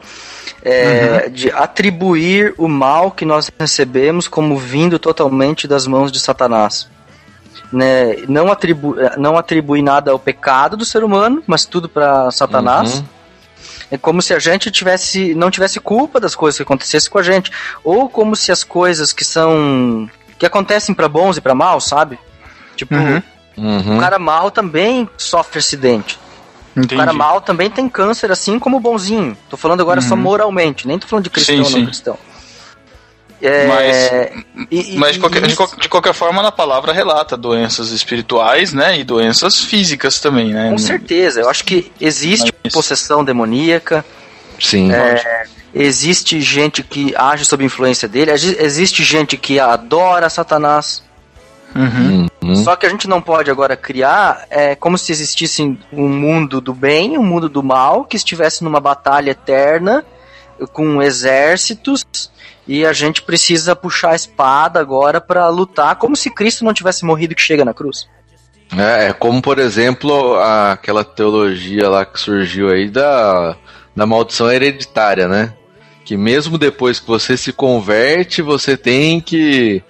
é, 0.62 1.28
de 1.28 1.50
atribuir 1.50 2.54
o 2.58 2.68
mal 2.68 3.10
que 3.10 3.24
nós 3.24 3.50
recebemos 3.58 4.28
como 4.28 4.56
vindo 4.58 4.98
totalmente 4.98 5.66
das 5.68 5.86
mãos 5.86 6.10
de 6.10 6.20
Satanás. 6.20 6.88
Né? 7.72 8.16
Não, 8.28 8.50
atribu 8.50 8.96
não 9.16 9.36
atribuir 9.36 9.82
nada 9.82 10.10
ao 10.12 10.18
pecado 10.18 10.76
do 10.76 10.84
ser 10.84 11.02
humano, 11.02 11.42
mas 11.46 11.64
tudo 11.64 11.88
para 11.88 12.30
Satanás. 12.30 12.98
Uhum. 12.98 13.04
É 13.90 13.96
como 13.98 14.20
se 14.20 14.34
a 14.34 14.38
gente 14.38 14.70
tivesse, 14.70 15.34
não 15.34 15.50
tivesse 15.50 15.78
culpa 15.80 16.18
das 16.20 16.34
coisas 16.34 16.56
que 16.56 16.62
acontecessem 16.62 17.10
com 17.10 17.18
a 17.18 17.22
gente, 17.22 17.50
ou 17.84 18.08
como 18.08 18.34
se 18.34 18.50
as 18.50 18.64
coisas 18.64 19.12
que 19.12 19.24
são 19.24 20.08
que 20.38 20.44
acontecem 20.44 20.94
para 20.94 21.08
bons 21.08 21.36
e 21.36 21.40
para 21.40 21.54
maus, 21.54 21.84
sabe? 21.84 22.18
Tipo, 22.76 22.94
Uhum. 22.94 23.96
o 23.96 24.00
cara 24.00 24.18
mal 24.18 24.50
também 24.50 25.08
sofre 25.16 25.60
acidente. 25.60 26.18
Entendi. 26.76 26.94
O 26.94 26.98
cara 26.98 27.12
mal 27.14 27.40
também 27.40 27.70
tem 27.70 27.88
câncer, 27.88 28.30
assim 28.30 28.58
como 28.58 28.76
o 28.76 28.80
bonzinho. 28.80 29.34
Tô 29.48 29.56
falando 29.56 29.80
agora 29.80 30.02
só 30.02 30.14
Uhum. 30.14 30.20
moralmente, 30.20 30.86
nem 30.86 30.98
tô 30.98 31.06
falando 31.06 31.24
de 31.24 31.30
cristão 31.30 31.56
Sim, 31.56 31.62
ou 31.62 31.70
não 31.70 31.78
sim. 31.78 31.86
cristão. 31.86 32.18
É, 33.42 34.32
e- 34.70 34.94
e- 34.94 34.98
Mas 34.98 35.14
de 35.14 35.20
qualquer, 35.20 35.38
e 35.38 35.40
de, 35.42 35.48
isso- 35.48 35.56
qual- 35.56 35.78
de 35.78 35.88
qualquer 35.88 36.14
forma, 36.14 36.46
a 36.46 36.50
palavra 36.52 36.92
relata 36.92 37.36
doenças 37.36 37.90
espirituais, 37.90 38.72
né? 38.72 38.98
E 38.98 39.04
doenças 39.04 39.60
físicas 39.60 40.18
também, 40.20 40.54
né? 40.54 40.70
Com 40.70 40.78
certeza, 40.78 41.40
eu 41.40 41.50
acho 41.50 41.64
que 41.64 41.92
existe 42.00 42.52
Mas- 42.64 42.72
possessão 42.72 43.22
demoníaca, 43.22 44.04
Sim. 44.58 44.90
é, 44.90 45.44
existe 45.74 46.40
gente 46.40 46.82
que 46.82 47.14
age 47.14 47.44
sob 47.44 47.62
influência 47.64 48.08
dele, 48.08 48.30
exi- 48.30 48.56
existe 48.58 49.02
gente 49.04 49.36
que 49.36 49.60
adora 49.60 50.30
Satanás. 50.30 51.02
Uhum. 51.74 52.26
Só 52.64 52.74
que 52.74 52.86
a 52.86 52.88
gente 52.88 53.06
não 53.06 53.20
pode 53.20 53.50
agora 53.50 53.76
criar 53.76 54.46
é 54.48 54.74
como 54.74 54.96
se 54.96 55.12
existisse 55.12 55.62
um 55.92 56.08
mundo 56.08 56.58
do 56.60 56.72
bem, 56.72 57.18
um 57.18 57.22
mundo 57.22 57.50
do 57.50 57.62
mal, 57.62 58.04
que 58.04 58.16
estivesse 58.16 58.64
numa 58.64 58.80
batalha 58.80 59.32
eterna 59.32 60.02
com 60.72 61.02
exércitos 61.02 62.06
e 62.66 62.84
a 62.84 62.92
gente 62.92 63.22
precisa 63.22 63.76
puxar 63.76 64.10
a 64.10 64.16
espada 64.16 64.80
agora 64.80 65.20
pra 65.20 65.48
lutar 65.48 65.96
como 65.96 66.16
se 66.16 66.30
Cristo 66.30 66.64
não 66.64 66.74
tivesse 66.74 67.04
morrido 67.04 67.34
que 67.34 67.42
chega 67.42 67.64
na 67.64 67.72
cruz. 67.74 68.08
É, 68.76 69.08
é 69.08 69.12
como, 69.12 69.40
por 69.40 69.58
exemplo, 69.58 70.34
a- 70.36 70.72
aquela 70.72 71.04
teologia 71.04 71.88
lá 71.88 72.04
que 72.04 72.18
surgiu 72.18 72.68
aí 72.70 72.88
da, 72.88 73.56
da 73.94 74.04
maldição 74.06 74.50
hereditária, 74.50 75.28
né? 75.28 75.52
Que 76.04 76.16
mesmo 76.16 76.58
depois 76.58 76.98
que 76.98 77.06
você 77.06 77.36
se 77.36 77.52
converte, 77.52 78.42
você 78.42 78.76
tem 78.76 79.20
que 79.20 79.82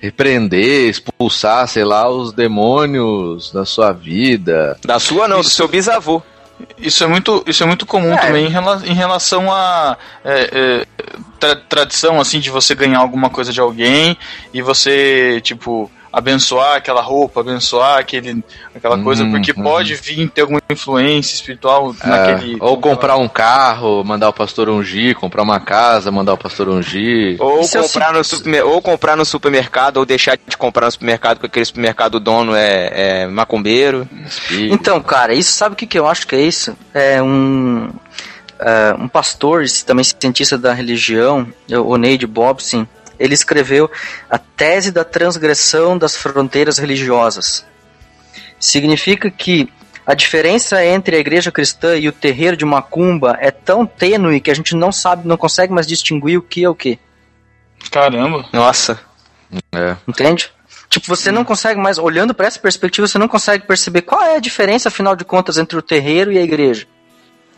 repreender, 0.00 0.88
expulsar, 0.90 1.68
sei 1.68 1.84
lá, 1.84 2.08
os 2.10 2.32
demônios 2.32 3.52
da 3.52 3.64
sua 3.64 3.92
vida. 3.92 4.76
Da 4.84 4.98
sua 4.98 5.28
não, 5.28 5.36
do 5.40 5.46
Isso- 5.46 5.56
seu 5.56 5.68
bisavô. 5.68 6.22
Isso 6.78 7.02
é 7.04 7.06
muito, 7.06 7.42
isso 7.46 7.62
é 7.62 7.66
muito 7.66 7.84
comum 7.86 8.14
também 8.16 8.46
em, 8.46 8.48
rela- 8.48 8.82
em 8.84 8.94
relação 8.94 9.52
a 9.52 9.96
é, 10.24 10.50
é, 10.52 10.86
tra- 11.38 11.56
tradição, 11.56 12.20
assim, 12.20 12.40
de 12.40 12.50
você 12.50 12.74
ganhar 12.74 12.98
alguma 12.98 13.30
coisa 13.30 13.52
de 13.52 13.60
alguém 13.60 14.16
e 14.52 14.60
você, 14.62 15.40
tipo, 15.42 15.90
abençoar 16.12 16.76
aquela 16.76 17.00
roupa, 17.00 17.40
abençoar 17.40 17.98
aquele, 17.98 18.44
aquela 18.74 19.02
coisa, 19.02 19.24
porque 19.26 19.52
Uhum. 19.52 19.62
pode 19.62 19.94
vir 19.94 20.28
ter 20.28 20.42
alguma 20.42 20.60
influência 20.70 21.34
espiritual 21.34 21.94
É, 22.02 22.06
naquele. 22.06 22.56
ou 22.60 22.76
comprar 22.78 23.16
um 23.16 23.28
carro, 23.28 24.04
mandar 24.04 24.28
o 24.28 24.32
pastor 24.32 24.68
ungir, 24.68 25.14
comprar 25.16 25.42
uma 25.42 25.58
casa, 25.58 26.10
mandar 26.12 26.34
o 26.34 26.38
pastor 26.38 26.68
ungir. 26.68 27.36
Ou 27.40 27.60
Isso 27.62 27.78
é 27.78 27.82
comprar, 27.82 28.12
no 28.12 28.22
supermer- 28.22 28.64
ou 28.66 28.82
comprar 28.82 29.16
no 29.16 29.24
supermercado, 29.24 29.96
ou 29.96 30.04
deixar 30.04 30.36
de 30.46 30.56
comprar 30.56 30.86
no 30.86 30.92
supermercado, 30.92 31.36
porque 31.36 31.46
aquele 31.46 31.64
supermercado 31.64 32.20
dono 32.20 32.54
é, 32.54 33.22
é 33.22 33.26
macumbeiro. 33.26 34.06
Então, 34.70 35.00
cara, 35.00 35.32
isso 35.34 35.52
sabe 35.52 35.72
o 35.72 35.76
que, 35.76 35.86
que 35.86 35.98
eu 35.98 36.06
acho 36.06 36.26
que 36.26 36.34
é 36.36 36.40
isso? 36.42 36.76
É 36.92 37.22
um. 37.22 37.90
é, 38.60 38.94
um 38.98 39.08
pastor, 39.08 39.64
também 39.86 40.04
cientista 40.04 40.56
da 40.58 40.72
religião, 40.72 41.46
o 41.84 41.96
Neide 41.96 42.26
Bobson, 42.26 42.86
ele 43.22 43.34
escreveu 43.34 43.88
a 44.28 44.36
tese 44.36 44.90
da 44.90 45.04
transgressão 45.04 45.96
das 45.96 46.16
fronteiras 46.16 46.78
religiosas. 46.78 47.64
Significa 48.58 49.30
que 49.30 49.72
a 50.04 50.14
diferença 50.14 50.84
entre 50.84 51.14
a 51.14 51.18
igreja 51.20 51.52
cristã 51.52 51.96
e 51.96 52.08
o 52.08 52.12
terreiro 52.12 52.56
de 52.56 52.64
Macumba 52.64 53.38
é 53.40 53.52
tão 53.52 53.86
tênue 53.86 54.40
que 54.40 54.50
a 54.50 54.54
gente 54.54 54.74
não 54.74 54.90
sabe, 54.90 55.28
não 55.28 55.36
consegue 55.36 55.72
mais 55.72 55.86
distinguir 55.86 56.38
o 56.38 56.42
que 56.42 56.64
é 56.64 56.68
o 56.68 56.74
que. 56.74 56.98
Caramba. 57.90 58.44
Nossa. 58.52 58.98
É. 59.72 59.96
Entende? 60.08 60.50
Tipo, 60.88 61.06
você 61.06 61.30
não 61.30 61.44
consegue 61.44 61.80
mais, 61.80 61.98
olhando 61.98 62.34
para 62.34 62.46
essa 62.46 62.58
perspectiva, 62.58 63.06
você 63.06 63.18
não 63.18 63.28
consegue 63.28 63.66
perceber 63.66 64.02
qual 64.02 64.22
é 64.22 64.36
a 64.36 64.40
diferença, 64.40 64.88
afinal 64.88 65.14
de 65.14 65.24
contas, 65.24 65.56
entre 65.56 65.78
o 65.78 65.82
terreiro 65.82 66.32
e 66.32 66.38
a 66.38 66.42
igreja. 66.42 66.86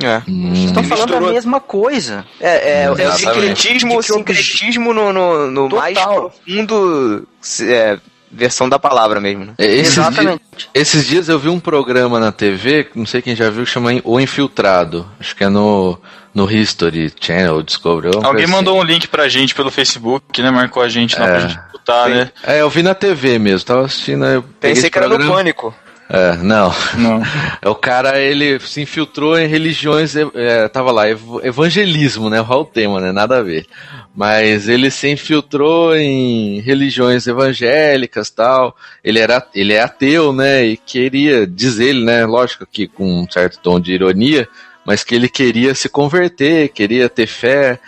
É. 0.03 0.19
Estão 0.65 0.83
falando 0.85 1.11
a 1.11 1.17
Misturou- 1.17 1.33
mesma 1.33 1.61
coisa. 1.61 2.25
É, 2.41 2.83
é, 2.83 2.83
é 2.85 2.91
o 2.91 3.13
sincretismo, 3.13 3.97
o 3.99 4.03
sincretismo 4.03 4.93
no, 4.93 5.13
no, 5.13 5.51
no 5.51 5.69
mais 5.69 5.97
profundo 5.99 7.27
é, 7.63 7.99
versão 8.31 8.69
da 8.69 8.79
palavra 8.79 9.21
mesmo, 9.21 9.45
né? 9.47 9.55
É, 9.59 9.67
Esses 9.67 9.97
Exatamente. 9.97 10.43
Dias, 10.57 10.69
esses 10.75 11.07
dias 11.07 11.29
eu 11.29 11.39
vi 11.39 11.49
um 11.49 11.61
programa 11.61 12.19
na 12.19 12.33
TV, 12.33 12.89
não 12.95 13.07
sei 13.07 13.23
quem 13.23 13.37
já 13.37 13.49
viu, 13.51 13.65
que 13.65 13.71
chama 13.71 13.91
O 14.05 14.19
Infiltrado. 14.21 15.07
Acho 15.21 15.35
que 15.37 15.45
é 15.45 15.49
no, 15.49 15.99
no 16.35 16.51
History 16.51 17.13
Channel, 17.21 17.63
Discovery. 17.63 18.09
alguma 18.09 18.27
Alguém 18.29 18.45
coisa 18.47 18.53
assim. 18.59 18.65
mandou 18.65 18.81
um 18.81 18.85
link 18.85 19.07
pra 19.09 19.29
gente 19.29 19.55
pelo 19.55 19.71
Facebook, 19.71 20.43
né? 20.43 20.51
Marcou 20.51 20.83
a 20.83 20.89
gente 20.89 21.19
lá 21.19 21.27
É. 21.27 21.31
pra 21.31 21.39
gente 21.41 21.59
escutar, 21.67 22.09
né? 22.09 22.31
É, 22.43 22.61
eu 22.61 22.69
vi 22.69 22.83
na 22.83 22.95
TV 22.95 23.39
mesmo, 23.39 23.65
tava 23.67 23.85
assistindo. 23.85 24.25
Pensei 24.61 24.83
esse 24.83 24.91
que 24.91 24.99
era 24.99 25.09
no 25.09 25.19
pânico. 25.33 25.75
É, 26.09 26.37
não. 26.37 26.73
Não. 26.99 27.23
É 27.63 27.69
o 27.69 27.75
cara, 27.75 28.21
ele 28.21 28.59
se 28.61 28.81
infiltrou 28.83 29.39
em 29.39 29.47
religiões, 29.49 30.15
é, 30.17 30.69
tava 30.69 30.93
lá, 30.93 31.09
ev- 31.09 31.41
evangelismo, 31.43 32.29
né? 32.29 32.43
Qual 32.47 32.61
o 32.61 32.65
tema, 32.67 33.01
né? 33.01 33.11
Nada 33.11 33.39
a 33.39 33.43
ver. 33.43 33.67
Mas 34.15 34.69
ele 34.69 34.91
se 34.91 35.09
infiltrou 35.11 35.97
em 35.97 36.61
religiões 36.61 37.27
evangélicas 37.27 38.31
tal. 38.31 38.77
Ele 39.03 39.19
era, 39.19 39.45
ele 39.55 39.73
é 39.73 39.81
ateu, 39.81 40.33
né? 40.33 40.65
E 40.65 40.77
queria, 40.77 41.47
diz 41.47 41.79
ele, 41.79 42.05
né? 42.05 42.27
Lógico 42.27 42.67
que 42.71 42.87
com 42.87 43.23
um 43.23 43.31
certo 43.31 43.59
tom 43.61 43.81
de 43.81 43.93
ironia, 43.93 44.47
mas 44.85 45.03
que 45.03 45.15
ele 45.15 45.29
queria 45.29 45.75
se 45.75 45.89
converter, 45.89 46.69
queria 46.69 47.09
ter 47.09 47.27
fé. 47.27 47.79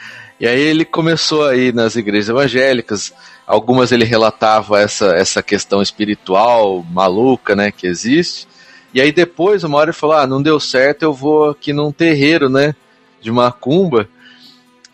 E 0.40 0.46
aí 0.46 0.60
ele 0.60 0.84
começou 0.84 1.46
aí 1.46 1.70
nas 1.70 1.96
igrejas 1.96 2.30
evangélicas. 2.30 3.12
Algumas 3.46 3.92
ele 3.92 4.04
relatava 4.04 4.80
essa, 4.80 5.14
essa 5.14 5.42
questão 5.42 5.80
espiritual 5.80 6.84
maluca, 6.90 7.54
né? 7.54 7.70
Que 7.70 7.86
existe. 7.86 8.48
E 8.92 9.00
aí 9.00 9.12
depois, 9.12 9.62
uma 9.62 9.78
hora 9.78 9.90
ele 9.90 9.96
falou: 9.96 10.16
Ah, 10.16 10.26
não 10.26 10.42
deu 10.42 10.58
certo, 10.58 11.02
eu 11.02 11.12
vou 11.12 11.50
aqui 11.50 11.72
num 11.72 11.92
terreiro, 11.92 12.48
né? 12.48 12.74
De 13.20 13.30
macumba. 13.30 14.08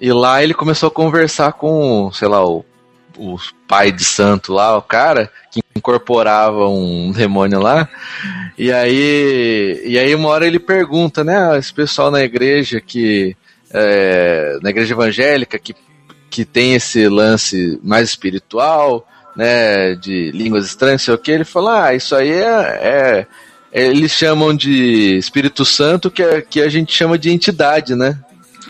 E 0.01 0.13
lá 0.13 0.43
ele 0.43 0.53
começou 0.53 0.89
a 0.89 0.91
conversar 0.91 1.53
com, 1.53 2.11
sei 2.13 2.27
lá, 2.29 2.45
o, 2.45 2.65
o 3.17 3.37
pai 3.69 3.93
de 3.93 4.05
santo 4.05 4.53
lá, 4.53 4.77
o 4.77 4.83
cara, 4.83 5.31
que 5.51 5.61
incorporava 5.77 6.69
um 6.69 7.13
demônio 7.13 7.61
lá. 7.61 7.89
E 8.59 8.73
aí, 8.73 9.81
e 9.85 9.99
aí 9.99 10.15
uma 10.15 10.29
hora 10.29 10.47
ele 10.47 10.59
pergunta, 10.59 11.25
né? 11.25 11.37
ah, 11.53 11.57
Esse 11.57 11.73
pessoal 11.73 12.11
na 12.11 12.23
igreja 12.23 12.81
que. 12.81 13.37
é, 13.73 14.59
na 14.63 14.71
igreja 14.71 14.93
evangélica 14.95 15.59
que, 15.59 15.75
que 16.33 16.47
tem 16.47 16.75
esse 16.75 17.07
lance 17.09 17.79
mais 17.85 18.09
espiritual, 18.09 19.07
né? 19.37 19.95
De 19.95 20.31
línguas 20.33 20.65
estranhas, 20.65 21.03
sei 21.03 21.13
o 21.13 21.19
que, 21.19 21.31
ele 21.31 21.45
fala, 21.45 21.85
ah, 21.89 21.95
isso 21.95 22.17
aí 22.17 22.31
é- 22.31 22.81
é 22.83 23.27
eles 23.71 24.13
chamam 24.13 24.55
de 24.55 25.17
Espírito 25.17 25.65
Santo, 25.65 26.11
que, 26.11 26.23
é, 26.23 26.41
que 26.43 26.61
a 26.61 26.69
gente 26.69 26.93
chama 26.93 27.19
de 27.19 27.31
entidade, 27.31 27.95
né? 27.95 28.19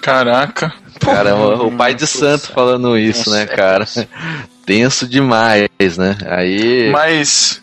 Caraca. 0.00 0.72
Cara, 1.00 1.34
o, 1.36 1.68
o 1.68 1.72
pai 1.72 1.94
de 1.94 2.06
santo 2.06 2.52
falando 2.52 2.98
isso, 2.98 3.30
né, 3.30 3.46
cara? 3.46 3.84
Tenso 4.66 5.06
demais, 5.08 5.68
né? 5.96 6.16
Aí. 6.26 6.90
Mas. 6.90 7.61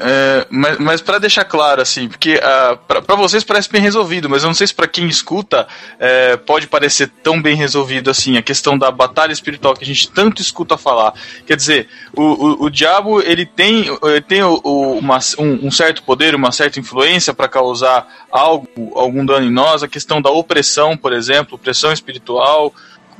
É, 0.00 0.46
mas, 0.50 0.78
mas 0.78 1.00
para 1.00 1.18
deixar 1.18 1.44
claro, 1.44 1.82
assim, 1.82 2.08
porque 2.08 2.40
ah, 2.42 2.78
pra 2.86 3.02
para 3.02 3.16
vocês 3.16 3.42
parece 3.42 3.68
bem 3.70 3.80
resolvido, 3.82 4.28
mas 4.28 4.42
eu 4.42 4.46
não 4.48 4.54
sei 4.54 4.66
se 4.66 4.74
pra 4.74 4.86
quem 4.86 5.06
escuta 5.08 5.66
é, 5.98 6.36
pode 6.36 6.66
parecer 6.66 7.10
tão 7.22 7.40
bem 7.42 7.56
resolvido 7.56 8.08
assim, 8.10 8.36
a 8.36 8.42
questão 8.42 8.78
da 8.78 8.90
batalha 8.90 9.32
espiritual 9.32 9.74
que 9.74 9.82
a 9.84 9.86
gente 9.86 10.10
tanto 10.10 10.40
escuta 10.40 10.76
falar. 10.78 11.12
Quer 11.46 11.56
dizer, 11.56 11.88
o, 12.14 12.22
o, 12.22 12.64
o 12.66 12.70
diabo 12.70 13.20
ele 13.20 13.44
tem, 13.44 13.86
ele 14.02 14.20
tem 14.20 14.42
o- 14.42 14.60
o- 14.62 14.98
uma- 14.98 15.18
um, 15.38 15.66
um 15.66 15.70
certo 15.70 16.02
poder, 16.02 16.34
uma 16.34 16.52
certa 16.52 16.78
influência 16.78 17.34
para 17.34 17.48
causar 17.48 18.06
algo, 18.30 18.68
algum 18.94 19.24
dano 19.26 19.46
em 19.46 19.50
nós, 19.52 19.82
a 19.82 19.88
questão 19.88 20.22
da 20.22 20.30
opressão, 20.30 20.96
por 20.96 21.12
exemplo, 21.12 21.54
opressão 21.56 21.92
espiritual. 21.92 22.72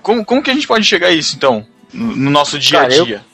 Como, 0.03 0.25
como 0.25 0.43
que 0.43 0.51
a 0.51 0.55
gente 0.55 0.67
pode 0.67 0.85
chegar 0.85 1.09
a 1.09 1.13
isso, 1.13 1.35
então, 1.37 1.67
no 1.93 2.15
no 2.17 2.31
nosso 2.31 2.59
dia 2.59 2.81
a 2.81 2.83
dia? 3.05 3.25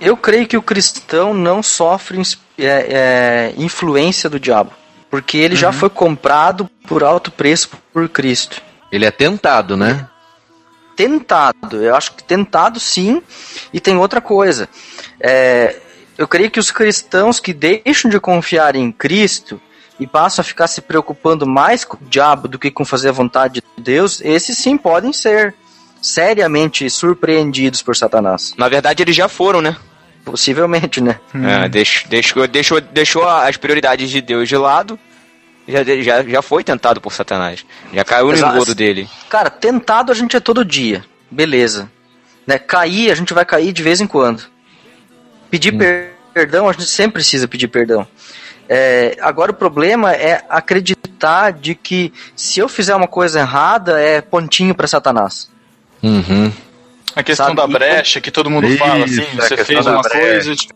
Eu 0.00 0.16
creio 0.16 0.46
que 0.46 0.56
o 0.56 0.62
cristão 0.62 1.34
não 1.34 1.62
sofre 1.62 2.20
é, 2.58 2.64
é, 2.64 3.54
influência 3.56 4.30
do 4.30 4.40
diabo. 4.40 4.72
Porque 5.10 5.36
ele 5.36 5.56
já 5.56 5.72
foi 5.72 5.90
comprado 5.90 6.70
por 6.86 7.02
alto 7.02 7.32
preço 7.32 7.68
por 7.92 8.08
Cristo. 8.08 8.62
Ele 8.92 9.04
é 9.04 9.10
tentado, 9.10 9.76
né? 9.76 10.08
Tentado, 10.96 11.82
eu 11.82 11.94
acho 11.96 12.12
que 12.12 12.22
tentado 12.22 12.78
sim. 12.78 13.20
E 13.72 13.80
tem 13.80 13.96
outra 13.96 14.20
coisa. 14.20 14.68
É, 15.18 15.76
eu 16.16 16.28
creio 16.28 16.50
que 16.50 16.60
os 16.60 16.70
cristãos 16.70 17.40
que 17.40 17.52
deixam 17.52 18.10
de 18.10 18.20
confiar 18.20 18.76
em 18.76 18.92
Cristo 18.92 19.60
e 19.98 20.06
passam 20.06 20.42
a 20.42 20.44
ficar 20.44 20.68
se 20.68 20.80
preocupando 20.80 21.46
mais 21.46 21.84
com 21.84 21.96
o 21.96 22.08
diabo 22.08 22.48
do 22.48 22.58
que 22.58 22.70
com 22.70 22.84
fazer 22.84 23.08
a 23.10 23.12
vontade 23.12 23.62
de 23.76 23.82
Deus, 23.82 24.20
esses 24.22 24.56
sim 24.56 24.78
podem 24.78 25.12
ser 25.12 25.54
seriamente 26.00 26.88
surpreendidos 26.88 27.82
por 27.82 27.96
Satanás. 27.96 28.54
Na 28.56 28.68
verdade, 28.68 29.02
eles 29.02 29.14
já 29.14 29.28
foram, 29.28 29.60
né? 29.60 29.76
Possivelmente, 30.24 31.00
né? 31.00 31.18
É, 31.34 31.68
deixou, 31.68 32.08
deixou, 32.08 32.46
deixou, 32.46 32.80
deixou 32.80 33.28
as 33.28 33.56
prioridades 33.56 34.10
de 34.10 34.20
Deus 34.20 34.48
de 34.48 34.56
lado. 34.56 34.98
Já, 35.66 35.84
já, 35.84 36.22
já 36.24 36.42
foi 36.42 36.64
tentado 36.64 37.00
por 37.00 37.12
Satanás. 37.12 37.64
Já 37.92 38.04
caiu 38.04 38.26
no 38.26 38.36
engodo 38.36 38.74
dele. 38.74 39.08
Cara, 39.28 39.48
tentado 39.50 40.10
a 40.10 40.14
gente 40.14 40.36
é 40.36 40.40
todo 40.40 40.64
dia. 40.64 41.04
Beleza. 41.30 41.90
Né? 42.46 42.58
Cair, 42.58 43.10
a 43.10 43.14
gente 43.14 43.32
vai 43.32 43.44
cair 43.44 43.72
de 43.72 43.82
vez 43.82 44.00
em 44.00 44.06
quando. 44.06 44.42
Pedir 45.50 45.72
per- 45.72 46.12
perdão, 46.34 46.68
a 46.68 46.72
gente 46.72 46.86
sempre 46.86 47.14
precisa 47.14 47.46
pedir 47.48 47.68
perdão. 47.68 48.06
É, 48.68 49.16
agora 49.20 49.50
o 49.50 49.54
problema 49.54 50.12
é 50.12 50.44
acreditar 50.48 51.52
de 51.52 51.74
que 51.74 52.12
se 52.36 52.60
eu 52.60 52.68
fizer 52.68 52.94
uma 52.94 53.08
coisa 53.08 53.40
errada 53.40 54.00
é 54.00 54.20
pontinho 54.20 54.74
pra 54.74 54.86
Satanás. 54.86 55.50
Uhum. 56.02 56.52
A 57.16 57.22
questão 57.24 57.46
Sabe, 57.46 57.56
da 57.56 57.66
brecha 57.66 58.20
que 58.20 58.30
todo 58.30 58.48
mundo 58.48 58.68
fala, 58.76 59.04
assim, 59.04 59.22
Isso, 59.22 59.36
você 59.36 59.64
fez 59.64 59.84
uma 59.86 60.00
brecha. 60.00 60.18
coisa, 60.20 60.54
tipo, 60.56 60.74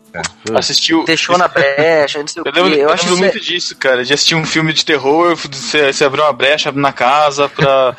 assistiu. 0.53 1.03
Deixou 1.05 1.37
na 1.37 1.47
brecha, 1.47 2.19
não 2.19 2.27
sei 2.27 2.41
o 2.43 2.47
Eu 2.47 2.51
quê. 2.51 2.59
lembro, 2.61 2.77
Eu 2.77 2.81
eu 2.83 2.89
acho 2.93 3.03
lembro 3.05 3.15
isso 3.15 3.23
é- 3.23 3.31
muito 3.31 3.39
disso, 3.45 3.75
cara, 3.77 4.03
de 4.03 4.13
assistir 4.13 4.35
um 4.35 4.45
filme 4.45 4.73
de 4.73 4.83
terror, 4.83 5.35
você, 5.35 5.93
você 5.93 6.03
abriu 6.03 6.23
uma 6.23 6.33
brecha 6.33 6.71
na 6.73 6.91
casa 6.91 7.47
pra, 7.47 7.95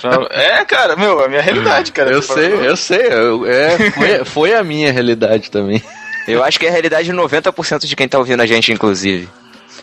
pra- 0.00 0.28
É, 0.30 0.64
cara, 0.64 0.94
meu, 0.96 1.20
é 1.22 1.24
a 1.24 1.28
minha 1.28 1.40
realidade, 1.40 1.90
cara. 1.92 2.10
Eu 2.10 2.20
sei, 2.22 2.50
falou. 2.50 2.64
eu 2.64 2.76
sei. 2.76 3.06
eu- 3.10 3.46
é, 3.46 3.90
foi, 3.90 4.24
foi 4.24 4.54
a 4.54 4.62
minha 4.62 4.92
realidade 4.92 5.50
também. 5.50 5.82
Eu 6.28 6.44
acho 6.44 6.60
que 6.60 6.66
é 6.66 6.68
a 6.68 6.72
realidade 6.72 7.04
de 7.08 7.12
90% 7.14 7.86
de 7.86 7.96
quem 7.96 8.06
tá 8.06 8.18
ouvindo 8.18 8.40
a 8.42 8.46
gente, 8.46 8.70
inclusive. 8.72 9.28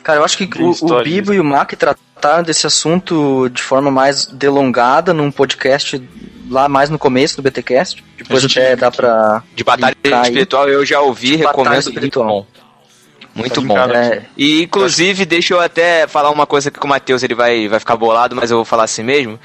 Cara, 0.03 0.19
eu 0.19 0.23
acho 0.23 0.37
que 0.37 0.45
Tem 0.47 0.63
o, 0.63 0.69
o 0.69 1.03
Bibo 1.03 1.33
e 1.33 1.39
o 1.39 1.43
Mac 1.43 1.73
trataram 1.73 2.06
desse 2.43 2.65
assunto 2.67 3.49
de 3.49 3.61
forma 3.61 3.89
mais 3.91 4.25
delongada 4.25 5.13
num 5.13 5.31
podcast 5.31 6.01
lá 6.49 6.67
mais 6.69 6.89
no 6.89 6.97
começo 6.97 7.35
do 7.37 7.41
BTcast. 7.43 8.03
Depois 8.17 8.41
gente 8.41 8.59
até 8.59 8.75
dá 8.75 8.91
pra. 8.91 9.43
De 9.55 9.63
batalha 9.63 9.95
linkar 10.03 10.21
aí. 10.21 10.27
espiritual 10.29 10.69
eu 10.69 10.85
já 10.85 11.01
ouvi, 11.01 11.31
De 11.31 11.35
recomendo. 11.37 11.79
espiritual. 11.79 12.47
Muito 13.35 13.61
Tá 13.61 13.67
bom. 13.67 13.77
É. 13.77 14.23
E 14.35 14.63
inclusive, 14.63 15.23
deixa 15.25 15.53
eu 15.53 15.59
até 15.59 16.07
falar 16.07 16.31
uma 16.31 16.47
coisa 16.47 16.71
que 16.71 16.83
o 16.83 16.87
Matheus 16.87 17.21
ele 17.21 17.35
vai, 17.35 17.67
vai 17.67 17.79
ficar 17.79 17.95
bolado, 17.95 18.35
mas 18.35 18.49
eu 18.49 18.57
vou 18.57 18.65
falar 18.65 18.85
assim 18.85 19.03
mesmo. 19.03 19.39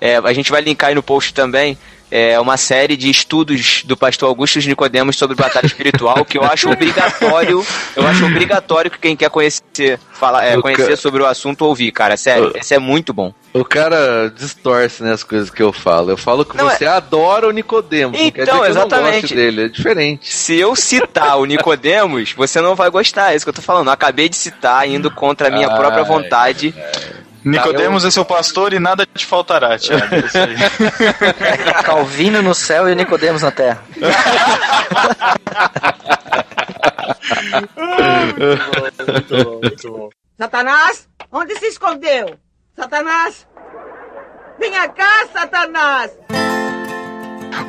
É, 0.00 0.16
a 0.16 0.32
gente 0.32 0.50
vai 0.50 0.60
linkar 0.60 0.88
aí 0.88 0.94
no 0.94 1.02
post 1.02 1.32
também. 1.32 1.78
É 2.08 2.38
uma 2.38 2.56
série 2.56 2.96
de 2.96 3.10
estudos 3.10 3.82
do 3.84 3.96
pastor 3.96 4.28
Augusto 4.28 4.60
Nicodemos 4.60 5.16
sobre 5.16 5.34
batalha 5.34 5.66
espiritual 5.66 6.24
que 6.24 6.38
eu 6.38 6.44
acho 6.44 6.70
obrigatório. 6.70 7.66
Eu 7.96 8.06
acho 8.06 8.24
obrigatório 8.26 8.90
que 8.90 8.98
quem 8.98 9.16
quer 9.16 9.28
conhecer, 9.28 9.98
falar, 10.12 10.44
é, 10.44 10.60
conhecer 10.60 10.84
quero- 10.84 10.96
sobre 10.96 11.22
o 11.22 11.26
assunto 11.26 11.64
ouvir, 11.64 11.90
cara. 11.90 12.16
Sério, 12.16 12.52
esse 12.54 12.72
é 12.74 12.78
muito 12.78 13.12
bom. 13.12 13.34
O 13.52 13.64
cara 13.64 14.32
distorce 14.36 15.02
né, 15.02 15.12
as 15.14 15.24
coisas 15.24 15.50
que 15.50 15.62
eu 15.62 15.72
falo. 15.72 16.10
Eu 16.10 16.16
falo 16.16 16.44
que 16.44 16.56
Não, 16.56 16.68
você 16.70 16.84
adora 16.86 17.48
o 17.48 17.50
Nicodemos. 17.50 18.20
Então, 18.20 18.64
exatamente. 18.64 19.34
dele, 19.34 19.64
é 19.64 19.68
diferente. 19.68 20.32
Se 20.32 20.56
eu 20.56 20.76
citar 20.76 21.38
o 21.38 21.44
Nicodemos, 21.44 22.34
você 22.34 22.60
não 22.60 22.76
vai 22.76 22.88
gostar. 22.90 23.32
É 23.32 23.36
isso 23.36 23.44
que 23.44 23.50
eu 23.50 23.54
tô 23.54 23.62
falando. 23.62 23.88
Eu 23.88 23.92
acabei 23.92 24.28
de 24.28 24.36
citar, 24.36 24.88
indo 24.88 25.10
contra 25.10 25.48
a 25.48 25.50
minha 25.50 25.68
Ai, 25.68 25.74
própria 25.78 26.04
vontade. 26.04 26.72
Nicodemos 27.46 28.04
é 28.04 28.10
seu 28.10 28.24
pastor 28.24 28.72
e 28.72 28.80
nada 28.80 29.06
te 29.06 29.24
faltará, 29.24 29.78
Thiago. 29.78 30.04
É. 30.16 31.82
Calvino 31.84 32.42
no 32.42 32.52
céu 32.52 32.88
e 32.88 32.94
Nicodemos 32.96 33.42
na 33.42 33.52
terra. 33.52 33.82
Satanás, 40.36 41.08
onde 41.30 41.56
se 41.56 41.66
escondeu? 41.66 42.36
Satanás! 42.74 43.46
Venha 44.58 44.88
cá, 44.88 45.28
Satanás! 45.32 46.10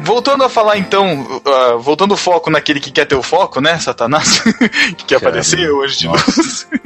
Voltando 0.01 0.43
a 0.43 0.49
falar 0.49 0.77
então, 0.77 1.41
ah, 1.45 1.75
voltando 1.77 2.13
o 2.13 2.17
foco 2.17 2.49
naquele 2.49 2.79
que 2.79 2.91
quer 2.91 3.05
ter 3.05 3.15
o 3.15 3.23
foco, 3.23 3.59
né, 3.61 3.77
Satanás, 3.79 4.41
que 4.97 5.05
quer 5.05 5.15
aparecer 5.15 5.69
hoje 5.71 5.97
de 5.99 6.07
luz. 6.07 6.67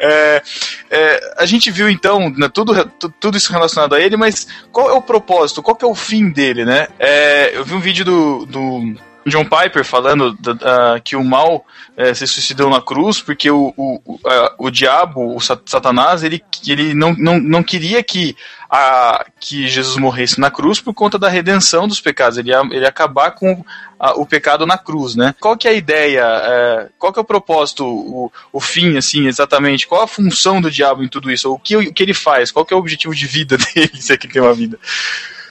É, 0.00 0.42
é, 0.90 1.34
a 1.38 1.44
gente 1.46 1.70
viu 1.70 1.88
então 1.90 2.30
né, 2.30 2.48
tudo, 2.52 2.84
tu- 2.98 3.12
tudo 3.18 3.36
isso 3.36 3.52
relacionado 3.52 3.94
a 3.94 4.00
ele, 4.00 4.16
mas 4.16 4.46
qual 4.70 4.88
é 4.88 4.92
o 4.92 5.02
propósito, 5.02 5.62
qual 5.62 5.74
que 5.74 5.84
é 5.84 5.88
o 5.88 5.94
fim 5.94 6.30
dele, 6.30 6.64
né? 6.64 6.86
É, 6.98 7.56
eu 7.56 7.64
vi 7.64 7.74
um 7.74 7.80
vídeo 7.80 8.04
do, 8.04 8.46
do 8.46 8.94
John 9.26 9.44
Piper 9.44 9.84
falando 9.84 10.32
da- 10.34 10.52
da- 10.54 11.00
que 11.00 11.14
o 11.16 11.22
mal 11.22 11.66
é, 11.96 12.14
se 12.14 12.26
suicidou 12.26 12.70
na 12.70 12.80
cruz 12.80 13.20
porque 13.20 13.50
o, 13.50 13.74
o, 13.76 14.18
a- 14.26 14.54
o 14.58 14.70
diabo, 14.70 15.34
o 15.36 15.40
sa- 15.40 15.60
Satanás, 15.66 16.22
ele, 16.22 16.42
ele 16.66 16.94
não, 16.94 17.14
não, 17.14 17.38
não 17.38 17.62
queria 17.62 18.02
que, 18.02 18.34
a, 18.70 19.26
que 19.38 19.68
Jesus 19.68 19.96
morresse 19.96 20.40
na 20.40 20.50
cruz 20.50 20.80
por 20.80 20.94
conta 20.94 21.18
da 21.18 21.28
redenção 21.28 21.86
dos 21.86 22.00
pecados. 22.00 22.38
Ele 22.38 22.50
ia, 22.50 22.60
ele 22.70 22.80
ia 22.80 22.88
acabar 22.88 23.32
com 23.32 23.62
a- 23.98 24.14
o 24.14 24.24
pecado 24.24 24.64
na 24.64 24.78
cruz, 24.78 25.14
né? 25.14 25.34
Qual 25.40 25.56
que 25.56 25.68
é 25.68 25.72
a 25.72 25.74
ideia? 25.74 26.22
é, 26.24 26.88
qual 26.98 27.12
que 27.12 27.18
é 27.18 27.22
o 27.22 27.24
propósito, 27.24 27.84
o, 27.84 28.32
o 28.52 28.60
fim, 28.60 28.96
assim, 28.96 29.26
exatamente? 29.26 29.86
Qual 29.86 30.00
a 30.02 30.08
função 30.08 30.60
do 30.60 30.70
diabo 30.70 31.02
em 31.02 31.08
tudo 31.08 31.30
isso? 31.30 31.52
O 31.52 31.58
que, 31.58 31.76
o 31.76 31.92
que 31.92 32.02
ele 32.02 32.14
faz? 32.14 32.50
Qual 32.50 32.64
que 32.64 32.72
é 32.72 32.76
o 32.76 32.80
objetivo 32.80 33.14
de 33.14 33.26
vida 33.26 33.58
dele, 33.74 33.90
se 34.00 34.12
é 34.12 34.16
que 34.16 34.26
ele 34.26 34.32
tem 34.32 34.42
uma 34.42 34.54
vida? 34.54 34.78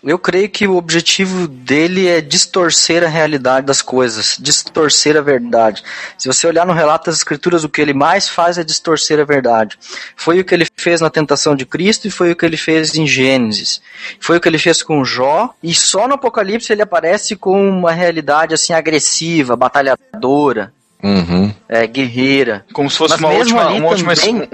Eu 0.08 0.18
creio 0.18 0.50
que 0.50 0.66
o 0.66 0.78
objetivo 0.78 1.48
dele 1.48 2.08
é 2.08 2.22
distorcer 2.22 3.04
a 3.04 3.08
realidade 3.08 3.66
das 3.66 3.82
coisas, 3.82 4.38
distorcer 4.40 5.18
a 5.18 5.22
verdade. 5.22 5.84
Se 6.18 6.28
você 6.28 6.48
olhar 6.48 6.66
no 6.66 6.72
relato 6.72 7.08
das 7.08 7.18
escrituras, 7.18 7.64
o 7.66 7.70
que 7.70 7.82
ele 7.82 7.94
mais 7.94 8.30
faz 8.30 8.58
é 8.58 8.64
distorcer 8.64 9.20
a 9.20 9.26
verdade. 9.26 9.78
Foi 10.16 10.40
o 10.40 10.46
que 10.46 10.54
ele 10.54 10.66
fez 10.78 11.02
na 11.02 11.10
tentação 11.10 11.56
de 11.56 11.66
Cristo 11.66 12.08
e 12.08 12.12
foi 12.12 12.32
o 12.32 12.36
que 12.36 12.46
ele 12.46 12.56
fez 12.56 12.96
em 12.96 13.06
Gênesis. 13.06 13.82
Foi 14.20 14.38
o 14.38 14.40
que 14.40 14.48
ele 14.48 14.58
fez 14.58 14.82
com 14.82 15.04
Jó 15.04 15.54
e 15.62 15.76
só 15.76 16.08
no 16.08 16.14
Apocalipse 16.14 16.72
ele 16.72 16.82
aparece 16.82 17.36
com 17.36 17.70
uma 17.70 17.92
realidade 17.92 18.54
assim 18.54 18.74
agressiva, 18.74 19.56
batalhadora, 19.56 20.74
Uhum. 21.04 21.54
é, 21.70 21.86
guerreira. 21.86 22.66
Como 22.74 22.90
se 22.90 22.98
fosse 22.98 23.18
uma 23.18 23.30
última, 23.30 23.70
uma 23.70 23.90
última, 23.90 24.14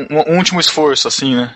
um, 0.10 0.34
um 0.34 0.38
último 0.38 0.60
esforço, 0.60 1.08
assim, 1.08 1.36
né? 1.36 1.54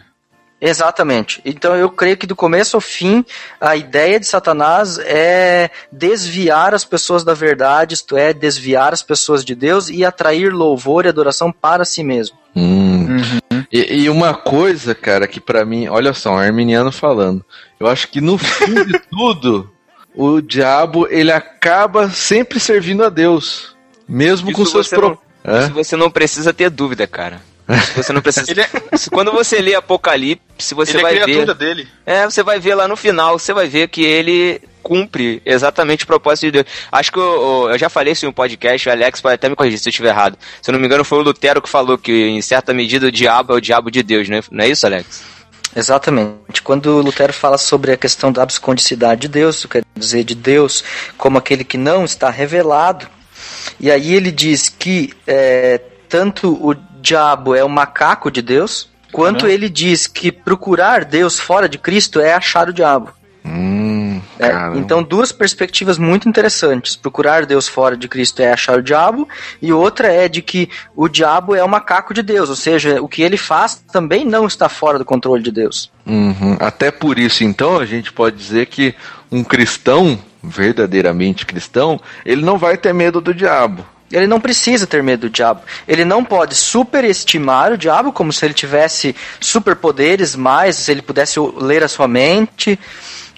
Exatamente. 0.59 1.39
Então 1.45 1.75
eu 1.75 1.89
creio 1.89 2.17
que 2.17 2.25
do 2.25 2.35
começo 2.35 2.75
ao 2.77 2.81
fim, 2.81 3.23
a 3.61 3.75
ideia 3.75 4.19
de 4.19 4.25
Satanás 4.25 4.97
é 4.99 5.69
desviar 5.91 6.73
as 6.73 6.84
pessoas 6.84 7.23
da 7.23 7.34
verdade, 7.34 7.93
isto 7.93 8.17
é, 8.17 8.34
desviar 8.34 8.91
as 8.91 9.03
pessoas 9.03 9.45
de 9.45 9.53
Deus 9.53 9.88
e 9.89 10.03
atrair 10.03 10.51
louvor 10.51 11.05
e 11.05 11.09
adoração 11.09 11.51
para 11.51 11.85
si 11.85 12.03
mesmo. 12.03 12.38
Hum. 12.55 13.17
E, 13.71 14.03
e 14.03 14.09
uma 14.09 14.34
coisa, 14.34 14.95
cara, 14.95 15.27
que 15.27 15.39
pra 15.39 15.63
mim, 15.63 15.88
olha 15.88 16.13
só, 16.13 16.31
um 16.31 16.38
arminiano 16.38 16.91
falando. 16.91 17.45
Eu 17.79 17.85
acho 17.88 18.07
que 18.07 18.19
no 18.19 18.38
fim 18.38 18.84
de 18.84 18.99
tudo, 19.11 19.69
o 20.15 20.41
diabo 20.41 21.07
ele 21.11 21.31
acaba 21.31 22.09
sempre 22.09 22.59
servindo 22.59 23.03
a 23.03 23.09
Deus, 23.09 23.75
mesmo 24.07 24.51
com 24.51 24.63
Isso 24.63 24.71
seus 24.71 24.88
você 24.88 24.95
pro... 24.95 25.09
não- 25.09 25.27
Hã? 25.45 25.59
Isso 25.61 25.73
você 25.73 25.95
não 25.95 26.09
precisa 26.11 26.51
ter 26.51 26.69
dúvida, 26.69 27.05
cara. 27.07 27.39
Você 27.95 28.14
não 28.14 28.22
precisa. 28.22 28.45
Se- 28.95 29.10
Quando 29.10 29.31
você 29.31 29.60
lê 29.61 29.76
Apocalipse, 29.76 30.73
você 30.73 30.91
ele 30.91 30.99
é 30.99 31.02
vai 31.02 31.14
criatura 31.19 31.53
ver. 31.53 31.56
dele. 31.76 31.88
É, 32.06 32.26
você 32.26 32.41
vai 32.41 32.60
ver 32.60 32.76
lá 32.76 32.88
no 32.88 32.95
final, 32.95 33.38
você 33.38 33.53
vai 33.53 33.68
ver 33.68 33.89
que 33.89 34.03
ele 34.03 34.61
cumpre 34.81 35.41
exatamente 35.45 36.06
o 36.06 36.07
propósito 36.07 36.45
de 36.45 36.52
Deus. 36.52 36.65
Acho 36.89 37.11
que 37.11 37.19
eu, 37.19 37.68
eu 37.72 37.77
já 37.77 37.89
falei 37.89 38.14
isso 38.14 38.26
em 38.26 38.30
um 38.30 38.34
podcast, 38.34 38.88
o 38.88 38.91
Alex 38.91 39.19
pode 39.19 39.35
até 39.35 39.49
me 39.49 39.56
corrigir 39.56 39.80
se 39.80 39.89
eu 39.89 39.91
estiver 39.91 40.10
errado. 40.10 40.38
Se 40.61 40.69
eu 40.69 40.73
não 40.73 40.80
me 40.80 40.85
engano, 40.85 41.03
foi 41.03 41.18
o 41.18 41.22
Lutero 41.22 41.61
que 41.61 41.68
falou 41.68 41.98
que, 41.98 42.11
em 42.30 42.41
certa 42.41 42.73
medida, 42.73 43.07
o 43.07 43.11
diabo 43.11 43.52
é 43.53 43.57
o 43.57 43.61
diabo 43.61 43.91
de 43.91 44.02
Deus, 44.02 44.30
né? 44.30 44.41
Não 44.49 44.64
é 44.64 44.69
isso, 44.69 44.85
Alex? 44.85 45.23
Exatamente. 45.76 46.61
Quando 46.64 47.02
Lutero 47.02 47.34
fala 47.34 47.57
sobre 47.57 47.91
a 47.91 47.98
questão 47.98 48.31
da 48.31 48.44
abscondicidade 48.44 49.22
de 49.22 49.27
Deus, 49.27 49.65
quer 49.65 49.84
dizer 49.95 50.23
de 50.23 50.34
Deus 50.35 50.84
como 51.18 51.38
aquele 51.38 51.64
que 51.64 51.77
não 51.77 52.06
está 52.06 52.30
revelado, 52.30 53.07
e 53.80 53.91
aí 53.91 54.15
ele 54.15 54.31
diz 54.31 54.69
que 54.69 55.14
é, 55.27 55.80
tanto 56.10 56.53
o 56.65 56.73
diabo 57.07 57.55
é 57.55 57.63
o 57.63 57.69
macaco 57.69 58.29
de 58.29 58.41
Deus, 58.41 58.89
quanto 59.11 59.43
Uhum. 59.45 59.51
ele 59.51 59.69
diz 59.69 60.07
que 60.07 60.31
procurar 60.31 61.05
Deus 61.05 61.39
fora 61.39 61.69
de 61.69 61.77
Cristo 61.77 62.19
é 62.19 62.34
achar 62.34 62.67
o 62.69 62.73
diabo. 62.73 63.09
Hum, 63.45 64.21
É, 64.39 64.51
então, 64.77 65.01
duas 65.01 65.31
perspectivas 65.31 65.97
muito 65.97 66.27
interessantes. 66.29 66.95
Procurar 66.95 67.45
Deus 67.45 67.67
fora 67.67 67.95
de 67.97 68.07
Cristo 68.07 68.39
é 68.41 68.51
achar 68.51 68.77
o 68.77 68.84
diabo, 68.84 69.27
e 69.61 69.71
outra 69.73 70.11
é 70.11 70.27
de 70.27 70.41
que 70.43 70.69
o 70.95 71.07
diabo 71.07 71.55
é 71.55 71.63
o 71.63 71.67
macaco 71.69 72.13
de 72.13 72.21
Deus, 72.21 72.49
ou 72.49 72.55
seja, 72.55 73.01
o 73.01 73.07
que 73.07 73.21
ele 73.23 73.38
faz 73.38 73.75
também 73.91 74.23
não 74.25 74.45
está 74.45 74.67
fora 74.69 74.99
do 74.99 75.05
controle 75.05 75.41
de 75.41 75.51
Deus. 75.51 75.89
Uhum. 76.05 76.55
Até 76.59 76.91
por 76.91 77.17
isso, 77.17 77.43
então, 77.43 77.79
a 77.79 77.85
gente 77.85 78.11
pode 78.11 78.35
dizer 78.35 78.67
que 78.67 78.93
um 79.31 79.43
cristão, 79.43 80.19
verdadeiramente 80.43 81.45
cristão, 81.45 81.99
ele 82.25 82.43
não 82.45 82.57
vai 82.57 82.77
ter 82.77 82.93
medo 82.93 83.19
do 83.21 83.34
diabo. 83.34 83.84
Ele 84.11 84.27
não 84.27 84.39
precisa 84.39 84.88
ter 84.88 85.03
medo 85.03 85.21
do 85.21 85.29
diabo. 85.29 85.61
Ele 85.88 86.05
não 86.05 86.23
pode 86.23 86.55
superestimar 86.55 87.73
o 87.73 87.77
diabo 87.77 88.13
como 88.13 88.31
se 88.31 88.45
ele 88.45 88.53
tivesse 88.53 89.15
superpoderes, 89.39 90.35
mais 90.35 90.77
se 90.77 90.91
ele 90.91 91.01
pudesse 91.01 91.39
ler 91.57 91.84
a 91.84 91.88
sua 91.88 92.07
mente, 92.07 92.79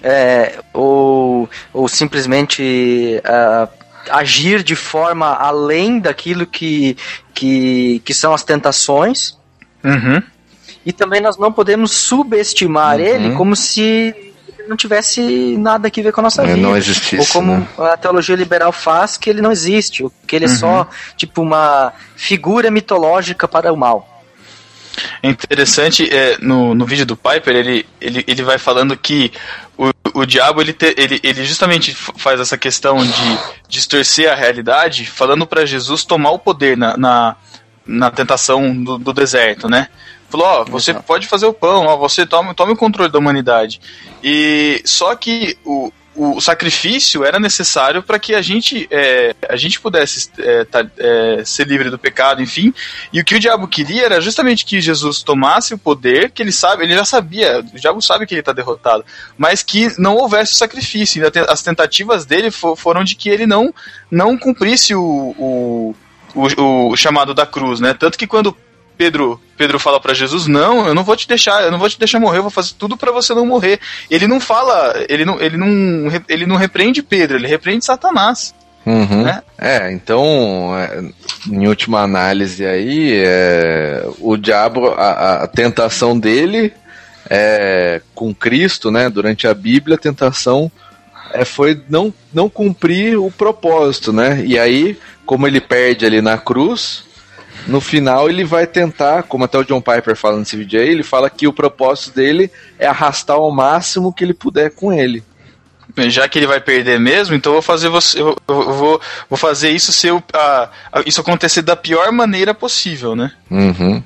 é, 0.01 0.59
ou, 0.73 1.49
ou 1.73 1.87
simplesmente 1.87 3.19
ah, 3.25 3.67
agir 4.11 4.63
de 4.63 4.75
forma 4.75 5.33
além 5.33 5.99
daquilo 5.99 6.45
que, 6.45 6.95
que, 7.33 8.01
que 8.05 8.13
são 8.13 8.33
as 8.33 8.43
tentações. 8.43 9.37
Uhum. 9.83 10.21
E 10.85 10.93
também 10.93 11.21
nós 11.21 11.37
não 11.37 11.51
podemos 11.51 11.91
subestimar 11.91 12.99
Uhum. 12.99 13.05
ele 13.05 13.35
como 13.35 13.55
se 13.55 14.28
não 14.69 14.77
tivesse 14.77 15.57
nada 15.57 15.87
a 15.87 15.91
ver 16.01 16.11
com 16.11 16.21
a 16.21 16.23
nossa 16.23 16.43
É, 16.43 16.47
vida. 16.53 16.57
não 16.57 16.77
existisse, 16.77 17.19
Ou 17.19 17.25
como 17.27 17.57
né? 17.57 17.67
a 17.91 17.97
teologia 17.97 18.35
liberal 18.35 18.71
faz, 18.71 19.17
que 19.17 19.29
ele 19.29 19.41
não 19.41 19.51
existe, 19.51 20.03
ou 20.03 20.13
que 20.27 20.35
ele 20.35 20.45
é 20.45 20.49
só 20.49 20.87
tipo 21.17 21.41
uma 21.41 21.91
figura 22.15 22.69
mitológica 22.71 23.47
para 23.47 23.73
o 23.73 23.77
mal. 23.77 24.07
É 25.23 25.29
interessante, 25.29 26.09
é, 26.13 26.37
no, 26.41 26.75
no 26.75 26.85
vídeo 26.85 27.05
do 27.05 27.15
Piper, 27.15 27.55
ele, 27.55 27.85
ele, 28.01 28.23
ele 28.27 28.43
vai 28.43 28.57
falando 28.57 28.97
que 28.97 29.31
o, 29.77 29.91
o 30.13 30.25
diabo, 30.25 30.61
ele, 30.61 30.73
te- 30.73 30.93
ele, 30.97 31.19
ele 31.23 31.45
justamente 31.45 31.93
faz 31.95 32.39
essa 32.39 32.57
questão 32.57 32.97
de 32.97 33.39
distorcer 33.67 34.29
a 34.29 34.35
realidade, 34.35 35.05
falando 35.05 35.47
para 35.47 35.65
Jesus 35.65 36.03
tomar 36.03 36.31
o 36.31 36.39
poder 36.39 36.75
na, 36.75 36.97
na, 36.97 37.35
na 37.85 38.11
tentação 38.11 38.83
do, 38.83 38.97
do 38.97 39.13
deserto, 39.13 39.69
né? 39.69 39.87
Falou, 40.29 40.45
ó, 40.47 40.63
você 40.65 40.93
pode 40.93 41.27
fazer 41.27 41.45
o 41.45 41.53
pão, 41.53 41.85
ó, 41.87 41.97
você 41.97 42.25
tome, 42.25 42.53
tome 42.53 42.73
o 42.73 42.77
controle 42.77 43.11
da 43.11 43.17
humanidade. 43.19 43.81
E 44.23 44.81
só 44.85 45.15
que 45.15 45.57
o, 45.65 45.91
o 46.15 46.39
sacrifício 46.41 47.23
era 47.23 47.39
necessário 47.39 48.03
para 48.03 48.19
que 48.19 48.35
a 48.35 48.41
gente, 48.41 48.87
é, 48.91 49.33
a 49.47 49.55
gente 49.55 49.79
pudesse 49.79 50.29
é, 50.37 50.65
tá- 50.65 50.85
é, 50.97 51.41
ser 51.45 51.65
livre 51.65 51.89
do 51.89 51.97
pecado, 51.97 52.41
enfim. 52.43 52.73
E 53.11 53.19
o 53.21 53.25
que 53.25 53.35
o 53.35 53.39
diabo 53.39 53.67
queria 53.67 54.03
era 54.05 54.21
justamente 54.21 54.65
que 54.65 54.79
Jesus 54.81 55.23
tomasse 55.23 55.73
o 55.73 55.77
poder, 55.77 56.29
que 56.29 56.43
ele 56.43 56.51
sabe, 56.51 56.83
ele 56.83 56.93
já 56.93 57.05
sabia, 57.05 57.59
o 57.59 57.79
diabo 57.79 58.01
sabe 58.01 58.27
que 58.27 58.33
ele 58.35 58.41
está 58.41 58.51
derrotado, 58.53 59.03
mas 59.37 59.63
que 59.63 59.99
não 59.99 60.15
houvesse 60.17 60.53
o 60.53 60.57
sacrifício. 60.57 61.23
As 61.47 61.63
tentativas 61.63 62.25
dele 62.25 62.51
fo- 62.51 62.75
foram 62.75 63.03
de 63.03 63.15
que 63.15 63.29
ele 63.29 63.47
não, 63.47 63.73
não 64.11 64.37
cumprisse 64.37 64.93
o, 64.93 65.01
o, 65.39 65.95
o, 66.35 66.89
o 66.91 66.97
chamado 66.97 67.33
da 67.33 67.45
cruz, 67.45 67.79
né? 67.79 67.93
Tanto 67.93 68.17
que 68.17 68.27
quando 68.27 68.55
Pedro, 68.99 69.39
Pedro 69.55 69.79
fala 69.79 69.97
para 69.97 70.13
Jesus: 70.13 70.45
"Não, 70.45 70.85
eu 70.85 70.93
não 70.93 71.05
vou 71.05 71.15
te 71.15 71.25
deixar, 71.25 71.63
eu 71.63 71.71
não 71.71 71.79
vou 71.79 71.89
te 71.89 71.97
deixar 71.97 72.19
morrer, 72.19 72.39
eu 72.39 72.43
vou 72.43 72.51
fazer 72.51 72.73
tudo 72.77 72.97
para 72.97 73.13
você 73.13 73.33
não 73.33 73.45
morrer". 73.45 73.79
Ele 74.11 74.27
não 74.27 74.41
fala, 74.41 74.93
ele 75.07 75.23
não, 75.23 75.39
ele 75.39 75.55
não, 75.55 76.11
ele 76.27 76.45
não 76.45 76.57
repreende 76.57 77.01
Pedro, 77.01 77.37
ele 77.37 77.47
repreende 77.47 77.85
Satanás. 77.85 78.53
Uhum. 78.85 79.23
Né? 79.23 79.41
É, 79.57 79.89
então, 79.93 80.77
é, 80.77 81.01
em 81.49 81.65
última 81.65 82.01
análise 82.01 82.65
aí, 82.65 83.23
é, 83.23 84.05
o 84.19 84.35
diabo, 84.35 84.89
a, 84.89 85.43
a 85.43 85.47
tentação 85.47 86.19
dele 86.19 86.73
é, 87.29 88.01
com 88.13 88.35
Cristo, 88.35 88.91
né, 88.91 89.09
durante 89.09 89.47
a 89.47 89.53
Bíblia, 89.53 89.95
a 89.95 89.99
tentação 89.99 90.69
é, 91.31 91.45
foi 91.45 91.81
não, 91.87 92.13
não 92.33 92.49
cumprir 92.49 93.17
o 93.17 93.31
propósito, 93.31 94.11
né? 94.11 94.43
E 94.45 94.59
aí, 94.59 94.97
como 95.25 95.47
ele 95.47 95.61
perde 95.61 96.05
ali 96.05 96.21
na 96.21 96.37
cruz, 96.37 97.07
no 97.67 97.79
final 97.81 98.29
ele 98.29 98.43
vai 98.43 98.65
tentar, 98.65 99.23
como 99.23 99.43
até 99.45 99.57
o 99.57 99.63
John 99.63 99.81
Piper 99.81 100.15
fala 100.15 100.37
nesse 100.39 100.55
vídeo 100.57 100.79
aí, 100.79 100.89
ele 100.89 101.03
fala 101.03 101.29
que 101.29 101.47
o 101.47 101.53
propósito 101.53 102.15
dele 102.15 102.51
é 102.77 102.87
arrastar 102.87 103.35
ao 103.37 103.51
máximo 103.51 104.13
que 104.13 104.23
ele 104.23 104.33
puder 104.33 104.71
com 104.71 104.91
ele. 104.91 105.23
Já 106.07 106.29
que 106.29 106.37
ele 106.39 106.47
vai 106.47 106.61
perder 106.61 106.99
mesmo, 106.99 107.35
então 107.35 107.51
eu 107.51 107.55
vou 107.55 107.61
fazer 107.61 107.89
você, 107.89 108.21
eu, 108.21 108.37
vou, 108.47 109.01
vou 109.27 109.37
fazer 109.37 109.71
isso 109.71 109.91
ser 109.91 110.13
a- 110.33 110.69
a- 110.93 111.01
isso 111.05 111.19
acontecer 111.19 111.61
da 111.63 111.75
pior 111.75 112.09
maneira 112.11 112.53
possível, 112.53 113.15
né? 113.15 113.31
Uhum. 113.49 114.01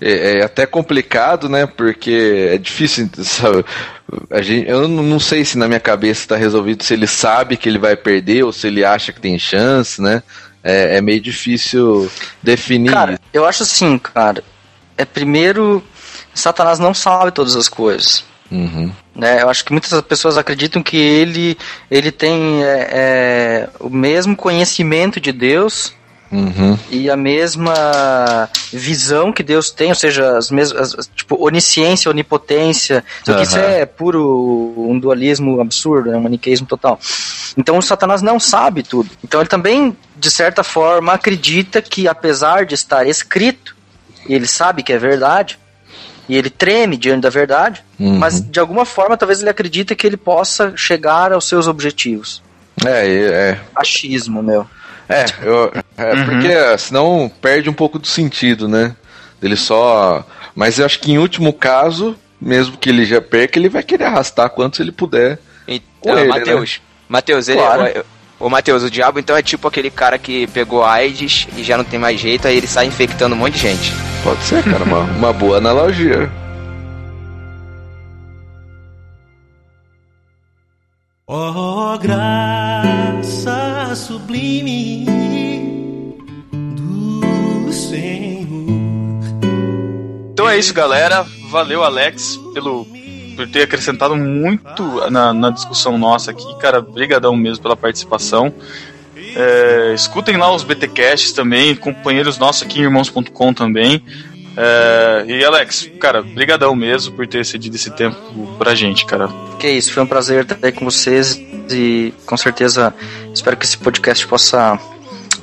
É, 0.00 0.38
é 0.38 0.44
até 0.44 0.64
complicado, 0.64 1.48
né? 1.48 1.66
Porque 1.66 2.48
é 2.52 2.56
difícil, 2.56 3.10
sabe? 3.20 3.64
A 4.30 4.40
gente, 4.40 4.68
eu 4.70 4.86
não 4.88 5.02
não 5.02 5.20
sei 5.20 5.44
se 5.44 5.58
na 5.58 5.66
minha 5.66 5.80
cabeça 5.80 6.20
está 6.20 6.36
resolvido 6.36 6.82
se 6.84 6.94
ele 6.94 7.06
sabe 7.06 7.56
que 7.56 7.68
ele 7.68 7.78
vai 7.78 7.96
perder 7.96 8.44
ou 8.44 8.52
se 8.52 8.68
ele 8.68 8.84
acha 8.84 9.12
que 9.12 9.20
tem 9.20 9.38
chance, 9.38 10.00
né? 10.00 10.22
É, 10.64 10.96
é 10.96 11.00
meio 11.02 11.20
difícil 11.20 12.10
definir. 12.42 12.90
Cara, 12.90 13.20
eu 13.32 13.44
acho 13.44 13.62
assim, 13.62 13.98
cara. 13.98 14.42
É 14.96 15.04
primeiro, 15.04 15.84
Satanás 16.32 16.78
não 16.78 16.94
sabe 16.94 17.30
todas 17.30 17.54
as 17.54 17.68
coisas. 17.68 18.24
Uhum. 18.50 18.92
né? 19.16 19.42
Eu 19.42 19.48
acho 19.48 19.64
que 19.64 19.72
muitas 19.72 20.00
pessoas 20.02 20.38
acreditam 20.38 20.82
que 20.82 20.96
ele, 20.96 21.58
ele 21.90 22.12
tem 22.12 22.62
é, 22.62 22.88
é, 22.92 23.68
o 23.80 23.90
mesmo 23.90 24.36
conhecimento 24.36 25.18
de 25.18 25.32
Deus 25.32 25.92
Uhum. 26.34 26.76
e 26.90 27.08
a 27.08 27.16
mesma 27.16 28.48
visão 28.72 29.32
que 29.32 29.42
Deus 29.42 29.70
tem, 29.70 29.90
ou 29.90 29.94
seja, 29.94 30.36
as 30.36 30.50
mesmas, 30.50 30.94
as- 30.98 31.10
tipo, 31.14 31.36
onisciência, 31.44 32.10
onipotência. 32.10 33.04
Só 33.24 33.34
que 33.34 33.42
isso 33.42 33.56
é 33.58 33.86
puro 33.86 34.74
um 34.76 34.98
dualismo 34.98 35.60
absurdo, 35.60 36.10
é 36.12 36.16
um 36.16 36.20
maniqueísmo 36.22 36.66
total. 36.66 36.98
Então 37.56 37.78
o 37.78 37.82
Satanás 37.82 38.20
não 38.22 38.40
sabe 38.40 38.82
tudo. 38.82 39.08
Então 39.22 39.40
ele 39.40 39.48
também, 39.48 39.96
de 40.16 40.30
certa 40.30 40.64
forma, 40.64 41.12
acredita 41.12 41.80
que 41.80 42.08
apesar 42.08 42.66
de 42.66 42.74
estar 42.74 43.06
escrito, 43.06 43.76
ele 44.28 44.46
sabe 44.46 44.82
que 44.82 44.92
é 44.92 44.98
verdade, 44.98 45.58
e 46.28 46.36
ele 46.36 46.48
treme 46.50 46.96
diante 46.96 47.20
da 47.22 47.30
verdade, 47.30 47.84
Uhum. 48.00 48.18
mas 48.18 48.40
de 48.40 48.58
alguma 48.58 48.84
forma 48.84 49.16
talvez 49.16 49.40
ele 49.40 49.50
acredite 49.50 49.94
que 49.94 50.06
ele 50.06 50.16
possa 50.16 50.72
chegar 50.76 51.32
aos 51.32 51.46
seus 51.46 51.68
objetivos. 51.68 52.42
É, 52.84 53.06
é. 53.06 53.60
Achismo, 53.76 54.42
meu. 54.42 54.66
É, 55.08 55.24
eu, 55.42 55.72
é 55.96 56.14
Uhum. 56.14 56.24
porque 56.24 56.78
senão 56.78 57.32
perde 57.40 57.68
um 57.68 57.74
pouco 57.74 57.98
do 57.98 58.06
sentido, 58.06 58.66
né? 58.68 58.94
Ele 59.42 59.56
só. 59.56 60.26
Mas 60.54 60.78
eu 60.78 60.86
acho 60.86 60.98
que 61.00 61.12
em 61.12 61.18
último 61.18 61.52
caso, 61.52 62.16
mesmo 62.40 62.76
que 62.76 62.88
ele 62.88 63.04
já 63.04 63.20
perca, 63.20 63.58
ele 63.58 63.68
vai 63.68 63.82
querer 63.82 64.04
arrastar 64.04 64.48
quantos 64.50 64.80
ele 64.80 64.92
puder. 64.92 65.38
Então, 65.68 66.18
ele, 66.18 66.28
Matheus. 66.28 66.80
Matheus, 67.08 67.48
ele. 67.48 67.58
Claro. 67.58 68.04
O, 68.40 68.46
o 68.46 68.50
Matheus, 68.50 68.82
o 68.82 68.90
diabo 68.90 69.18
então 69.18 69.36
é 69.36 69.42
tipo 69.42 69.68
aquele 69.68 69.90
cara 69.90 70.18
que 70.18 70.46
pegou 70.48 70.84
AIDS 70.84 71.46
e 71.56 71.62
já 71.62 71.76
não 71.76 71.84
tem 71.84 71.98
mais 71.98 72.18
jeito, 72.20 72.48
aí 72.48 72.56
ele 72.56 72.66
sai 72.66 72.86
infectando 72.86 73.34
um 73.34 73.38
monte 73.38 73.54
de 73.54 73.60
gente. 73.60 73.92
Pode 74.22 74.42
ser, 74.42 74.62
cara, 74.64 74.84
uma, 74.84 75.00
uma 75.00 75.32
boa 75.32 75.58
analogia. 75.58 76.30
Oh, 81.26 81.98
graça 81.98 82.93
sublime 84.06 85.06
do 86.76 87.72
Senhor. 87.72 89.24
Então 90.32 90.46
é 90.46 90.58
isso, 90.58 90.74
galera. 90.74 91.24
Valeu, 91.50 91.82
Alex, 91.82 92.38
pelo 92.52 92.86
por 93.34 93.48
ter 93.48 93.62
acrescentado 93.62 94.14
muito 94.14 95.10
na, 95.10 95.32
na 95.32 95.50
discussão 95.50 95.96
nossa 95.96 96.30
aqui, 96.30 96.44
cara. 96.58 96.82
Brigadão 96.82 97.34
mesmo 97.34 97.62
pela 97.62 97.74
participação. 97.74 98.52
É, 99.16 99.92
escutem 99.94 100.36
lá 100.36 100.54
os 100.54 100.62
BTcasts 100.62 101.32
também, 101.32 101.74
companheiros 101.74 102.38
nossos 102.38 102.62
aqui 102.62 102.80
em 102.80 102.82
irmãos.com 102.82 103.54
também. 103.54 104.02
É, 104.56 105.24
e 105.26 105.44
Alex, 105.44 105.90
cara, 105.98 106.22
brigadão 106.22 106.74
mesmo 106.74 107.14
por 107.14 107.26
ter 107.26 107.44
cedido 107.44 107.76
esse 107.76 107.90
tempo 107.90 108.16
pra 108.58 108.74
gente, 108.74 109.04
cara. 109.04 109.28
Que 109.58 109.68
isso, 109.68 109.92
foi 109.92 110.02
um 110.02 110.06
prazer 110.06 110.42
estar 110.42 110.58
aí 110.62 110.72
com 110.72 110.84
vocês 110.84 111.40
e 111.70 112.12
com 112.26 112.36
certeza 112.36 112.94
espero 113.32 113.56
que 113.56 113.64
esse 113.64 113.78
podcast 113.78 114.26
possa 114.26 114.78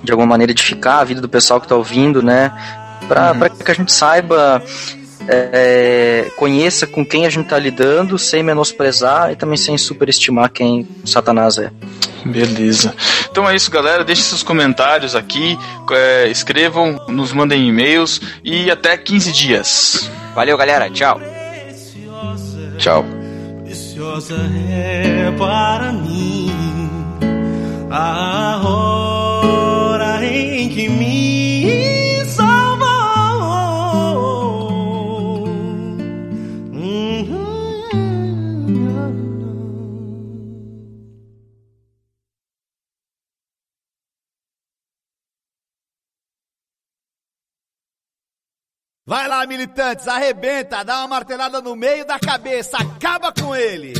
de 0.03 0.11
alguma 0.11 0.27
maneira 0.27 0.51
edificar 0.51 0.99
a 0.99 1.03
vida 1.03 1.21
do 1.21 1.29
pessoal 1.29 1.59
que 1.59 1.65
está 1.65 1.75
ouvindo, 1.75 2.21
né? 2.23 2.51
Para 3.07 3.49
que 3.49 3.71
a 3.71 3.73
gente 3.73 3.91
saiba, 3.91 4.63
é, 5.27 6.31
conheça 6.37 6.87
com 6.87 7.05
quem 7.05 7.25
a 7.25 7.29
gente 7.29 7.45
está 7.45 7.59
lidando, 7.59 8.17
sem 8.17 8.41
menosprezar 8.41 9.31
e 9.31 9.35
também 9.35 9.57
sem 9.57 9.77
superestimar 9.77 10.51
quem 10.51 10.87
Satanás 11.05 11.57
é. 11.57 11.71
Beleza. 12.25 12.93
Então 13.31 13.49
é 13.49 13.55
isso, 13.55 13.71
galera. 13.71 14.03
Deixem 14.03 14.25
seus 14.25 14.43
comentários 14.43 15.15
aqui, 15.15 15.57
é, 15.91 16.27
escrevam, 16.27 16.99
nos 17.07 17.31
mandem 17.31 17.67
e-mails 17.67 18.21
e 18.43 18.69
até 18.69 18.97
15 18.97 19.31
dias. 19.31 20.11
Valeu, 20.35 20.57
galera. 20.57 20.89
Tchau. 20.89 21.19
Tchau. 22.77 23.05
Preciosa 23.63 24.35
é 24.69 25.31
para 25.37 25.93
mim 25.93 26.51
a 27.89 28.61
hora 28.63 29.10
Vai 49.11 49.27
lá, 49.27 49.45
militantes, 49.45 50.07
arrebenta, 50.07 50.85
dá 50.85 50.99
uma 50.99 51.07
martelada 51.09 51.59
no 51.59 51.75
meio 51.75 52.05
da 52.05 52.17
cabeça, 52.17 52.77
acaba 52.77 53.29
com 53.29 53.53
ele. 53.53 53.91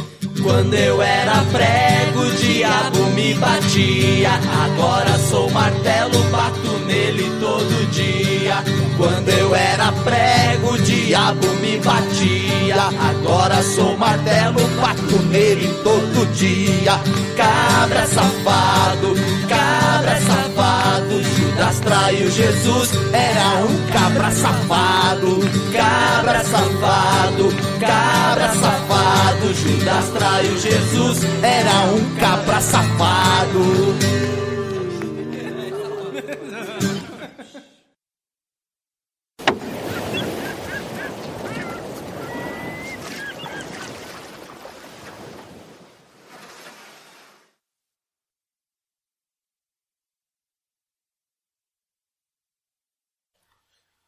Quando 0.43 0.73
eu 0.73 1.01
era 1.01 1.43
prego, 1.51 2.21
o 2.21 2.31
diabo 2.31 2.99
me 3.13 3.33
batia. 3.35 4.31
Agora 4.65 5.17
sou 5.29 5.49
martelo, 5.51 6.23
bato 6.31 6.79
nele 6.87 7.31
todo 7.39 7.91
dia. 7.91 8.63
Quando 8.97 9.29
eu 9.29 9.55
era 9.55 9.91
prego, 9.91 10.73
o 10.73 10.77
diabo 10.79 11.47
me 11.61 11.77
batia. 11.77 12.75
Agora 13.09 13.61
sou 13.61 13.95
martelo, 13.97 14.59
bato 14.81 15.19
nele 15.29 15.67
todo 15.83 16.33
dia. 16.33 16.99
Cabra 17.37 18.07
safado, 18.07 19.15
cabra 19.47 20.19
safado. 20.21 21.23
Judas 21.23 21.79
traiu 21.81 22.31
Jesus, 22.31 22.89
era 23.13 23.65
um 23.65 23.91
cabra 23.91 24.31
safado. 24.31 25.39
Cabra 25.71 26.43
safado, 26.43 27.53
cabra 27.79 28.47
safado. 28.59 29.53
Judas 29.53 30.09
traiu 30.09 30.30
Jesus, 30.39 31.23
era 31.43 31.85
um 31.93 32.15
cabra 32.19 32.61
safado. 32.61 33.59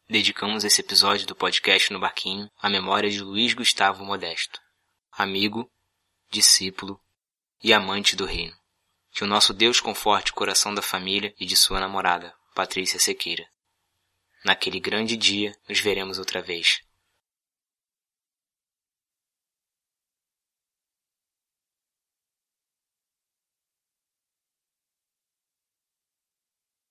Dedicamos 0.09 0.63
esse 0.63 0.79
episódio 0.79 1.25
do 1.25 1.35
podcast 1.35 1.91
no 1.91 1.99
Barquinho 1.99 2.47
à 2.61 2.69
memória 2.69 3.09
de 3.09 3.19
Luiz 3.19 3.55
Gustavo 3.55 4.05
Modesto, 4.05 4.59
amigo, 5.11 5.67
discípulo 6.33 6.99
e 7.63 7.71
amante 7.71 8.15
do 8.15 8.25
reino. 8.25 8.55
Que 9.11 9.23
o 9.23 9.27
nosso 9.27 9.53
Deus 9.53 9.79
conforte 9.79 10.31
o 10.31 10.33
coração 10.33 10.73
da 10.73 10.81
família 10.81 11.33
e 11.39 11.45
de 11.45 11.55
sua 11.55 11.79
namorada, 11.79 12.33
Patrícia 12.55 12.99
Sequeira. 12.99 13.47
Naquele 14.43 14.79
grande 14.79 15.15
dia, 15.15 15.55
nos 15.69 15.79
veremos 15.79 16.17
outra 16.17 16.41
vez. 16.41 16.81